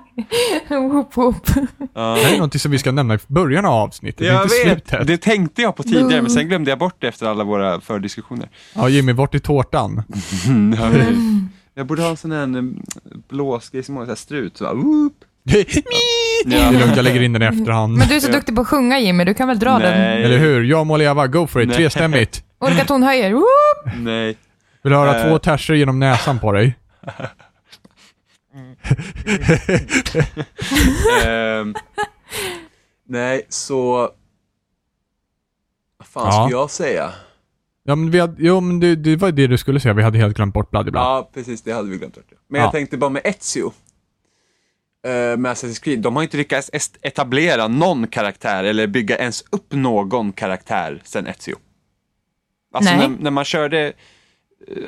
Whoop, 0.70 1.18
whoop. 1.18 1.46
Det 1.94 2.00
här 2.00 2.34
är 2.36 2.38
något 2.38 2.62
som 2.62 2.72
vi 2.72 2.78
ska 2.80 2.92
nämna 2.92 3.16
i 3.16 3.18
början 3.28 3.66
av 3.66 3.74
avsnittet, 3.74 4.28
Jag 4.28 4.44
inte 4.44 4.56
vet, 4.56 4.88
slutet. 4.88 5.08
det 5.08 5.18
tänkte 5.18 5.62
jag 5.62 5.76
på 5.76 5.84
tidigare, 5.84 6.22
men 6.22 6.32
sen 6.32 6.48
glömde 6.48 6.72
jag 6.72 6.80
bort 6.80 6.96
det 7.00 7.08
efter 7.08 7.26
alla 7.26 7.44
våra 7.44 7.82
fördiskussioner. 7.82 8.50
Ja, 8.74 8.90
Jimmy, 8.90 9.14
vart 9.14 9.36
är 9.36 9.40
tårtan? 9.40 10.04
Jag 11.74 11.88
borde 11.88 12.02
ha 12.02 12.10
en 12.10 12.18
sån 12.18 12.32
här 12.32 12.44
en 12.44 12.84
blåsgrej 13.30 13.84
som 13.84 13.96
har 13.96 14.16
strut, 14.16 14.58
så 14.58 14.64
bara, 14.64 14.74
whoop. 14.74 15.14
Det 15.44 15.60
är 16.56 16.80
lugnt, 16.80 16.96
jag 16.96 17.04
lägger 17.04 17.22
in 17.22 17.34
den 17.34 17.42
i 17.42 17.46
efterhand. 17.46 17.98
Men 17.98 18.08
du 18.08 18.16
är 18.16 18.20
så 18.20 18.32
duktig 18.32 18.56
på 18.56 18.62
att 18.62 18.68
sjunga 18.68 19.00
Jimmy, 19.00 19.26
du 19.26 19.34
kan 19.34 19.48
väl 19.48 19.60
dra 19.60 19.80
den? 19.80 20.00
Nej, 20.00 20.24
Eller 20.24 20.38
hur? 20.38 20.64
Jag 20.64 20.88
må 20.88 20.98
leva, 20.98 21.28
go 21.28 21.48
for 21.48 21.62
it, 21.62 21.74
trestämmigt. 21.74 22.44
Olika 22.60 22.86
tonhöjer. 22.86 23.32
Whoop! 23.32 23.94
nej. 23.98 24.38
Vill 24.84 24.92
du 24.92 24.98
höra 24.98 25.20
Eh. 25.20 25.28
två 25.30 25.40
terser 25.40 25.74
genom 25.74 26.00
näsan 26.00 26.40
på 26.40 26.52
dig? 26.52 26.76
Ehm, 31.26 31.76
nej, 33.08 33.42
så... 33.50 34.10
Vad 35.98 36.08
fan 36.08 36.26
Ja. 36.26 36.32
ska 36.48 36.52
jag 36.58 36.70
säga? 36.72 37.12
Ja, 37.84 37.96
men 37.96 38.12
vi 38.12 38.20
hade, 38.20 38.36
jo, 38.38 38.60
men 38.62 38.80
det, 38.80 38.96
det 38.96 39.16
var 39.16 39.32
det 39.32 39.48
du 39.48 39.58
skulle 39.58 39.80
säga, 39.80 39.94
vi 39.94 40.04
hade 40.04 40.18
helt 40.18 40.36
glömt 40.36 40.54
bort 40.54 40.70
Bloody 40.72 40.92
Blood. 40.92 41.04
Ja, 41.06 41.30
precis, 41.34 41.62
det 41.62 41.72
hade 41.72 41.90
vi 41.90 41.98
glömt 41.98 42.16
bort. 42.16 42.32
Men 42.48 42.60
Ja. 42.60 42.66
jag 42.66 42.72
tänkte 42.72 42.98
bara 42.98 43.10
med 43.10 43.22
Ezio, 43.26 43.74
eh, 45.06 45.12
med 45.38 45.46
Assassin's 45.52 45.84
Creed, 45.84 46.00
de 46.00 46.16
har 46.16 46.24
inte 46.24 46.38
lyckats 46.38 46.70
etablera 47.02 47.68
någon 47.68 48.08
karaktär 48.08 48.64
eller 48.64 48.88
bygga 48.88 49.18
ens 49.18 49.44
upp 49.50 49.74
någon 49.74 50.34
karaktär 50.34 51.02
sen 51.04 51.28
Ezio. 51.28 51.56
Alltså 52.74 52.96
Nej. 52.96 53.08
när, 53.10 53.18
när 53.20 53.32
man 53.32 53.46
körde, 53.46 53.80
eh, 53.88 53.94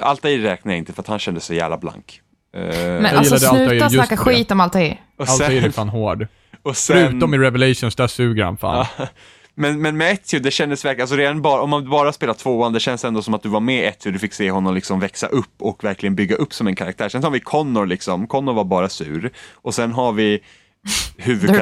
Altair 0.02 0.38
räknar 0.40 0.74
jag 0.74 0.78
inte 0.78 0.94
för 0.94 1.02
att 1.02 1.08
han 1.08 1.20
kände 1.20 1.40
så 1.42 1.54
jävla 1.54 1.78
blank. 1.78 2.22
Eh, 2.56 2.62
Men 2.62 3.04
Jag 3.04 3.14
alltså 3.14 3.36
Altair 3.36 3.68
sluta 3.68 3.76
just 3.76 3.96
snacka 3.96 4.18
skit 4.18 4.52
om 4.52 4.60
Altair. 4.60 5.02
och 5.18 5.28
Altair 5.30 5.58
är 5.58 5.62
sen, 5.62 5.74
fan 5.74 5.90
hård. 5.90 6.28
och 6.64 6.78
sen, 6.78 7.10
Förutom 7.10 7.34
i 7.34 7.38
Revelations, 7.38 7.96
där 7.96 8.08
suger 8.08 8.44
han 8.44 8.58
fan. 8.58 8.86
Ja. 8.98 9.08
Men, 9.56 9.82
men 9.82 9.98
med 9.98 10.12
Ezio, 10.12 10.40
det 10.40 10.52
kändes 10.52 10.86
verkligen, 10.86 11.04
alltså 11.04 11.16
redan 11.16 11.42
bara, 11.42 11.62
om 11.62 11.70
man 11.70 11.90
bara 11.90 12.14
spelar 12.14 12.34
tvåan, 12.34 12.74
det 12.74 12.80
känns 12.80 13.06
ändå 13.06 13.22
som 13.22 13.34
att 13.34 13.44
du 13.44 13.50
var 13.50 13.60
med 13.60 13.84
i 13.84 13.86
Ezio, 13.88 14.12
du 14.12 14.20
fick 14.20 14.34
se 14.34 14.52
honom 14.52 14.76
liksom 14.76 15.00
växa 15.00 15.28
upp 15.28 15.54
och 15.60 15.84
verkligen 15.84 16.16
bygga 16.16 16.36
upp 16.36 16.54
som 16.54 16.68
en 16.68 16.76
karaktär. 16.76 17.10
Sen 17.10 17.24
har 17.24 17.32
vi 17.32 17.40
Connor 17.40 17.86
liksom, 17.86 18.28
Connor 18.28 18.54
var 18.54 18.64
bara 18.64 18.90
sur. 18.90 19.32
Och 19.54 19.74
sen 19.74 19.92
har 19.92 20.12
vi 20.12 20.40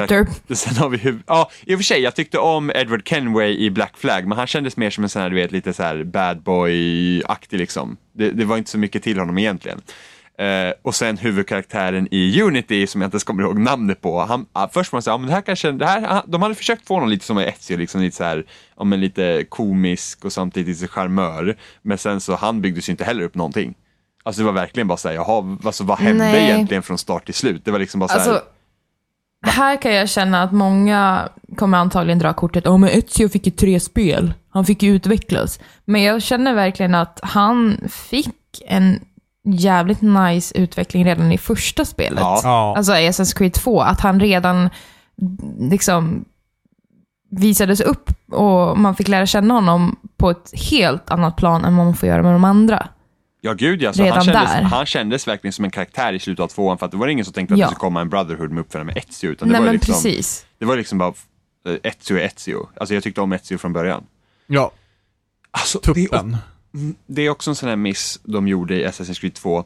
Derp. 0.08 0.28
Sen 0.56 0.76
har 0.76 0.88
vi 0.88 0.96
huv- 0.96 1.22
ja, 1.26 1.50
i 1.66 1.74
och 1.74 1.78
för 1.78 1.84
sig, 1.84 2.00
jag 2.00 2.14
tyckte 2.14 2.38
om 2.38 2.70
Edward 2.74 3.08
Kenway 3.08 3.56
i 3.56 3.70
Black 3.70 3.96
Flag, 3.96 4.26
men 4.26 4.38
han 4.38 4.46
kändes 4.46 4.76
mer 4.76 4.90
som 4.90 5.04
en 5.04 5.10
sån 5.10 5.22
här, 5.22 5.30
du 5.30 5.36
vet, 5.36 5.52
lite 5.52 5.72
så 5.72 5.82
här 5.82 6.04
bad 6.04 6.42
boy-aktig 6.42 7.58
liksom. 7.58 7.96
Det, 8.12 8.30
det 8.30 8.44
var 8.44 8.56
inte 8.56 8.70
så 8.70 8.78
mycket 8.78 9.02
till 9.02 9.18
honom 9.18 9.38
egentligen. 9.38 9.80
Eh, 10.38 10.72
och 10.82 10.94
sen 10.94 11.16
huvudkaraktären 11.18 12.08
i 12.10 12.42
Unity 12.42 12.86
som 12.86 13.00
jag 13.00 13.06
inte 13.08 13.14
ens 13.14 13.24
kommer 13.24 13.42
ihåg 13.42 13.58
namnet 13.58 14.00
på. 14.00 14.20
Han, 14.20 14.46
först 14.72 14.92
var 14.92 14.96
man 14.96 15.02
säga, 15.02 15.14
ah, 15.14 15.18
men 15.18 15.26
det 15.28 15.34
här 15.34 15.40
kanske, 15.42 15.72
det 15.72 15.86
här, 15.86 16.22
de 16.26 16.42
hade 16.42 16.54
försökt 16.54 16.86
få 16.86 16.94
honom 16.94 17.08
lite 17.08 17.24
som 17.24 17.38
Ezio, 17.38 17.76
liksom 17.76 18.00
lite 18.00 18.16
så 18.16 18.24
här, 18.24 18.44
ja, 18.78 18.84
men 18.84 19.00
lite 19.00 19.44
komisk 19.48 20.24
och 20.24 20.32
samtidigt 20.32 20.80
lite 20.80 20.92
charmör. 20.92 21.56
Men 21.82 21.98
sen 21.98 22.20
så 22.20 22.34
han 22.34 22.60
byggdes 22.60 22.88
ju 22.88 22.90
inte 22.90 23.04
heller 23.04 23.22
upp 23.22 23.34
någonting. 23.34 23.74
Alltså 24.24 24.42
det 24.42 24.46
var 24.46 24.52
verkligen 24.52 24.88
bara 24.88 24.98
såhär, 24.98 25.14
jaha, 25.14 25.58
alltså, 25.64 25.84
vad 25.84 25.98
hände 25.98 26.24
Nej. 26.24 26.44
egentligen 26.50 26.82
från 26.82 26.98
start 26.98 27.24
till 27.24 27.34
slut? 27.34 27.64
Det 27.64 27.70
var 27.70 27.78
liksom 27.78 28.00
bara 28.00 28.08
såhär, 28.08 28.30
Alltså, 28.30 28.44
här 29.42 29.82
kan 29.82 29.94
jag 29.94 30.08
känna 30.08 30.42
att 30.42 30.52
många 30.52 31.28
kommer 31.56 31.78
antagligen 31.78 32.18
dra 32.18 32.32
kortet, 32.32 32.64
ja 32.64 32.76
men 32.76 32.90
Ezio 32.90 33.28
fick 33.28 33.46
ju 33.46 33.52
tre 33.52 33.80
spel, 33.80 34.34
han 34.50 34.64
fick 34.64 34.82
ju 34.82 34.94
utvecklas. 34.94 35.60
Men 35.84 36.02
jag 36.02 36.22
känner 36.22 36.54
verkligen 36.54 36.94
att 36.94 37.20
han 37.22 37.76
fick 37.88 38.62
en 38.66 39.00
jävligt 39.44 40.00
nice 40.00 40.58
utveckling 40.58 41.04
redan 41.04 41.32
i 41.32 41.38
första 41.38 41.84
spelet. 41.84 42.20
Ja. 42.20 42.40
Ja. 42.42 42.74
Alltså 42.76 42.92
Assassin's 42.92 43.36
Creed 43.36 43.52
2, 43.52 43.80
att 43.80 44.00
han 44.00 44.20
redan 44.20 44.70
liksom 45.58 46.24
visades 47.30 47.80
upp 47.80 48.10
och 48.32 48.78
man 48.78 48.94
fick 48.94 49.08
lära 49.08 49.26
känna 49.26 49.54
honom 49.54 49.96
på 50.16 50.30
ett 50.30 50.50
helt 50.70 51.10
annat 51.10 51.36
plan 51.36 51.64
än 51.64 51.76
vad 51.76 51.86
man 51.86 51.94
får 51.94 52.08
göra 52.08 52.22
med 52.22 52.32
de 52.32 52.44
andra. 52.44 52.86
Ja 53.44 53.52
gud 53.54 53.82
ja, 53.82 53.92
så 53.92 54.02
han, 54.10 54.24
kändes, 54.24 54.52
där. 54.52 54.62
han 54.62 54.86
kändes 54.86 55.28
verkligen 55.28 55.52
som 55.52 55.64
en 55.64 55.70
karaktär 55.70 56.12
i 56.12 56.18
slutet 56.18 56.42
av 56.42 56.48
tvåan 56.48 56.78
för 56.78 56.86
att 56.86 56.92
det 56.92 56.98
var 56.98 57.08
ingen 57.08 57.24
som 57.24 57.34
tänkte 57.34 57.54
att 57.54 57.60
Ja. 57.60 57.66
det 57.66 57.70
skulle 57.70 57.78
komma 57.80 58.00
en 58.00 58.08
Brotherhood 58.08 58.50
med 58.50 58.60
uppföljare 58.60 58.86
med 58.86 58.96
Ezio 58.96 59.30
utan 59.30 59.48
det 59.48 59.52
Nej 59.52 59.60
var 59.60 59.66
men 59.66 59.74
liksom, 59.74 59.92
precis. 59.94 60.46
det 60.58 60.64
var 60.64 60.76
liksom 60.76 60.98
bara 60.98 61.12
eh, 61.68 61.76
Ezio 61.82 62.16
är 62.16 62.20
Ezio. 62.26 62.68
Alltså 62.76 62.94
jag 62.94 63.02
tyckte 63.02 63.20
om 63.20 63.32
Ezio 63.32 63.58
från 63.58 63.72
början. 63.72 64.04
ja, 64.46 64.72
Alltså, 65.50 65.80
det, 65.84 65.90
är, 65.90 65.94
tuppen. 65.94 66.36
o- 66.74 66.94
det 67.06 67.22
är 67.22 67.30
också 67.30 67.50
en 67.50 67.54
sån 67.54 67.68
här 67.68 67.76
miss 67.76 68.20
de 68.24 68.48
gjorde 68.48 68.74
i 68.74 68.86
Assassin's 68.86 69.20
Creed 69.20 69.34
2. 69.34 69.64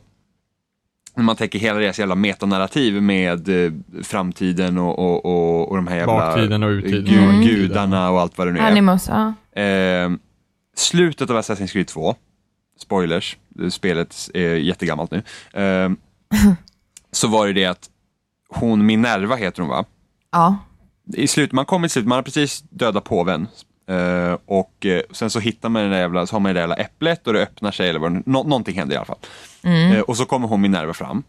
När 1.15 1.25
man 1.25 1.37
tänker 1.37 1.59
hela 1.59 1.79
deras 1.79 1.99
jävla 1.99 2.15
metanarrativ 2.15 3.03
med 3.03 3.49
eh, 3.67 3.73
framtiden 4.03 4.79
och, 4.79 4.99
och, 4.99 5.25
och, 5.27 5.69
och 5.71 5.77
de 5.77 5.87
här 5.87 5.97
jävla 5.97 6.13
Baktiden 6.15 6.63
och 6.63 6.71
urtiden 6.71 7.07
gu- 7.07 7.27
och 7.29 7.35
Mm. 7.35 7.47
gudarna 7.47 8.11
och 8.11 8.21
allt 8.21 8.39
vad 8.39 8.47
det 8.47 8.53
nu 8.53 8.59
är. 8.61 8.71
Animus, 8.71 9.09
ja. 9.09 9.35
Eh, 9.63 10.11
slutet 10.77 11.31
av 11.31 11.37
Assassin's 11.37 11.73
Creed 11.73 11.87
2, 11.89 12.15
spoilers, 12.79 13.37
spelet 13.71 14.31
är 14.35 14.55
jättegammalt 14.55 15.11
nu. 15.11 15.23
Eh, 15.53 15.91
så 17.13 17.29
var 17.29 17.47
det 17.47 17.53
det 17.53 17.65
att 17.65 17.91
hon, 18.49 18.87
Minerva 18.87 19.37
heter 19.37 19.63
hon 19.63 19.71
va? 19.71 19.85
Ja. 20.33 20.57
I 21.15 21.29
slut, 21.29 21.53
man 21.53 21.65
kommer 21.65 21.89
till 21.89 21.93
slut, 21.93 22.07
man 22.07 22.17
har 22.17 22.23
precis 22.23 22.65
dödat 22.71 23.05
påven. 23.05 23.49
Eh, 23.89 24.39
och 24.47 24.87
eh, 24.87 25.03
sen 25.11 25.31
så 25.31 25.41
hittar 25.41 25.69
man 25.69 25.83
den 25.83 25.91
där 25.91 25.99
jävla, 25.99 26.27
så 26.27 26.35
har 26.35 26.41
man 26.41 26.49
det 26.49 26.53
där 26.55 26.61
jävla 26.61 26.77
äpplet 26.77 27.27
och 27.27 27.33
det 27.33 27.43
öppnar 27.43 27.71
sig 27.71 27.89
eller 27.89 28.01
vad 28.01 28.13
nå, 28.27 28.43
någonting 28.43 28.79
händer 28.79 28.95
i 28.95 28.97
alla 28.97 29.07
fall. 29.07 29.19
Eh, 29.63 30.01
och 30.01 30.17
så 30.17 30.25
kommer 30.25 30.49
hon 30.49 30.61
Minerva 30.61 30.95
fram. 30.95 31.23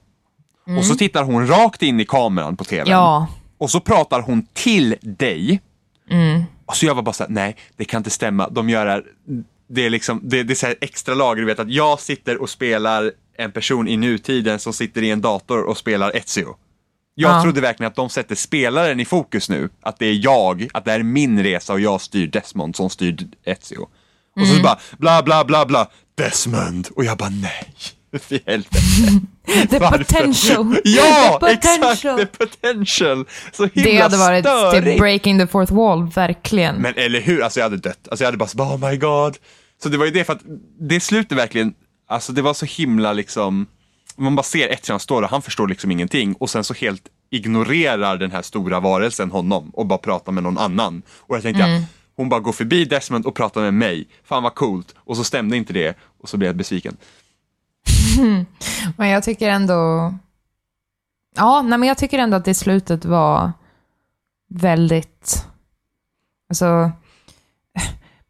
Och 0.78 0.86
så 0.86 0.96
tittar 0.96 1.24
hon 1.24 1.48
rakt 1.48 1.84
in 1.84 2.00
i 2.00 2.06
kameran 2.06 2.58
på 2.58 2.64
tvn. 2.64 2.88
Ja. 2.90 3.28
Och 3.58 3.70
så 3.70 3.80
pratar 3.80 4.22
hon 4.22 4.48
till 4.54 4.96
dig. 5.02 5.62
Och 6.66 6.76
så 6.76 6.86
jag 6.86 6.96
var 6.96 7.02
bara 7.02 7.14
såhär, 7.14 7.32
nej 7.32 7.56
det 7.76 7.86
kan 7.86 7.98
inte 7.98 8.10
stämma. 8.10 8.50
De 8.50 8.70
gör 8.70 8.86
det 8.86 8.92
här, 8.92 9.04
det 9.70 9.86
är 9.86 9.90
liksom, 9.90 10.20
det, 10.24 10.44
det 10.44 10.54
är 10.54 10.56
så 10.56 10.74
extra 10.82 11.16
lager, 11.16 11.42
du 11.42 11.46
vet 11.48 11.60
att 11.60 11.72
jag 11.72 12.00
sitter 12.00 12.42
och 12.42 12.50
spelar 12.50 13.12
en 13.38 13.52
person 13.52 13.88
i 13.88 13.98
nutiden 13.98 14.60
som 14.60 14.74
sitter 14.74 15.02
i 15.04 15.10
en 15.12 15.22
dator 15.22 15.64
och 15.64 15.78
spelar 15.78 16.16
Ezio. 16.18 16.56
Jag 17.16 17.32
Ja. 17.32 17.42
trodde 17.44 17.62
verkligen 17.62 17.88
att 17.88 17.96
de 17.96 18.10
sätter 18.10 18.36
spelaren 18.36 19.00
i 19.00 19.06
fokus 19.06 19.50
nu, 19.50 19.70
att 19.82 20.00
det 20.00 20.06
är 20.06 20.20
jag, 20.24 20.68
att 20.74 20.86
det 20.86 20.92
här 20.92 21.00
är 21.00 21.04
min 21.04 21.44
resa 21.44 21.74
och 21.74 21.80
jag 21.80 22.02
styr 22.02 22.28
Desmond 22.28 22.76
som 22.76 22.90
styr 22.90 23.18
Ezio. 23.46 23.78
Och 24.36 24.42
Mm. 24.42 24.56
så 24.58 24.64
bara 24.64 24.80
bla 24.98 25.24
bla 25.24 25.46
bla 25.46 25.66
bla, 25.66 25.88
Desmond. 26.16 26.88
Och 26.96 27.06
jag 27.06 27.18
bara 27.18 27.30
nej, 27.30 27.74
för 28.20 28.40
helvete. 28.46 28.78
The 29.70 29.80
Varför? 29.80 29.98
potential. 29.98 30.78
Ja, 30.84 31.40
The 31.42 31.52
exakt! 31.52 31.80
potential. 31.82 32.18
The 32.18 32.26
potential! 32.26 33.26
Så 33.54 33.66
himla 33.74 33.90
Det 33.92 33.98
hade 33.98 34.18
varit 34.18 34.46
störigt. 34.46 34.86
typ 34.86 35.00
breaking 35.00 35.40
the 35.40 35.48
fourth 35.48 35.74
wall, 35.74 36.08
verkligen. 36.10 36.76
Men 36.76 36.94
eller 36.98 37.20
hur, 37.22 37.44
alltså 37.44 37.60
jag 37.60 37.66
hade 37.66 37.78
dött. 37.78 38.08
Alltså 38.12 38.24
jag 38.24 38.28
hade 38.28 38.38
bara 38.38 38.48
så, 38.50 38.58
oh 38.60 38.90
my 38.90 38.98
god. 38.98 39.38
Så 39.84 39.90
det 39.90 39.98
var 39.98 40.06
ju 40.06 40.12
det 40.12 40.24
för 40.24 40.34
att 40.34 40.42
det 40.80 41.00
slutet 41.00 41.38
verkligen, 41.38 41.74
alltså 42.08 42.34
det 42.34 42.42
var 42.42 42.54
så 42.54 42.66
himla 42.66 43.14
liksom, 43.14 43.68
man 44.16 44.36
bara 44.36 44.44
ser 44.44 44.70
ett 44.70 44.88
han 44.88 45.00
står 45.00 45.22
och 45.22 45.30
han 45.30 45.42
förstår 45.42 45.68
liksom 45.68 45.92
ingenting 45.92 46.34
och 46.34 46.50
sen 46.50 46.64
så 46.64 46.74
helt 46.74 47.08
ignorerar 47.30 48.18
den 48.18 48.32
här 48.32 48.42
stora 48.42 48.80
varelsen 48.80 49.32
honom 49.32 49.70
och 49.70 49.86
bara 49.86 50.00
pratar 50.00 50.32
med 50.32 50.44
någon 50.44 50.58
annan. 50.58 51.02
Och 51.10 51.36
jag 51.36 51.44
tänkte, 51.44 51.64
ja, 51.64 51.82
hon 52.16 52.30
bara 52.30 52.40
går 52.40 52.52
förbi 52.52 52.86
Desmond 52.86 53.26
och 53.26 53.36
pratar 53.36 53.62
med 53.62 53.74
mig. 53.74 54.08
Fan 54.24 54.44
vad 54.44 54.56
coolt. 54.56 54.96
Och 54.98 55.18
så 55.18 55.24
stämde 55.24 55.58
inte 55.58 55.74
det 55.74 55.98
och 56.22 56.30
så 56.30 56.38
blev 56.38 56.48
jag 56.48 56.56
besviken. 56.56 56.98
Men 58.98 59.10
jag 59.10 59.24
tycker 59.24 59.50
ändå... 59.50 60.14
Ja, 61.36 61.62
nej, 61.62 61.78
men 61.80 61.88
jag 61.88 61.98
tycker 61.98 62.20
ändå 62.20 62.38
att 62.38 62.46
det 62.46 62.54
slutet 62.54 63.06
var 63.06 63.52
väldigt... 64.50 65.46
Alltså... 66.50 66.92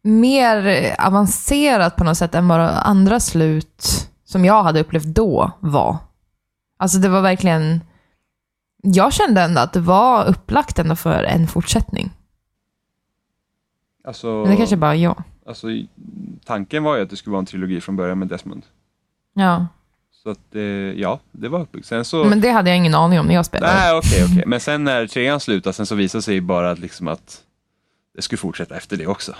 Mer 0.02 0.94
avancerat 0.98 1.96
på 1.96 2.04
något 2.04 2.18
sätt 2.18 2.34
än 2.34 2.48
vad 2.48 2.60
andra 2.60 3.20
slut 3.20 4.08
som 4.24 4.44
jag 4.44 4.62
hade 4.62 4.80
upplevt 4.80 5.04
då 5.06 5.50
var. 5.60 5.96
Alltså 6.76 6.98
det 6.98 7.08
var 7.08 7.20
verkligen... 7.22 7.80
Jag 8.82 9.12
kände 9.12 9.42
ändå 9.42 9.60
att 9.60 9.72
det 9.72 9.80
var 9.80 10.24
upplagt 10.24 10.78
ändå 10.78 10.96
för 10.96 11.24
en 11.24 11.48
fortsättning. 11.48 12.10
Alltså, 14.04 14.26
Men 14.26 14.50
det 14.50 14.56
kanske 14.56 14.76
bara 14.76 14.94
jag. 14.96 15.22
alltså, 15.46 15.66
tanken 16.44 16.82
var 16.82 16.96
ju 16.96 17.02
att 17.02 17.10
det 17.10 17.16
skulle 17.16 17.32
vara 17.32 17.40
en 17.40 17.46
trilogi 17.46 17.80
från 17.80 17.96
början 17.96 18.18
med 18.18 18.28
Desmond. 18.28 18.62
Ja. 19.34 19.66
Så 20.22 20.30
att, 20.30 20.54
eh, 20.54 20.62
ja, 20.62 21.20
det 21.32 21.48
var 21.48 21.60
uppbyggt. 21.60 21.86
Sen 21.86 22.04
så... 22.04 22.24
Men 22.24 22.40
det 22.40 22.50
hade 22.50 22.70
jag 22.70 22.76
ingen 22.76 22.94
aning 22.94 23.20
om 23.20 23.26
när 23.26 23.34
jag 23.34 23.46
spelade. 23.46 23.72
Nej, 23.74 23.98
okej, 23.98 24.24
okej. 24.24 24.44
Men 24.46 24.60
sen 24.60 24.84
när 24.84 25.06
trean 25.06 25.40
slutade, 25.40 25.72
sen 25.72 25.86
så 25.86 25.94
visade 25.94 26.22
sig 26.22 26.40
bara 26.40 26.74
liksom 26.74 27.08
att 27.08 27.42
det 28.14 28.22
skulle 28.22 28.38
fortsätta 28.38 28.76
efter 28.76 28.96
det 28.96 29.06
också. 29.06 29.34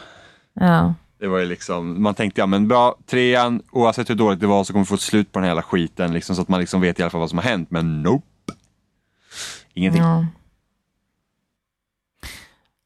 Ja. 0.61 0.95
Det 1.19 1.27
var 1.29 1.39
ju 1.39 1.47
liksom, 1.47 2.03
man 2.03 2.15
tänkte 2.15 2.41
ja 2.41 2.47
men 2.47 2.69
bra, 2.69 2.97
trean, 3.07 3.63
oavsett 3.71 4.11
hur 4.11 4.15
dåligt 4.15 4.41
det 4.41 4.47
var 4.47 4.65
så 4.65 4.73
kommer 4.73 4.85
vi 4.85 4.89
få 4.89 4.95
ett 4.95 5.01
slut 5.01 5.33
på 5.33 5.39
den 5.39 5.45
här 5.45 5.51
jävla 5.51 5.63
skiten 5.63 6.13
liksom, 6.13 6.37
så 6.37 6.43
att 6.43 6.49
man 6.49 6.61
liksom 6.61 6.81
vet 6.81 6.99
i 6.99 7.03
alla 7.03 7.11
fall 7.11 7.21
vad 7.21 7.31
som 7.31 7.39
har 7.39 7.45
hänt, 7.45 7.71
men 7.71 8.03
nope. 8.03 8.27
Ingenting. 9.75 10.03
ja. 10.03 10.27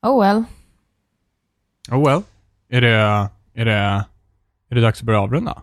Oh 0.02 0.20
well. 0.22 0.44
Oh 1.90 2.06
well. 2.06 2.22
Är 2.68 2.80
det, 2.80 3.28
är 3.54 3.64
det, 3.64 4.04
är 4.68 4.74
det 4.74 4.80
dags 4.80 5.00
att 5.00 5.06
börja 5.06 5.20
avrunda? 5.20 5.62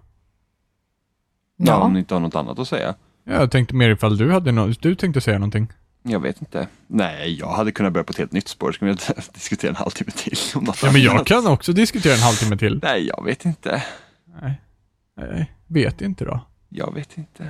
Ja. 1.57 1.65
Ja. 1.65 1.77
Om 1.77 1.93
ni 1.93 1.99
inte 1.99 2.13
har 2.13 2.21
något 2.21 2.35
annat 2.35 2.59
att 2.59 2.67
säga. 2.67 2.95
Jag 3.23 3.51
tänkte 3.51 3.75
mer 3.75 3.89
ifall 3.89 4.17
du 4.17 4.31
hade 4.31 4.51
no 4.51 4.73
du 4.79 4.95
tänkte 4.95 5.21
säga 5.21 5.37
någonting. 5.37 5.67
Jag 6.03 6.19
vet 6.19 6.41
inte. 6.41 6.67
Nej, 6.87 7.33
jag 7.39 7.47
hade 7.47 7.71
kunnat 7.71 7.93
börja 7.93 8.03
på 8.03 8.11
ett 8.11 8.17
helt 8.17 8.31
nytt 8.31 8.47
spår. 8.47 8.71
Ska 8.71 8.85
vi 8.85 8.95
diskutera 9.33 9.69
en 9.69 9.75
halvtimme 9.75 10.11
till? 10.11 10.37
Om 10.55 10.63
något 10.63 10.79
Ja, 10.83 10.91
men 10.91 11.01
jag 11.01 11.13
annat? 11.15 11.27
kan 11.27 11.47
också 11.47 11.73
diskutera 11.73 12.13
en 12.13 12.19
halvtimme 12.19 12.57
till. 12.57 12.79
Nej, 12.83 13.07
jag 13.07 13.23
vet 13.25 13.45
inte. 13.45 13.83
Nej, 15.17 15.51
vet 15.67 16.01
inte 16.01 16.25
då. 16.25 16.45
Jag 16.69 16.93
vet 16.93 17.17
inte. 17.17 17.49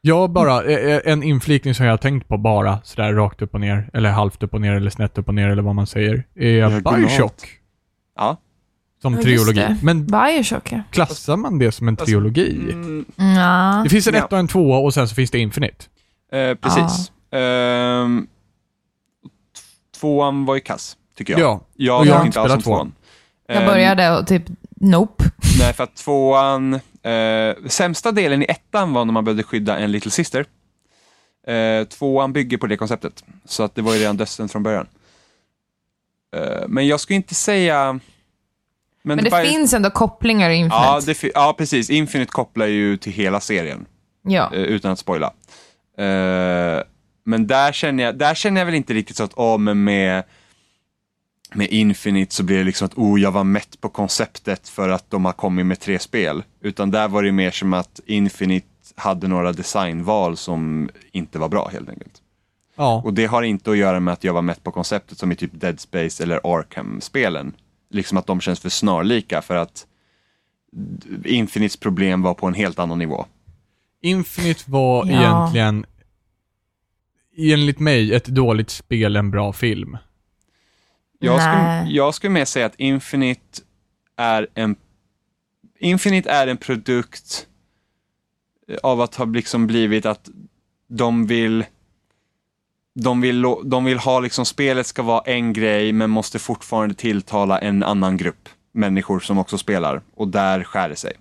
Jag 0.00 0.30
bara, 0.30 0.64
eh, 0.64 0.78
eh, 0.96 1.00
en 1.12 1.22
inflikning 1.22 1.74
som 1.74 1.86
jag 1.86 1.92
har 1.92 1.96
tänkt 1.98 2.28
på 2.28 2.38
bara 2.38 2.80
sådär 2.84 3.12
rakt 3.12 3.42
upp 3.42 3.54
och 3.54 3.60
ner, 3.60 3.90
eller 3.92 4.10
halvt 4.10 4.42
upp 4.42 4.54
och 4.54 4.60
ner, 4.60 4.72
eller 4.74 4.90
snett 4.90 5.18
upp 5.18 5.28
och 5.28 5.34
ner, 5.34 5.48
eller 5.48 5.62
vad 5.62 5.74
man 5.74 5.86
säger, 5.86 6.24
är. 6.34 6.80
Bioshock 6.96 7.48
Ja. 8.16 8.36
som 9.02 9.14
Ja, 9.14 9.22
trilogi. 9.22 9.76
Men 9.82 10.06
Bioshock, 10.06 10.72
ja. 10.72 10.80
klassar 10.90 11.36
man 11.36 11.58
det 11.58 11.72
som 11.72 11.88
en 11.88 11.96
trilogi? 11.96 12.56
Mm, 12.72 13.04
Ja. 13.16 13.80
Det 13.84 13.90
finns 13.90 14.06
en 14.06 14.14
Ja. 14.14 14.24
ett 14.24 14.32
och 14.32 14.38
en 14.38 14.48
tvåa 14.48 14.78
och 14.78 14.94
sen 14.94 15.08
så 15.08 15.14
finns 15.14 15.30
det 15.30 15.38
Infinite. 15.38 15.84
Eh, 16.32 16.54
precis. 16.54 17.12
Ehm, 17.30 18.26
t- 19.54 19.60
tvåan 20.00 20.44
var 20.44 20.54
ju 20.54 20.60
kass, 20.60 20.96
tycker 21.16 21.32
jag. 21.32 21.40
Ja. 21.40 21.60
Jag 21.76 22.00
Och 22.00 22.06
jag 22.06 22.14
har 22.14 22.20
inte 22.26 22.32
spelat 22.40 22.48
tvåan. 22.50 22.62
tvåan. 22.62 22.92
Jag 23.46 23.56
Ehm, 23.56 23.66
började 23.66 24.18
och 24.18 24.26
typ, 24.26 24.42
nope. 24.80 25.24
Nej, 25.58 25.72
för 25.72 25.84
att 25.84 25.94
tvåan... 25.96 26.80
Eh, 27.02 27.54
sämsta 27.66 28.12
delen 28.12 28.42
i 28.42 28.44
ettan 28.48 28.92
var 28.92 29.04
när 29.04 29.12
man 29.12 29.24
behövde 29.24 29.42
skydda 29.42 29.78
en 29.78 29.92
Little 29.92 30.10
Sister. 30.10 30.44
Eh, 31.46 31.84
tvåan 31.84 32.32
bygger 32.32 32.58
på 32.58 32.66
det 32.66 32.76
konceptet, 32.76 33.24
så 33.44 33.62
att 33.62 33.74
det 33.74 33.82
var 33.82 33.94
ju 33.94 34.00
redan 34.00 34.16
döden 34.16 34.48
från 34.48 34.62
början. 34.62 34.86
Eh, 36.36 36.68
men 36.68 36.86
jag 36.86 37.00
skulle 37.00 37.16
inte 37.16 37.34
säga... 37.34 38.00
Men 39.02 39.18
det 39.24 39.30
bara- 39.30 39.44
finns 39.44 39.72
ändå 39.74 39.90
kopplingar 39.90 40.50
i 40.50 40.54
Infinite. 40.56 41.26
Ja, 41.26 41.30
ja, 41.34 41.54
precis. 41.58 41.90
Infinite 41.90 42.30
kopplar 42.30 42.66
ju 42.66 42.96
till 42.96 43.12
hela 43.12 43.40
serien, 43.40 43.86
ja. 44.22 44.50
eh, 44.54 44.60
utan 44.62 44.92
att 44.92 44.98
spoila. 44.98 45.32
Eh, 45.98 46.82
men 47.24 47.46
där 47.46 47.72
känner, 47.72 48.04
jag, 48.04 48.18
där 48.18 48.34
känner 48.34 48.60
jag 48.60 48.66
väl 48.66 48.74
inte 48.74 48.94
riktigt 48.94 49.16
så 49.16 49.24
att, 49.24 49.34
oh, 49.34 49.58
men 49.58 49.84
med, 49.84 50.24
med 51.54 51.68
Infinite 51.70 52.34
så 52.34 52.42
blir 52.42 52.58
det 52.58 52.64
liksom 52.64 52.86
att, 52.86 52.94
oh, 52.98 53.20
jag 53.20 53.32
var 53.32 53.44
mätt 53.44 53.80
på 53.80 53.88
konceptet 53.88 54.68
för 54.68 54.88
att 54.88 55.10
de 55.10 55.24
har 55.24 55.32
kommit 55.32 55.66
med 55.66 55.80
tre 55.80 55.98
spel. 55.98 56.42
Utan 56.60 56.90
där 56.90 57.08
var 57.08 57.22
det 57.22 57.32
mer 57.32 57.50
som 57.50 57.74
att 57.74 58.00
Infinite 58.06 58.66
hade 58.96 59.28
några 59.28 59.52
designval 59.52 60.36
som 60.36 60.90
inte 61.12 61.38
var 61.38 61.48
bra 61.48 61.68
helt 61.72 61.88
enkelt. 61.88 62.22
Ja. 62.76 63.02
Och 63.04 63.14
det 63.14 63.26
har 63.26 63.42
inte 63.42 63.70
att 63.70 63.76
göra 63.76 64.00
med 64.00 64.12
att 64.12 64.24
jag 64.24 64.34
var 64.34 64.42
mätt 64.42 64.64
på 64.64 64.70
konceptet 64.70 65.18
som 65.18 65.32
i 65.32 65.36
typ 65.36 65.50
Dead 65.54 65.80
Space 65.80 66.22
eller 66.22 66.40
Arkham-spelen. 66.44 67.52
Liksom 67.90 68.18
att 68.18 68.26
de 68.26 68.40
känns 68.40 68.60
för 68.60 68.68
snarlika 68.68 69.42
för 69.42 69.56
att 69.56 69.86
Infinites 71.24 71.76
problem 71.76 72.22
var 72.22 72.34
på 72.34 72.46
en 72.46 72.54
helt 72.54 72.78
annan 72.78 72.98
nivå. 72.98 73.26
Infinite 74.02 74.70
var 74.70 75.06
Ja. 75.06 75.12
egentligen, 75.12 75.86
enligt 77.36 77.78
mig, 77.80 78.14
ett 78.14 78.24
dåligt 78.26 78.70
spel, 78.70 79.16
en 79.16 79.30
bra 79.30 79.52
film. 79.52 79.96
Jag 81.18 81.40
skulle, 81.42 81.96
jag 81.96 82.14
skulle 82.14 82.30
mer 82.30 82.44
säga 82.44 82.66
att 82.66 82.74
Infinite 82.76 83.60
är 84.16 84.46
en 84.54 84.76
Infinite 85.80 86.30
är 86.30 86.46
en 86.46 86.56
produkt 86.56 87.46
av 88.82 89.00
att 89.00 89.14
ha 89.14 89.24
liksom 89.24 89.66
blivit 89.66 90.06
att 90.06 90.28
de 90.88 91.26
vill 91.26 91.64
de 92.94 93.20
vill, 93.20 93.42
de 93.64 93.84
vill 93.84 93.98
ha 93.98 94.20
liksom 94.20 94.44
spelet 94.46 94.86
ska 94.86 95.02
vara 95.02 95.20
en 95.20 95.52
grej 95.52 95.92
men 95.92 96.10
måste 96.10 96.38
fortfarande 96.38 96.94
tilltala 96.94 97.58
en 97.58 97.82
annan 97.82 98.16
grupp 98.16 98.48
människor 98.72 99.20
som 99.20 99.38
också 99.38 99.58
spelar 99.58 100.02
och 100.14 100.28
där 100.28 100.64
skär 100.64 100.88
det 100.88 100.96
sig. 100.96 101.12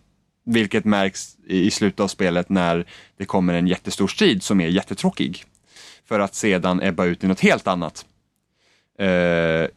Vilket 0.50 0.86
märks 0.86 1.38
i 1.48 1.72
slutet 1.72 2.00
av 2.00 2.08
spelet 2.08 2.50
när 2.50 2.86
det 3.18 3.26
kommer 3.26 3.54
en 3.54 3.68
jättestor 3.68 4.08
strid 4.08 4.44
som 4.44 4.62
är 4.62 4.68
jättetråkig. 4.68 5.44
För 6.06 6.20
att 6.20 6.36
sedan 6.36 6.82
ebba 6.82 7.06
ut 7.06 7.24
i 7.24 7.28
något 7.28 7.40
helt 7.40 7.68
annat. 7.68 8.06
Eh, 9.00 9.68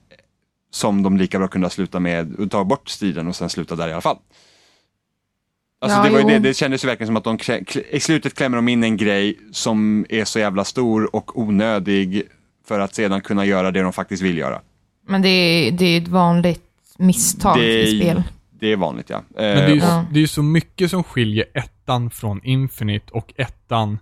som 0.71 1.03
de 1.03 1.17
lika 1.17 1.39
bra 1.39 1.49
kunde 1.49 1.65
ha 1.65 1.71
slutat 1.71 2.03
med 2.03 2.51
ta 2.51 2.65
bort 2.65 2.89
striden 2.89 3.29
och 3.29 3.37
sen 3.37 3.51
sluta 3.51 3.77
där 3.77 3.89
i 3.89 3.93
alla 3.93 4.01
fall. 4.01 4.19
Alltså 5.81 5.99
Ja, 5.99 6.05
det, 6.05 6.11
var 6.11 6.31
det, 6.31 6.39
det 6.39 6.55
kändes 6.55 6.85
ju 6.85 6.89
verkligen 6.89 7.07
som 7.09 7.17
att 7.17 7.25
de 7.25 7.39
klä, 7.39 7.65
klä, 7.65 7.83
i 7.91 8.01
slutet 8.01 8.35
klämmer 8.35 8.57
de 8.57 8.69
in 8.69 8.85
en 8.85 8.97
grej 8.97 9.39
som 9.53 10.07
är 10.09 10.25
så 10.25 10.39
jävla 10.39 10.65
stor 10.65 11.17
och 11.17 11.39
onödig 11.39 12.23
för 12.67 12.81
att 12.81 12.95
sedan 12.95 13.21
kunna 13.21 13.45
göra 13.45 13.71
det 13.71 13.83
de 13.83 13.93
faktiskt 13.93 14.23
vill 14.23 14.39
göra. 14.39 14.61
Men 15.07 15.23
det 15.23 15.29
är, 15.29 15.73
det 15.73 15.85
är 15.85 16.03
ett 16.03 16.09
vanligt 16.09 16.63
misstag 16.99 17.59
Det 17.59 17.83
i 17.83 18.01
spel. 18.01 18.23
Det 18.61 18.73
är 18.73 18.77
vanligt 18.77 19.11
ja. 19.11 19.23
Men 19.29 19.43
det 19.45 19.63
är, 19.63 19.69
ju, 19.69 19.77
Eh, 19.79 19.85
Ja. 19.85 20.07
det 20.13 20.19
är 20.19 20.21
ju 20.21 20.29
så 20.29 20.43
mycket 20.43 20.91
som 20.91 21.05
skiljer 21.05 21.47
ettan 21.55 22.11
från 22.11 22.41
Infinite 22.45 23.13
och 23.13 23.33
ettan 23.37 23.99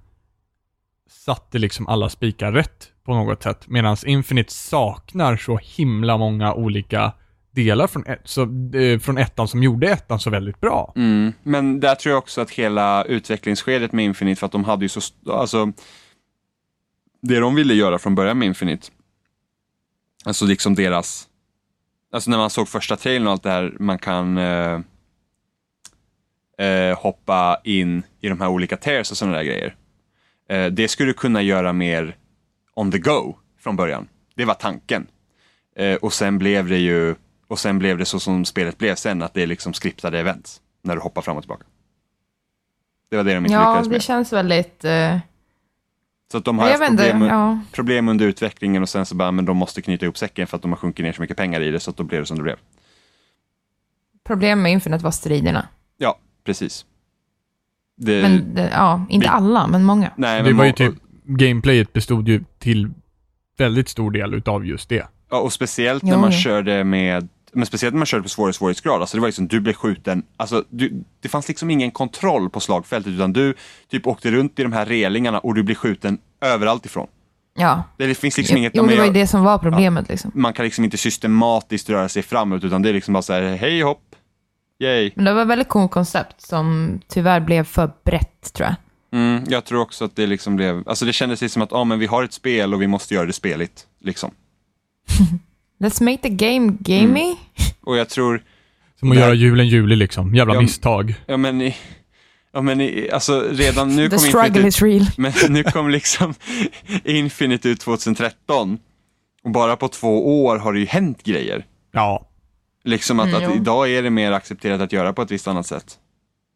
satte 1.11 1.59
liksom 1.59 1.87
alla 1.89 2.09
spikar 2.09 2.53
rätt 2.53 2.93
på 3.05 3.15
något 3.15 3.43
sätt. 3.43 3.69
Medan 3.69 3.97
Infinite 4.07 4.53
saknar 4.53 5.37
så 5.37 5.59
himla 5.63 6.19
många 6.19 6.55
olika 6.55 7.13
delar 7.51 7.87
från, 7.87 8.07
ett, 8.07 8.21
så, 8.25 8.43
eh, 8.79 8.99
från 8.99 9.19
ettan 9.19 9.49
som 9.49 9.63
gjorde 9.63 9.89
ettan 9.91 10.21
så 10.21 10.31
väldigt 10.31 10.61
bra. 10.61 10.93
Mm. 10.97 11.33
Men 11.43 11.81
där 11.81 11.95
tror 11.95 12.11
jag 12.11 12.19
också 12.19 12.41
att 12.41 12.51
hela 12.51 13.05
utvecklingsskedet 13.05 13.93
med 13.93 14.05
Infinite, 14.05 14.39
för 14.39 14.47
att 14.47 14.53
de 14.53 14.65
hade 14.65 14.85
ju 14.85 14.89
så, 14.89 15.01
alltså, 15.33 15.73
det 17.23 17.41
de 17.41 17.55
ville 17.55 17.75
göra 17.75 17.99
från 17.99 18.15
början 18.15 18.39
med 18.39 18.47
Infinite, 18.47 18.89
alltså 20.25 20.45
liksom 20.47 20.75
deras, 20.75 21.29
alltså 22.13 22.31
när 22.31 22.39
man 22.39 22.51
såg 22.51 22.69
första 22.69 22.97
trailern 22.97 23.27
och 23.27 23.33
allt 23.33 23.43
det 23.43 23.51
här, 23.51 23.77
man 23.81 23.99
kan 23.99 24.39
eh, 24.39 24.81
eh, 26.59 26.99
hoppa 26.99 27.61
in 27.65 28.03
i 28.21 28.29
de 28.29 28.41
här 28.41 28.49
olika 28.49 28.77
tears 28.77 29.11
och 29.11 29.17
sådana 29.17 29.37
där 29.37 29.45
grejer. 29.45 29.77
Eh, 30.49 30.67
det 30.67 30.89
skulle 30.89 31.13
kunna 31.13 31.43
göra 31.43 31.73
mer 31.73 32.17
on 32.75 32.93
the 32.93 32.99
go 32.99 33.37
från 33.61 33.77
början. 33.77 34.09
Det 34.35 34.45
var 34.45 34.55
tanken. 34.55 35.07
Eh, 35.77 35.95
och 35.95 36.13
sen 36.13 36.39
blev 36.39 36.69
det 36.69 36.79
ju, 36.79 37.15
och 37.49 37.59
sen 37.59 37.79
blev 37.79 37.99
det 37.99 38.05
så 38.05 38.21
som 38.21 38.45
spelet 38.45 38.79
blev 38.79 38.95
sen, 38.95 39.23
att 39.23 39.35
det 39.35 39.43
är 39.43 39.47
liksom 39.47 39.73
skriptade 39.75 40.19
events 40.19 40.61
när 40.83 40.95
du 40.97 41.01
hoppar 41.03 41.23
fram 41.23 41.37
och 41.37 41.43
tillbaka. 41.43 41.65
Det 43.11 43.17
var 43.17 43.25
det 43.25 43.35
de 43.35 43.45
inte 43.45 43.53
Ja, 43.53 43.61
lyckades 43.61 43.87
det 43.89 43.93
med. 43.93 44.03
känns 44.03 44.33
väldigt... 44.33 44.85
Så 46.33 46.39
att 46.39 46.45
de 46.45 46.59
har 46.59 46.69
haft 46.69 46.87
problem, 46.87 47.23
ja. 47.23 47.59
problem 47.73 48.09
under 48.09 48.27
utvecklingen 48.27 48.83
och 48.83 48.89
sen 48.89 49.07
så 49.07 49.15
bara, 49.15 49.31
men 49.33 49.45
de 49.45 49.57
måste 49.57 49.83
knyta 49.83 50.05
ihop 50.05 50.19
säcken 50.19 50.47
för 50.47 50.57
att 50.57 50.63
de 50.63 50.73
har 50.73 50.77
sjunkit 50.77 51.05
ner 51.05 51.13
så 51.13 51.23
mycket 51.23 51.37
pengar 51.37 51.61
i 51.61 51.71
det 51.71 51.81
så 51.81 51.91
att 51.91 51.97
då 51.97 52.03
blev 52.05 52.21
det 52.21 52.27
som 52.27 52.37
det 52.37 52.43
blev. 52.43 52.57
Problem 54.27 54.63
med 54.63 54.73
Infinite 54.73 55.05
var 55.05 55.11
striderna. 55.11 55.69
Ja, 55.97 56.19
precis. 56.45 56.85
Det, 57.97 58.23
Men 58.23 58.55
det, 58.55 58.71
ja, 58.73 59.07
inte 59.11 59.25
vi- 59.25 59.29
alla, 59.29 59.67
men 59.67 59.85
många. 59.85 60.11
nej, 60.17 60.43
Det 60.43 60.49
men 60.49 60.57
var 60.57 60.65
ju 60.65 60.73
typ, 60.73 60.95
gameplayet 61.25 61.93
bestod 61.93 62.29
ju 62.29 62.45
till 62.59 62.91
väldigt 63.59 63.89
stor 63.89 64.11
del 64.11 64.35
utav 64.35 64.67
just 64.67 64.89
det. 64.89 65.07
Ja, 65.31 65.41
och 65.41 65.53
speciellt 65.53 66.03
när 66.03 66.13
Jo, 66.13 66.21
man 66.21 66.31
jo. 66.33 66.39
körde 66.39 66.85
med 66.85 67.29
men 67.53 67.67
speciellt 67.67 67.95
när 67.95 67.99
man 67.99 68.07
körde 68.07 68.23
på 68.23 68.29
svår 68.29 68.53
svårighetsgrad, 68.53 69.01
alltså 69.01 69.17
det 69.17 69.21
var 69.21 69.29
liksom, 69.29 69.49
du 69.49 69.61
blev 69.61 69.73
skjuten, 69.73 70.23
alltså 70.37 70.65
du, 70.71 71.05
det 71.21 71.29
fanns 71.29 71.49
liksom 71.49 71.71
ingen 71.71 71.91
kontroll 71.91 72.51
på 72.51 72.61
slagfältet 72.61 73.13
utan 73.13 73.33
du 73.33 73.55
typ 73.91 74.07
åkte 74.07 74.31
runt 74.31 74.59
i 74.59 74.63
de 74.63 74.73
här 74.73 74.87
relingarna 74.87 75.39
och 75.39 75.55
du 75.55 75.63
blev 75.63 75.75
skjuten 75.75 76.19
överallt 76.41 76.87
ifrån. 76.87 77.07
Ja. 77.59 77.83
Det, 77.97 78.15
finns 78.15 78.39
liksom 78.39 78.57
inget, 78.57 78.73
jo, 78.77 78.87
det 78.87 78.97
var 78.97 79.05
ju 79.05 79.13
det 79.13 79.27
som 79.27 79.45
var 79.45 79.59
problemet 79.59 80.09
liksom. 80.09 80.31
man 80.35 80.53
kan 80.53 80.65
liksom 80.65 80.85
inte 80.85 80.97
systematiskt 80.99 81.91
röra 81.91 82.09
sig 82.09 82.23
framåt 82.23 82.65
utan 82.65 82.83
det 82.83 82.89
är 82.89 82.93
liksom 82.93 83.15
bara 83.15 83.23
så 83.23 83.33
här, 83.33 83.43
hej 83.43 83.83
hopp, 83.83 84.03
yay. 84.79 85.13
Men 85.15 85.25
det 85.25 85.35
var 85.35 85.43
ett 85.43 85.49
väldigt 85.49 85.69
coolt 85.69 85.91
koncept 85.91 86.41
som 86.41 87.01
tyvärr 87.09 87.41
blev 87.41 87.65
för 87.65 87.91
brett, 88.05 88.53
tror 88.53 88.69
jag. 88.69 88.75
Mm, 89.13 89.45
jag 89.49 89.65
tror 89.65 89.81
också 89.81 90.05
att 90.05 90.17
det 90.17 90.27
liksom 90.27 90.57
blev, 90.57 90.89
alltså 90.89 91.05
det 91.05 91.13
kändes 91.13 91.53
som 91.53 91.63
att, 91.63 91.71
ja 91.73 91.85
men 91.85 91.99
vi 91.99 92.07
har 92.07 92.25
ett 92.25 92.33
spel 92.33 92.75
och 92.75 92.83
vi 92.83 92.87
måste 92.87 93.15
göra 93.15 93.27
det 93.27 93.33
speligt, 93.33 93.87
liksom. 94.01 94.31
Let's 95.79 96.03
make 96.03 96.19
the 96.23 96.29
game 96.29 96.77
gamey. 96.81 97.37
Och 97.81 97.97
jag 97.97 98.09
tror, 98.09 98.43
Som 99.01 99.11
att 99.13 99.19
göra 99.19 99.35
julen 99.35 99.69
julig 99.69 99.97
liksom. 99.97 100.35
Jävla 100.35 100.55
Ja, 100.55 100.61
misstag. 100.61 101.15
ja 101.27 101.37
men, 101.37 101.63
i, 101.63 101.77
ja 102.53 102.61
men 102.63 102.81
i, 102.81 103.11
alltså 103.13 103.45
redan 103.51 103.97
nu 103.97 104.09
The 104.09 104.17
kom 104.17 104.19
struggle 104.19 104.47
Infinite, 104.47 104.69
is 104.69 104.83
real. 104.83 105.07
men 105.17 105.53
nu 105.53 105.63
kom 105.63 105.91
liksom 105.91 106.35
Infinite 107.05 107.69
ut 107.69 107.81
2013 107.81 108.79
och 109.43 109.51
bara 109.51 109.77
på 109.77 109.89
två 109.89 110.45
år 110.45 110.57
har 110.59 110.73
det 110.73 110.79
ju 110.81 110.87
hänt 110.87 111.23
grejer. 111.23 111.65
Ja. 111.93 112.25
Liksom 112.85 113.21
att, 113.21 113.29
Mm, 113.29 113.51
att 113.51 113.57
idag 113.57 113.91
är 113.91 114.03
det 114.03 114.11
mer 114.11 114.33
accepterat 114.33 114.81
att 114.81 114.93
göra 114.93 115.13
på 115.13 115.23
ett 115.23 115.31
visst 115.31 115.49
annat 115.49 115.67
sätt. 115.67 115.99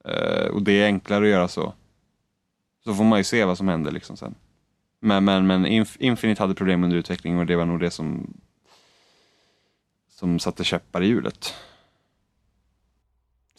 Eh, 0.08 0.46
och 0.50 0.62
det 0.62 0.72
är 0.82 0.86
enklare 0.86 1.24
att 1.24 1.30
göra 1.30 1.48
så. 1.48 1.74
Så 2.84 2.94
får 2.94 3.04
man 3.04 3.18
ju 3.18 3.24
se 3.24 3.44
vad 3.44 3.58
som 3.58 3.68
händer 3.68 3.90
liksom 3.92 4.16
sen. 4.16 4.34
Men, 5.00 5.24
men, 5.24 5.46
men 5.46 5.66
Inf- 5.66 5.96
Infinite 6.00 6.42
hade 6.42 6.54
problem 6.54 6.84
under 6.84 6.96
utvecklingen 6.96 7.38
och 7.38 7.46
det 7.46 7.56
var 7.56 7.64
nog 7.66 7.80
det 7.80 7.90
som 7.90 8.34
som 10.22 10.38
satte 10.38 10.64
käppar 10.64 11.02
i 11.02 11.06
hjulet. 11.06 11.54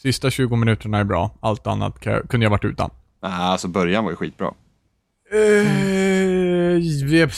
Sista 0.01 0.31
20 0.31 0.55
minuterna 0.55 0.97
är 0.97 1.03
bra. 1.03 1.31
Allt 1.39 1.67
annat 1.67 1.99
kunde 1.99 2.45
jag 2.45 2.49
varit 2.49 2.65
utan. 2.65 2.89
Nej, 3.21 3.31
alltså 3.31 3.67
början 3.67 4.03
var 4.03 4.11
ju 4.11 4.15
skitbra. 4.17 4.47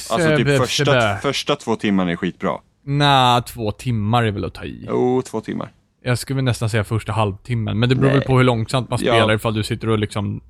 Alltså 0.10 0.38
typ 0.38 0.48
första, 0.58 1.18
första 1.18 1.56
två 1.56 1.76
timmarna 1.76 2.12
är 2.12 2.16
skitbra. 2.16 2.60
Nej, 2.84 3.42
två 3.42 3.72
timmar 3.72 4.24
är 4.24 4.32
väl 4.32 4.46
att 4.46 4.54
ta 4.54 4.64
i. 4.66 4.86
Jo, 4.90 5.22
två 5.22 5.42
timmar. 5.42 5.72
Jag 6.04 6.20
skulle 6.20 6.36
väl 6.36 6.44
nästan 6.44 6.70
säga 6.70 6.84
första 6.84 7.12
halvtimmen, 7.12 7.80
men 7.80 7.90
det 7.90 7.96
beror 7.96 8.10
väl 8.10 8.18
Nej. 8.18 8.28
på 8.28 8.38
hur 8.38 8.44
långsamt 8.44 8.90
man 8.90 9.00
Ja. 9.02 9.14
spelar 9.14 9.34
ifall 9.34 9.54
du 9.54 9.64
sitter 9.64 9.90
och 9.90 10.00
liksom, 10.00 10.42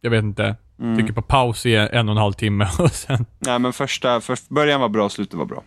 jag 0.00 0.10
vet 0.10 0.22
inte, 0.24 0.56
Mm. 0.78 0.96
trycker 0.96 1.12
på 1.12 1.22
paus 1.22 1.66
i 1.66 1.74
en 1.74 2.08
och 2.08 2.12
en 2.12 2.18
halv 2.20 2.32
timme 2.32 2.68
och 2.78 2.90
sen... 2.92 3.26
Nej, 3.38 3.58
men 3.58 3.72
första, 3.72 4.20
för, 4.20 4.38
början 4.54 4.80
var 4.80 4.88
bra, 4.88 5.08
slutet 5.08 5.34
var 5.34 5.44
bra. 5.46 5.62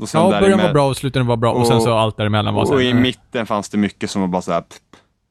Och 0.00 0.08
sen 0.08 0.20
Ja, 0.20 0.40
början 0.40 0.58
var 0.58 0.72
bra 0.72 0.88
och 0.88 0.96
slutet 0.96 1.26
var 1.26 1.36
bra 1.36 1.52
och, 1.52 1.66
sen 1.66 1.76
Och- 1.76 1.82
så 1.82 1.92
allt 1.98 2.16
däremellan 2.16 2.54
var 2.54 2.64
så 2.66 2.74
Och 2.74 2.82
i 2.82 2.94
mitten 2.94 3.46
fanns 3.46 3.68
det 3.68 3.78
mycket 3.78 4.10
som 4.10 4.20
var 4.20 4.28
bara 4.28 4.42
så 4.42 4.52
här. 4.52 4.60
pff, 4.60 4.80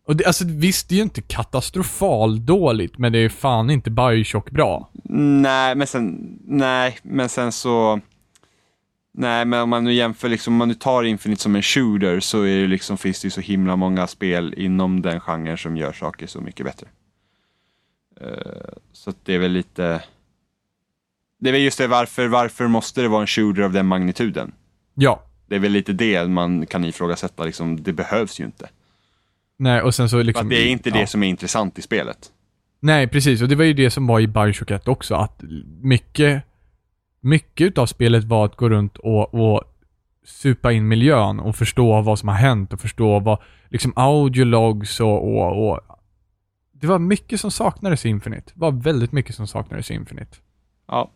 Och 0.08 0.16
det, 0.16 0.26
alltså 0.26 0.44
visst, 0.48 0.90
det 0.90 0.96
är 0.96 0.98
ju 0.98 1.04
inte 1.04 1.22
katastrofal 1.22 2.46
dåligt, 2.46 2.98
men 2.98 3.12
det 3.12 3.20
är 3.20 3.30
fan 3.30 3.70
inte 3.70 3.90
Bioshock 3.92 4.52
bra. 4.52 4.90
Nej, 5.44 5.76
men 5.76 5.88
sen, 5.88 6.38
nej, 6.46 6.98
men 7.04 7.30
sen 7.30 7.52
så... 7.52 8.00
Nej, 9.20 9.46
men 9.46 9.62
om 9.62 9.70
man 9.70 9.84
nu 9.84 9.94
jämför, 9.94 10.30
liksom, 10.30 10.54
om 10.54 10.58
man 10.58 10.68
nu 10.68 10.74
tar 10.74 11.04
Infinite 11.04 11.42
som 11.42 11.56
en 11.56 11.62
shooter 11.62 12.20
så 12.20 12.42
är 12.44 12.62
det 12.62 12.68
liksom, 12.68 12.98
finns 12.98 13.22
det 13.22 13.26
ju 13.26 13.30
så 13.32 13.42
himla 13.42 13.76
många 13.76 14.08
spel 14.08 14.54
inom 14.58 15.02
den 15.02 15.20
genren 15.20 15.58
som 15.58 15.78
gör 15.78 15.94
saker 15.94 16.28
så 16.28 16.42
mycket 16.42 16.66
bättre. 16.66 16.88
Eh, 18.22 18.74
så 18.94 19.10
att 19.10 19.16
det 19.26 19.36
är 19.36 19.40
väl 19.40 19.52
lite... 19.52 20.02
Det 21.40 21.50
är 21.50 21.54
väl 21.54 21.62
just 21.62 21.78
det, 21.78 21.88
varför, 21.88 22.28
varför 22.28 22.68
måste 22.68 23.02
det 23.02 23.08
vara 23.08 23.22
en 23.22 23.28
shooter 23.28 23.62
av 23.62 23.72
den 23.72 23.86
magnituden? 23.86 24.52
Ja. 24.94 25.24
Det 25.48 25.56
är 25.56 25.60
väl 25.60 25.72
lite 25.72 25.94
det 25.94 26.28
man 26.28 26.66
kan 26.66 26.84
ifrågasätta, 26.84 27.44
liksom, 27.44 27.84
det 27.84 27.94
behövs 27.94 28.40
ju 28.40 28.46
inte. 28.46 28.70
Nej, 29.60 29.82
och 29.82 29.96
sen 29.96 30.10
så 30.10 30.18
För 30.18 30.24
liksom... 30.24 30.48
att 30.48 30.50
det 30.50 30.68
är 30.68 30.68
inte 30.68 30.90
ja. 30.90 30.96
det 30.96 31.08
som 31.08 31.24
är 31.24 31.28
intressant 31.28 31.80
i 31.80 31.82
spelet. 31.82 32.32
Nej, 32.80 33.08
precis. 33.08 33.42
Och 33.42 33.48
det 33.48 33.56
var 33.56 33.64
ju 33.64 33.74
det 33.74 33.90
som 33.90 34.08
var 34.08 34.20
i 34.20 34.28
Bioshock 34.28 34.72
1 34.72 34.88
också, 34.88 35.16
att 35.16 35.44
mycket, 35.82 36.44
mycket 37.20 37.68
utav 37.68 37.86
spelet 37.86 38.24
var 38.24 38.46
att 38.46 38.56
gå 38.56 38.70
runt 38.70 38.98
och, 38.98 39.34
och 39.34 39.64
supa 40.26 40.72
in 40.72 40.88
miljön 40.88 41.40
och 41.40 41.56
förstå 41.56 42.02
vad 42.02 42.20
som 42.20 42.30
har 42.30 42.36
hänt 42.36 42.74
och 42.74 42.82
förstå 42.82 43.20
vad, 43.20 43.40
liksom 43.70 43.94
audiologs 43.96 45.00
och, 45.00 45.38
och, 45.38 45.70
och 45.70 45.80
det 46.72 46.88
var 46.88 47.00
mycket 47.00 47.40
som 47.40 47.52
saknades 47.52 48.06
i 48.06 48.10
Infinite. 48.10 48.52
Det 48.54 48.60
var 48.60 48.72
väldigt 48.72 49.12
mycket 49.12 49.36
som 49.36 49.48
saknades 49.48 49.92
i 49.92 49.94
Infinite. 49.94 50.38
Ja. 50.88 51.12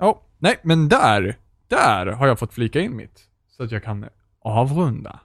Ja, 0.00 0.22
nej, 0.38 0.60
men 0.62 0.88
där, 0.88 1.38
där 1.68 2.06
har 2.06 2.26
jag 2.26 2.38
fått 2.38 2.54
flika 2.54 2.80
in 2.80 2.96
mitt. 2.96 3.20
Så 3.56 3.62
att 3.62 3.70
jag 3.70 3.84
kan 3.84 4.06
avrunda. 4.42 5.20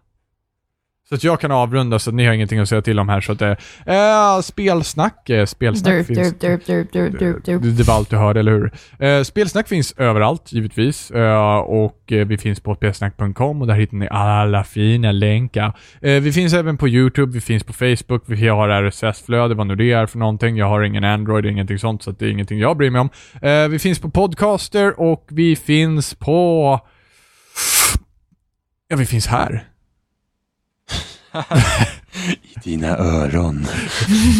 Så 1.09 1.15
att 1.15 1.23
jag 1.23 1.39
kan 1.39 1.51
avrunda 1.51 1.99
så 1.99 2.09
att 2.09 2.15
ni 2.15 2.25
har 2.25 2.33
ingenting 2.33 2.59
att 2.59 2.69
säga 2.69 2.81
till 2.81 2.99
om 2.99 3.09
här. 3.09 3.21
Så 3.21 3.31
att 3.31 3.39
det 3.39 3.57
eh, 3.85 4.41
spelsnack, 4.41 5.29
eh, 5.29 5.45
spelsnack 5.45 5.93
Derp, 5.93 6.05
finns... 6.05 6.33
Det, 7.45 7.57
det 7.59 7.83
var 7.87 7.95
allt 7.95 8.09
du 8.09 8.17
hörde, 8.17 8.39
eller 8.39 8.51
hur? 8.51 8.71
Eh, 8.99 9.23
spelsnack 9.23 9.67
finns 9.67 9.93
överallt, 9.97 10.53
givetvis. 10.53 11.11
Eh, 11.11 11.57
och 11.57 12.11
eh, 12.11 12.27
vi 12.27 12.37
finns 12.37 12.59
på 12.59 12.75
spelsnack.com 12.75 13.61
och 13.61 13.67
där 13.67 13.73
hittar 13.73 13.97
ni 13.97 14.07
alla 14.11 14.63
fina 14.63 15.11
länkar. 15.11 15.77
Eh, 16.01 16.21
vi 16.21 16.31
finns 16.31 16.53
även 16.53 16.77
på 16.77 16.87
YouTube, 16.87 17.33
vi 17.33 17.41
finns 17.41 17.63
på 17.63 17.73
Facebook, 17.73 18.23
vi 18.25 18.47
har 18.47 18.69
RSS-flöde, 18.69 19.55
vad 19.55 19.67
nu 19.67 19.75
det 19.75 19.91
är 19.91 20.05
för 20.05 20.17
någonting. 20.17 20.57
Jag 20.57 20.67
har 20.67 20.81
ingen 20.81 21.03
Android, 21.03 21.45
ingenting 21.45 21.79
sånt, 21.79 22.03
så 22.03 22.09
att 22.09 22.19
det 22.19 22.25
är 22.25 22.29
ingenting 22.29 22.59
jag 22.59 22.77
bryr 22.77 22.89
mig 22.89 23.01
om. 23.01 23.09
Vi 23.71 23.79
finns 23.79 23.99
på 23.99 24.09
Podcaster 24.09 24.99
och 24.99 25.27
vi 25.31 25.55
finns 25.55 26.15
på... 26.15 26.79
Ja, 28.87 28.95
vi 28.95 29.05
finns 29.05 29.27
här. 29.27 29.74
I 32.43 32.59
dina 32.63 32.97
öron. 32.97 33.65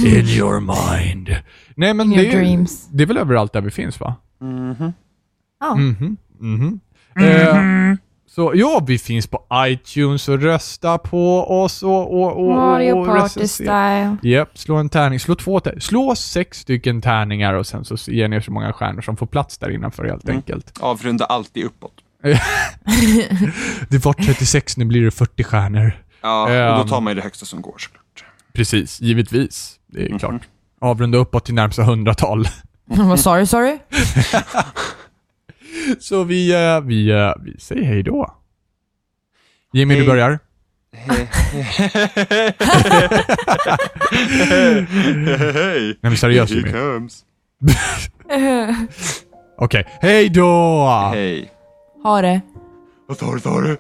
In 0.05 0.27
your 0.27 0.59
mind. 0.59 1.35
Nej, 1.75 1.93
men 1.93 2.11
In 2.11 2.17
det, 2.17 2.23
your 2.23 2.35
är, 2.35 2.39
dreams. 2.39 2.87
det 2.91 3.03
är 3.03 3.07
väl 3.07 3.17
överallt 3.17 3.53
där 3.53 3.61
vi 3.61 3.71
finns, 3.71 3.99
va? 3.99 4.15
Ja. 5.59 5.75
Mhm, 5.75 6.17
mhm. 6.39 6.79
Eh, 7.19 7.97
så 8.27 8.51
ja, 8.55 8.83
vi 8.87 8.97
finns 8.97 9.27
på 9.27 9.43
iTunes 9.55 10.29
och 10.29 10.41
rösta 10.41 10.97
på 10.97 11.51
oss 11.63 11.83
och, 11.83 12.21
och, 12.21 12.45
och, 12.47 12.55
Mario 12.55 12.93
och 12.93 13.05
Party 13.07 13.47
style. 13.47 14.17
Japp, 14.23 14.57
slå 14.57 14.75
en 14.75 14.89
tärning. 14.89 15.19
Slå 15.19 15.35
två 15.35 15.59
tärningar. 15.59 15.79
Slå 15.79 16.15
sex 16.15 16.59
stycken 16.59 17.01
tärningar 17.01 17.53
och 17.53 17.67
sen 17.67 17.85
så 17.85 18.11
ger 18.11 18.27
ni 18.27 18.41
så 18.41 18.51
många 18.51 18.73
stjärnor 18.73 19.01
som 19.01 19.17
får 19.17 19.25
plats 19.27 19.57
där 19.57 19.69
innanför 19.69 20.05
helt 20.05 20.23
Mm. 20.23 20.35
enkelt. 20.35 20.77
Avrunda 20.79 21.25
alltid 21.25 21.65
uppåt. 21.65 21.93
Det 23.89 24.05
var 24.05 24.13
36, 24.13 24.77
nu 24.77 24.85
blir 24.85 25.01
det 25.01 25.11
40 25.11 25.43
stjärnor. 25.43 25.91
Ja, 26.25 26.43
och 26.43 26.49
Ehm. 26.51 26.77
då 26.77 26.83
tar 26.87 27.01
man 27.01 27.11
ju 27.11 27.15
det 27.15 27.21
högsta 27.21 27.45
som 27.45 27.61
går 27.61 27.75
såklart. 27.77 28.25
Precis, 28.53 29.01
givetvis. 29.01 29.75
Det 29.87 30.05
är 30.05 30.09
Mhm. 30.09 30.19
klart. 30.19 30.41
Avrunda 30.81 31.17
uppåt 31.17 31.45
till 31.45 31.53
närmsta 31.53 31.83
hundratal. 31.83 32.47
Vad 32.85 33.19
sorry, 33.19 33.45
sorry? 33.45 33.77
Så 35.99 36.23
vi, 36.23 36.53
eh, 36.53 36.81
vi, 36.81 37.09
eh, 37.11 37.33
vi 37.43 37.59
säger 37.59 37.83
hej 37.83 38.03
då. 38.03 38.35
Jimmy, 39.73 39.93
du 39.93 39.99
Hej. 39.99 40.07
börjar. 40.07 40.39
Hej! 40.97 41.29
Nej 46.01 46.01
men 46.01 46.17
seriöst 46.17 46.51
Jimmy. 46.53 46.71
Okej, 49.57 49.85
hej 50.01 50.29
då! 50.29 50.87
Hej. 51.13 51.51
Ha 52.03 52.21
det. 52.21 52.41
Vad 53.07 53.17
tar 53.17 53.33
du, 53.33 53.39
tar 53.39 53.61
du? 53.61 53.77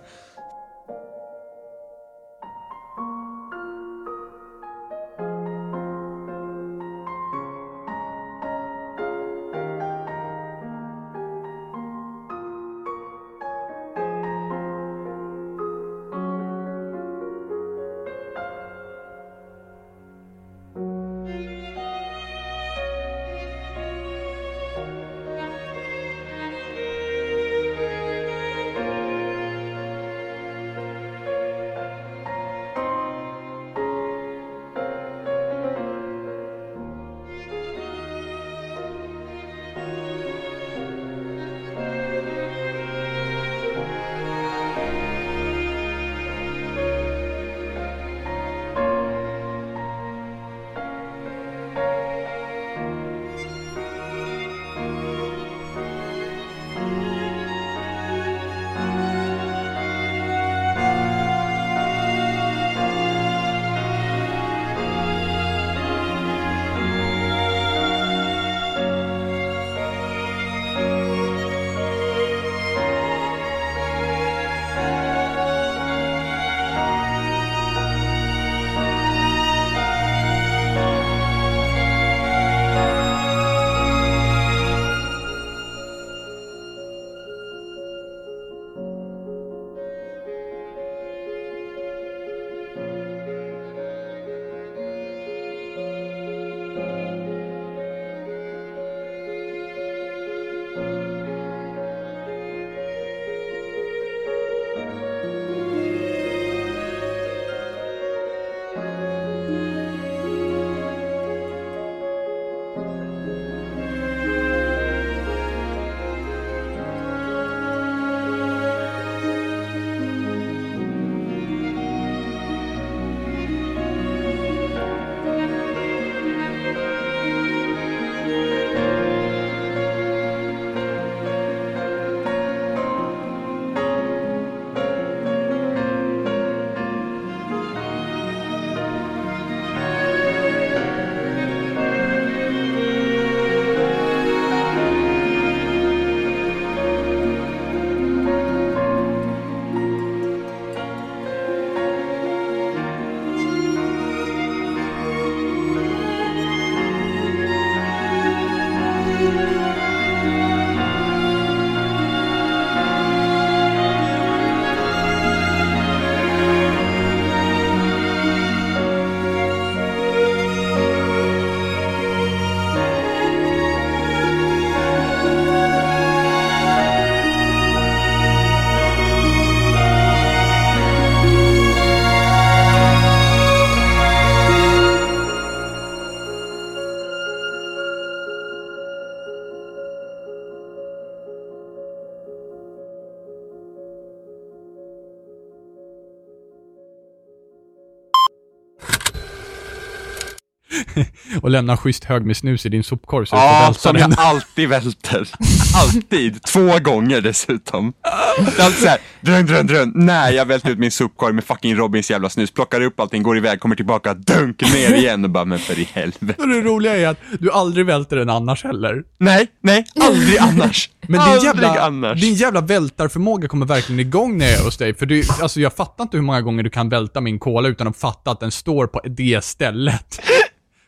Och 201.45 201.51
lämna 201.51 201.77
schysst 201.77 202.03
hög 202.03 202.25
med 202.25 202.37
snus 202.37 202.65
i 202.65 202.69
din 202.69 202.83
sopkorg 202.83 203.27
så 203.27 203.35
du 203.35 203.41
Ja, 203.41 203.61
välta 203.65 203.79
som 203.79 203.97
jag 203.97 204.13
alltid 204.17 204.69
välter. 204.69 205.29
Alltid. 205.75 206.43
Två 206.43 206.79
gånger 206.79 207.21
dessutom. 207.21 207.93
Det 208.37 208.61
är 208.61 208.65
alltid 208.65 208.81
såhär, 208.81 208.97
drön, 209.21 209.45
drön, 209.45 209.67
drön. 209.67 209.91
Nej, 209.95 210.35
jag 210.35 210.45
välter 210.45 210.69
ut 210.69 210.79
min 210.79 210.91
sopkorg 210.91 211.33
med 211.33 211.43
fucking 211.43 211.75
Robins 211.75 212.11
jävla 212.11 212.29
snus, 212.29 212.51
plockar 212.51 212.81
upp 212.81 212.99
allting, 212.99 213.23
går 213.23 213.37
iväg, 213.37 213.59
kommer 213.59 213.75
tillbaka, 213.75 214.13
dunk 214.13 214.61
ner 214.61 214.93
igen 214.93 215.23
och 215.23 215.29
bara, 215.29 215.45
men 215.45 215.59
för 215.59 215.79
i 215.79 215.89
helvete. 215.93 216.41
Och 216.41 216.47
det 216.47 216.61
roliga 216.61 216.97
är 216.97 217.07
att 217.07 217.19
du 217.39 217.51
aldrig 217.51 217.85
välter 217.85 218.15
den 218.15 218.29
annars 218.29 218.63
heller. 218.63 219.03
Nej, 219.17 219.47
nej, 219.61 219.85
aldrig 220.01 220.37
annars. 220.37 220.89
Men 221.07 221.11
din 221.11 221.21
aldrig 221.21 221.43
jävla, 221.43 221.81
annars. 221.81 222.21
din 222.21 222.33
jävla 222.33 222.61
vältarförmåga 222.61 223.47
kommer 223.47 223.65
verkligen 223.65 223.99
igång 223.99 224.37
när 224.37 224.45
jag 224.45 224.59
är 224.59 224.63
hos 224.63 224.77
dig. 224.77 224.93
För 224.93 225.05
du, 225.05 225.23
alltså 225.41 225.59
jag 225.59 225.73
fattar 225.73 226.03
inte 226.03 226.17
hur 226.17 226.21
många 226.21 226.41
gånger 226.41 226.63
du 226.63 226.69
kan 226.69 226.89
välta 226.89 227.21
min 227.21 227.39
cola 227.39 227.67
utan 227.67 227.87
att 227.87 227.97
fatta 227.97 228.31
att 228.31 228.39
den 228.39 228.51
står 228.51 228.87
på 228.87 229.01
det 229.05 229.43
stället. 229.43 230.21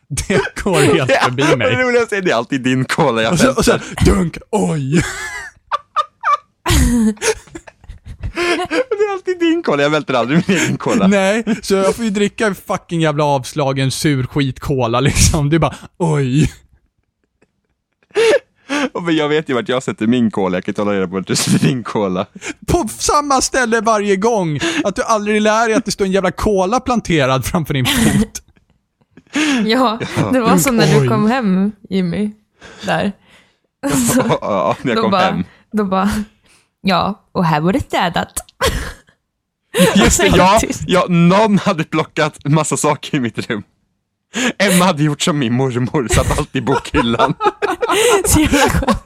Det 0.08 0.62
går 0.62 0.74
helt 0.94 1.12
förbi 1.12 1.42
Det 1.42 1.56
mig. 1.56 1.82
roligaste 1.82 2.16
är 2.16 2.22
det 2.22 2.30
är 2.30 2.34
alltid 2.36 2.60
din 2.62 2.84
cola 2.84 3.22
jag 3.22 3.32
Och 3.32 3.38
så, 3.38 3.50
och 3.50 3.64
så 3.64 3.78
dunk, 4.04 4.38
oj! 4.50 5.02
Det 8.90 9.04
är 9.04 9.12
alltid 9.12 9.38
din 9.38 9.62
cola, 9.62 9.82
jag 9.82 9.90
välter 9.90 10.14
aldrig 10.14 10.44
min 10.48 10.58
egen 10.58 10.76
cola. 10.76 11.06
Nej, 11.06 11.44
så 11.62 11.74
jag 11.74 11.96
får 11.96 12.04
ju 12.04 12.10
dricka 12.10 12.46
en 12.46 12.54
fucking 12.54 13.00
jävla 13.00 13.24
avslagen 13.24 13.90
sur 13.90 14.22
skit 14.26 14.60
cola 14.60 15.00
liksom. 15.00 15.50
Det 15.50 15.56
är 15.56 15.60
bara, 15.60 15.74
oj. 15.98 16.52
Men 19.04 19.16
jag 19.16 19.28
vet 19.28 19.48
ju 19.50 19.54
vart 19.54 19.68
jag 19.68 19.82
sätter 19.82 20.06
min 20.06 20.30
cola, 20.30 20.56
jag 20.56 20.64
kan 20.64 20.72
inte 20.72 20.80
hålla 20.82 20.92
reda 20.92 21.06
på 21.06 21.14
vart 21.14 21.26
du 21.26 21.36
sätter 21.36 21.66
din 21.66 21.82
cola. 21.84 22.26
På 22.66 22.88
samma 22.88 23.40
ställe 23.40 23.80
varje 23.80 24.16
gång. 24.16 24.60
Att 24.84 24.96
du 24.96 25.02
aldrig 25.02 25.42
lär 25.42 25.66
dig 25.68 25.76
att 25.76 25.84
det 25.84 25.90
står 25.90 26.04
en 26.04 26.12
jävla 26.12 26.30
cola 26.30 26.80
planterad 26.80 27.44
framför 27.44 27.74
din 27.74 27.86
fot. 27.86 28.42
Ja, 29.64 29.98
det 30.32 30.40
var 30.40 30.56
som 30.56 30.76
när 30.76 31.00
du 31.00 31.08
kom 31.08 31.30
hem, 31.30 31.72
Jimmy. 31.90 32.30
Där. 32.86 33.12
Så, 34.14 34.38
Ja, 34.40 34.76
när 34.82 34.90
jag 34.90 34.96
då 34.96 35.02
kom 35.02 35.10
bara, 35.10 35.22
hem. 35.22 35.44
Då 35.72 35.84
bara, 35.84 36.10
ja, 36.80 37.24
och 37.32 37.44
här 37.44 37.60
var 37.60 37.72
det 37.72 37.80
städat. 37.80 38.32
Just 39.94 40.20
det, 40.20 40.26
ja, 40.36 40.60
ja, 40.86 41.06
någon 41.08 41.58
hade 41.58 41.84
plockat 41.84 42.38
massa 42.44 42.76
saker 42.76 43.16
i 43.16 43.20
mitt 43.20 43.50
rum. 43.50 43.62
Emma 44.58 44.84
hade 44.84 45.02
gjort 45.02 45.22
som 45.22 45.38
min 45.38 45.52
mormor, 45.52 46.08
satt 46.10 46.38
allt 46.38 46.56
i 46.56 46.60
bokhyllan. 46.60 47.34
Så 48.26 48.40
jävla 48.40 48.58
skönt. 48.58 49.02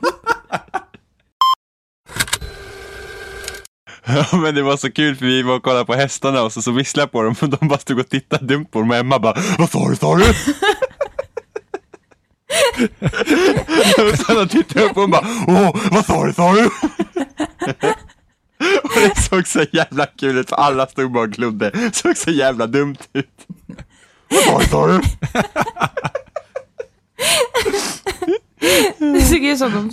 Ja, 4.07 4.27
men 4.39 4.55
det 4.55 4.63
var 4.63 4.77
så 4.77 4.93
kul 4.93 5.17
för 5.17 5.25
vi 5.27 5.43
var 5.43 5.57
och 5.57 5.63
kollade 5.63 5.85
på 5.85 5.95
hästarna 5.95 6.43
och 6.43 6.53
så, 6.53 6.63
så 6.63 6.71
visslade 6.73 7.03
jag 7.03 7.13
på 7.13 7.23
dem 7.23 7.35
och 7.41 7.49
de 7.49 7.69
bara 7.69 7.79
stod 7.79 7.99
och 7.99 8.09
tittade 8.09 8.47
dumt 8.47 8.65
på 8.71 8.79
dem 8.79 8.91
och 8.91 8.97
Emma 8.97 9.19
bara 9.19 9.37
Vad 9.59 9.71
sa 9.71 9.89
du, 9.89 9.97
sa 9.97 10.17
du? 10.17 10.25
och 14.11 14.17
sen 14.27 14.49
tittade 14.49 14.81
jag 14.81 14.91
upp 14.91 14.97
och 14.97 15.03
hon 15.03 15.11
bara 15.11 15.27
Åh, 15.49 15.77
vad 15.91 16.07
sa 16.07 16.27
du, 16.27 16.33
sa 16.33 16.53
du? 16.53 16.71
och 18.83 18.91
det 18.95 19.21
såg 19.23 19.47
så 19.47 19.65
jävla 19.73 20.07
kul 20.07 20.39
ut 20.39 20.49
för 20.49 20.57
alla 20.57 20.87
stod 20.87 21.13
bara 21.13 21.23
och 21.25 21.31
glodde. 21.31 21.91
Såg 21.93 22.17
så 22.17 22.31
jävla 22.31 22.67
dumt 22.67 22.97
ut. 23.13 23.47
Vad 24.29 24.43
sa 24.45 24.59
du, 24.59 24.67
sa 24.67 24.87
du? 24.87 25.01
Det 28.99 29.29
tycker 29.29 29.49
jag 29.49 29.59
som 29.59 29.73
de... 29.73 29.91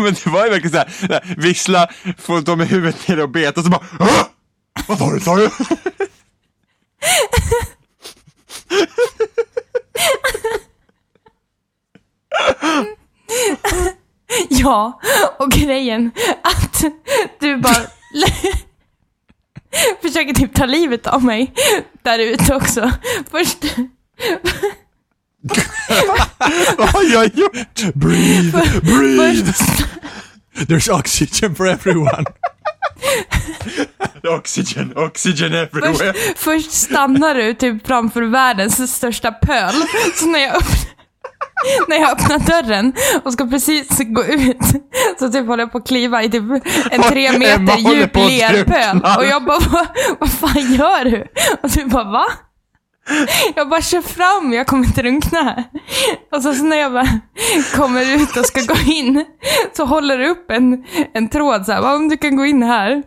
Men 0.00 0.14
det 0.14 0.26
var 0.26 0.44
ju 0.44 0.50
verkligen 0.50 0.70
såhär, 0.70 1.34
vissla, 1.36 1.88
få 2.18 2.40
dem 2.40 2.58
med 2.58 2.68
huvudet 2.68 3.08
ner 3.08 3.20
och 3.20 3.28
beta 3.30 3.60
och 3.60 3.64
så 3.64 3.70
bara 3.70 3.86
"Åh! 4.00 4.22
Vad 4.88 4.98
sa 4.98 5.10
du, 5.10 5.20
sa 5.20 5.36
du? 5.36 5.50
Ja, 14.48 15.00
och 15.38 15.50
grejen 15.50 16.10
att 16.42 16.84
du 17.40 17.56
bara 17.56 17.74
försöker 20.02 20.34
typ 20.34 20.54
ta 20.54 20.66
livet 20.66 21.06
av 21.06 21.24
mig 21.24 21.52
där 22.02 22.18
ute 22.18 22.54
också. 22.54 22.90
Först, 23.30 23.64
Vad 26.78 26.88
har 26.88 27.02
jag 27.12 27.24
gjort? 27.34 27.94
Breathe, 27.94 28.80
breathe! 28.80 29.52
There's 30.68 30.88
oxygen 30.98 31.54
for 31.54 31.68
everyone. 31.68 32.24
Oxygen, 34.28 34.92
oxygen 34.96 35.54
everywhere. 35.54 36.12
först, 36.12 36.38
först 36.38 36.72
stannar 36.72 37.34
du 37.34 37.54
typ 37.54 37.86
framför 37.86 38.22
världens 38.22 38.96
största 38.96 39.32
pöl. 39.32 39.74
Så 40.14 40.26
när 40.26 40.38
jag 40.38 40.56
öppnar 40.56 40.90
när 41.88 41.96
jag 41.96 42.10
öppnar 42.10 42.38
dörren 42.38 42.92
och 43.24 43.32
ska 43.32 43.46
precis 43.46 43.88
gå 43.98 44.24
ut 44.24 44.56
så 45.18 45.28
typ 45.28 45.46
håller 45.46 45.62
jag 45.62 45.72
på 45.72 45.78
att 45.78 45.86
kliva 45.86 46.22
i 46.22 46.30
typ 46.30 46.42
en 46.90 47.02
tre 47.02 47.38
meter 47.38 47.76
djup 47.76 48.16
lerpöl. 48.16 49.00
Och 49.18 49.24
jag 49.26 49.44
bara, 49.44 49.58
vad, 49.58 49.86
vad 50.20 50.32
fan 50.32 50.74
gör 50.74 51.04
du? 51.04 51.26
Och 51.62 51.70
du 51.70 51.84
bara, 51.84 52.04
va? 52.04 52.26
Jag 53.54 53.68
bara, 53.68 53.82
kör 53.82 54.02
fram, 54.02 54.52
jag 54.52 54.66
kommer 54.66 54.86
inte 54.86 55.02
drunkna 55.02 55.42
här. 55.42 55.64
Och 56.32 56.42
så, 56.42 56.54
så 56.54 56.64
när 56.64 56.76
jag 56.76 56.92
bara 56.92 57.08
kommer 57.74 58.16
ut 58.16 58.36
och 58.36 58.46
ska 58.46 58.60
gå 58.60 58.92
in 58.92 59.24
så 59.72 59.84
håller 59.84 60.18
du 60.18 60.28
upp 60.28 60.50
en, 60.50 60.84
en 61.14 61.28
tråd 61.28 61.66
så 61.66 61.72
här, 61.72 61.94
om 61.94 62.08
du 62.08 62.16
kan 62.16 62.36
gå 62.36 62.46
in 62.46 62.62
här. 62.62 63.02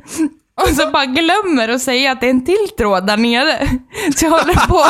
Och 0.62 0.68
så 0.68 0.90
bara 0.90 1.06
glömmer 1.06 1.70
att 1.70 1.82
säga 1.82 2.12
att 2.12 2.22
det 2.22 2.28
är 2.28 2.32
en 2.32 2.46
till 2.46 2.70
tråd 2.78 3.08
där 3.08 3.18
nere. 3.18 3.70
Så 4.16 4.26
jag 4.26 4.32
håller 4.32 4.68
på... 4.68 4.86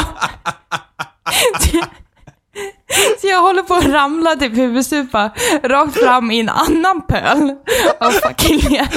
Så 3.22 3.28
jag 3.28 3.42
håller 3.42 3.64
på 3.64 3.74
att 3.74 3.86
ramla 3.86 4.36
typ 4.36 4.58
huvudstupa 4.58 5.32
rakt 5.64 5.94
fram 5.94 6.32
i 6.32 6.40
en 6.40 6.50
annan 6.50 7.02
pöl 7.08 7.56
av 8.00 8.12
fucking 8.12 8.58
lera. 8.58 8.88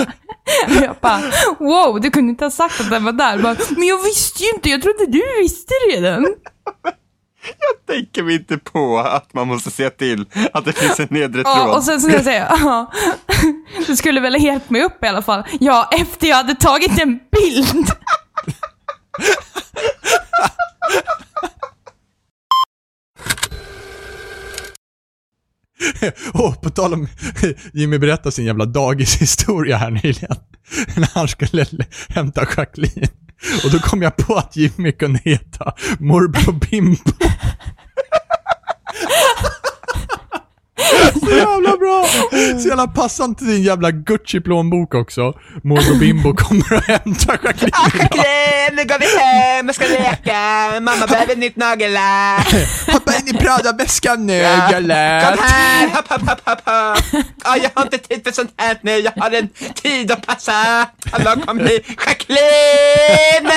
Jag 0.83 0.97
bara, 1.01 1.23
wow, 1.59 2.01
du 2.01 2.11
kunde 2.11 2.31
inte 2.31 2.45
ha 2.45 2.51
sagt 2.51 2.81
att 2.81 2.91
den 2.91 3.05
var 3.05 3.13
där. 3.13 3.39
Bara, 3.39 3.57
men 3.71 3.89
jag 3.89 4.03
visste 4.03 4.43
ju 4.43 4.51
inte, 4.55 4.71
jag 4.71 4.83
trodde 4.83 5.07
du 5.07 5.23
visste 5.41 5.75
redan. 5.93 6.27
Jag 7.59 7.95
tänker 7.97 8.23
mig 8.23 8.35
inte 8.35 8.59
på 8.59 8.99
att 8.99 9.35
man 9.35 9.49
måste 9.49 9.71
se 9.71 9.91
till 9.91 10.27
att 10.53 10.65
det 10.65 10.73
finns 10.73 11.01
en 11.01 11.07
nedre 11.11 11.43
Ja, 11.45 11.55
tråd. 11.65 11.77
och 11.77 11.83
sen 11.85 12.01
säger 12.01 12.41
jag, 12.41 12.59
ja, 12.61 12.93
du 13.87 13.97
skulle 13.97 14.21
väl 14.21 14.35
ha 14.35 14.41
hjälpt 14.41 14.71
mig 14.71 14.83
upp 14.85 15.05
i 15.05 15.07
alla 15.07 15.23
fall. 15.23 15.43
Ja, 15.61 15.89
efter 15.93 16.27
jag 16.27 16.37
hade 16.37 16.55
tagit 16.55 17.01
en 17.03 17.19
bild. 17.33 17.91
Och 26.33 26.63
på 26.63 26.71
tal 26.71 26.95
om 26.95 27.09
Jimmy 27.73 27.99
berättade 27.99 28.33
sin 28.33 28.45
jävla 28.45 28.65
dagishistoria 28.65 29.77
här 29.77 29.91
nyligen. 29.91 30.37
När 30.97 31.11
han 31.15 31.29
skulle 31.29 31.67
hämta 32.09 32.47
Jacqueline. 32.57 33.09
Och 33.65 33.71
då 33.71 33.79
kom 33.79 34.03
jag 34.03 34.17
på 34.17 34.35
att 34.35 34.57
Jimmy 34.57 34.93
kunde 34.93 35.21
heta 35.25 35.75
Morbror 35.99 36.53
Bimbo. 36.53 37.13
Så 41.21 41.31
jävla 41.31 41.77
bra! 41.77 42.07
Så 42.63 42.69
jävla 42.69 42.87
passande 42.87 43.39
till 43.39 43.47
din 43.47 43.63
jävla 43.63 43.91
Gucci-plånbok 43.91 44.95
också. 44.95 45.33
Morbror 45.65 45.95
Bimbo 45.99 46.35
kommer 46.35 46.73
och 46.73 46.83
hämtar 46.83 47.39
Jacqueline 47.45 47.69
idag. 47.69 48.01
Jacqueline, 48.01 48.77
nu 48.77 48.85
går 48.85 48.99
vi 48.99 49.19
hem 49.19 49.69
och 49.69 49.75
ska 49.75 49.85
leka. 49.87 50.81
Mamma 50.81 51.07
behöver 51.07 51.37
nytt 51.37 51.57
nagellack. 51.57 52.55
Hoppa 52.93 53.13
in 53.17 53.29
i 53.29 53.33
Prada-väskan 53.39 54.27
nu, 54.27 54.43
Kom 54.45 54.77
Gillette. 54.77 55.37
här, 55.43 55.89
hopp, 55.89 56.09
hopp, 56.09 56.21
hopp, 56.21 56.41
hopp. 56.49 56.61
Ja, 57.45 57.57
jag 57.63 57.71
har 57.75 57.83
inte 57.83 57.99
tid 57.99 58.21
för 58.25 58.33
sånt 58.33 58.55
här 58.57 58.79
nu. 58.83 58.99
Jag 58.99 59.13
har 59.17 59.31
en 59.31 59.49
tid 59.75 60.11
att 60.13 60.27
passa. 60.27 60.53
Hallå, 61.13 61.35
kom 61.47 61.61
hit. 61.61 61.87
Jacqueline! 62.07 63.51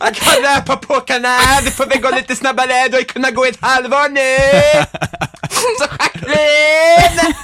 Jag 0.00 0.14
kan 0.14 0.34
röpa 0.42 0.76
påkarna. 0.76 1.38
Det 1.64 1.70
får 1.70 1.86
väl 1.86 2.00
gå 2.00 2.10
lite 2.10 2.36
snabbare. 2.36 2.88
Du 2.88 2.96
har 2.96 3.02
ju 3.08 3.12
kunnat 3.12 3.34
gå 3.34 3.44
ett 3.44 3.60
halvår 3.60 4.08
nu. 4.08 4.38
Så 5.78 5.84
Jacqueline! 5.98 7.34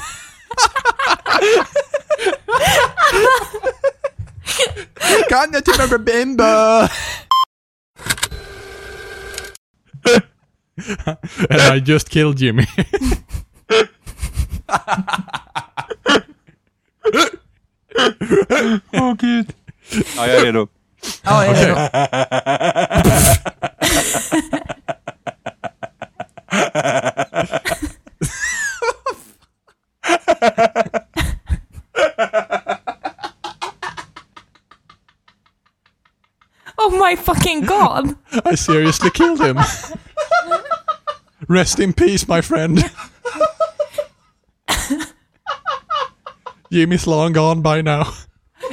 Kan 5.28 5.50
jag 5.52 5.64
till 5.64 5.74
Morbror 5.78 5.98
Bimbo? 5.98 6.44
And 11.50 11.60
I 11.74 11.92
just 11.92 12.08
killed 12.10 12.38
Jimmy. 12.38 12.66
Åh 18.92 19.14
gud. 19.14 19.52
Ja, 20.16 20.26
jag 20.26 20.36
är 20.36 20.44
redo. 20.44 20.68
Ja, 21.22 21.44
jag 21.44 21.58
är 21.58 21.66
redo. 21.66 21.76
Oh 36.76 36.90
my 36.90 37.16
fucking 37.16 37.62
god! 37.62 38.14
I 38.44 38.54
seriously 38.56 39.10
killed 39.10 39.40
him. 39.40 39.58
Rest 41.48 41.80
in 41.80 41.92
peace 41.92 42.28
my 42.28 42.42
friend. 42.42 42.84
Jimmy's 46.70 47.06
long 47.06 47.32
gone 47.32 47.62
by 47.62 47.82
now. 47.82 48.04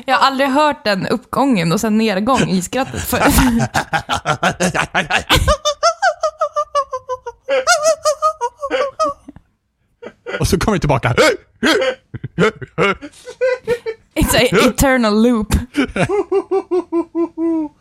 Jag 0.05 0.15
har 0.15 0.27
aldrig 0.27 0.49
hört 0.49 0.83
den 0.83 1.07
uppgången 1.07 1.71
och 1.71 1.81
sen 1.81 1.97
nedgång 1.97 2.49
i 2.49 2.61
skrattet 2.61 3.03
för. 3.03 3.17
Och 10.39 10.47
så 10.47 10.59
kommer 10.59 10.75
vi 10.75 10.79
tillbaka. 10.79 11.15
It's 14.15 14.35
a 14.35 14.67
eternal 14.69 15.23
loop. 15.23 15.53